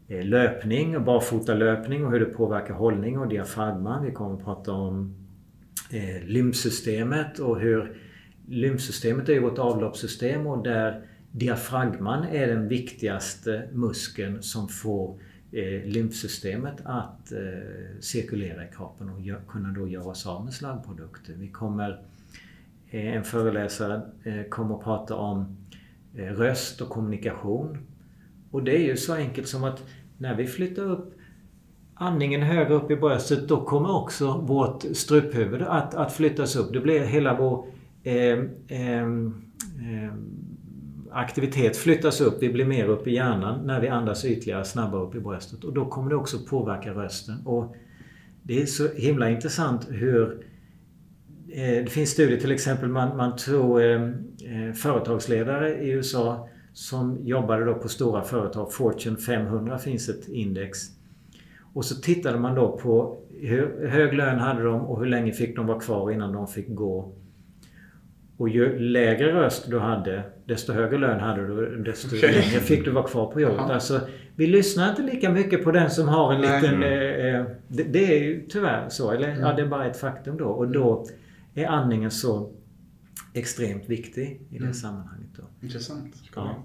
eh, 0.08 0.26
löpning 0.26 0.98
och 0.98 1.04
barfotalöpning 1.04 2.06
och 2.06 2.12
hur 2.12 2.20
det 2.20 2.26
påverkar 2.26 2.74
hållning 2.74 3.20
och 3.20 3.28
diafragman. 3.28 4.06
Vi 4.06 4.12
kommer 4.12 4.44
prata 4.44 4.72
om 4.72 5.16
eh, 5.92 6.28
lymfsystemet 6.28 7.40
och 7.40 7.60
hur 7.60 7.98
lymfsystemet 8.48 9.30
är 9.30 9.40
vårt 9.40 9.60
avloppssystem 9.60 10.48
och 10.48 10.64
där 10.64 11.02
diafragman 11.38 12.24
är 12.24 12.48
den 12.48 12.68
viktigaste 12.68 13.68
muskeln 13.74 14.44
som 14.44 14.68
får 14.68 15.20
eh, 15.52 15.86
lymfsystemet 15.86 16.76
att 16.84 17.32
eh, 17.32 18.00
cirkulera 18.00 18.66
i 18.66 18.68
kroppen 18.76 19.10
och 19.10 19.22
gör, 19.22 19.42
kunna 19.48 19.70
då 19.70 19.88
göra 19.88 20.06
oss 20.06 20.28
av 20.28 20.46
med 20.46 20.54
slaggprodukter. 20.54 21.34
Vi 21.34 21.48
kommer, 21.48 22.00
eh, 22.90 23.16
en 23.16 23.24
föreläsare 23.24 24.02
eh, 24.24 24.44
kommer 24.50 24.76
att 24.76 24.84
prata 24.84 25.16
om 25.16 25.58
eh, 26.16 26.26
röst 26.26 26.82
och 26.82 26.90
kommunikation. 26.90 27.78
Och 28.52 28.64
det 28.64 28.76
är 28.76 28.84
ju 28.84 28.98
så 28.98 29.14
enkelt 29.14 29.48
som 29.48 29.64
att 29.64 29.84
när 30.18 30.36
vi 30.36 30.48
flyttar 30.48 30.84
upp 30.84 31.14
andningen 31.94 32.42
högre 32.42 32.74
upp 32.74 32.92
i 32.92 32.96
bröstet 32.96 33.48
då 33.48 33.66
kommer 33.66 33.96
också 33.96 34.38
vårt 34.38 34.84
struphuvud 34.94 35.62
att, 35.62 35.94
att 35.94 36.14
flyttas 36.14 36.56
upp. 36.56 36.74
Det 36.74 36.80
blir 36.80 37.04
hela 37.04 37.38
vår 37.38 37.68
eh, 38.04 38.40
eh, 38.68 39.02
eh 39.02 40.14
aktivitet 41.16 41.78
flyttas 41.78 42.22
upp, 42.22 42.38
vi 42.42 42.50
blir 42.50 42.66
mer 42.66 42.88
upp 42.88 43.08
i 43.08 43.14
hjärnan 43.14 43.66
när 43.66 43.82
vi 43.82 43.88
andas 43.88 44.26
ytligare 44.26 44.66
snabbare 44.66 45.02
upp 45.02 45.16
i 45.16 45.20
bröstet. 45.20 45.64
Och 45.64 45.74
då 45.74 45.86
kommer 45.86 46.10
det 46.10 46.16
också 46.16 46.38
påverka 46.50 46.94
rösten. 46.94 47.36
Och 47.46 47.76
det 48.44 48.62
är 48.62 48.66
så 48.66 48.88
himla 48.88 49.30
intressant 49.30 49.88
hur 49.90 50.46
Eh, 51.56 51.84
det 51.84 51.90
finns 51.90 52.10
studier 52.10 52.40
till 52.40 52.52
exempel 52.52 52.90
man, 52.90 53.18
man 53.18 53.36
tog 53.36 53.82
eh, 53.82 54.02
eh 54.02 54.74
företagsledare 54.74 55.84
i 55.84 55.90
USA 55.90 56.50
som 56.74 57.18
jobbade 57.24 57.66
då 57.66 57.74
på 57.74 57.90
stora 57.90 58.22
företag. 58.22 58.74
Fortune 58.74 59.18
500 59.18 59.78
finns 59.78 60.10
ett 60.10 60.28
index. 60.28 60.80
Och 61.74 61.86
så 61.86 61.96
tittade 61.96 62.40
man 62.40 62.56
då 62.56 62.78
på 62.78 63.22
hur 63.42 63.88
hög 63.88 64.14
lön 64.14 64.40
hade 64.40 64.64
de 64.64 64.82
och 64.82 65.00
hur 65.00 65.06
länge 65.06 65.32
fick 65.32 65.56
de 65.56 65.68
vara 65.68 65.80
kvar 65.80 66.12
innan 66.12 66.34
de 66.34 66.48
fick 66.48 66.76
gå. 66.76 67.14
Och 68.38 68.50
ju 68.50 68.80
lägre 68.80 69.34
röst 69.34 69.70
du 69.70 69.80
hade, 69.80 70.24
desto 70.46 70.74
högre 70.74 70.98
lön 70.98 71.20
hade 71.20 71.48
du, 71.48 71.84
desto 71.84 72.16
okay. 72.16 72.32
längre 72.32 72.60
fick 72.60 72.86
du 72.86 72.92
vara 72.92 73.08
kvar 73.08 73.32
på 73.32 73.42
jobbet. 73.42 73.60
Alltså, 73.60 74.02
vi 74.36 74.48
lyssnar 74.48 74.90
inte 74.90 75.02
lika 75.02 75.30
mycket 75.30 75.64
på 75.64 75.72
den 75.72 75.90
som 75.90 76.08
har 76.08 76.34
en 76.34 76.42
Nej. 76.42 76.62
liten... 76.62 76.84
Eh, 76.84 76.90
eh, 76.90 77.46
det, 77.68 77.84
det, 77.84 78.18
är 78.18 78.24
ju 78.24 78.48
tyvärr 78.50 78.90
så. 78.90 79.12
Eller 79.12 79.28
mm. 79.28 79.42
ja, 79.42 79.54
det 79.54 79.62
är 79.62 79.68
bara 79.68 79.86
ett 79.86 79.98
faktum 79.98 80.38
då. 80.38 80.46
Och 80.46 80.68
då 80.68 81.06
är 81.54 81.68
andningen 81.68 82.12
så 82.12 82.52
extremt 83.34 83.90
viktig 83.90 84.42
i 84.50 84.58
det 84.58 84.64
mm. 84.64 84.74
sammanhanget. 84.74 85.30
Då. 85.38 85.44
Intressant. 85.62 86.16
Ja. 86.36 86.64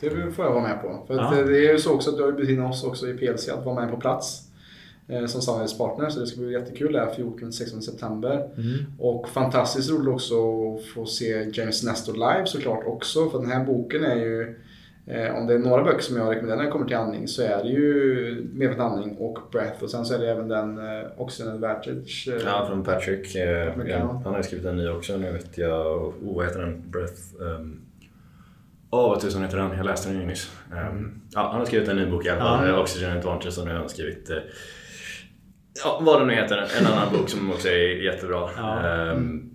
Det 0.00 0.10
får 0.10 0.44
jag 0.44 0.52
vara 0.52 0.62
med 0.62 0.82
på. 0.82 1.04
För 1.06 1.14
ja. 1.14 1.30
det, 1.30 1.44
det 1.44 1.68
är 1.68 1.72
ju 1.72 1.78
så 1.78 1.94
också 1.94 2.10
att 2.10 2.16
du 2.16 2.32
befinner 2.32 2.68
oss 2.68 2.84
också 2.84 3.08
i 3.08 3.14
PLC 3.14 3.48
att 3.48 3.64
vara 3.64 3.80
med 3.80 3.90
på 3.90 4.00
plats 4.00 4.49
som 5.26 5.42
samarbetspartner. 5.42 6.08
Så 6.08 6.20
det 6.20 6.26
ska 6.26 6.40
bli 6.40 6.52
jättekul 6.52 6.92
där 6.92 7.06
14-16 7.06 7.80
september. 7.80 8.50
Mm. 8.56 8.78
Och 8.98 9.28
fantastiskt 9.28 9.90
roligt 9.90 10.14
också 10.14 10.34
att 10.74 10.84
få 10.84 11.06
se 11.06 11.50
James 11.52 11.84
Nestor 11.84 12.12
live 12.12 12.46
såklart 12.46 12.84
också. 12.86 13.30
För 13.30 13.38
den 13.38 13.50
här 13.50 13.64
boken 13.64 14.04
är 14.04 14.16
ju 14.16 14.54
Eh, 15.10 15.36
om 15.36 15.46
det 15.46 15.54
är 15.54 15.58
några 15.58 15.84
böcker 15.84 16.02
som 16.02 16.16
jag 16.16 16.30
rekommenderar 16.30 16.56
när 16.56 16.64
det 16.64 16.70
kommer 16.70 16.86
till 16.86 16.96
andning 16.96 17.28
så 17.28 17.42
är 17.42 17.62
det 17.62 17.68
ju 17.68 18.48
Medveten 18.52 18.84
andning 18.84 19.16
och 19.16 19.38
Breath 19.52 19.82
och 19.82 19.90
sen 19.90 20.04
så 20.04 20.14
är 20.14 20.18
det 20.18 20.30
även 20.30 20.48
den 20.48 20.78
eh, 20.78 21.06
Oxygen 21.16 21.52
Advantage. 21.52 22.28
Eh, 22.28 22.42
ja, 22.44 22.66
från 22.68 22.84
Patrick. 22.84 23.34
Eh, 23.34 23.88
ja, 23.88 24.20
han 24.24 24.34
har 24.34 24.42
skrivit 24.42 24.66
en 24.66 24.76
ny 24.76 24.88
också. 24.88 25.16
Nu 25.16 25.32
vet 25.32 25.58
jag... 25.58 25.96
Oh, 25.96 26.12
vad 26.20 26.46
heter 26.46 26.60
den? 26.60 26.90
Breath... 26.90 27.20
Um... 27.40 27.80
Åh, 28.90 29.00
oh, 29.00 29.08
vad 29.08 29.20
tusan 29.20 29.42
heter 29.42 29.56
den? 29.56 29.76
Jag 29.76 29.86
läste 29.86 30.08
den 30.08 30.20
ju 30.20 30.26
nyss. 30.26 30.52
Um, 30.72 31.22
ja, 31.34 31.48
han 31.50 31.58
har 31.58 31.66
skrivit 31.66 31.88
en 31.88 31.96
ny 31.96 32.06
bok 32.10 32.26
i 32.26 32.28
alla 32.28 32.40
fall. 32.40 32.74
Oxygen 32.74 33.16
Advantage 33.16 33.58
och 33.58 33.64
nu 33.64 33.72
har 33.72 33.78
han 33.78 33.88
skrivit... 33.88 34.30
Eh, 35.80 35.84
ja, 35.84 35.98
vad 36.02 36.20
den 36.20 36.28
nu 36.28 36.34
heter. 36.34 36.66
En 36.80 36.86
annan 36.86 37.12
bok 37.12 37.28
som 37.28 37.50
också 37.50 37.68
är 37.68 38.02
jättebra. 38.02 38.50
Ja. 38.56 39.12
Um, 39.12 39.50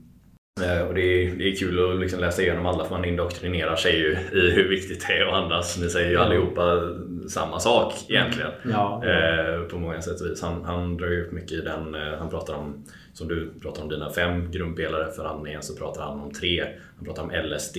Eh, 0.62 0.82
och 0.82 0.94
det 0.94 1.02
är, 1.02 1.36
det 1.36 1.52
är 1.52 1.56
kul 1.56 1.92
att 1.92 2.00
liksom 2.00 2.20
läsa 2.20 2.42
igenom 2.42 2.66
alla 2.66 2.84
för 2.84 2.92
man 2.92 3.06
indoktrinerar 3.06 3.76
sig 3.76 4.00
ju 4.00 4.12
i 4.12 4.52
hur 4.52 4.70
viktigt 4.70 5.08
det 5.08 5.14
är 5.14 5.26
att 5.26 5.34
andas. 5.34 5.78
Ni 5.78 5.90
säger 5.90 6.10
ju 6.10 6.18
allihopa 6.18 6.82
samma 7.30 7.60
sak 7.60 7.94
egentligen. 8.10 8.52
Ja. 8.72 9.04
Eh, 9.06 9.62
på 9.62 9.78
många 9.78 10.02
sätt 10.02 10.22
och 10.22 10.28
vis. 10.28 10.42
Han, 10.42 10.64
han 10.64 10.98
drar 10.98 11.08
ju 11.08 11.26
upp 11.26 11.32
mycket 11.32 11.52
i 11.52 11.62
den, 11.62 11.96
eh, 11.96 12.18
han 12.20 12.30
pratar 12.30 12.54
om, 12.54 12.86
som 13.14 13.28
du 13.28 13.54
pratar 13.62 13.84
om 13.84 13.90
dina 13.90 14.10
fem 14.10 14.52
grundpelare 14.52 15.12
för 15.12 15.26
andningen 15.26 15.64
så 15.64 15.76
pratar 15.76 16.02
han 16.02 16.20
om 16.20 16.32
tre. 16.32 16.66
Han 16.96 17.06
pratar 17.06 17.24
om 17.24 17.32
LSD, 17.32 17.78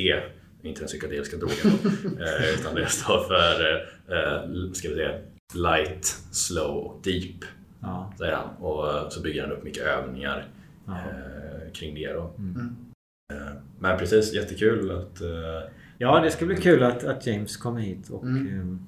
inte 0.63 0.81
den 0.81 0.89
psykedeliska 0.89 1.37
drogen 1.37 1.79
utan 2.59 2.75
det 2.75 2.87
står 2.87 3.19
för, 3.29 4.75
ska 4.75 4.89
vi 4.89 4.95
säga, 4.95 5.13
light, 5.55 6.05
slow 6.33 6.77
och 6.77 7.01
deep. 7.05 7.45
Ja. 7.81 8.13
Säger 8.19 8.33
han. 8.33 8.65
Och 8.65 9.13
så 9.13 9.21
bygger 9.23 9.43
han 9.43 9.53
upp 9.53 9.65
mycket 9.65 9.83
övningar. 9.83 10.47
Ja 10.87 10.95
kring 11.77 11.95
det. 11.95 12.13
Då. 12.13 12.31
Mm. 12.39 12.77
Eh, 13.33 13.53
men 13.79 13.99
precis, 13.99 14.35
jättekul 14.35 14.91
att... 14.91 15.21
Eh, 15.21 15.71
ja, 15.99 16.21
det 16.21 16.31
ska 16.31 16.47
bli 16.47 16.57
kul 16.57 16.83
att, 16.83 17.05
att 17.05 17.27
James 17.27 17.57
kommer 17.57 17.81
hit. 17.81 18.11
Och, 18.11 18.23
mm. 18.23 18.47
Ehm, 18.47 18.87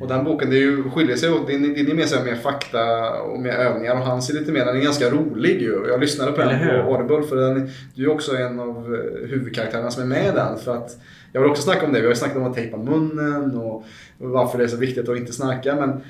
och 0.00 0.08
den 0.08 0.24
boken 0.24 0.50
det 0.50 0.56
är 0.56 0.60
ju, 0.60 0.90
skiljer 0.90 1.16
sig 1.16 1.30
åt. 1.30 1.46
Din, 1.46 1.62
din 1.74 1.90
är 1.90 1.94
mer, 1.94 2.04
så 2.04 2.24
mer 2.24 2.36
fakta 2.36 3.12
och 3.22 3.40
mer 3.40 3.52
övningar 3.52 3.94
och 3.94 4.06
hans 4.06 4.30
är 4.30 4.34
lite 4.34 4.52
mer, 4.52 4.64
den 4.64 4.76
är 4.76 4.80
ganska 4.80 5.10
rolig 5.10 5.62
ju. 5.62 5.86
Jag 5.88 6.00
lyssnade 6.00 6.32
på 6.32 6.38
den 6.38 6.68
på 6.68 6.94
Audible 6.94 7.22
för 7.22 7.36
den, 7.36 7.70
du 7.94 8.04
är 8.04 8.10
också 8.10 8.36
en 8.36 8.60
av 8.60 8.94
eh, 8.94 9.28
huvudkaraktärerna 9.28 9.90
som 9.90 10.02
är 10.02 10.06
med 10.06 10.28
i 10.28 10.30
den. 10.30 10.58
För 10.58 10.76
att, 10.76 10.98
jag 11.32 11.40
vill 11.40 11.50
också 11.50 11.62
snacka 11.62 11.86
om 11.86 11.92
det. 11.92 12.00
Vi 12.00 12.06
har 12.06 12.12
ju 12.12 12.16
snackat 12.16 12.36
om 12.36 12.44
att 12.44 12.54
tejpa 12.54 12.76
munnen 12.76 13.56
och, 13.56 13.74
och 14.18 14.30
varför 14.30 14.58
det 14.58 14.64
är 14.64 14.68
så 14.68 14.76
viktigt 14.76 15.08
att 15.08 15.16
inte 15.16 15.32
snacka. 15.32 15.76
Men 15.76 16.00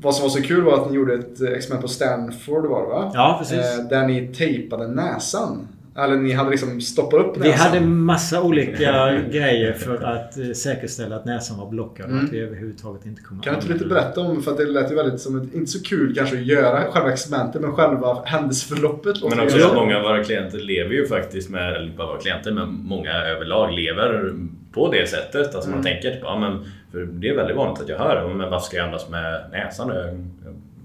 vad 0.00 0.14
som 0.14 0.22
var 0.22 0.30
så 0.30 0.42
kul 0.42 0.64
var 0.64 0.74
att 0.74 0.90
ni 0.90 0.96
gjorde 0.96 1.14
ett 1.14 1.40
experiment 1.42 1.82
på 1.82 1.88
Stanford 1.88 2.66
var 2.66 2.82
det 2.82 2.88
va? 2.88 3.10
Ja, 3.14 3.36
precis. 3.38 3.78
Eh, 3.78 3.88
där 3.90 4.06
ni 4.06 4.34
tejpade 4.34 4.88
näsan. 4.88 5.68
Eller 5.96 6.16
ni 6.16 6.32
hade 6.32 6.50
liksom 6.50 6.80
stoppat 6.80 7.20
upp 7.20 7.36
näsan? 7.36 7.42
Vi 7.42 7.52
hade 7.52 7.80
massa 7.80 8.42
olika 8.42 9.12
grejer 9.30 9.72
för 9.72 10.02
att 10.04 10.38
eh, 10.38 10.50
säkerställa 10.50 11.16
att 11.16 11.24
näsan 11.24 11.58
var 11.58 11.70
blockad 11.70 12.06
och 12.06 12.12
mm. 12.12 12.24
att 12.24 12.32
vi 12.32 12.40
överhuvudtaget 12.40 13.06
inte 13.06 13.22
kommer 13.22 13.42
Kan 13.42 13.54
du 13.54 13.60
inte 13.60 13.72
lite 13.72 13.86
berätta 13.86 14.20
om, 14.20 14.42
för 14.42 14.50
att 14.50 14.56
det 14.56 14.64
lät 14.64 14.90
ju 14.90 14.94
väldigt 14.94 15.20
som 15.20 15.40
ett, 15.40 15.54
inte 15.54 15.70
så 15.70 15.82
kul 15.82 16.14
kanske 16.14 16.36
att 16.36 16.46
göra 16.46 16.92
själva 16.92 17.12
experimentet 17.12 17.62
men 17.62 17.72
själva 17.72 18.22
händelseförloppet. 18.24 19.16
Men 19.30 19.40
också 19.40 19.66
att 19.66 19.74
många 19.74 19.96
av 19.96 20.02
våra 20.02 20.24
klienter 20.24 20.58
lever 20.58 20.94
ju 20.94 21.06
faktiskt 21.06 21.50
med, 21.50 21.74
eller 21.74 21.84
inte 21.84 21.96
bara 21.96 22.06
våra 22.06 22.20
klienter, 22.20 22.52
men 22.52 22.68
många 22.68 23.12
överlag 23.12 23.72
lever 23.72 24.34
på 24.72 24.92
det 24.92 25.08
sättet. 25.08 25.54
Alltså 25.54 25.70
mm. 25.70 25.70
man 25.70 25.84
tänker 25.84 26.10
typ, 26.10 26.20
ja 26.22 26.38
men 26.38 26.64
för 26.92 26.98
det 26.98 27.28
är 27.28 27.36
väldigt 27.36 27.56
vanligt 27.56 27.82
att 27.82 27.88
jag 27.88 27.98
hör, 27.98 28.34
men 28.34 28.50
varför 28.50 28.66
ska 28.66 28.76
jag 28.76 28.86
andas 28.86 29.08
med 29.08 29.50
näsan? 29.52 29.92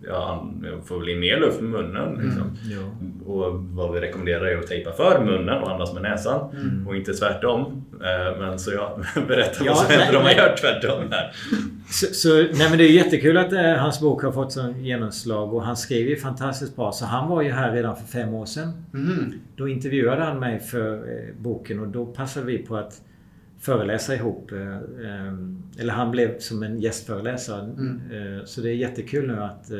Jag, 0.07 0.49
får 0.85 0.99
väl 0.99 1.09
in 1.09 1.19
mer 1.19 1.39
luft 1.39 1.61
med 1.61 1.69
munnen. 1.69 2.07
Mm, 2.07 2.25
liksom. 2.25 2.57
Mm, 2.71 3.21
och 3.25 3.53
vad 3.53 3.93
vi 3.93 3.99
rekommenderar 3.99 4.45
är 4.45 4.57
att 4.57 4.67
tejpa 4.67 4.91
för 4.91 5.25
munnen 5.25 5.63
och 5.63 5.71
andas 5.71 5.93
med 5.93 6.01
näsan 6.01 6.49
mm. 6.51 6.87
och 6.87 6.95
inte 6.95 7.13
tvärtom. 7.13 7.85
Eh, 7.93 8.39
men 8.39 8.59
så 8.59 8.71
jag 8.71 9.05
berättar 9.27 9.65
ja, 9.65 9.73
vad 9.73 9.83
som 9.83 9.99
händer 9.99 10.17
om 10.17 10.23
man 10.23 10.35
gör 10.35 10.55
tvärtom 10.57 11.11
här. 11.11 11.31
Så, 11.89 12.05
så, 12.13 12.35
nej 12.35 12.69
men 12.69 12.77
det 12.77 12.83
är 12.83 12.91
jättekul 12.91 13.37
att 13.37 13.53
eh, 13.53 13.73
hans 13.73 13.99
bok 14.01 14.23
har 14.23 14.31
fått 14.31 14.51
sån 14.51 14.83
genomslag 14.83 15.53
och 15.53 15.63
han 15.63 15.77
skriver 15.77 16.09
ju 16.09 16.17
fantastiskt 16.17 16.75
bra. 16.75 16.91
Så 16.91 17.05
han 17.05 17.29
var 17.29 17.41
ju 17.41 17.51
här 17.51 17.71
redan 17.71 17.95
för 17.95 18.07
fem 18.07 18.33
år 18.33 18.45
sedan. 18.45 18.85
Mm. 18.93 19.33
Då 19.55 19.67
intervjuade 19.67 20.23
han 20.23 20.39
mig 20.39 20.59
för 20.59 20.93
eh, 20.93 21.35
boken 21.37 21.79
och 21.79 21.87
då 21.87 22.05
passade 22.05 22.45
vi 22.45 22.57
på 22.57 22.75
att 22.77 23.01
föreläsa 23.63 24.15
ihop. 24.15 24.51
Eh, 24.51 24.77
eh, 24.77 25.33
eller 25.79 25.93
han 25.93 26.11
blev 26.11 26.39
som 26.39 26.63
en 26.63 26.79
gästföreläsare. 26.79 27.61
Mm. 27.61 28.01
Eh, 28.11 28.45
så 28.45 28.61
det 28.61 28.69
är 28.69 28.75
jättekul 28.75 29.27
nu 29.27 29.43
att 29.43 29.71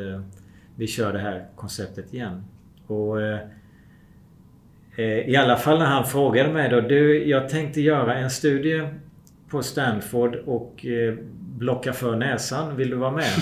vi 0.76 0.86
kör 0.86 1.12
det 1.12 1.18
här 1.18 1.46
konceptet 1.56 2.14
igen. 2.14 2.44
Och 2.86 3.16
I 5.26 5.36
alla 5.36 5.56
fall 5.56 5.78
när 5.78 5.86
han 5.86 6.06
frågade 6.06 6.52
mig 6.52 6.70
då. 6.70 6.80
Du, 6.80 7.28
jag 7.28 7.48
tänkte 7.48 7.80
göra 7.80 8.14
en 8.14 8.30
studie 8.30 8.88
på 9.48 9.62
Stanford 9.62 10.34
och 10.34 10.86
blocka 11.38 11.92
för 11.92 12.16
näsan. 12.16 12.76
Vill 12.76 12.90
du 12.90 12.96
vara 12.96 13.10
med? 13.10 13.32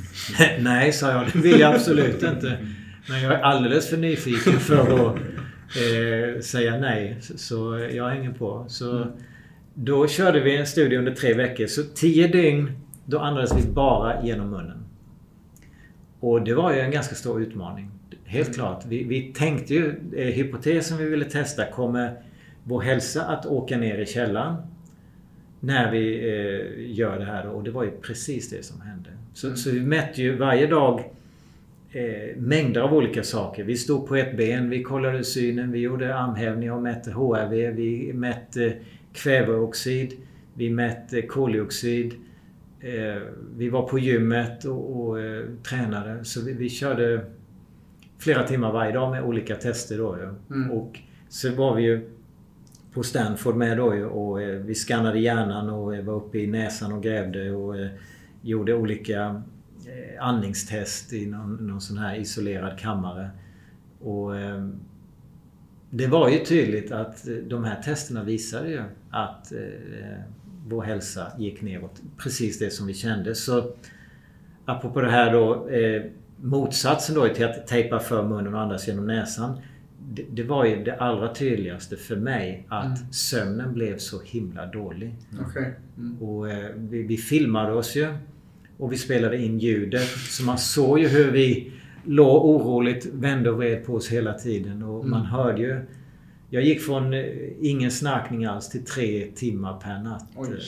nej, 0.60 0.92
sa 0.92 1.10
jag. 1.10 1.26
Det 1.32 1.38
vill 1.38 1.60
jag 1.60 1.74
absolut 1.74 2.22
inte. 2.22 2.58
Men 3.08 3.22
jag 3.22 3.32
är 3.32 3.38
alldeles 3.38 3.90
för 3.90 3.96
nyfiken 3.96 4.52
för 4.52 4.78
att 4.78 5.16
eh, 5.76 6.40
säga 6.40 6.76
nej. 6.76 7.16
Så 7.20 7.88
jag 7.92 8.08
hänger 8.08 8.32
på. 8.32 8.64
Så 8.68 8.96
mm. 8.96 9.08
Då 9.80 10.06
körde 10.06 10.40
vi 10.40 10.56
en 10.56 10.66
studie 10.66 10.96
under 10.96 11.14
tre 11.14 11.34
veckor. 11.34 11.66
Så 11.66 11.82
tio 11.82 12.28
dygn, 12.28 12.70
då 13.04 13.18
andades 13.18 13.56
vi 13.56 13.72
bara 13.72 14.24
genom 14.24 14.50
munnen. 14.50 14.84
Och 16.20 16.42
det 16.42 16.54
var 16.54 16.72
ju 16.72 16.80
en 16.80 16.90
ganska 16.90 17.14
stor 17.14 17.42
utmaning. 17.42 17.90
Helt 18.24 18.48
mm. 18.48 18.54
klart. 18.54 18.84
Vi, 18.88 19.04
vi 19.04 19.32
tänkte 19.32 19.74
ju, 19.74 19.94
eh, 20.16 20.26
hypotesen 20.26 20.98
vi 20.98 21.04
ville 21.04 21.24
testa, 21.24 21.66
kommer 21.66 22.12
vår 22.64 22.80
hälsa 22.80 23.24
att 23.24 23.46
åka 23.46 23.76
ner 23.76 23.98
i 23.98 24.06
källaren 24.06 24.56
när 25.60 25.90
vi 25.90 26.14
eh, 26.14 26.90
gör 26.98 27.18
det 27.18 27.24
här? 27.24 27.48
Och 27.48 27.64
det 27.64 27.70
var 27.70 27.84
ju 27.84 27.90
precis 27.90 28.50
det 28.50 28.64
som 28.64 28.80
hände. 28.80 29.10
Så, 29.34 29.46
mm. 29.46 29.56
så 29.56 29.70
vi 29.70 29.80
mätte 29.80 30.22
ju 30.22 30.36
varje 30.36 30.66
dag 30.66 31.00
eh, 31.92 32.36
mängder 32.36 32.80
av 32.80 32.94
olika 32.94 33.22
saker. 33.22 33.64
Vi 33.64 33.76
stod 33.76 34.06
på 34.06 34.16
ett 34.16 34.36
ben, 34.36 34.70
vi 34.70 34.82
kollade 34.82 35.24
synen, 35.24 35.72
vi 35.72 35.78
gjorde 35.78 36.16
armhävningar 36.16 36.72
och 36.72 36.82
mätte 36.82 37.10
HRV, 37.10 37.70
vi 37.70 38.12
mätte 38.12 38.72
kväveoxid. 39.12 40.12
Vi 40.54 40.70
mätte 40.70 41.22
koldioxid. 41.22 42.14
Eh, 42.80 43.22
vi 43.56 43.68
var 43.68 43.88
på 43.88 43.98
gymmet 43.98 44.64
och, 44.64 45.00
och 45.00 45.20
eh, 45.20 45.44
tränade. 45.68 46.24
Så 46.24 46.44
vi, 46.44 46.52
vi, 46.52 46.68
körde 46.68 47.26
flera 48.18 48.42
timmar 48.42 48.72
varje 48.72 48.92
dag 48.92 49.10
med 49.10 49.22
olika 49.22 49.54
tester. 49.54 49.98
Då, 49.98 50.18
ja. 50.22 50.54
mm. 50.54 50.70
Och 50.70 50.98
så 51.28 51.54
var 51.54 51.74
vi 51.74 51.82
ju 51.82 52.10
på 52.92 53.02
Stanford 53.02 53.56
med 53.56 53.76
då 53.76 53.86
och 54.06 54.42
eh, 54.42 54.60
vi 54.60 54.74
skannade 54.74 55.18
hjärnan 55.18 55.70
och 55.70 55.96
var 55.96 56.14
uppe 56.14 56.38
i 56.38 56.46
näsan 56.46 56.92
och 56.92 57.02
grävde 57.02 57.50
och 57.50 57.74
gjorde 58.42 58.74
olika 58.74 59.42
andningstest 60.20 61.12
i 61.12 61.26
någon, 61.26 61.54
någon 61.54 61.80
sån 61.80 61.98
här 61.98 62.16
isolerad 62.16 62.78
kammare. 62.78 63.30
Och 64.00 64.32
det 65.90 66.06
var 66.06 66.28
ju 66.28 66.38
tydligt 66.38 66.92
att 66.92 67.26
de 67.46 67.64
här 67.64 67.82
testerna 67.82 68.24
visade 68.24 68.70
ju 68.70 68.82
att 69.10 69.52
eh, 69.52 69.58
vår 70.66 70.82
hälsa 70.82 71.32
gick 71.38 71.62
neråt. 71.62 72.02
Precis 72.18 72.58
det 72.58 72.70
som 72.70 72.86
vi 72.86 72.94
kände. 72.94 73.34
Så 73.34 73.72
apropå 74.64 75.00
det 75.00 75.10
här 75.10 75.32
då 75.32 75.68
eh, 75.68 76.02
motsatsen 76.40 77.14
då 77.14 77.28
till 77.28 77.44
att 77.44 77.66
tejpa 77.66 77.98
för 77.98 78.28
munnen 78.28 78.54
och 78.54 78.60
andas 78.60 78.88
genom 78.88 79.06
näsan. 79.06 79.60
Det, 80.10 80.24
det 80.30 80.42
var 80.42 80.64
ju 80.64 80.84
det 80.84 80.96
allra 80.96 81.34
tydligaste 81.34 81.96
för 81.96 82.16
mig 82.16 82.66
att 82.68 82.98
mm. 82.98 83.12
sömnen 83.12 83.74
blev 83.74 83.98
så 83.98 84.20
himla 84.24 84.66
dålig. 84.66 85.14
Okay. 85.48 85.72
Mm. 85.96 86.22
Och 86.22 86.50
eh, 86.50 86.70
vi, 86.76 87.02
vi 87.02 87.16
filmade 87.16 87.72
oss 87.72 87.96
ju. 87.96 88.14
Och 88.78 88.92
vi 88.92 88.96
spelade 88.96 89.38
in 89.38 89.58
ljudet. 89.58 90.08
Så 90.08 90.44
man 90.44 90.58
såg 90.58 90.98
ju 90.98 91.08
hur 91.08 91.30
vi 91.30 91.72
låg 92.08 92.44
oroligt, 92.44 93.06
vände 93.12 93.50
och 93.50 93.56
vred 93.56 93.84
på 93.84 93.94
oss 93.94 94.08
hela 94.08 94.32
tiden. 94.32 94.82
Och 94.82 94.98
mm. 95.00 95.10
man 95.10 95.26
hörde 95.26 95.62
ju 95.62 95.80
Jag 96.50 96.62
gick 96.62 96.80
från 96.80 97.14
eh, 97.14 97.24
ingen 97.60 97.90
snarkning 97.90 98.44
alls 98.44 98.68
till 98.68 98.84
tre 98.84 99.26
timmar 99.34 99.80
per 99.80 99.98
natt. 99.98 100.26
Oj. 100.36 100.58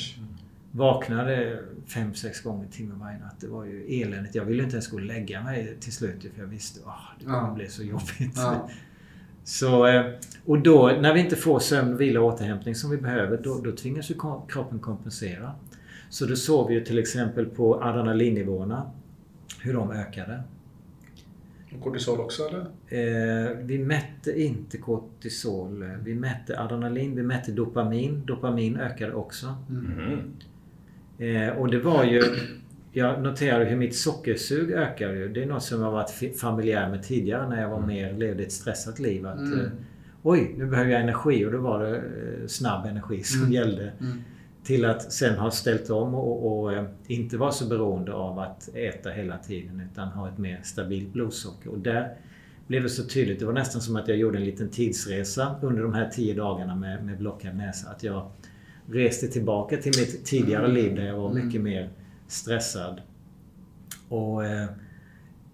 Vaknade 0.73 1.59
fem, 1.87 2.15
sex 2.15 2.43
gånger 2.43 2.65
i 2.65 2.69
timmen 2.69 2.99
varje 3.01 3.19
natt. 3.19 3.41
Det 3.41 3.47
var 3.47 3.65
ju 3.65 4.03
eländigt. 4.03 4.35
Jag 4.35 4.45
ville 4.45 4.63
inte 4.63 4.77
ens 4.77 4.89
gå 4.89 4.97
och 4.97 5.03
lägga 5.03 5.43
mig 5.43 5.77
till 5.81 5.93
slut 5.93 6.27
för 6.35 6.43
jag 6.43 6.49
visste 6.49 6.81
att 6.87 7.21
det 7.21 7.25
kommer 7.25 7.39
Ja. 7.39 7.55
bli 7.55 7.69
så 7.69 7.83
jobbigt. 7.83 8.33
Ja. 8.37 8.69
Så, 9.45 9.87
eh, 9.87 10.07
och 10.45 10.59
då 10.59 10.99
när 11.01 11.15
vi 11.15 11.21
inte 11.21 11.37
får 11.37 11.59
sömn, 11.59 11.97
vila 11.97 12.21
och 12.21 12.27
återhämtning 12.27 12.75
som 12.75 12.91
vi 12.91 12.97
behöver, 12.97 13.41
då, 13.43 13.61
då 13.65 13.73
tvingas 13.73 14.11
ju 14.11 14.15
kroppen 14.49 14.79
kompensera. 14.79 15.53
Så 16.09 16.27
då 16.27 16.37
såg 16.37 16.69
vi 16.69 16.75
ju 16.75 16.85
till 16.85 16.99
exempel 16.99 17.47
på 17.47 17.83
adrenalinnivåerna, 17.83 18.91
hur 19.61 19.75
de 19.75 19.91
ökade. 19.91 20.43
Och 21.77 21.81
kortisol 21.85 22.21
också 22.21 22.43
eller? 22.49 22.61
Eh, 23.49 23.57
vi 23.63 23.79
mätte 23.79 24.43
inte 24.43 24.79
kortisol. 24.79 25.85
Vi 26.05 26.15
mätte 26.15 26.61
adrenalin, 26.61 27.17
vi 27.17 27.23
mätte 27.23 27.53
dopamin. 27.53 28.23
Dopamin 28.27 28.77
ökade 28.77 29.13
också. 29.15 29.55
Mhm. 29.69 30.21
Eh, 31.19 31.49
och 31.49 31.69
det 31.71 31.79
var 31.79 32.05
ju... 32.05 32.23
Jag 32.93 33.23
noterade 33.23 33.65
hur 33.65 33.77
mitt 33.77 33.97
sockersug 33.97 34.71
ökade 34.73 35.17
ju. 35.19 35.29
Det 35.29 35.43
är 35.43 35.47
något 35.47 35.63
som 35.63 35.81
jag 35.83 35.91
varit 35.93 36.39
familjär 36.41 36.91
med 36.91 37.03
tidigare 37.03 37.49
när 37.49 37.63
jag 37.63 37.69
var 37.69 37.81
mer, 37.87 38.13
levde 38.13 38.43
ett 38.43 38.53
stressat 38.53 38.99
liv. 38.99 39.27
Att, 39.27 39.39
Mm. 39.39 39.61
eh, 39.61 39.67
Oj, 40.23 40.55
nu 40.59 40.67
behöver 40.67 40.91
jag 40.91 41.01
energi 41.01 41.47
och 41.47 41.53
då 41.53 41.59
var 41.59 41.85
det 41.85 41.97
eh, 41.97 42.47
snabb 42.47 42.87
energi 42.87 43.23
som 43.23 43.41
Mm. 43.41 43.53
gällde. 43.53 43.93
Mm. 44.01 44.19
Till 44.65 44.85
att 44.85 45.13
sen 45.13 45.39
ha 45.39 45.51
ställt 45.51 45.91
om 45.91 46.15
och, 46.15 46.61
och 46.61 46.73
eh, 46.73 46.85
inte 47.07 47.37
vara 47.37 47.53
så 47.53 47.67
beroende 47.67 48.13
av 48.13 48.39
att 48.39 48.69
äta 48.75 49.11
hela 49.11 49.39
tiden 49.39 49.89
utan 49.93 50.09
ha 50.09 50.29
ett 50.29 50.39
mer 50.39 50.61
stabilt 50.65 51.13
blodsocker. 51.13 51.71
Och 51.71 51.79
där 51.79 52.15
blev 52.67 52.83
det 52.83 52.89
så 52.89 53.05
tydligt. 53.05 53.39
Det 53.39 53.47
var 53.47 53.53
nästan 53.53 53.81
som 53.81 53.97
att 53.97 54.09
jag 54.09 54.17
gjorde 54.17 54.39
en 54.39 54.45
liten 54.45 54.69
tidsresa 54.71 55.55
under 55.63 55.83
de 55.83 55.95
här 55.95 56.09
tio 56.09 56.35
dagarna 56.35 56.75
med, 56.77 57.05
med 57.05 57.19
blockad 57.19 57.57
näsa. 57.57 57.91
Att 57.91 58.03
jag 58.03 58.31
reste 58.87 59.29
tillbaka 59.29 59.77
till 59.77 59.93
mitt 60.01 60.25
tidigare 60.25 60.65
Mm. 60.65 60.77
liv 60.77 60.95
där 60.95 61.05
jag 61.07 61.17
var 61.17 61.31
Mm. 61.31 61.47
mycket 61.47 61.61
mer 61.61 61.91
stressad. 62.29 63.01
Och 64.09 64.45
eh, 64.45 64.67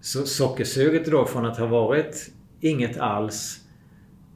så 0.01 0.25
sockersuget 0.25 1.05
då 1.11 1.25
från 1.25 1.45
att 1.45 1.57
ha 1.57 1.65
varit 1.67 2.31
inget 2.59 2.97
alls 2.97 3.59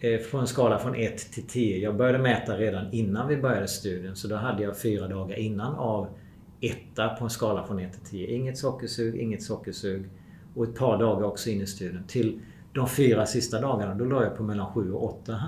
eh, 0.01 0.19
på 0.31 0.37
en 0.37 0.47
skala 0.47 0.79
från 0.79 0.95
1 0.95 1.31
till 1.31 1.47
10. 1.47 1.77
Jag 1.77 1.95
började 1.95 2.19
mäta 2.19 2.57
redan 2.57 2.93
innan 2.93 3.27
vi 3.27 3.37
började 3.37 3.67
studien. 3.67 4.15
Så 4.15 4.27
då 4.27 4.35
hade 4.35 4.63
jag 4.63 4.77
fyra 4.77 5.07
dagar 5.07 5.39
innan 5.39 5.75
av 5.75 6.07
etta 6.61 7.09
på 7.09 7.23
en 7.23 7.29
skala 7.29 7.63
från 7.63 7.79
1 7.79 7.93
till 7.93 8.01
10. 8.01 8.27
Inget 8.27 8.57
sockersug, 8.57 9.15
inget 9.15 9.43
sockersug. 9.43 10.09
Och 10.55 10.63
ett 10.63 10.75
par 10.75 10.97
dagar 10.97 11.23
också 11.23 11.49
in 11.49 11.61
i 11.61 11.67
studien. 11.67 12.03
Till 12.07 12.41
de 12.73 12.89
fyra 12.89 13.25
sista 13.25 13.61
dagarna, 13.61 13.95
då 13.95 14.05
låg 14.05 14.23
jag 14.23 14.37
på 14.37 14.43
mellan 14.43 14.73
7 14.73 14.93
och 14.93 15.03
8. 15.03 15.39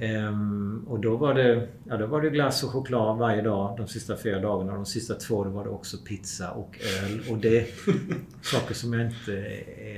Ehm, 0.00 0.84
och 0.88 1.00
då 1.00 1.16
var, 1.16 1.34
det, 1.34 1.68
ja, 1.84 1.96
då 1.96 2.06
var 2.06 2.20
det 2.20 2.30
glass 2.30 2.64
och 2.64 2.70
choklad 2.70 3.18
varje 3.18 3.42
dag 3.42 3.76
de 3.76 3.88
sista 3.88 4.16
fyra 4.16 4.40
dagarna. 4.40 4.74
De 4.74 4.86
sista 4.86 5.14
två 5.14 5.44
då 5.44 5.50
var 5.50 5.64
det 5.64 5.70
också 5.70 5.96
pizza 5.96 6.50
och 6.50 6.78
öl. 7.02 7.20
Och 7.30 7.38
det 7.38 7.58
är 7.58 7.66
saker 8.42 8.74
som 8.74 8.92
jag 8.92 9.06
inte 9.06 9.36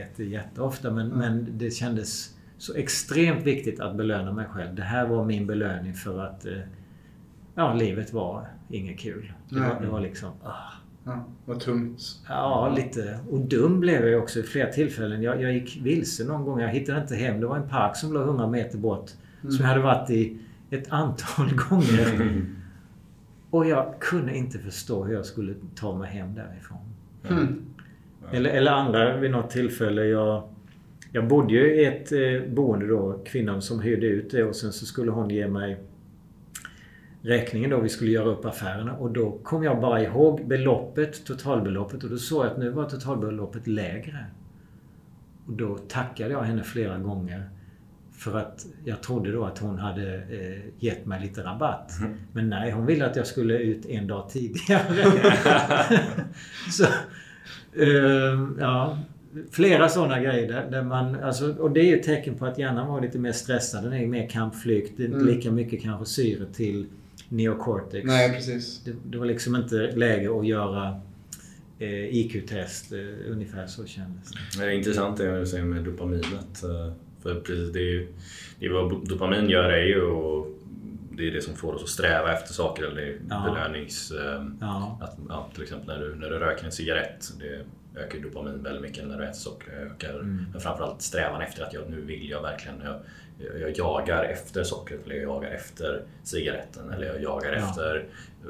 äter 0.01 0.27
jätteofta. 0.27 0.91
Men, 0.91 1.09
men 1.09 1.59
det 1.59 1.71
kändes 1.71 2.38
så 2.59 2.75
extremt 2.75 3.47
viktigt 3.47 3.81
att 3.81 3.97
belöna 3.97 4.33
mig 4.33 4.47
själv. 4.47 4.75
Det 4.75 4.83
här 4.83 5.07
var 5.07 5.25
min 5.25 5.47
belöning 5.47 5.95
för 5.95 6.25
att 6.25 6.47
eh, 6.47 6.53
ja, 7.55 7.75
livet 7.75 8.13
var 8.13 8.49
inget 8.69 8.99
kul. 8.99 9.33
Det 9.49 9.61
var, 9.61 9.81
det 9.81 9.87
var 9.87 10.01
liksom... 10.01 10.31
Ah. 10.45 10.79
Ja, 11.05 11.25
vad 11.45 11.61
tungt. 11.61 12.01
Ja, 12.29 12.75
lite. 12.77 13.19
Och 13.31 13.41
dum 13.41 13.81
blev 13.81 14.09
jag 14.09 14.23
också 14.23 14.39
i 14.39 14.43
flera 14.43 14.73
tillfällen. 14.73 15.23
Jag, 15.23 15.43
jag 15.43 15.53
gick 15.53 15.79
vilse 15.83 16.25
någon 16.25 16.45
gång. 16.45 16.61
Jag 16.61 16.69
hittade 16.69 17.01
inte 17.01 17.15
hem. 17.15 17.41
Det 17.41 17.47
var 17.47 17.57
en 17.57 17.69
park 17.69 17.97
som 17.97 18.13
låg 18.13 18.23
100 18.23 18.47
meter 18.47 18.79
bort. 18.79 19.11
Som 19.41 19.57
jag 19.59 19.65
hade 19.65 19.81
varit 19.81 20.11
i 20.11 20.39
ett 20.71 20.93
antal 20.93 21.55
gånger. 21.71 22.45
Och 23.51 23.67
jag 23.67 23.95
kunde 24.01 24.37
inte 24.37 24.59
förstå 24.59 25.05
hur 25.05 25.15
jag 25.15 25.27
skulle 25.27 25.55
ta 25.75 25.99
mig 25.99 26.11
hem 26.11 26.35
därifrån. 26.35 26.79
Mm. 27.29 27.65
Eller, 28.33 28.51
eller 28.51 28.73
andra 28.73 29.17
vid 29.17 29.31
något 29.31 29.51
tillfälle. 29.51 30.05
Jag, 30.05 30.49
jag 31.13 31.29
bodde 31.29 31.55
ju 31.55 31.75
i 31.75 31.85
ett 31.85 32.13
eh, 32.13 32.55
boende 32.55 32.87
då. 32.87 33.23
Kvinnan 33.27 33.63
som 33.63 33.81
hyrde 33.81 34.07
ut 34.07 34.31
det 34.31 34.45
och 34.45 34.57
sen 34.57 34.73
så 34.73 34.87
skulle 34.87 35.11
hon 35.11 35.31
ge 35.31 35.49
mig 35.49 35.81
räkningen 37.23 37.71
då. 37.71 37.81
Vi 37.81 37.89
skulle 37.89 38.11
göra 38.11 38.29
upp 38.29 38.45
affärerna 38.45 38.97
och 38.97 39.11
då 39.11 39.39
kom 39.43 39.63
jag 39.63 39.81
bara 39.81 40.03
ihåg 40.03 40.47
beloppet, 40.47 41.25
totalbeloppet 41.25 42.05
och 42.05 42.11
då 42.11 42.17
såg 42.17 42.45
jag 42.45 42.53
att 42.53 42.59
nu 42.59 42.71
var 42.71 42.85
totalbeloppet 42.85 43.67
lägre. 43.67 44.27
Och 45.47 45.53
då 45.53 45.79
tackade 45.79 46.31
jag 46.31 46.43
henne 46.43 46.63
flera 46.65 46.99
gånger 46.99 47.51
för 48.13 48.39
att 48.39 48.67
jag 48.85 49.03
trodde 49.03 49.33
då 49.33 49.45
att 49.45 49.59
hon 49.59 49.79
hade 49.79 50.15
eh, 50.17 50.85
gett 50.85 51.07
mig 51.07 51.21
lite 51.21 51.43
rabatt. 51.43 51.93
Men 52.33 52.49
nej, 52.49 52.71
hon 52.71 52.87
ville 52.87 53.07
att 53.07 53.17
jag 53.17 53.27
skulle 53.27 53.59
ut 53.59 53.87
en 53.87 54.07
dag 54.07 54.29
tidigare. 54.31 55.05
så, 56.71 56.85
eh, 57.83 58.49
ja, 58.59 58.99
flera 59.51 59.89
sådana 59.89 60.21
grejer 60.21 60.49
där, 60.53 60.71
där 60.71 60.83
man... 60.83 61.15
Alltså, 61.23 61.53
och 61.59 61.71
det 61.71 61.81
är 61.81 61.85
ju 61.85 61.97
ett 61.99 62.03
tecken 62.07 62.35
på 62.35 62.47
att 62.47 62.59
hjärnan 62.59 62.89
var 62.89 63.01
lite 63.01 63.19
mer 63.19 63.33
stressad. 63.33 63.85
Den 63.85 63.93
är 63.93 64.01
ju 64.01 64.07
mer 64.07 64.29
kampflykt. 64.29 64.93
Det 64.97 65.03
är 65.03 65.07
inte 65.07 65.19
Mm. 65.19 65.35
lika 65.35 65.51
mycket 65.51 65.83
kanske 65.83 66.07
syre 66.07 66.47
till 66.53 66.87
neocortex. 67.29 68.07
Nej, 68.07 68.33
precis. 68.33 68.81
Det, 68.85 68.93
det 69.05 69.19
var 69.19 69.27
liksom 69.27 69.57
inte 69.57 69.77
läge 69.77 70.39
att 70.39 70.47
göra 70.47 71.01
eh, 71.79 72.17
IQ-test. 72.17 72.93
Eh, 72.93 72.99
ungefär 73.33 73.67
så 73.67 73.87
kändes 73.87 74.33
det. 74.33 74.61
Det 74.61 74.67
är 74.67 74.71
intressant 74.71 75.17
det 75.19 75.41
du 75.41 75.47
säger 75.47 75.65
med 75.65 75.85
dopaminet. 75.85 76.63
eh, 76.65 76.93
För 77.23 77.35
precis 77.41 77.73
det 77.73 77.79
är 77.79 77.83
ju 77.93 78.09
det 78.59 78.67
är 78.67 78.71
vad 78.71 79.09
dopamin 79.09 79.49
gör 79.51 79.65
är 79.65 79.85
ju 79.87 80.01
och 80.03 80.55
det 81.11 81.29
är 81.29 81.31
det 81.33 81.41
som 81.43 81.55
får 81.55 81.75
oss 81.75 81.83
att 81.83 81.89
sträva 81.89 82.33
efter 82.33 82.53
saker 82.55 82.83
eller 82.83 82.97
det 83.01 83.07
är 83.09 83.17
Ja. 83.31 83.45
belönings... 83.55 84.11
eh, 84.11 84.45
Ja. 84.61 84.99
Att, 85.03 85.19
ja, 85.29 85.49
till 85.55 85.63
exempel 85.63 85.87
när 85.99 86.07
du, 86.07 86.15
när 86.15 86.31
du 86.31 86.39
röker 86.39 86.65
en 86.65 86.73
cigarett, 86.73 87.33
det 87.39 87.61
ökar 87.99 88.19
dopamin 88.19 88.63
väldigt 88.63 88.83
mycket 88.83 89.07
när 89.09 89.19
du 89.19 89.25
äter 89.25 89.35
socker. 89.35 89.73
Ökar 89.73 90.15
Mm. 90.15 90.47
men 90.53 90.61
framförallt 90.61 91.03
strävan 91.03 91.43
efter 91.43 91.63
att 91.65 91.73
jag, 91.75 91.83
nu 91.91 92.01
vill 92.01 92.31
jag 92.31 92.43
verkligen, 92.43 92.77
jag, 92.85 92.97
jag, 93.39 93.61
jag 93.61 93.79
jagar 93.79 94.25
efter 94.25 94.63
sockret 94.63 95.05
eller 95.05 95.15
jag 95.15 95.25
jagar 95.25 95.51
efter 95.51 96.03
cigaretten 96.23 96.91
eller 96.91 97.07
jag 97.07 97.23
jagar 97.23 97.53
Ja. 97.53 97.59
efter 97.69 98.05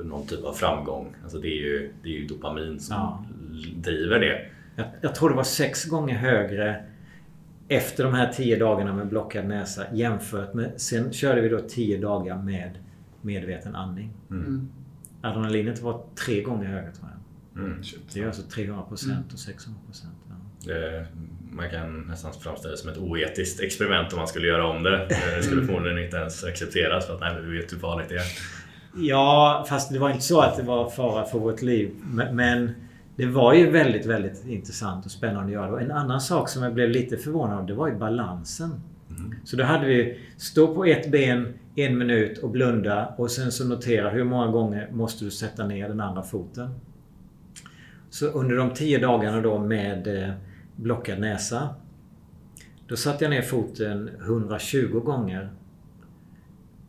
någon 0.05 0.27
typ 0.27 0.45
av 0.45 0.53
framgång. 0.53 1.15
Alltså 1.23 1.39
det, 1.39 1.49
är 1.49 1.63
ju, 1.63 1.91
det 2.03 2.09
är 2.09 2.13
ju 2.13 2.27
dopamin 2.27 2.81
som 2.81 2.97
Ja. 2.97 3.25
driver 3.77 4.19
det. 4.21 4.47
Jag, 4.77 4.87
jag 5.01 5.15
tror 5.15 5.31
det 5.31 5.37
var 5.37 5.43
sex 5.43 5.85
gånger 5.85 6.15
högre 6.15 6.85
efter 7.69 8.05
de 8.05 8.15
här 8.15 8.33
tio 8.33 8.59
dagarna 8.59 8.95
med 8.95 9.07
blockad 9.07 9.45
näsa 9.47 9.85
jämfört 9.93 10.55
med... 10.55 10.73
Sen 10.77 11.13
körde 11.13 11.41
vi 11.41 11.49
då 11.49 11.59
tio 11.61 11.99
dagar 11.99 12.37
med 12.43 12.71
medveten 13.23 13.75
andning. 13.75 14.11
Mm. 14.31 14.69
Adrenalinet 15.23 15.81
var 15.83 16.01
tre 16.25 16.43
gånger 16.43 16.67
högre 16.67 16.93
tror 16.93 17.09
jag. 17.11 17.18
Mm. 17.59 17.83
Det 18.15 18.21
är 18.21 18.27
alltså 18.27 18.43
300 18.43 18.83
procent 18.83 19.33
och 19.33 19.39
600 19.39 19.81
procent. 19.87 20.15
Ja. 20.67 20.75
Man 21.51 21.71
kan 21.71 22.01
nästan 22.01 22.33
framställa 22.33 22.73
det 22.73 22.79
som 22.79 22.91
ett 22.91 22.99
oetiskt 22.99 23.61
experiment 23.61 24.13
om 24.13 24.19
man 24.19 24.29
skulle 24.29 24.47
göra 24.47 24.67
om 24.67 24.83
det. 24.83 25.07
Det 25.37 25.43
skulle 25.43 25.67
förmodligen 25.67 25.99
inte 26.05 26.17
ens 26.17 26.45
accepteras 26.45 27.07
för 27.07 27.15
att 27.15 27.21
nej, 27.21 27.37
vi 27.43 27.57
vet 27.57 27.73
hur 27.73 27.79
farligt 27.79 28.09
det 28.09 28.15
är. 28.15 28.23
Ja, 28.97 29.67
fast 29.69 29.93
det 29.93 29.99
var 29.99 30.11
inte 30.11 30.25
så 30.25 30.41
att 30.41 30.57
det 30.57 30.63
var 30.63 30.91
fara 30.91 31.25
för 31.25 31.39
vårt 31.39 31.63
liv. 31.63 31.91
Men- 32.33 32.71
det 33.17 33.27
var 33.27 33.55
ju 33.55 33.71
väldigt, 33.71 34.07
väldigt 34.07 34.47
intressant 34.47 35.05
och 35.07 35.11
spännande 35.11 35.43
att 35.47 35.53
göra. 35.53 35.73
Och 35.73 35.83
en 35.83 35.91
annan 35.91 36.21
sak 36.21 36.49
som 36.49 36.63
jag 36.63 36.75
blev 36.75 36.91
lite 36.91 37.17
förvånad 37.17 37.59
av, 37.59 37.67
det 37.67 37.75
var 37.75 37.89
ju 37.89 37.95
balansen. 37.95 38.81
Så 39.45 39.57
då 39.57 39.65
hade 39.65 39.87
vi 39.87 40.19
stå 40.37 40.75
på 40.75 40.85
ett 40.85 41.11
ben 41.11 41.55
en 41.75 41.99
minut 41.99 42.39
och 42.39 42.51
blunda 42.51 43.07
och 43.19 43.31
sen 43.31 43.53
så 43.53 43.65
notera 43.65 44.11
hur 44.11 44.25
många 44.25 44.47
gånger 44.47 44.89
måste 44.93 45.25
du 45.25 45.31
sätta 45.31 45.67
ner 45.67 45.89
den 45.89 46.01
andra 46.01 46.23
foten. 46.23 46.71
Så 48.11 48.27
under 48.27 48.57
de 48.57 48.75
tio 48.75 48.99
dagarna 48.99 49.41
då 49.41 49.59
med 49.59 50.23
eh, 50.23 50.35
blockad 50.77 51.21
näsa. 51.21 51.69
Då 52.87 52.97
satte 52.97 53.25
jag 53.25 53.31
ner 53.31 53.43
foten 53.43 54.11
120 54.21 55.01
gånger. 55.01 55.51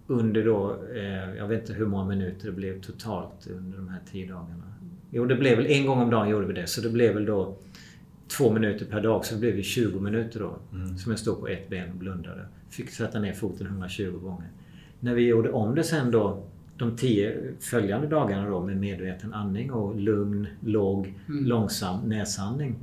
Under 0.08 0.46
då, 0.46 0.78
eh, 0.96 1.36
jag 1.38 1.48
vet 1.48 1.60
inte 1.60 1.74
hur 1.74 1.86
många 1.86 2.06
minuter 2.06 2.46
det 2.46 2.52
blev 2.52 2.82
totalt 2.82 3.48
under 3.48 3.78
de 3.78 3.88
här 3.88 4.00
tio 4.12 4.28
dagarna. 4.28 4.64
Jo, 5.12 5.26
det 5.26 5.36
blev 5.36 5.58
väl 5.58 5.66
en 5.66 5.86
gång 5.86 6.00
om 6.02 6.10
dagen 6.10 6.30
gjorde 6.30 6.48
vi 6.48 6.54
det. 6.54 6.68
Så 6.68 6.82
det 6.82 6.90
blev 6.90 7.14
väl 7.14 7.26
då 7.26 7.58
två 8.38 8.52
minuter 8.52 8.86
per 8.86 9.02
dag. 9.02 9.26
Så 9.26 9.34
det 9.34 9.40
blev 9.40 9.56
ju 9.56 9.64
20 9.64 10.00
minuter 10.00 10.40
då. 10.40 10.58
Som 10.98 11.12
jag 11.12 11.20
stod 11.20 11.40
på 11.40 11.48
ett 11.48 11.70
ben 11.70 11.90
och 11.90 11.96
blundade. 11.96 12.46
Fick 12.70 12.90
sätta 12.90 13.20
ner 13.20 13.34
foten 13.34 13.68
120 13.68 14.20
gånger. 14.22 14.50
När 15.00 15.14
vi 15.14 15.28
gjorde 15.28 15.52
om 15.52 15.76
det 15.76 15.84
sen 15.84 16.12
då 16.12 16.44
de 16.80 16.96
tio 16.96 17.54
följande 17.60 18.08
dagarna 18.08 18.50
då 18.50 18.62
med 18.66 18.78
medveten 18.78 19.34
andning 19.34 19.72
och 19.72 19.96
lugn, 19.96 20.48
låg, 20.62 21.14
långsam 21.28 22.10
näsandning. 22.10 22.76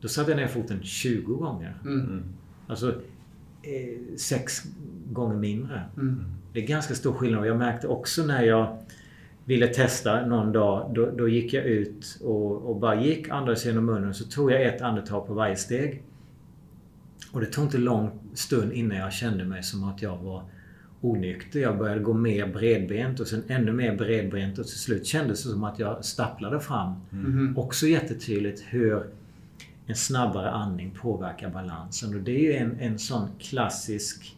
Då 0.00 0.08
satte 0.08 0.30
jag 0.30 0.38
ner 0.38 0.46
foten 0.46 0.82
20 0.82 1.34
gånger. 1.34 1.74
Mm. 1.84 2.22
Alltså 2.66 2.90
eh, 3.62 4.16
sex 4.16 4.62
gånger 5.12 5.36
mindre. 5.36 5.82
Mm. 5.96 6.24
Det 6.52 6.62
är 6.62 6.66
ganska 6.66 6.94
stor 6.94 7.12
skillnad. 7.12 7.40
Och 7.40 7.46
Jag 7.46 7.58
märkte 7.58 7.86
också 7.86 8.26
när 8.26 8.42
jag 8.42 8.78
ville 9.44 9.66
testa 9.66 10.26
någon 10.26 10.52
dag. 10.52 10.94
Då, 10.94 11.10
då 11.10 11.28
gick 11.28 11.52
jag 11.52 11.64
ut 11.64 12.20
och, 12.22 12.70
och 12.70 12.76
bara 12.76 13.02
gick, 13.02 13.28
andades 13.28 13.66
genom 13.66 13.86
munnen. 13.86 14.14
Så 14.14 14.24
tog 14.24 14.52
jag 14.52 14.62
ett 14.62 14.82
andetag 14.82 15.26
på 15.26 15.34
varje 15.34 15.56
steg. 15.56 16.02
Och 17.32 17.40
det 17.40 17.46
tog 17.46 17.64
inte 17.64 17.78
lång 17.78 18.10
stund 18.34 18.72
innan 18.72 18.98
jag 18.98 19.12
kände 19.12 19.44
mig 19.44 19.62
som 19.62 19.84
att 19.84 20.02
jag 20.02 20.18
var 20.18 20.42
onykter. 21.04 21.60
Jag 21.60 21.78
började 21.78 22.00
gå 22.00 22.12
mer 22.12 22.46
bredbent 22.46 23.20
och 23.20 23.26
sen 23.26 23.42
ännu 23.48 23.72
mer 23.72 23.96
bredbent 23.96 24.58
och 24.58 24.66
till 24.66 24.78
slut 24.78 25.06
kändes 25.06 25.44
det 25.44 25.50
som 25.50 25.64
att 25.64 25.78
jag 25.78 26.04
stapplade 26.04 26.60
fram. 26.60 26.94
Mm. 27.12 27.58
Också 27.58 27.86
jättetydligt 27.86 28.64
hur 28.68 29.02
en 29.86 29.94
snabbare 29.94 30.50
andning 30.50 30.90
påverkar 30.90 31.50
balansen. 31.50 32.14
Och 32.14 32.20
det 32.20 32.30
är 32.30 32.42
ju 32.42 32.52
en, 32.52 32.80
en 32.80 32.98
sån 32.98 33.28
klassisk... 33.38 34.36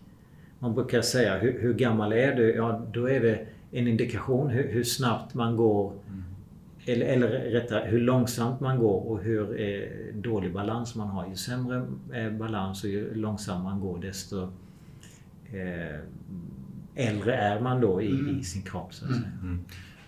Man 0.59 0.75
brukar 0.75 1.03
säga 1.03 1.39
hur, 1.39 1.61
hur 1.61 1.75
gammal 1.75 2.13
är 2.13 2.35
du? 2.35 2.55
Ja, 2.55 2.83
då 2.93 3.11
är 3.11 3.21
det 3.21 3.47
en 3.71 3.89
indikation 3.89 4.51
hur, 4.51 4.73
hur 4.73 4.85
snabbt 4.85 5.35
man 5.35 5.57
går. 5.57 5.93
Mm. 6.09 6.23
Eller, 6.87 7.07
eller 7.07 7.29
rättare 7.29 7.89
hur 7.89 8.01
långsamt 8.01 8.61
man 8.61 8.79
går 8.79 9.11
och 9.11 9.23
hur 9.23 9.61
eh, 9.61 10.15
dålig 10.15 10.53
balans 10.53 10.95
man 10.95 11.09
har. 11.09 11.29
Ju 11.29 11.37
sämre 11.37 11.87
eh, 12.13 12.31
balans 12.31 12.85
och 12.85 12.91
ju 12.91 13.15
långsammare 13.15 13.63
man 13.63 13.81
går 13.81 13.99
desto 13.99 14.43
eh, 15.53 16.01
äldre 16.97 17.35
är 17.35 17.61
man 17.61 17.81
då 17.81 18.03
i, 18.03 18.11
mm. 18.11 18.41
i 18.41 18.45
sin 18.45 18.63
kropp. 18.63 18.95
Så 18.95 19.05
att 19.05 19.11
säga. 19.11 19.23
Mm. 19.43 19.65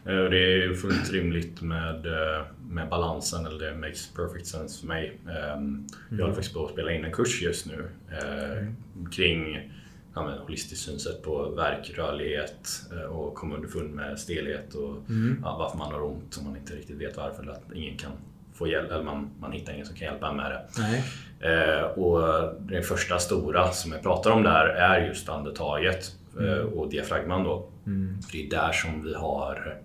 Mm. 0.07 0.31
Det 0.31 0.65
är 0.65 0.75
fullt 0.75 1.13
rimligt 1.13 1.63
med, 1.63 2.07
eh, 2.07 2.47
med 2.69 2.89
balansen, 2.89 3.47
eller 3.47 3.67
det 3.67 3.75
makes 3.75 4.15
perfect 4.15 4.47
sense 4.47 4.81
för 4.81 4.87
mig. 4.87 5.19
Ehm, 5.29 5.87
jag 6.09 6.17
håller 6.17 6.25
mm. 6.25 6.35
faktiskt 6.35 6.55
på 6.55 6.65
att 6.65 6.73
spela 6.73 6.93
in 6.93 7.05
en 7.05 7.13
kurs 7.13 7.43
just 7.43 7.67
nu 7.67 7.89
eh, 8.13 8.59
mm. 8.59 8.77
kring 9.11 9.71
ja, 10.15 10.25
men, 10.25 10.39
holistiskt 10.39 10.85
synsätt 10.85 11.23
på 11.23 11.51
verk, 11.51 11.93
rörlighet 11.97 12.69
och 13.11 13.35
komma 13.35 13.55
underfund 13.55 13.95
med 13.95 14.19
stelhet 14.19 14.75
och 14.75 14.97
mm. 15.09 15.41
ja, 15.43 15.57
varför 15.59 15.79
man 15.79 15.93
har 15.93 16.03
ont 16.03 16.37
om 16.39 16.45
man 16.45 16.57
inte 16.57 16.75
riktigt 16.75 16.97
vet 16.97 17.17
varför 17.17 17.43
eller 17.43 17.53
att 17.53 17.73
ingen 17.75 17.97
kan 17.97 18.13
få 18.55 18.69
hjälp, 18.69 18.91
eller 18.91 19.05
man, 19.05 19.31
man 19.41 19.53
hittar 19.53 19.73
ingen 19.73 19.87
som 19.87 19.97
kan 19.97 20.09
hjälpa 20.09 20.33
med 20.33 20.51
det. 20.51 21.03
Eh, 21.49 21.83
och 21.83 22.55
det 22.61 22.83
första 22.83 23.19
stora 23.19 23.71
som 23.71 23.93
jag 23.93 24.03
pratar 24.03 24.31
om 24.31 24.43
där 24.43 24.67
är 24.67 25.07
just 25.07 25.29
andetaget. 25.29 26.18
Mm. 26.37 26.59
Eh, 26.59 26.65
och 26.65 26.91
diafragman 26.91 27.45
då. 27.45 27.69
Mm. 27.87 28.17
Det 28.33 28.47
är 28.47 28.51
där 28.51 28.73
som 28.73 29.05
vi 29.05 29.15
har 29.15 29.79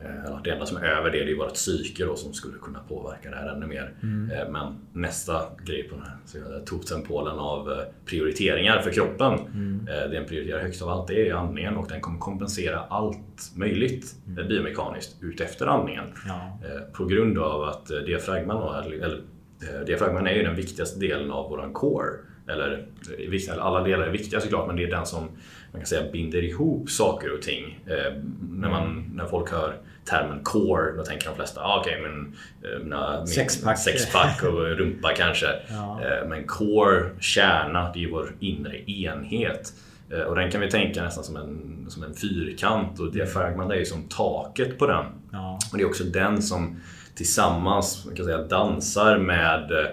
eh, 0.00 0.42
det 0.44 0.50
enda 0.50 0.66
som 0.66 0.76
är 0.76 0.84
över 0.84 1.10
det, 1.10 1.24
det 1.24 1.32
är 1.32 1.36
vårt 1.36 1.54
psyke 1.54 2.04
då, 2.04 2.16
som 2.16 2.32
skulle 2.32 2.58
kunna 2.58 2.78
påverka 2.88 3.30
det 3.30 3.36
här 3.36 3.48
ännu 3.48 3.66
mer. 3.66 3.94
Mm. 4.02 4.30
Eh, 4.30 4.48
men 4.48 4.76
nästa 4.92 5.42
grej 5.64 5.82
på 5.82 5.94
den 5.94 6.04
här 6.04 6.60
totempålen 6.64 7.38
av 7.38 7.82
prioriteringar 8.04 8.80
för 8.80 8.90
kroppen. 8.90 9.32
Mm. 9.32 9.84
Den 9.86 10.26
prioriterar 10.26 10.60
högst 10.60 10.82
av 10.82 10.88
allt 10.88 11.08
det 11.08 11.28
är 11.28 11.34
andningen 11.34 11.76
och 11.76 11.88
den 11.88 12.00
kommer 12.00 12.18
kompensera 12.18 12.80
allt 12.80 13.52
möjligt 13.56 14.16
mm. 14.26 14.48
biomekaniskt 14.48 15.16
utefter 15.22 15.66
andningen. 15.66 16.04
Ja. 16.26 16.58
På 16.92 17.04
grund 17.04 17.38
av 17.38 17.62
att 17.62 17.86
diafragman, 17.86 18.84
eller, 18.84 19.20
diafragman 19.86 20.26
är 20.26 20.34
ju 20.34 20.42
den 20.42 20.56
viktigaste 20.56 21.00
delen 21.00 21.30
av 21.30 21.50
våran 21.50 21.72
core. 21.72 22.08
Eller 22.48 22.86
alla 23.58 23.82
delar 23.82 24.06
är 24.06 24.10
viktiga 24.10 24.40
såklart 24.40 24.66
men 24.66 24.76
det 24.76 24.84
är 24.84 24.90
den 24.90 25.06
som 25.06 25.28
man 25.74 25.80
kan 25.80 25.86
säga 25.86 26.10
binder 26.12 26.44
ihop 26.44 26.90
saker 26.90 27.34
och 27.34 27.42
ting. 27.42 27.78
Eh, 27.86 28.12
när, 28.50 28.68
man, 28.68 28.82
mm. 28.82 29.10
när 29.14 29.26
folk 29.26 29.50
hör 29.50 29.76
termen 30.04 30.40
core, 30.42 30.96
då 30.96 31.04
tänker 31.04 31.26
de 31.26 31.36
flesta, 31.36 31.60
ah, 31.60 31.80
okej 31.80 32.00
okay, 32.00 32.10
men 32.10 32.92
eh, 32.92 33.24
sexpack. 33.24 33.78
sexpack 33.78 34.42
och 34.42 34.60
rumpa 34.78 35.12
kanske. 35.16 35.46
Ja. 35.68 36.00
Eh, 36.02 36.28
men 36.28 36.46
core, 36.46 37.10
kärna, 37.20 37.92
det 37.92 38.04
är 38.04 38.10
vår 38.10 38.32
inre 38.40 38.90
enhet. 38.90 39.72
Eh, 40.10 40.20
och 40.20 40.34
den 40.34 40.50
kan 40.50 40.60
vi 40.60 40.70
tänka 40.70 41.02
nästan 41.02 41.24
som 41.24 41.36
en, 41.36 41.86
som 41.88 42.02
en 42.02 42.14
fyrkant 42.14 43.00
och 43.00 43.12
diafragman 43.12 43.70
är 43.70 43.76
ju 43.76 43.84
som 43.84 44.08
taket 44.08 44.78
på 44.78 44.86
den. 44.86 45.04
Ja. 45.32 45.58
Och 45.72 45.78
det 45.78 45.84
är 45.84 45.88
också 45.88 46.04
den 46.04 46.42
som 46.42 46.80
tillsammans 47.14 48.04
man 48.06 48.16
kan 48.16 48.24
säga, 48.24 48.42
dansar 48.42 49.18
med 49.18 49.72
Eh, 49.72 49.86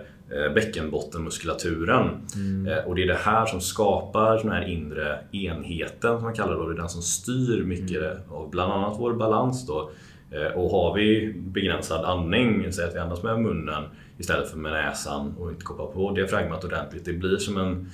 bäckenbottenmuskulaturen. 0.56 2.10
Mm. 2.36 2.68
Eh, 2.68 2.86
och 2.86 2.95
det 2.95 3.03
är 3.03 3.08
det 3.08 3.20
här 3.24 3.45
som 3.45 3.62
skapar 3.62 4.38
den 4.38 4.52
här 4.52 4.68
inre 4.68 5.20
enheten 5.32 6.16
som 6.16 6.24
man 6.24 6.34
kallar 6.34 6.58
det. 6.58 6.66
Det 6.66 6.76
är 6.76 6.78
den 6.78 6.90
som 6.90 7.02
styr 7.02 7.64
mycket 7.64 7.98
mm. 7.98 8.18
av 8.30 8.49
bland 8.49 8.74
annat 8.74 8.99
vår 8.99 9.14
balans. 9.14 9.68
Då. 9.68 9.91
Eh, 10.32 10.58
och 10.58 10.72
har 10.72 10.95
vi 10.95 11.34
begränsad 11.36 12.06
andning, 12.06 12.74
säg 12.74 12.86
att 12.86 12.95
vi 12.95 12.99
andas 12.99 13.24
med 13.24 13.41
munnen 13.41 13.84
istället 14.18 14.49
för 14.49 14.58
med 14.58 14.72
näsan 14.72 15.36
och 15.40 15.52
inte 15.52 15.64
kopplar 15.64 15.86
på 15.86 16.12
diafragmat 16.12 16.64
ordentligt. 16.64 17.06
Det 17.06 17.14
blir 17.14 17.38
som 17.38 17.58
en 17.58 17.90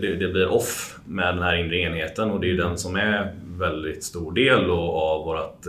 det, 0.00 0.14
det, 0.14 0.28
blir 0.28 0.48
off 0.48 0.98
med 1.06 1.34
den 1.34 1.42
här 1.42 1.56
inre 1.56 1.76
enheten 1.76 2.30
och 2.30 2.40
det 2.40 2.50
är 2.50 2.54
den 2.54 2.78
som 2.78 2.96
är 2.96 3.34
väldigt 3.58 4.04
stor 4.04 4.32
del 4.32 4.70
av 4.70 5.24
vårt 5.24 5.66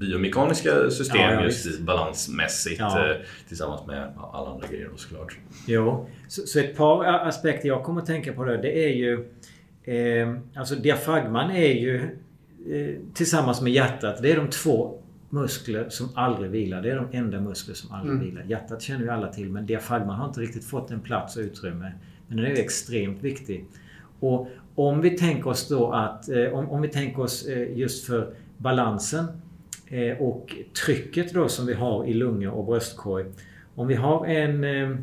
biomekaniska 0.00 0.90
system 0.90 1.20
ja, 1.20 1.32
ja, 1.32 1.42
just 1.44 1.80
balansmässigt 1.80 2.80
ja. 2.80 3.10
Eh, 3.10 3.16
tillsammans 3.48 3.86
med 3.86 4.12
alla 4.32 4.50
andra 4.50 4.68
grejer 4.68 4.90
såklart. 4.96 5.38
Jo, 5.66 6.08
så, 6.28 6.42
så, 6.46 6.58
ett 6.58 6.76
par 6.76 7.04
aspekter 7.04 7.68
jag 7.68 7.84
kommer 7.84 8.00
att 8.00 8.06
tänka 8.06 8.32
på 8.32 8.44
det, 8.44 8.56
det 8.56 8.84
är 8.84 8.94
ju 8.94 9.28
eh, 9.84 10.36
Alltså 10.54 10.74
diafragman 10.74 11.50
är 11.50 11.72
ju 11.72 11.96
eh, 12.70 12.96
tillsammans 13.14 13.60
med 13.60 13.72
hjärtat, 13.72 14.22
det 14.22 14.32
är 14.32 14.36
de 14.36 14.48
två 14.50 15.00
muskler 15.30 15.88
som 15.88 16.08
aldrig 16.14 16.50
vilar. 16.50 16.82
Det 16.82 16.90
är 16.90 16.96
de 16.96 17.16
enda 17.16 17.40
muskler 17.40 17.74
som 17.74 17.92
aldrig 17.92 18.14
mm. 18.14 18.26
vilar. 18.26 18.44
Hjärtat 18.44 18.82
känner 18.82 19.04
ju 19.04 19.10
alla 19.10 19.28
till 19.28 19.50
men 19.50 19.66
diafragman 19.66 20.16
har 20.16 20.28
inte 20.28 20.40
riktigt 20.40 20.64
fått 20.64 20.90
en 20.90 21.00
plats 21.00 21.36
och 21.36 21.40
utrymme. 21.40 21.92
Men 22.28 22.36
den 22.36 22.46
är 22.46 22.50
ju 22.50 22.56
extremt 22.56 23.22
viktig. 23.22 23.64
Och 24.20 24.48
om 24.74 25.00
vi 25.00 25.10
tänker 25.10 25.50
oss 25.50 25.68
då 25.68 25.92
att, 25.92 26.28
eh, 26.28 26.44
om, 26.52 26.70
om 26.70 26.82
vi 26.82 26.88
tänker 26.88 27.22
oss 27.22 27.46
eh, 27.46 27.78
just 27.78 28.06
för 28.06 28.32
balansen 28.56 29.26
och 30.18 30.56
trycket 30.84 31.34
då 31.34 31.48
som 31.48 31.66
vi 31.66 31.74
har 31.74 32.06
i 32.06 32.14
lungor 32.14 32.50
och 32.50 32.64
bröstkorg. 32.64 33.24
Om 33.74 33.86
vi 33.86 33.94
har 33.94 34.26
en, 34.26 34.64
eh, 34.64 34.96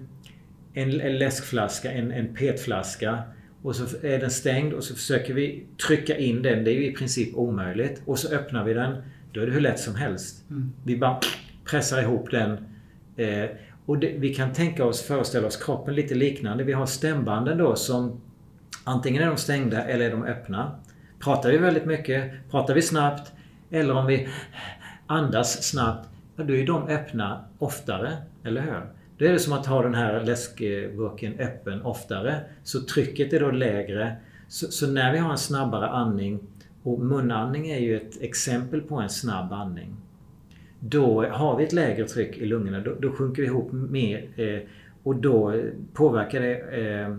en, 0.73 1.17
läskflaska, 1.17 1.91
en, 1.91 2.11
en 2.11 2.35
petflaska 2.35 3.23
och 3.61 3.75
så 3.75 4.05
är 4.05 4.19
den 4.19 4.31
stängd 4.31 4.73
och 4.73 4.83
så 4.83 4.95
försöker 4.95 5.33
vi 5.33 5.65
trycka 5.87 6.17
in 6.17 6.41
den. 6.41 6.63
Det 6.63 6.71
är 6.71 6.73
ju 6.73 6.91
i 6.91 6.91
princip 6.91 7.35
omöjligt. 7.35 8.01
Och 8.05 8.19
så 8.19 8.35
öppnar 8.35 8.63
vi 8.63 8.73
den. 8.73 8.95
Då 9.31 9.41
är 9.41 9.45
det 9.45 9.51
hur 9.51 9.61
lätt 9.61 9.79
som 9.79 9.95
helst. 9.95 10.49
Mm. 10.49 10.73
Vi 10.83 10.97
bara 10.97 11.19
pressar 11.65 12.01
ihop 12.01 12.31
den. 12.31 12.57
Eh, 13.15 13.49
och 13.85 13.97
det, 13.97 14.15
vi 14.17 14.33
kan 14.33 14.53
tänka 14.53 14.85
oss, 14.85 15.01
föreställa 15.01 15.47
oss 15.47 15.57
kroppen 15.57 15.95
lite 15.95 16.15
liknande. 16.15 16.63
Vi 16.63 16.73
har 16.73 16.85
stämbanden 16.85 17.57
då 17.57 17.75
som 17.75 18.21
antingen 18.83 19.23
är 19.23 19.27
de 19.27 19.37
stängda 19.37 19.83
eller 19.83 20.05
är 20.05 20.11
de 20.11 20.23
öppna. 20.23 20.79
Pratar 21.19 21.51
vi 21.51 21.57
väldigt 21.57 21.85
mycket, 21.85 22.31
pratar 22.51 22.73
vi 22.73 22.81
snabbt 22.81 23.31
eller 23.71 23.93
om 23.93 24.05
vi 24.07 24.27
andas 25.07 25.63
snabbt, 25.63 26.09
ja, 26.35 26.43
då 26.43 26.55
är 26.55 26.65
de 26.65 26.87
öppna 26.87 27.45
oftare, 27.57 28.13
eller 28.43 28.61
hur? 28.61 28.81
Då 29.17 29.25
är 29.25 29.33
det 29.33 29.39
som 29.39 29.53
att 29.53 29.65
ha 29.65 29.81
den 29.81 29.95
här 29.95 30.23
läskburken 30.23 31.39
öppen 31.39 31.81
oftare. 31.81 32.39
Så 32.63 32.81
trycket 32.81 33.33
är 33.33 33.39
då 33.39 33.51
lägre. 33.51 34.15
Så, 34.47 34.67
så, 34.67 34.87
när 34.87 35.11
vi 35.11 35.17
har 35.17 35.31
en 35.31 35.37
snabbare 35.37 35.87
andning, 35.87 36.39
och 36.83 36.99
munandning 36.99 37.69
är 37.69 37.79
ju 37.79 37.97
ett 37.97 38.21
exempel 38.21 38.81
på 38.81 38.95
en 38.95 39.09
snabb 39.09 39.53
andning. 39.53 39.95
Då 40.79 41.25
har 41.25 41.57
vi 41.57 41.63
ett 41.63 41.73
lägre 41.73 42.07
tryck 42.07 42.37
i 42.37 42.45
lungorna. 42.45 42.79
Då, 42.79 42.95
då 42.99 43.11
sjunker 43.11 43.41
vi 43.41 43.47
ihop 43.47 43.71
mer 43.71 44.29
eh, 44.35 44.59
och 45.03 45.15
då 45.15 45.63
påverkar 45.93 46.41
det 46.41 46.59
eh, 46.81 47.17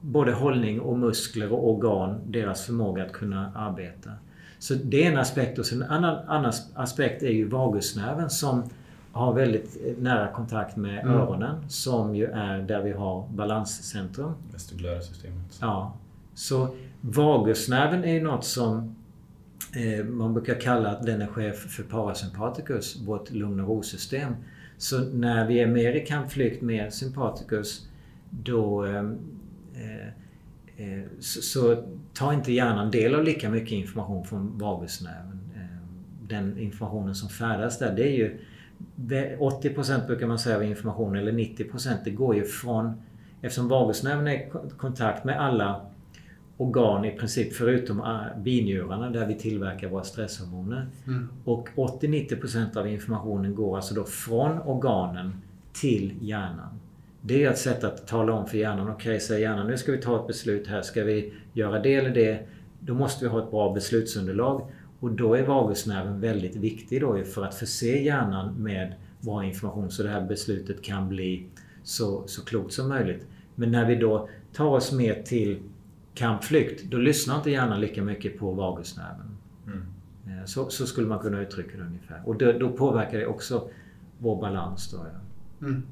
både 0.00 0.32
hållning 0.32 0.80
och 0.80 0.98
muskler 0.98 1.52
och 1.52 1.70
organ, 1.70 2.20
deras 2.26 2.66
förmåga 2.66 3.04
att 3.04 3.12
kunna 3.12 3.52
arbeta. 3.54 4.10
Så 4.66 4.74
det 4.74 5.04
är 5.04 5.10
en 5.12 5.18
aspekt. 5.18 5.58
Och 5.58 5.66
sen 5.66 5.82
en 5.82 5.90
annan, 5.90 6.28
annan 6.28 6.52
aspekt 6.74 7.22
är 7.22 7.30
ju 7.30 7.48
vagusnerven 7.48 8.30
som 8.30 8.62
har 9.12 9.32
väldigt 9.32 9.76
eh, 9.86 9.92
nära 9.98 10.32
kontakt 10.32 10.76
med 10.76 11.00
mm. 11.00 11.14
öronen 11.14 11.68
som 11.68 12.16
ju 12.16 12.26
är 12.26 12.62
där 12.62 12.82
vi 12.82 12.92
har 12.92 13.28
balanscentrum. 13.28 14.32
Vestibulära 14.52 15.00
systemet. 15.00 15.58
Ja. 15.60 15.96
Så 16.34 16.76
vagusnerven 17.00 18.04
är 18.04 18.12
ju 18.12 18.22
något 18.22 18.44
som 18.44 18.96
eh, 19.74 20.04
man 20.04 20.34
brukar 20.34 20.60
kalla 20.60 20.90
att 20.90 21.06
den 21.06 21.22
är 21.22 21.26
chef 21.26 21.56
för 21.56 21.82
parasympaticus, 21.82 23.00
vårt 23.06 23.30
lugn 23.30 23.60
och 23.60 23.68
rosystem. 23.68 24.34
Så 24.78 25.00
när 25.00 25.46
vi 25.46 25.60
är 25.60 25.66
mer 25.66 25.92
i 25.92 26.06
kampflykt 26.06 26.62
med 26.62 26.92
sympaticus 26.92 27.88
då 28.30 28.84
eh, 28.84 28.96
eh 28.96 29.04
Eh, 29.76 30.12
så, 31.20 31.42
så 31.42 31.84
tar 32.14 32.32
inte 32.32 32.52
hjärnan 32.52 32.90
del 32.90 33.14
av 33.14 33.24
lika 33.24 33.50
mycket 33.50 33.72
information 33.72 34.24
från 34.24 34.58
vagusnerven. 34.58 35.40
Eh, 35.54 35.88
den 36.28 36.58
informationen 36.58 37.14
som 37.14 37.28
färdas 37.28 37.78
där, 37.78 37.96
det 37.96 38.02
är 38.02 38.16
ju 38.16 38.38
80% 39.38 40.06
brukar 40.06 40.26
man 40.26 40.38
säga 40.38 40.56
av 40.56 40.64
informationen, 40.64 41.16
eller 41.16 41.32
90% 41.32 41.96
det 42.04 42.10
går 42.10 42.36
ju 42.36 42.44
från... 42.44 42.92
Eftersom 43.42 43.68
vagusnerven 43.68 44.26
är 44.26 44.32
i 44.32 44.50
kontakt 44.76 45.24
med 45.24 45.40
alla 45.40 45.80
organ 46.56 47.04
i 47.04 47.10
princip 47.10 47.52
förutom 47.52 48.02
binjurarna 48.36 49.10
där 49.10 49.26
vi 49.26 49.34
tillverkar 49.34 49.88
våra 49.88 50.04
stresshormoner. 50.04 50.86
Mm. 51.06 51.28
Och 51.44 51.68
80-90% 51.74 52.76
av 52.76 52.88
informationen 52.88 53.54
går 53.54 53.76
alltså 53.76 53.94
då 53.94 54.04
från 54.04 54.58
organen 54.58 55.42
till 55.72 56.14
hjärnan. 56.20 56.80
Det 57.26 57.44
är 57.44 57.50
ett 57.50 57.58
sätt 57.58 57.84
att 57.84 58.06
tala 58.06 58.32
om 58.32 58.46
för 58.46 58.58
hjärnan. 58.58 58.90
Okej, 58.90 59.10
okay, 59.10 59.20
säger 59.20 59.40
hjärnan 59.40 59.66
nu 59.66 59.76
ska 59.76 59.92
vi 59.92 59.98
ta 59.98 60.20
ett 60.20 60.26
beslut 60.26 60.66
här. 60.66 60.82
Ska 60.82 61.04
vi 61.04 61.32
göra 61.52 61.78
det 61.78 61.94
eller 61.94 62.10
det? 62.10 62.46
Då 62.80 62.94
måste 62.94 63.24
vi 63.24 63.30
ha 63.30 63.42
ett 63.42 63.50
bra 63.50 63.72
beslutsunderlag. 63.72 64.70
Och 65.00 65.10
då 65.10 65.34
är 65.34 65.42
vagusnerven 65.42 66.20
väldigt 66.20 66.56
viktig 66.56 67.00
då 67.00 67.24
för 67.24 67.44
att 67.44 67.54
förse 67.54 68.02
hjärnan 68.02 68.54
med 68.54 68.94
bra 69.20 69.44
information 69.44 69.90
så 69.90 70.02
det 70.02 70.08
här 70.08 70.20
beslutet 70.20 70.82
kan 70.82 71.08
bli 71.08 71.46
så, 71.82 72.26
så 72.26 72.44
klokt 72.44 72.72
som 72.72 72.88
möjligt. 72.88 73.26
Men 73.54 73.70
när 73.70 73.86
vi 73.86 73.96
då 73.96 74.28
tar 74.52 74.66
oss 74.66 74.92
mer 74.92 75.22
till 75.22 75.58
kampflykt, 76.14 76.84
då 76.84 76.96
lyssnar 76.96 77.36
inte 77.36 77.50
hjärnan 77.50 77.80
lika 77.80 78.02
mycket 78.02 78.38
på 78.38 78.52
vagusnerven. 78.52 79.36
Mm. 79.66 79.82
Eh, 80.26 80.44
så, 80.44 80.70
så, 80.70 80.86
skulle 80.86 81.06
man 81.06 81.18
kunna 81.18 81.40
uttrycka 81.40 81.78
det 81.78 81.84
ungefär. 81.84 82.22
Och 82.24 82.36
då, 82.36 82.52
då 82.52 82.68
påverkar 82.68 83.18
det 83.18 83.26
också 83.26 83.68
vår 84.18 84.40
balans. 84.40 84.90
Då, 84.90 84.98
ja. 84.98 85.66
mm. 85.66 85.82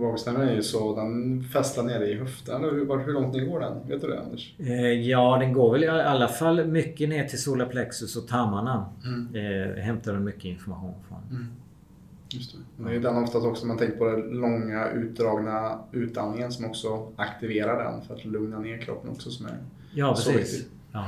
Vagusnerven 0.00 0.48
är 0.48 0.54
ju 0.54 0.62
så, 0.62 0.96
den 0.96 1.44
fästar 1.44 1.82
nere 1.82 2.10
i 2.10 2.14
höften. 2.14 2.64
Hur, 2.64 3.04
hur 3.04 3.12
långt 3.12 3.34
ner 3.34 3.44
går 3.44 3.60
den? 3.60 3.88
Vet 3.88 4.00
du 4.00 4.08
det 4.08 4.20
Anders? 4.20 4.54
Eh, 4.58 4.92
ja, 4.92 5.36
den 5.40 5.52
går 5.52 5.72
väl 5.72 5.84
i 5.84 5.88
alla 5.88 6.28
fall 6.28 6.66
mycket 6.66 7.08
ner 7.08 7.24
till 7.24 7.42
solarplexus 7.42 8.16
och 8.16 8.28
tarmarna. 8.28 8.86
Mm. 9.04 9.34
Eh, 9.34 9.82
hämtar 9.82 10.12
den 10.12 10.24
mycket 10.24 10.44
information 10.44 10.94
från. 11.08 11.18
Mm. 11.30 11.46
Just 12.28 12.56
det. 12.76 12.84
det 12.84 12.96
är 12.96 13.00
den 13.00 13.16
oftast 13.16 13.46
också 13.46 13.66
man 13.66 13.78
tänker 13.78 13.96
på 13.96 14.04
den 14.04 14.20
långa 14.20 14.90
utdragna 14.90 15.78
utandningen 15.92 16.52
som 16.52 16.64
också 16.64 17.12
aktiverar 17.16 17.84
den 17.84 18.02
för 18.02 18.14
att 18.14 18.24
lugna 18.24 18.58
ner 18.58 18.78
kroppen 18.78 19.10
också 19.10 19.30
som 19.30 19.46
är 19.46 19.58
Ja, 19.94 20.14
precis. 20.14 20.66
Ja. 20.92 21.04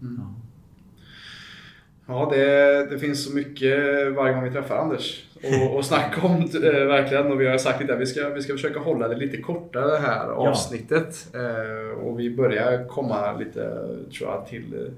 Mm. 0.00 0.20
ja. 0.20 0.34
Ja, 2.06 2.30
det, 2.30 2.86
det 2.90 2.98
finns 2.98 3.24
så 3.24 3.34
mycket 3.34 3.72
varje 4.16 4.34
gång 4.34 4.44
vi 4.44 4.50
träffar 4.50 4.76
Anders 4.76 5.29
och, 5.44 5.76
och 5.76 5.84
snacka 5.84 6.26
om 6.26 6.36
äh, 6.36 6.60
verkligen. 6.86 7.32
Och 7.32 7.40
vi 7.40 7.48
har 7.48 7.58
sagt 7.58 7.80
lite 7.80 7.94
att 7.94 8.00
vi 8.00 8.06
ska, 8.06 8.28
vi 8.28 8.42
ska 8.42 8.52
försöka 8.52 8.80
hålla 8.80 9.08
det 9.08 9.16
lite 9.16 9.36
kortare 9.36 9.90
det 9.90 9.98
här 9.98 10.28
avsnittet. 10.28 11.28
Ja. 11.32 11.38
Äh, 11.38 11.98
och 11.98 12.20
vi 12.20 12.30
börjar 12.30 12.88
komma 12.88 13.32
lite, 13.32 13.60
tror 14.18 14.30
jag, 14.30 14.46
till, 14.48 14.90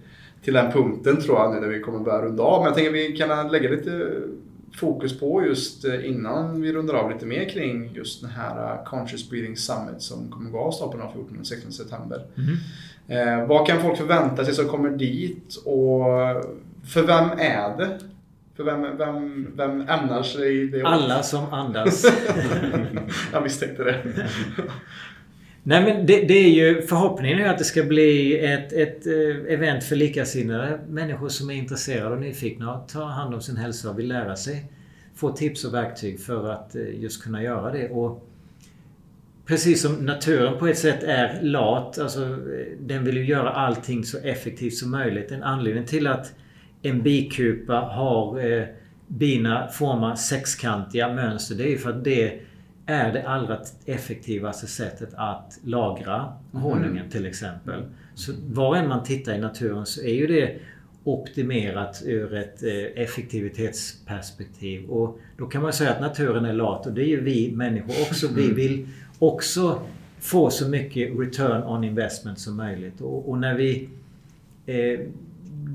till 0.45 0.55
den 0.55 0.73
punkten 0.73 1.21
tror 1.21 1.39
jag 1.39 1.55
nu 1.55 1.61
när 1.61 1.69
vi 1.69 1.81
kommer 1.81 1.99
börja 1.99 2.23
runda 2.23 2.43
av. 2.43 2.61
Men 2.61 2.67
jag 2.67 2.75
tänker 2.75 2.91
att 2.91 2.97
vi 2.97 3.17
kan 3.17 3.49
lägga 3.49 3.71
lite 3.71 4.11
fokus 4.75 5.21
på 5.21 5.47
just 5.47 5.85
eh, 5.85 6.09
innan 6.09 6.61
vi 6.61 6.73
rundar 6.73 6.95
av 6.95 7.11
lite 7.11 7.27
mer 7.27 7.49
kring 7.49 7.91
just 7.95 8.21
den 8.21 8.31
här 8.31 8.85
Conscious 8.85 9.31
Breathing 9.31 9.57
Summit 9.57 10.03
som 10.03 10.31
kommer 10.31 10.51
gå 10.51 10.59
av 10.59 10.71
stapeln 10.71 11.03
14 11.13 11.39
och 11.41 11.47
16 11.47 11.73
september. 11.73 12.27
Mm. 12.37 12.57
Eh, 13.09 13.47
vad 13.47 13.67
kan 13.67 13.83
folk 13.83 13.99
förvänta 13.99 14.45
sig 14.45 14.55
som 14.55 14.69
kommer 14.69 14.91
dit 14.91 15.57
och 15.65 16.05
för 16.85 17.03
vem 17.07 17.31
är 17.39 17.77
det? 17.77 17.99
För 18.57 18.65
vem, 18.65 18.97
vem, 18.99 19.47
vem 19.57 19.81
ämnar 19.81 20.23
sig 20.23 20.67
det? 20.67 20.83
Alla 20.83 21.23
som 21.23 21.53
andas. 21.53 22.05
Jag 23.33 23.43
misstänkte 23.43 23.85
det. 23.85 24.01
Nej 25.63 25.85
men 25.85 26.07
det, 26.07 26.23
det, 26.23 26.35
är 26.35 26.49
ju 26.49 26.83
förhoppningen 26.83 27.39
är 27.39 27.49
att 27.49 27.59
det 27.59 27.65
ska 27.65 27.83
bli 27.83 28.39
ett, 28.39 28.73
ett 28.73 29.07
eh, 29.07 29.55
event 29.55 29.85
för 29.85 29.97
likasinnade 29.97 30.81
människor 30.89 31.29
som 31.29 31.51
är 31.51 31.55
intresserade 31.55 32.15
och 32.15 32.21
nyfikna 32.21 32.75
och 32.75 32.89
tar 32.89 33.05
hand 33.05 33.35
om 33.35 33.41
sin 33.41 33.57
hälsa 33.57 33.91
och 33.91 33.99
vill 33.99 34.09
lära 34.09 34.37
sig. 34.37 34.65
Få 35.15 35.33
tips 35.33 35.65
och 35.65 35.75
verktyg 35.75 36.21
för 36.21 36.49
att 36.49 36.75
eh, 36.75 37.01
just 37.01 37.25
kunna 37.25 37.43
göra 37.43 37.73
det. 37.73 37.89
Och 37.89 38.29
Precis 39.47 39.83
som 39.83 39.95
naturen 39.95 40.59
på 40.59 40.67
ett 40.67 40.79
sätt 40.79 41.03
är 41.03 41.43
lat. 41.43 41.99
Alltså, 41.99 42.23
eh, 42.23 42.79
den 42.81 43.05
vill 43.05 43.17
ju 43.17 43.25
göra 43.25 43.51
allting 43.51 44.05
så 44.05 44.19
effektivt 44.19 44.75
som 44.75 44.91
möjligt. 44.91 45.31
En 45.31 45.43
anledning 45.43 45.87
till 45.87 46.07
att 46.07 46.35
en 46.83 47.03
bikupa 47.03 47.75
har 47.75 48.53
eh, 48.53 48.65
bina 49.07 49.69
formar 49.69 50.15
sexkantiga 50.15 51.13
mönster. 51.13 51.55
Det 51.55 51.65
är 51.65 51.69
ju 51.69 51.79
för 51.79 51.91
att 51.91 52.05
det 52.05 52.41
är 52.87 53.13
det 53.13 53.29
allra 53.29 53.59
effektivaste 53.87 54.67
sättet 54.67 55.09
att 55.15 55.59
lagra 55.65 56.33
mhm. 56.51 56.63
honungen 56.63 56.97
mm. 56.97 57.11
till 57.11 57.27
exempel. 57.27 57.83
Så 58.15 58.33
var 58.47 58.77
än 58.77 58.89
man 58.89 59.03
tittar 59.03 59.35
i 59.35 59.39
naturen 59.39 59.87
så 59.87 60.03
är 60.03 60.15
ju 60.15 60.27
det 60.27 60.59
optimerat 61.05 62.03
ur 62.07 62.35
ett 62.35 62.63
eh, 62.63 63.03
effektivitetsperspektiv. 63.03 64.91
Och 64.91 65.19
då 65.37 65.47
kan 65.47 65.63
man 65.63 65.73
säga 65.73 65.91
att 65.91 66.01
naturen 66.01 66.45
är 66.45 66.53
lat 66.53 66.87
och 66.87 66.93
det 66.93 67.03
är 67.03 67.09
ju 67.09 67.21
vi 67.21 67.53
människor 67.53 67.95
också. 68.09 68.29
Vi 68.35 68.45
mm. 68.45 68.57
vill 68.57 68.89
också 69.19 69.83
få 70.21 70.51
så 70.51 70.69
mycket 70.69 71.19
return 71.19 71.63
on 71.63 71.85
investment 71.85 72.39
som 72.39 72.57
möjligt. 72.57 73.01
Och, 73.01 73.31
och 73.31 73.39
när 73.39 73.55
vi 73.55 73.89
eh, 74.67 75.01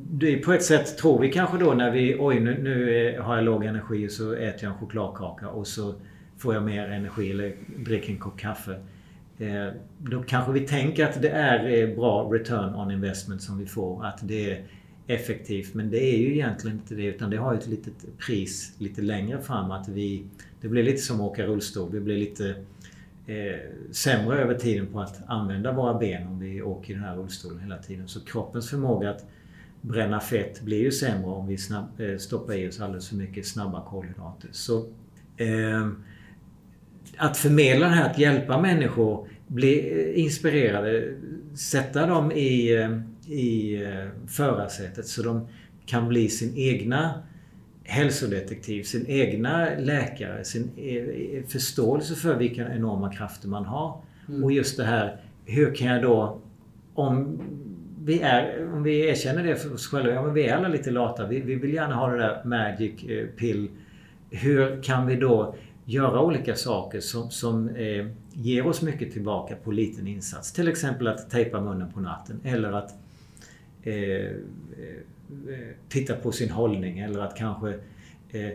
det 0.10 0.34
är 0.34 0.44
på 0.44 0.54
ett 0.54 0.64
sätt 0.64 0.98
tror 0.98 1.20
vi 1.20 1.32
kanske 1.32 1.58
då 1.58 1.74
när 1.74 1.92
vi, 1.92 2.16
oj 2.20 2.40
nu, 2.40 2.64
nu 2.64 3.20
har 3.22 3.36
jag 3.36 3.46
låg 3.46 3.66
energi 3.66 4.08
och 4.08 4.12
så 4.12 4.34
äter 4.34 4.64
jag 4.64 4.72
en 4.72 4.78
chokladkaka 4.78 5.50
och 5.50 5.68
så 5.68 5.96
får 6.38 6.54
jag 6.54 6.64
mer 6.64 6.90
energi 6.90 7.32
eller 7.32 7.56
dricker 7.78 8.12
en 8.12 8.20
kopp 8.20 8.40
kaffe. 8.40 8.80
Eh, 9.38 9.68
då 9.98 10.24
kanske 10.24 10.52
vi 10.52 10.60
tänker 10.60 11.06
att 11.06 11.22
det 11.22 11.30
är 11.30 11.90
eh, 11.90 11.96
bra 11.96 12.30
return 12.32 12.76
on 12.76 12.92
investment 12.92 13.42
som 13.42 13.58
vi 13.58 13.66
får. 13.66 14.06
Att 14.06 14.20
det 14.22 14.52
är 14.52 14.64
effektivt. 15.08 15.74
Men 15.74 15.90
det 15.90 16.04
är 16.04 16.18
ju 16.18 16.34
egentligen 16.34 16.78
inte 16.78 16.96
det 16.96 17.06
utan 17.06 17.30
det 17.30 17.38
har 17.38 17.54
ett 17.54 17.68
litet 17.68 18.18
pris 18.18 18.74
lite 18.78 19.02
längre 19.02 19.42
fram. 19.42 19.72
Att 19.72 19.88
vi, 19.88 20.24
det 20.62 20.68
blir 20.68 20.84
lite 20.84 21.02
som 21.02 21.16
att 21.16 21.32
åka 21.32 21.46
rullstol. 21.46 21.92
Vi 21.92 22.00
blir 22.00 22.18
lite 22.18 22.50
eh, 23.28 23.60
sämre 23.92 24.40
över 24.40 24.54
tiden 24.54 24.88
på 24.88 25.00
att 25.00 25.22
använda 25.28 25.72
våra 25.72 26.00
ben 26.00 26.28
om 26.28 26.40
vi 26.40 26.62
åker 26.62 26.92
i 26.92 26.94
den 26.94 27.04
här 27.04 27.16
rullstolen 27.16 27.60
hela 27.60 27.78
tiden. 27.78 28.08
Så 28.08 28.26
kroppens 28.26 28.70
förmåga 28.70 29.10
att 29.10 29.26
bränna 29.82 30.20
fett 30.20 30.62
blir 30.62 30.82
ju 30.82 30.92
sämre 30.92 31.28
om 31.28 31.48
vi 31.48 31.58
snabb, 31.58 32.00
eh, 32.00 32.18
stoppar 32.18 32.54
i 32.54 32.70
oss 32.70 32.80
alldeles 32.80 33.10
för 33.10 33.16
mycket 33.16 33.48
snabba 33.48 33.86
kolhydrater. 33.86 34.50
Så 34.52 34.86
eh, 35.38 35.90
att 37.18 37.38
förmedla 37.38 37.88
det 37.88 37.94
här, 37.94 38.10
att 38.10 38.20
hjälpa 38.20 38.62
människor 38.62 39.28
bli 39.48 39.92
eh, 39.92 40.24
inspirerade, 40.24 41.14
sätta 41.56 42.06
dem 42.08 42.32
i, 42.32 42.76
eh, 42.76 43.34
i 43.34 43.80
förarsätet 44.28 45.08
så 45.08 45.24
de 45.24 45.48
kan 45.86 46.08
bli 46.08 46.30
sin 46.30 46.58
egna 46.58 47.24
hälsodetektiv, 47.84 48.84
sin 48.84 49.06
egna 49.08 49.68
läkare, 49.80 50.44
sin 50.44 50.72
förståelse 51.48 52.16
för 52.16 52.36
vilka 52.36 52.74
enorma 52.74 53.14
krafter 53.14 53.48
man 53.48 53.66
har. 53.66 54.02
Mm. 54.30 54.44
Och 54.44 54.52
just 54.52 54.78
det 54.78 54.84
här, 54.84 55.22
hur 55.46 55.76
kan 55.76 55.88
jag 55.88 56.02
då, 56.02 56.40
om 56.94 57.40
vi, 58.08 58.22
är, 58.22 58.74
om 58.74 58.84
vi 58.84 59.08
erkänner 59.08 59.44
det 59.44 59.56
för 59.56 59.74
oss 59.74 59.88
själva, 59.88 60.14
ja 60.14 60.24
men 60.24 60.34
vi 60.34 60.48
är 60.48 60.56
alla 60.56 60.68
lite 60.68 60.92
lata. 60.92 61.28
Vi, 61.28 61.40
vi 61.40 61.56
vill 61.56 61.74
gärna 61.74 61.96
ha 61.96 62.08
det 62.08 62.18
där 62.18 62.42
magic 62.46 63.04
eh, 63.04 63.28
pill. 63.28 63.70
Hur 64.30 64.84
kan 64.84 65.08
vi 65.08 65.16
då 65.16 65.56
göra 65.86 66.22
olika 66.22 66.56
saker 66.56 67.00
som, 67.00 67.30
som 67.30 67.70
eh, 67.70 68.08
ger 68.34 68.68
oss 68.68 68.82
mycket 68.82 69.14
tillbaka 69.14 69.56
på 69.56 69.72
liten 69.72 70.08
insats. 70.08 70.54
Till 70.54 70.68
exempel 70.68 71.08
att 71.08 71.30
tejpa 71.30 71.62
munnen 71.62 71.92
på 71.92 72.00
natten 72.00 72.40
eller 72.44 72.72
att 72.72 72.94
eh, 73.84 73.94
eh, 73.94 74.28
eh 75.48 75.76
titta 75.90 76.14
på 76.16 76.32
sin 76.32 76.50
hållning 76.50 77.00
eller 77.00 77.20
att 77.20 77.36
kanske 77.36 77.70
eh, 78.30 78.52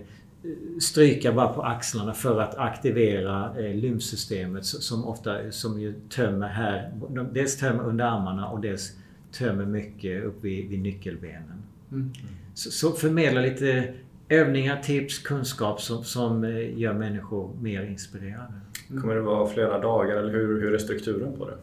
stryka 0.81 1.33
bara 1.33 1.49
på 1.49 1.63
axlarna 1.63 2.15
för 2.15 2.41
att 2.41 2.55
aktivera 2.55 3.59
eh, 3.59 3.75
lymfsystemet 3.75 4.65
som 4.65 5.05
ofta 5.05 5.51
som 5.51 5.81
ju 5.81 5.95
tömmer 6.09 6.49
här. 6.49 6.93
Dels 7.33 7.57
tömmer 7.57 7.85
under 7.85 8.05
armarna 8.05 8.49
och 8.49 8.61
dels 8.61 8.93
tömmer 9.33 9.67
mycket 9.67 10.25
upp 10.25 10.45
vid, 10.45 10.69
vid 10.69 10.81
nyckelbenen. 10.81 11.63
Mm. 11.93 12.13
Så, 12.55 12.71
så 12.71 12.93
förmedla 12.93 13.41
lite 13.41 13.95
övningar, 14.29 14.83
tips, 14.83 15.19
kunskap 15.19 15.81
som, 15.81 16.05
som 16.05 16.45
eh, 16.45 16.79
gör 16.79 16.93
människor 16.93 17.51
mer 17.61 17.83
inspirerade. 17.83 18.55
Mm. 18.91 19.03
Kommer 19.03 19.15
det 19.15 19.21
vara 19.21 19.49
flera 19.49 19.79
dagar 19.79 20.17
eller 20.17 20.33
hur, 20.33 20.61
hur 20.61 20.75
är 20.75 20.79
strukturen 20.79 21.33
på 21.39 21.49
det? 21.49 21.57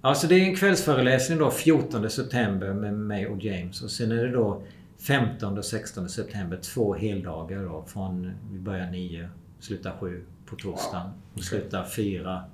Alltså 0.00 0.26
det 0.26 0.34
är 0.34 0.40
en 0.40 0.56
kvällsföreläsning 0.56 1.38
då 1.38 1.50
14 1.50 2.10
september 2.10 2.72
med 2.72 2.94
mig 2.94 3.26
och 3.26 3.44
James 3.44 3.82
och 3.82 3.90
sen 3.90 4.12
är 4.12 4.24
det 4.24 4.30
då 4.30 4.62
15 4.98 5.58
och 5.58 5.64
16 5.64 6.08
september 6.08 6.56
två 6.56 6.94
heldagar 6.94 7.64
då 7.64 7.84
från 7.86 8.30
vi 8.52 8.58
börjar 8.58 8.90
9, 8.90 9.28
slutar 9.60 9.96
7 10.00 10.22
på 10.46 10.56
torsdagen 10.56 11.10
och 11.34 11.42
slutar 11.42 11.84
4 11.84 12.44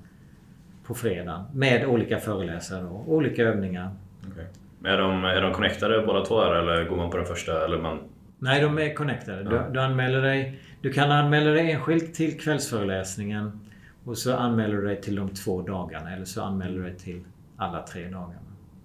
på 0.84 0.94
fredagen 0.94 1.44
med 1.54 1.86
olika 1.86 2.20
föreläsare 2.20 2.84
och 2.84 3.12
olika 3.12 3.42
övningar. 3.42 3.90
Okay. 4.30 4.44
Är, 4.92 4.98
de, 4.98 5.24
är 5.24 5.40
de 5.40 5.52
connectade 5.52 6.06
båda 6.06 6.24
två 6.24 6.42
eller 6.42 6.88
går 6.88 6.96
man 6.96 7.10
på 7.10 7.16
den 7.16 7.26
första? 7.26 7.64
Eller 7.64 7.78
man 7.78 7.98
Nej, 8.38 8.60
de 8.60 8.78
är 8.78 8.94
connectade. 8.94 9.42
Du, 9.42 9.72
du, 9.72 9.80
anmäler 9.80 10.22
dig, 10.22 10.60
du 10.80 10.92
kan 10.92 11.10
anmäla 11.10 11.50
dig 11.50 11.70
enskilt 11.72 12.14
till 12.14 12.40
kvällsföreläsningen 12.40 13.60
och 14.04 14.18
så 14.18 14.36
anmäler 14.36 14.76
du 14.76 14.86
dig 14.86 15.00
till 15.00 15.16
de 15.16 15.28
två 15.28 15.62
dagarna 15.62 16.14
eller 16.14 16.24
så 16.24 16.42
anmäler 16.42 16.78
du 16.78 16.82
dig 16.82 16.96
till 16.96 17.20
alla 17.56 17.82
tre 17.82 18.04
dagarna. 18.04 18.34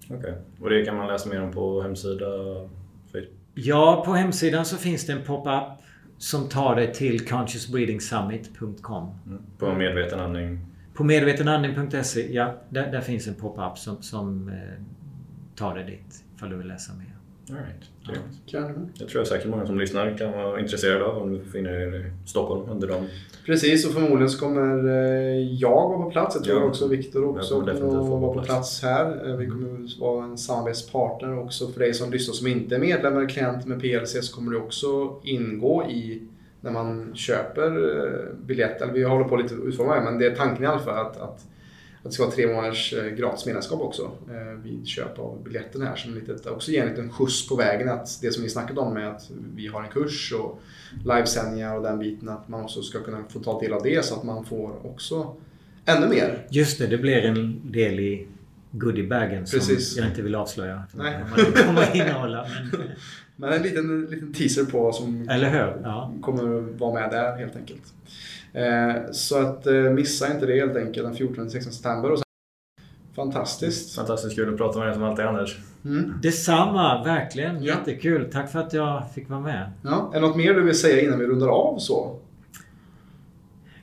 Okej. 0.04 0.18
Okay. 0.18 0.32
Och 0.60 0.70
det 0.70 0.84
kan 0.84 0.96
man 0.96 1.08
läsa 1.08 1.28
mer 1.28 1.42
om 1.42 1.52
på 1.52 1.82
hemsida? 1.82 2.26
Ja, 3.54 4.02
på 4.06 4.12
hemsidan 4.12 4.64
så 4.64 4.76
finns 4.76 5.06
det 5.06 5.12
en 5.12 5.24
pop-up 5.24 5.62
som 6.18 6.48
tar 6.48 6.76
dig 6.76 6.94
till 6.94 7.28
consciousbreathingsummit.com. 7.28 9.14
Mm. 9.26 9.42
På 9.58 9.72
medvetenandning? 9.72 10.66
På 10.94 11.04
medvetenandning.se, 11.04 12.34
ja. 12.34 12.54
Där, 12.68 12.92
där, 12.92 13.00
finns 13.00 13.28
en 13.28 13.34
pop-up 13.34 13.78
som, 13.78 14.02
som 14.02 14.50
tar 15.58 15.74
dig 15.74 15.84
dit 15.84 16.24
ifall 16.36 16.50
du 16.50 16.56
vill 16.56 16.68
läsa 16.68 16.92
mer. 16.92 17.18
All 17.50 17.56
right. 17.56 17.90
Ja. 18.46 18.60
Jag 18.94 19.08
tror 19.08 19.24
säkert 19.24 19.48
många 19.48 19.66
som 19.66 19.78
lyssnar 19.78 20.18
kan 20.18 20.32
vara 20.32 20.60
intresserade 20.60 21.04
av 21.04 21.22
om 21.22 21.32
du 21.32 21.38
befinner 21.38 21.70
er 21.70 21.96
i 21.96 22.28
Stockholm 22.28 22.70
under 22.70 22.88
dem. 22.88 23.06
Precis, 23.46 23.86
och 23.86 23.92
förmodligen 23.92 24.30
så 24.30 24.38
kommer 24.38 24.88
eh, 24.88 25.52
jag 25.52 25.88
vara 25.88 26.02
på 26.02 26.10
plats. 26.10 26.36
Jag 26.36 26.44
tror 26.44 26.60
ja. 26.60 26.66
också 26.66 26.88
Viktor 26.88 27.24
också 27.28 27.60
kommer 27.60 27.72
att 27.72 28.20
vara 28.20 28.34
på 28.34 28.42
plats 28.42 28.82
här. 28.82 29.28
Eh, 29.28 29.36
vi 29.36 29.46
kommer 29.46 30.00
vara 30.00 30.24
en 30.24 30.38
samarbetspartner 30.38 31.38
också 31.38 31.68
för 31.68 31.80
dig 31.80 31.94
som 31.94 32.10
lyssnar 32.10 32.34
som 32.34 32.46
inte 32.46 32.74
är 32.74 32.78
medlem 32.78 33.16
eller 33.16 33.28
klient 33.28 33.66
med 33.66 33.80
PLC 33.80 34.26
så 34.26 34.34
kommer 34.34 34.52
det 34.52 34.58
också 34.58 35.16
ingå 35.22 35.84
i 35.90 36.22
när 36.60 36.70
man 36.70 37.14
köper 37.14 37.66
eh, 37.66 38.46
biljett. 38.46 38.82
Eller 38.82 38.92
vi 38.92 39.04
håller 39.04 39.24
på 39.24 39.36
lite 39.36 39.54
att 39.54 39.60
utforma 39.60 39.94
det 39.94 40.00
men 40.00 40.18
det 40.18 40.26
är 40.26 40.34
tanken 40.34 40.64
i 40.64 40.66
alla 40.66 40.78
fall 40.78 41.06
att, 41.06 41.20
att 41.20 41.46
det 42.08 42.14
ska 42.14 42.24
vara 42.24 42.34
tre 42.34 42.46
månaders 42.46 42.92
eh, 42.92 43.06
gratis 43.06 43.46
medlemskap 43.46 43.80
också 43.80 44.10
eh, 44.30 44.62
vid 44.62 44.86
köp 44.86 45.18
av 45.18 45.42
biljetten 45.44 45.82
här. 45.82 45.96
Som 45.96 46.14
litet, 46.14 46.46
också 46.46 46.70
ger 46.70 46.82
en 46.82 46.88
liten 46.88 47.12
skjuts 47.12 47.48
på 47.48 47.56
vägen. 47.56 47.88
Att 47.88 48.18
det 48.22 48.32
som 48.32 48.42
vi 48.42 48.48
snackat 48.48 48.78
om 48.78 48.94
med 48.94 49.08
att 49.08 49.30
vi 49.54 49.66
har 49.66 49.82
en 49.82 49.90
kurs 49.90 50.32
och 50.32 50.60
livesändningar 51.04 51.76
och 51.76 51.82
den 51.82 51.98
biten. 51.98 52.28
Att 52.28 52.48
man 52.48 52.64
också 52.64 52.82
ska 52.82 53.00
kunna 53.00 53.24
få 53.28 53.40
ta 53.40 53.60
del 53.60 53.72
av 53.72 53.82
det 53.82 54.04
så 54.04 54.14
att 54.14 54.24
man 54.24 54.44
får 54.44 54.86
också 54.86 55.36
ännu 55.84 56.08
mer. 56.08 56.46
Just 56.50 56.78
det, 56.78 56.86
det 56.86 56.98
blir 56.98 57.24
en 57.24 57.72
del 57.72 58.00
i 58.00 58.26
goodiebagen 58.70 59.46
som 59.46 59.58
Precis. 59.58 59.96
jag 59.96 60.06
inte 60.06 60.22
vill 60.22 60.34
avslöja. 60.34 60.82
Nej. 60.94 61.24
Vad 61.36 61.66
kommer 61.66 61.82
att 61.82 61.94
innehålla. 61.94 62.46
Men, 62.72 62.82
Men 63.40 63.52
en 63.52 63.62
liten, 63.62 64.06
liten 64.06 64.32
teaser 64.32 64.64
på 64.64 64.82
vad 64.82 64.94
som 64.94 65.28
eller 65.28 65.50
hur? 65.50 65.80
Ja. 65.82 66.12
kommer 66.22 66.60
vara 66.78 66.94
med 66.94 67.10
där 67.10 67.36
helt 67.36 67.56
enkelt. 67.56 67.82
Eh, 68.58 69.10
så 69.12 69.38
att 69.38 69.66
eh, 69.66 69.74
missa 69.74 70.32
inte 70.32 70.46
det 70.46 70.54
helt 70.54 70.76
enkelt 70.76 71.18
den 71.18 71.28
14-16 71.28 71.60
september. 71.60 72.10
Och 72.10 72.18
sen, 72.18 72.24
fantastiskt. 73.16 73.96
Fantastiskt 73.96 74.36
kul 74.36 74.52
att 74.52 74.56
prata 74.56 74.78
med 74.78 74.88
dig 74.88 74.94
som 74.94 75.02
alltid 75.02 75.24
Anders. 75.24 75.58
Mm. 75.84 76.12
Detsamma, 76.22 77.04
verkligen. 77.04 77.64
Ja. 77.64 77.74
Jättekul. 77.74 78.30
Tack 78.32 78.52
för 78.52 78.58
att 78.58 78.72
jag 78.72 79.02
fick 79.14 79.28
vara 79.28 79.40
med. 79.40 79.72
Ja. 79.84 80.10
Är 80.14 80.20
det 80.20 80.26
något 80.26 80.36
mer 80.36 80.54
du 80.54 80.62
vill 80.62 80.78
säga 80.78 81.02
innan 81.02 81.18
vi 81.18 81.26
rundar 81.26 81.48
av 81.48 81.78
så? 81.78 82.18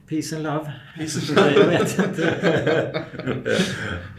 Peace 0.09 0.35
and 0.35 0.43
love. 0.43 0.71
Peace 0.97 1.33
jag 1.59 1.67
vet 1.67 1.99
inte. 1.99 2.21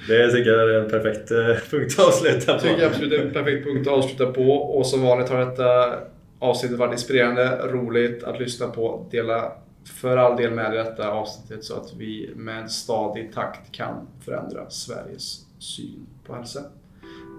Det 0.09 0.31
tycker 0.33 0.51
jag 0.51 0.71
är 0.71 0.81
en 0.85 0.91
perfekt 0.91 1.31
eh, 1.31 1.71
punkt 1.71 1.95
att 1.99 2.07
avsluta 2.07 2.55
på. 2.55 2.61
tycker 2.61 2.83
jag 2.83 2.91
absolut 2.91 3.13
är 3.13 3.27
en 3.27 3.33
perfekt 3.33 3.65
punkt 3.67 3.87
att 3.87 3.93
avsluta 3.93 4.33
på. 4.33 4.53
Och 4.53 4.87
som 4.87 5.03
vanligt 5.03 5.29
har 5.29 5.39
detta 5.39 5.95
avsnittet 6.39 6.79
varit 6.79 6.93
inspirerande, 6.93 7.59
roligt 7.67 8.25
att 8.25 8.41
lyssna 8.41 8.67
på. 8.67 9.07
Dela 9.11 9.53
för 9.87 10.17
all 10.17 10.37
del 10.37 10.55
med 10.55 10.73
dig 10.73 10.85
detta 10.85 11.11
avsnittet 11.11 11.65
så 11.65 11.75
att 11.75 11.95
vi 11.97 12.31
med 12.37 12.71
stadig 12.71 13.33
takt 13.33 13.73
kan 13.73 14.07
förändra 14.21 14.71
Sveriges 14.71 15.47
syn 15.59 16.07
på 16.27 16.35
hälsa. 16.35 16.61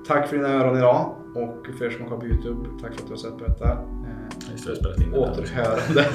Tack 0.08 0.28
för 0.28 0.36
dina 0.36 0.50
öron 0.50 0.78
idag 0.78 1.16
och 1.36 1.68
för 1.78 1.86
er 1.86 1.90
som 1.90 2.02
har 2.02 2.10
kollat 2.10 2.20
på 2.20 2.28
Youtube, 2.28 2.70
tack 2.82 2.94
för 2.94 3.02
att 3.02 3.08
du 3.08 3.14
har 3.14 3.18
sett 3.18 3.38
på 3.38 3.48
detta. 3.48 3.72
Eh, 3.72 5.14
återhörande. 5.14 6.06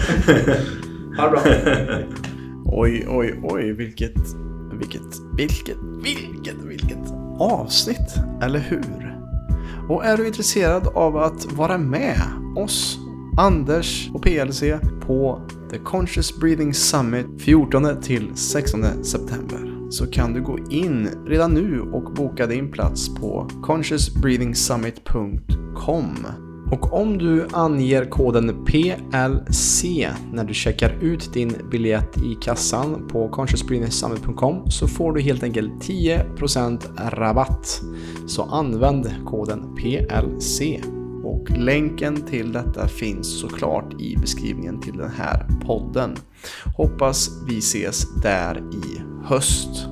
ha 1.16 1.24
det 1.24 1.30
bra. 1.30 1.42
Oj, 2.64 3.06
oj, 3.08 3.40
oj, 3.42 3.72
vilket, 3.72 4.16
vilket, 4.72 5.02
vilket, 5.36 5.76
vilket, 6.02 6.56
vilket 6.64 7.12
avsnitt, 7.38 8.14
eller 8.42 8.58
hur? 8.58 9.18
Och 9.88 10.04
är 10.04 10.16
du 10.16 10.26
intresserad 10.26 10.86
av 10.94 11.16
att 11.16 11.52
vara 11.52 11.78
med 11.78 12.22
oss, 12.56 12.98
Anders 13.36 14.10
och 14.14 14.22
PLC 14.22 14.62
på 15.00 15.40
The 15.70 15.78
Conscious 15.78 16.40
Breathing 16.40 16.74
Summit 16.74 17.26
14 17.38 18.00
till 18.02 18.30
16 18.34 19.04
september 19.04 19.90
så 19.90 20.06
kan 20.06 20.32
du 20.32 20.42
gå 20.42 20.58
in 20.70 21.08
redan 21.26 21.54
nu 21.54 21.80
och 21.80 22.14
boka 22.14 22.46
din 22.46 22.72
plats 22.72 23.14
på 23.14 23.48
consciousbreathingsummit.com. 23.62 26.26
Och 26.70 26.92
om 26.92 27.18
du 27.18 27.46
anger 27.52 28.04
koden 28.04 28.64
PLC 28.64 29.84
när 30.32 30.44
du 30.44 30.54
checkar 30.54 30.98
ut 31.00 31.32
din 31.32 31.54
biljett 31.70 32.18
i 32.18 32.34
kassan 32.34 33.08
på 33.08 33.28
consciousbreathingsummit.com 33.28 34.70
så 34.70 34.88
får 34.88 35.12
du 35.12 35.20
helt 35.20 35.42
enkelt 35.42 35.72
10% 35.72 37.10
rabatt. 37.10 37.80
Så 38.26 38.42
använd 38.42 39.10
koden 39.26 39.76
PLC. 39.76 40.62
Och 41.22 41.50
länken 41.50 42.16
till 42.16 42.52
detta 42.52 42.88
finns 42.88 43.40
såklart 43.40 44.00
i 44.00 44.16
beskrivningen 44.16 44.80
till 44.80 44.96
den 44.96 45.10
här 45.10 45.46
podden. 45.66 46.16
Hoppas 46.76 47.30
vi 47.48 47.58
ses 47.58 48.22
där 48.22 48.56
i 48.56 49.02
höst. 49.24 49.91